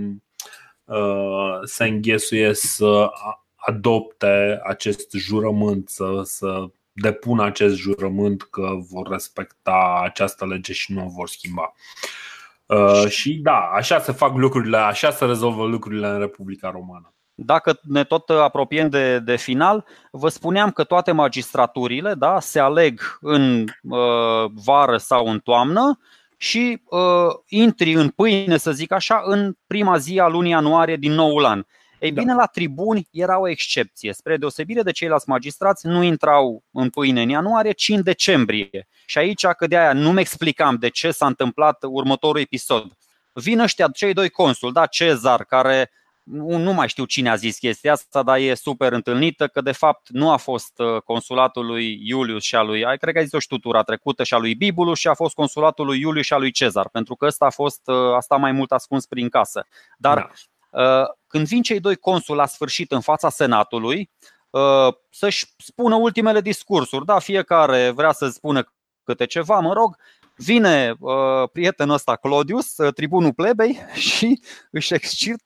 se 1.64 1.84
înghesuie 1.84 2.54
să 2.54 3.10
adopte 3.54 4.60
acest 4.64 5.12
jurământ, 5.12 5.88
să, 5.88 6.20
să 6.24 6.64
depună 6.92 7.44
acest 7.44 7.76
jurământ 7.76 8.42
că 8.42 8.70
vor 8.90 9.08
respecta 9.08 10.00
această 10.02 10.46
lege 10.46 10.72
și 10.72 10.92
nu 10.92 11.04
o 11.04 11.08
vor 11.08 11.28
schimba. 11.28 11.72
și 13.08 13.34
da, 13.34 13.58
așa 13.58 14.00
se 14.00 14.12
fac 14.12 14.36
lucrurile, 14.36 14.76
așa 14.76 15.10
se 15.10 15.24
rezolvă 15.24 15.66
lucrurile 15.66 16.06
în 16.06 16.18
Republica 16.18 16.70
Romană. 16.70 17.13
Dacă 17.34 17.80
ne 17.82 18.04
tot 18.04 18.30
apropiem 18.30 18.88
de, 18.88 19.18
de 19.18 19.36
final, 19.36 19.84
vă 20.10 20.28
spuneam 20.28 20.70
că 20.70 20.84
toate 20.84 21.12
magistraturile 21.12 22.14
da, 22.14 22.40
se 22.40 22.58
aleg 22.60 23.18
în 23.20 23.66
uh, 23.82 24.50
vară 24.64 24.96
sau 24.96 25.26
în 25.26 25.38
toamnă 25.38 25.98
și 26.36 26.82
uh, 26.84 27.00
intri 27.48 27.92
în 27.92 28.08
pâine, 28.08 28.56
să 28.56 28.72
zic 28.72 28.92
așa, 28.92 29.22
în 29.24 29.56
prima 29.66 29.96
zi 29.96 30.18
a 30.18 30.26
lunii 30.26 30.50
ianuarie 30.50 30.96
din 30.96 31.12
noul 31.12 31.44
an. 31.44 31.64
Ei 32.00 32.12
da. 32.12 32.20
bine, 32.20 32.32
da. 32.32 32.38
la 32.38 32.46
tribuni 32.46 33.08
era 33.10 33.38
o 33.38 33.48
excepție. 33.48 34.12
Spre 34.12 34.36
deosebire 34.36 34.82
de 34.82 34.90
ceilalți 34.90 35.28
magistrați, 35.28 35.86
nu 35.86 36.02
intrau 36.02 36.62
în 36.72 36.90
pâine 36.90 37.22
în 37.22 37.28
ianuarie, 37.28 37.72
ci 37.72 37.88
în 37.88 38.02
decembrie. 38.02 38.88
Și 39.06 39.18
aici, 39.18 39.46
că 39.46 39.66
de 39.66 39.78
aia 39.78 39.92
nu-mi 39.92 40.20
explicam 40.20 40.76
de 40.76 40.88
ce 40.88 41.10
s-a 41.10 41.26
întâmplat 41.26 41.78
următorul 41.82 42.40
episod. 42.40 42.92
Vin 43.32 43.60
ăștia, 43.60 43.88
cei 43.88 44.12
doi 44.12 44.28
consul, 44.28 44.72
da, 44.72 44.86
Cezar, 44.86 45.44
care 45.44 45.90
nu, 46.24 46.56
nu 46.56 46.72
mai 46.72 46.88
știu 46.88 47.04
cine 47.04 47.30
a 47.30 47.34
zis 47.34 47.58
chestia 47.58 47.92
asta, 47.92 48.22
dar 48.22 48.38
e 48.38 48.54
super 48.54 48.92
întâlnită 48.92 49.48
că 49.48 49.60
de 49.60 49.72
fapt 49.72 50.08
nu 50.08 50.30
a 50.30 50.36
fost 50.36 50.78
uh, 50.78 51.02
consulatul 51.02 51.66
lui 51.66 52.00
Iulius 52.02 52.42
și 52.42 52.56
a 52.56 52.62
lui, 52.62 52.80
cred 52.98 53.14
că 53.14 53.18
a 53.18 53.22
zis-o 53.22 53.38
și 53.38 53.46
tutura 53.46 53.82
trecută 53.82 54.22
și 54.22 54.34
a 54.34 54.38
lui 54.38 54.54
Bibulus 54.54 54.98
și 54.98 55.08
a 55.08 55.14
fost 55.14 55.34
consulatul 55.34 55.86
lui 55.86 56.00
Iulius 56.00 56.24
și 56.24 56.32
a 56.32 56.36
lui 56.36 56.50
Cezar, 56.50 56.88
pentru 56.88 57.14
că 57.14 57.26
ăsta 57.26 57.44
a 57.44 57.50
fost 57.50 57.80
uh, 57.84 58.14
asta 58.16 58.36
mai 58.36 58.52
mult 58.52 58.72
ascuns 58.72 59.06
prin 59.06 59.28
casă. 59.28 59.66
Dar 59.98 60.16
da. 60.16 60.30
Uh, 60.82 61.08
când 61.26 61.46
vin 61.46 61.62
cei 61.62 61.80
doi 61.80 61.96
consuli 61.96 62.38
la 62.38 62.46
sfârșit 62.46 62.92
în 62.92 63.00
fața 63.00 63.28
senatului, 63.28 64.10
să-și 65.10 65.46
spună 65.56 65.94
ultimele 65.94 66.40
discursuri, 66.40 67.04
da, 67.04 67.18
fiecare 67.18 67.90
vrea 67.90 68.12
să 68.12 68.28
spună 68.28 68.72
câte 69.04 69.26
ceva, 69.26 69.60
mă 69.60 69.72
rog, 69.72 69.96
Vine 70.36 70.94
uh, 70.98 71.48
prietenul 71.52 71.94
ăsta, 71.94 72.16
Claudius, 72.16 72.76
uh, 72.76 72.92
tribunul 72.94 73.32
plebei, 73.32 73.78
și 74.10 74.40
își, 74.70 74.94
exercit, 74.94 75.42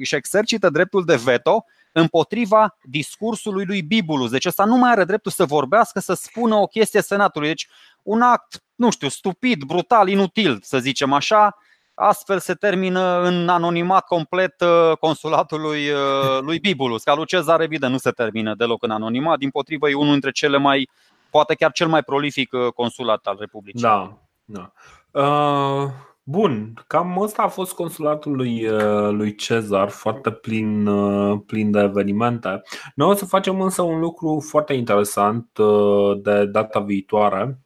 își 0.00 0.14
exercită 0.14 0.70
dreptul 0.70 1.04
de 1.04 1.16
veto 1.16 1.64
împotriva 1.92 2.76
discursului 2.82 3.64
lui 3.64 3.82
Bibulus. 3.82 4.30
Deci 4.30 4.44
ăsta 4.44 4.64
nu 4.64 4.76
mai 4.76 4.90
are 4.90 5.04
dreptul 5.04 5.30
să 5.30 5.44
vorbească, 5.44 6.00
să 6.00 6.14
spună 6.14 6.54
o 6.54 6.66
chestie 6.66 7.02
senatului. 7.02 7.48
Deci 7.48 7.68
un 8.02 8.22
act, 8.22 8.62
nu 8.74 8.90
știu, 8.90 9.08
stupid, 9.08 9.62
brutal, 9.62 10.08
inutil, 10.08 10.58
să 10.62 10.78
zicem 10.78 11.12
așa, 11.12 11.56
Astfel 12.02 12.38
se 12.38 12.54
termină 12.54 13.22
în 13.22 13.48
anonimat 13.48 14.04
complet 14.04 14.60
uh, 14.60 14.96
consulatul 15.00 15.60
lui, 15.60 15.90
uh, 15.90 16.38
lui 16.40 16.58
Bibulus. 16.58 17.02
Ca 17.02 17.14
lui 17.14 17.26
Cezar, 17.26 17.60
evident, 17.60 17.92
nu 17.92 17.98
se 17.98 18.10
termină 18.10 18.54
deloc 18.54 18.82
în 18.82 18.90
anonimat, 18.90 19.38
din 19.38 19.50
potrivă 19.50 19.88
e 19.88 19.94
unul 19.94 20.12
dintre 20.12 20.30
cele 20.30 20.56
mai 20.56 20.88
poate 21.30 21.54
chiar 21.54 21.72
cel 21.72 21.88
mai 21.88 22.02
prolific 22.02 22.52
uh, 22.52 22.72
consulat 22.72 23.26
al 23.26 23.36
Republicii. 23.38 23.80
Da, 23.80 24.18
da. 24.44 24.72
Uh, 25.10 25.88
bun, 26.22 26.84
cam 26.86 27.18
ăsta 27.20 27.42
a 27.42 27.48
fost 27.48 27.72
consulatul 27.72 28.36
lui, 28.36 28.66
uh, 28.66 29.10
lui 29.10 29.34
Cezar, 29.34 29.88
foarte 29.88 30.30
plin, 30.30 30.86
uh, 30.86 31.40
plin 31.46 31.70
de 31.70 31.80
evenimente. 31.80 32.62
Noi 32.94 33.08
o 33.08 33.14
să 33.14 33.24
facem 33.24 33.60
însă 33.60 33.82
un 33.82 34.00
lucru 34.00 34.44
foarte 34.48 34.72
interesant 34.72 35.58
uh, 35.58 36.20
de 36.22 36.46
data 36.46 36.80
viitoare. 36.80 37.60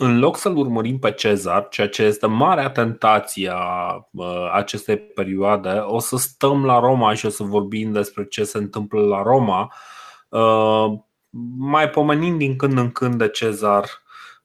În 0.00 0.18
loc 0.18 0.36
să-l 0.36 0.56
urmărim 0.56 0.98
pe 0.98 1.12
Cezar, 1.12 1.68
ceea 1.68 1.88
ce 1.88 2.02
este 2.02 2.26
marea 2.26 2.70
tentație 2.70 3.50
a 3.54 4.08
acestei 4.52 4.98
perioade, 4.98 5.68
o 5.68 5.98
să 5.98 6.16
stăm 6.16 6.64
la 6.64 6.78
Roma 6.78 7.14
și 7.14 7.26
o 7.26 7.28
să 7.28 7.42
vorbim 7.42 7.92
despre 7.92 8.26
ce 8.26 8.44
se 8.44 8.58
întâmplă 8.58 9.00
la 9.00 9.22
Roma 9.22 9.72
mai 11.58 11.90
pomenind 11.90 12.38
din 12.38 12.56
când 12.56 12.78
în 12.78 12.90
când 12.90 13.14
de 13.14 13.28
Cezar 13.28 13.88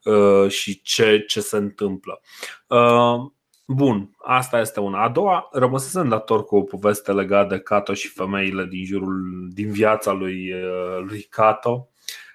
uh, 0.03 0.49
și 0.49 0.81
ce, 0.81 1.23
ce 1.27 1.39
se 1.39 1.57
întâmplă. 1.57 2.21
Uh, 2.67 3.31
bun, 3.67 4.15
asta 4.23 4.59
este 4.59 4.79
una. 4.79 5.03
A 5.03 5.09
doua, 5.09 5.49
rămăsesem 5.51 6.09
dator 6.09 6.45
cu 6.45 6.55
o 6.55 6.61
poveste 6.61 7.11
legată 7.11 7.55
de 7.55 7.61
Cato 7.61 7.93
și 7.93 8.07
femeile 8.07 8.65
din 8.65 8.85
jurul, 8.85 9.21
din 9.53 9.71
viața 9.71 10.11
lui, 10.11 10.53
uh, 10.53 11.03
lui 11.07 11.21
Cato. 11.21 11.87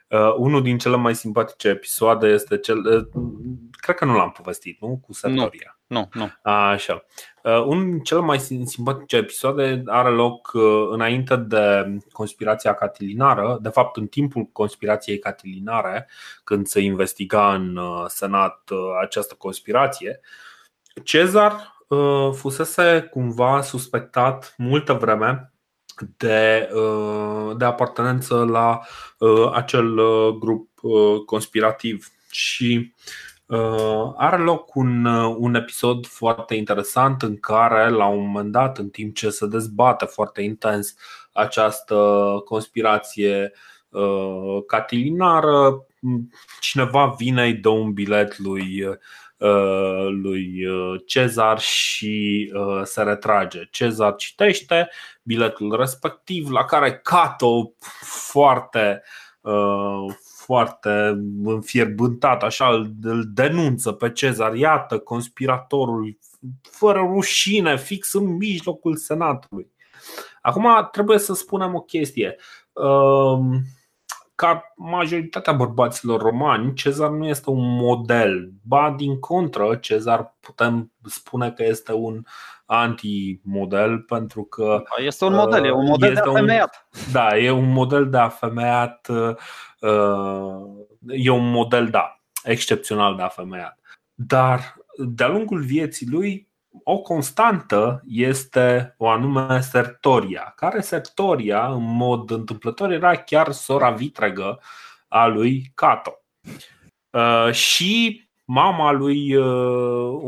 Uh, 0.08 0.34
unul 0.36 0.62
din 0.62 0.78
cele 0.78 0.96
mai 0.96 1.14
simpatice 1.14 1.68
episoade 1.68 2.28
este 2.28 2.58
cel. 2.58 3.10
Uh, 3.12 3.22
cred 3.70 3.96
că 3.96 4.04
nu 4.04 4.16
l-am 4.16 4.30
povestit, 4.30 4.80
nu? 4.80 5.00
Cu 5.06 5.12
Sertoria. 5.12 5.77
Nu, 5.88 6.08
nu. 6.12 6.30
Așa. 6.42 7.04
Uh, 7.42 7.62
unul 7.64 7.84
din 7.84 8.00
cele 8.00 8.20
mai 8.20 8.38
simpatice 8.64 9.16
episoade 9.16 9.82
are 9.86 10.08
loc 10.08 10.50
uh, 10.52 10.88
înainte 10.90 11.36
de 11.36 11.96
conspirația 12.12 12.74
catilinară, 12.74 13.58
de 13.62 13.68
fapt 13.68 13.96
în 13.96 14.06
timpul 14.06 14.44
conspirației 14.44 15.18
catilinare, 15.18 16.08
când 16.44 16.66
se 16.66 16.80
investiga 16.80 17.54
în 17.54 17.76
uh, 17.76 18.04
Senat 18.08 18.70
această 19.02 19.34
conspirație. 19.38 20.20
Cezar 21.04 21.76
fusese 22.32 23.08
cumva 23.10 23.60
suspectat 23.62 24.54
multă 24.56 24.92
vreme 24.92 25.52
de, 26.16 26.68
de 27.56 27.64
apartenență 27.64 28.44
la 28.44 28.80
acel 29.52 29.94
grup 30.38 30.68
conspirativ 31.26 32.08
și 32.30 32.92
Uh, 32.92 33.27
are 34.16 34.36
loc 34.36 34.74
un, 34.74 35.04
uh, 35.04 35.34
un 35.38 35.54
episod 35.54 36.06
foarte 36.06 36.54
interesant 36.54 37.22
în 37.22 37.36
care, 37.40 37.88
la 37.88 38.06
un 38.06 38.26
moment 38.26 38.52
dat, 38.52 38.78
în 38.78 38.88
timp 38.88 39.14
ce 39.14 39.30
se 39.30 39.46
dezbate 39.46 40.04
foarte 40.04 40.42
intens 40.42 40.94
această 41.32 42.30
conspirație 42.44 43.52
uh, 43.88 44.58
catilinară, 44.66 45.86
cineva 46.60 47.14
vine, 47.18 47.44
îi 47.44 47.54
dă 47.54 47.68
un 47.68 47.92
bilet 47.92 48.38
lui, 48.38 48.84
lui 50.08 50.64
Cezar 51.06 51.58
și 51.58 52.52
se 52.84 53.02
retrage. 53.02 53.60
Cezar 53.70 54.14
citește 54.14 54.88
biletul 55.22 55.76
respectiv, 55.76 56.50
la 56.50 56.64
care 56.64 57.00
Cato 57.02 57.72
foarte 58.00 59.02
foarte 60.48 61.18
înfierbântat, 61.44 62.42
așa 62.42 62.68
îl 63.02 63.24
denunță 63.34 63.92
pe 63.92 64.12
Cezar, 64.12 64.54
iată 64.54 64.98
conspiratorul 64.98 66.18
fără 66.62 66.98
rușine, 66.98 67.76
fix 67.76 68.12
în 68.12 68.36
mijlocul 68.36 68.96
senatului. 68.96 69.70
Acum 70.42 70.88
trebuie 70.92 71.18
să 71.18 71.34
spunem 71.34 71.74
o 71.74 71.80
chestie. 71.80 72.36
Um, 72.72 73.62
ca 74.34 74.72
majoritatea 74.76 75.52
bărbaților 75.52 76.20
romani, 76.20 76.74
Cezar 76.74 77.10
nu 77.10 77.26
este 77.26 77.50
un 77.50 77.76
model. 77.76 78.52
Ba 78.62 78.94
din 78.96 79.18
contră, 79.18 79.76
Cezar 79.76 80.36
putem 80.40 80.92
spune 81.04 81.50
că 81.50 81.64
este 81.64 81.92
un 81.92 82.22
anti-model 82.70 83.98
pentru 83.98 84.44
că 84.44 84.82
este 84.96 85.24
un 85.24 85.34
model, 85.34 85.64
e 85.64 85.72
un 85.72 85.86
model 85.86 86.14
de 86.14 86.20
afemeiat. 86.20 86.88
Un, 87.06 87.12
da, 87.12 87.38
e 87.38 87.50
un 87.50 87.72
model 87.72 88.10
de 88.10 88.18
afemeiat 88.18 89.10
Uh, 89.80 90.86
e 91.08 91.30
un 91.30 91.50
model, 91.50 91.88
da, 91.90 92.20
excepțional 92.42 93.16
de 93.16 93.22
afemeiat. 93.22 93.78
Dar 94.14 94.76
de-a 94.96 95.28
lungul 95.28 95.62
vieții 95.62 96.08
lui, 96.08 96.48
o 96.84 96.98
constantă 96.98 98.02
este 98.06 98.94
o 98.98 99.08
anume 99.08 99.60
Sertoria, 99.60 100.52
care 100.56 100.80
Sertoria, 100.80 101.66
în 101.66 101.96
mod 101.96 102.30
întâmplător, 102.30 102.90
era 102.90 103.14
chiar 103.14 103.52
sora 103.52 103.90
vitregă 103.90 104.60
a 105.08 105.26
lui 105.26 105.72
Cato. 105.74 106.12
Uh, 107.10 107.52
și 107.52 108.22
mama 108.44 108.92
lui 108.92 109.34
uh, 109.34 110.18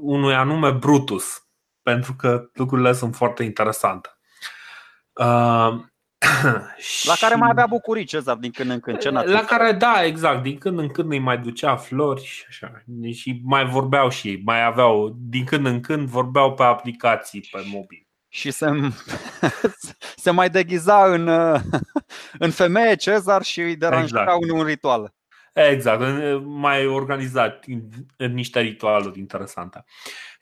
unui 0.00 0.34
anume 0.34 0.70
Brutus, 0.70 1.47
pentru 1.88 2.14
că 2.14 2.50
lucrurile 2.52 2.92
sunt 2.92 3.14
foarte 3.14 3.42
interesante. 3.42 4.08
La 7.04 7.14
care 7.20 7.34
mai 7.34 7.48
avea 7.50 7.66
bucurii 7.66 8.04
Cezar 8.04 8.36
din 8.36 8.50
când 8.50 8.70
în 8.70 8.80
când. 8.80 8.98
Ce 8.98 9.10
la 9.10 9.44
care, 9.44 9.72
da, 9.72 10.04
exact, 10.04 10.42
din 10.42 10.58
când 10.58 10.78
în 10.78 10.88
când 10.88 11.12
îi 11.12 11.18
mai 11.18 11.38
ducea 11.38 11.76
flori 11.76 12.24
și 12.24 12.44
așa. 12.48 12.82
Și 13.12 13.40
mai 13.44 13.66
vorbeau 13.66 14.08
și 14.08 14.28
ei, 14.28 14.42
mai 14.44 14.64
aveau, 14.64 15.16
din 15.18 15.44
când 15.44 15.66
în 15.66 15.80
când 15.80 16.08
vorbeau 16.08 16.54
pe 16.54 16.62
aplicații 16.62 17.48
pe 17.50 17.62
mobil. 17.72 18.06
Și 18.28 18.50
se, 18.50 18.66
se 20.24 20.30
mai 20.30 20.50
deghiza 20.50 21.12
în, 21.12 21.28
în 22.44 22.50
femeie 22.50 22.94
Cezar 22.94 23.42
și 23.42 23.60
îi 23.60 23.76
deranja 23.76 24.20
exact. 24.20 24.42
un, 24.42 24.58
un 24.58 24.64
ritual. 24.64 25.14
Exact, 25.66 26.02
mai 26.44 26.86
organizat 26.86 27.64
în 28.16 28.32
niște 28.34 28.60
ritualuri 28.60 29.18
interesante. 29.18 29.84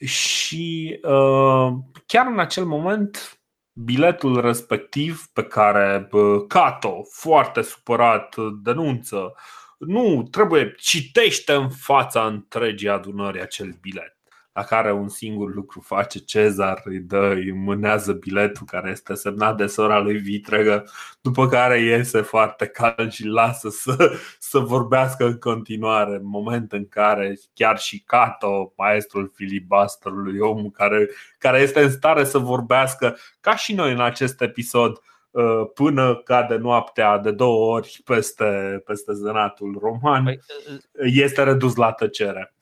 Și 0.04 0.98
uh, 1.02 1.72
chiar 2.06 2.26
în 2.26 2.38
acel 2.38 2.64
moment 2.64 3.40
biletul 3.72 4.40
respectiv 4.40 5.26
pe 5.32 5.42
care 5.42 6.08
Cato, 6.48 7.02
foarte 7.10 7.62
supărat, 7.62 8.34
denunță, 8.62 9.34
nu, 9.78 10.28
trebuie, 10.30 10.74
citește 10.78 11.52
în 11.52 11.70
fața 11.70 12.26
întregii 12.26 12.88
adunări 12.88 13.40
acel 13.40 13.76
bilet 13.80 14.15
la 14.56 14.62
care 14.62 14.92
un 14.92 15.08
singur 15.08 15.54
lucru 15.54 15.80
face 15.80 16.18
Cezar, 16.18 16.80
îi 16.84 16.98
dă, 16.98 17.32
îi 17.34 17.52
mânează 17.52 18.12
biletul 18.12 18.66
care 18.66 18.90
este 18.90 19.14
semnat 19.14 19.56
de 19.56 19.66
sora 19.66 19.98
lui 19.98 20.16
Vitregă, 20.16 20.84
după 21.20 21.48
care 21.48 21.80
iese 21.80 22.20
foarte 22.20 22.66
cald 22.66 23.12
și 23.12 23.26
lasă 23.26 23.68
să, 23.68 24.12
să 24.38 24.58
vorbească 24.58 25.24
în 25.24 25.38
continuare, 25.38 26.14
în 26.14 26.26
moment 26.26 26.72
în 26.72 26.88
care 26.88 27.38
chiar 27.54 27.78
și 27.78 28.02
Cato, 28.06 28.72
maestrul 28.76 29.32
filibusterului, 29.34 30.38
omul 30.38 30.70
care, 30.70 31.08
care 31.38 31.60
este 31.60 31.82
în 31.82 31.90
stare 31.90 32.24
să 32.24 32.38
vorbească, 32.38 33.16
ca 33.40 33.56
și 33.56 33.74
noi 33.74 33.92
în 33.92 34.00
acest 34.00 34.40
episod, 34.40 35.00
uh, 35.30 35.62
până 35.74 36.16
cade 36.24 36.56
noaptea 36.56 37.18
de 37.18 37.30
două 37.30 37.74
ori 37.74 38.00
peste, 38.04 38.82
peste 38.84 39.12
zenatul 39.12 39.78
roman, 39.80 40.24
păi, 40.24 40.40
uh, 40.68 41.10
este 41.14 41.42
redus 41.42 41.74
la 41.74 41.92
tăcere. 41.92 42.54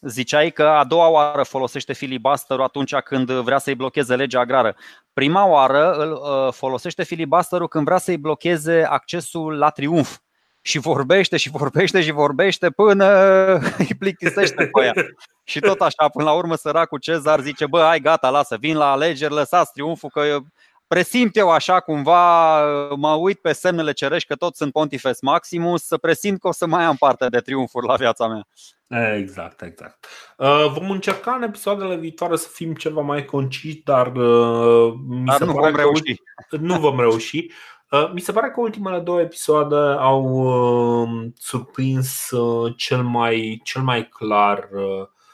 Ziceai 0.00 0.50
că 0.50 0.62
a 0.62 0.84
doua 0.84 1.08
oară 1.08 1.42
folosește 1.42 1.92
filibusterul 1.92 2.62
atunci 2.64 2.94
când 2.94 3.30
vrea 3.30 3.58
să-i 3.58 3.74
blocheze 3.74 4.16
legea 4.16 4.40
agrară. 4.40 4.76
Prima 5.12 5.46
oară 5.46 5.92
îl 5.92 6.12
uh, 6.12 6.52
folosește 6.52 7.02
filibusterul 7.02 7.68
când 7.68 7.84
vrea 7.84 7.98
să-i 7.98 8.16
blocheze 8.16 8.82
accesul 8.82 9.58
la 9.58 9.70
triumf. 9.70 10.18
Și 10.62 10.78
vorbește 10.78 11.36
și 11.36 11.50
vorbește 11.50 12.02
și 12.02 12.10
vorbește 12.10 12.70
până 12.70 13.06
îi 13.78 13.94
plictisește 13.98 14.66
pe 14.66 14.84
ea. 14.84 14.92
Și 15.44 15.60
tot 15.60 15.80
așa, 15.80 16.08
până 16.08 16.24
la 16.24 16.32
urmă, 16.32 16.54
săracul 16.54 16.98
Cezar 16.98 17.40
zice: 17.40 17.66
Bă, 17.66 17.82
hai 17.82 18.00
gata, 18.00 18.30
lasă, 18.30 18.56
vin 18.56 18.76
la 18.76 18.90
alegeri, 18.90 19.32
lăsați 19.32 19.72
triumful, 19.72 20.10
că 20.10 20.38
presimt 20.88 21.36
eu 21.36 21.50
așa 21.50 21.80
cumva, 21.80 22.60
mă 22.94 23.12
uit 23.12 23.38
pe 23.38 23.52
semnele 23.52 23.92
cerești 23.92 24.28
că 24.28 24.34
toți 24.34 24.58
sunt 24.58 24.72
Pontifex 24.72 25.20
Maximus, 25.20 25.82
să 25.82 25.96
presimt 25.96 26.40
că 26.40 26.48
o 26.48 26.52
să 26.52 26.66
mai 26.66 26.84
am 26.84 26.96
parte 26.96 27.28
de 27.28 27.38
triumfuri 27.38 27.86
la 27.86 27.94
viața 27.94 28.28
mea. 28.28 28.46
Exact, 29.14 29.62
exact. 29.62 30.06
Uh, 30.36 30.66
vom 30.72 30.90
încerca 30.90 31.34
în 31.34 31.42
episoadele 31.42 31.96
viitoare 31.96 32.36
să 32.36 32.48
fim 32.52 32.74
ceva 32.74 33.00
mai 33.00 33.24
conciși, 33.24 33.82
dar 33.84 34.06
uh, 34.06 34.94
mi 35.08 35.24
dar 35.24 35.36
se 35.36 35.44
nu 35.44 35.52
pare 35.52 35.70
vom 35.70 35.80
reuși. 35.80 36.14
Că, 36.48 36.56
nu 36.56 36.78
vom 36.78 37.00
reuși. 37.00 37.50
Uh, 37.90 38.10
mi 38.12 38.20
se 38.20 38.32
pare 38.32 38.50
că 38.50 38.60
ultimele 38.60 38.98
două 38.98 39.20
episoade 39.20 39.76
au 39.98 40.48
surprins 41.36 42.30
cel 42.76 43.02
mai, 43.02 43.60
cel 43.64 43.82
mai 43.82 44.08
clar 44.08 44.68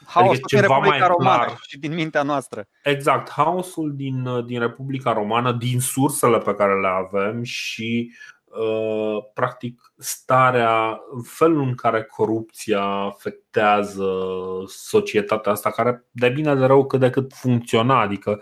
Haosul 0.05 0.31
adică 0.31 0.47
ceva 0.47 0.77
mai 0.77 0.97
clar 1.17 1.57
și 1.67 1.79
din 1.79 1.93
mintea 1.93 2.23
noastră. 2.23 2.67
Exact, 2.83 3.29
haosul 3.29 3.95
din, 3.95 4.45
din 4.45 4.59
Republica 4.59 5.13
Romană, 5.13 5.51
din 5.51 5.79
sursele 5.79 6.37
pe 6.37 6.55
care 6.55 6.79
le 6.79 6.87
avem 6.87 7.43
și 7.43 8.11
Uh, 8.59 9.23
practic 9.33 9.93
starea, 9.97 10.99
felul 11.23 11.61
în 11.61 11.75
care 11.75 12.03
corupția 12.03 12.83
afectează 12.83 14.13
societatea 14.67 15.51
asta, 15.51 15.71
care 15.71 16.05
de 16.11 16.29
bine 16.29 16.55
de 16.55 16.65
rău 16.65 16.87
cât 16.87 16.99
de 16.99 17.09
cât 17.09 17.33
funcționa, 17.33 17.99
adică 17.99 18.41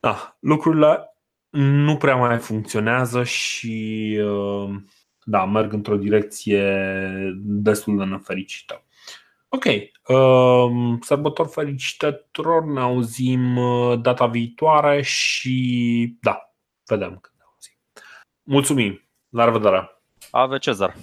da, 0.00 0.36
lucrurile 0.40 1.14
nu 1.50 1.96
prea 1.96 2.16
mai 2.16 2.38
funcționează 2.38 3.24
și 3.24 4.18
uh, 4.24 4.70
da, 5.24 5.44
merg 5.44 5.72
într-o 5.72 5.96
direcție 5.96 6.62
destul 7.42 7.98
de 7.98 8.04
nefericită. 8.04 8.84
Ok, 9.52 9.64
uh, 9.64 10.98
sărbători 11.00 11.48
fericite 11.48 12.12
tuturor, 12.12 12.64
ne 12.64 12.80
auzim 12.80 13.58
data 14.00 14.26
viitoare 14.26 15.02
și 15.02 16.16
da, 16.20 16.54
vedem. 16.86 17.20
Mulțumim! 18.42 19.08
La 19.28 19.44
revedere! 19.44 20.02
Ave 20.30 20.58
Cezar! 20.58 20.94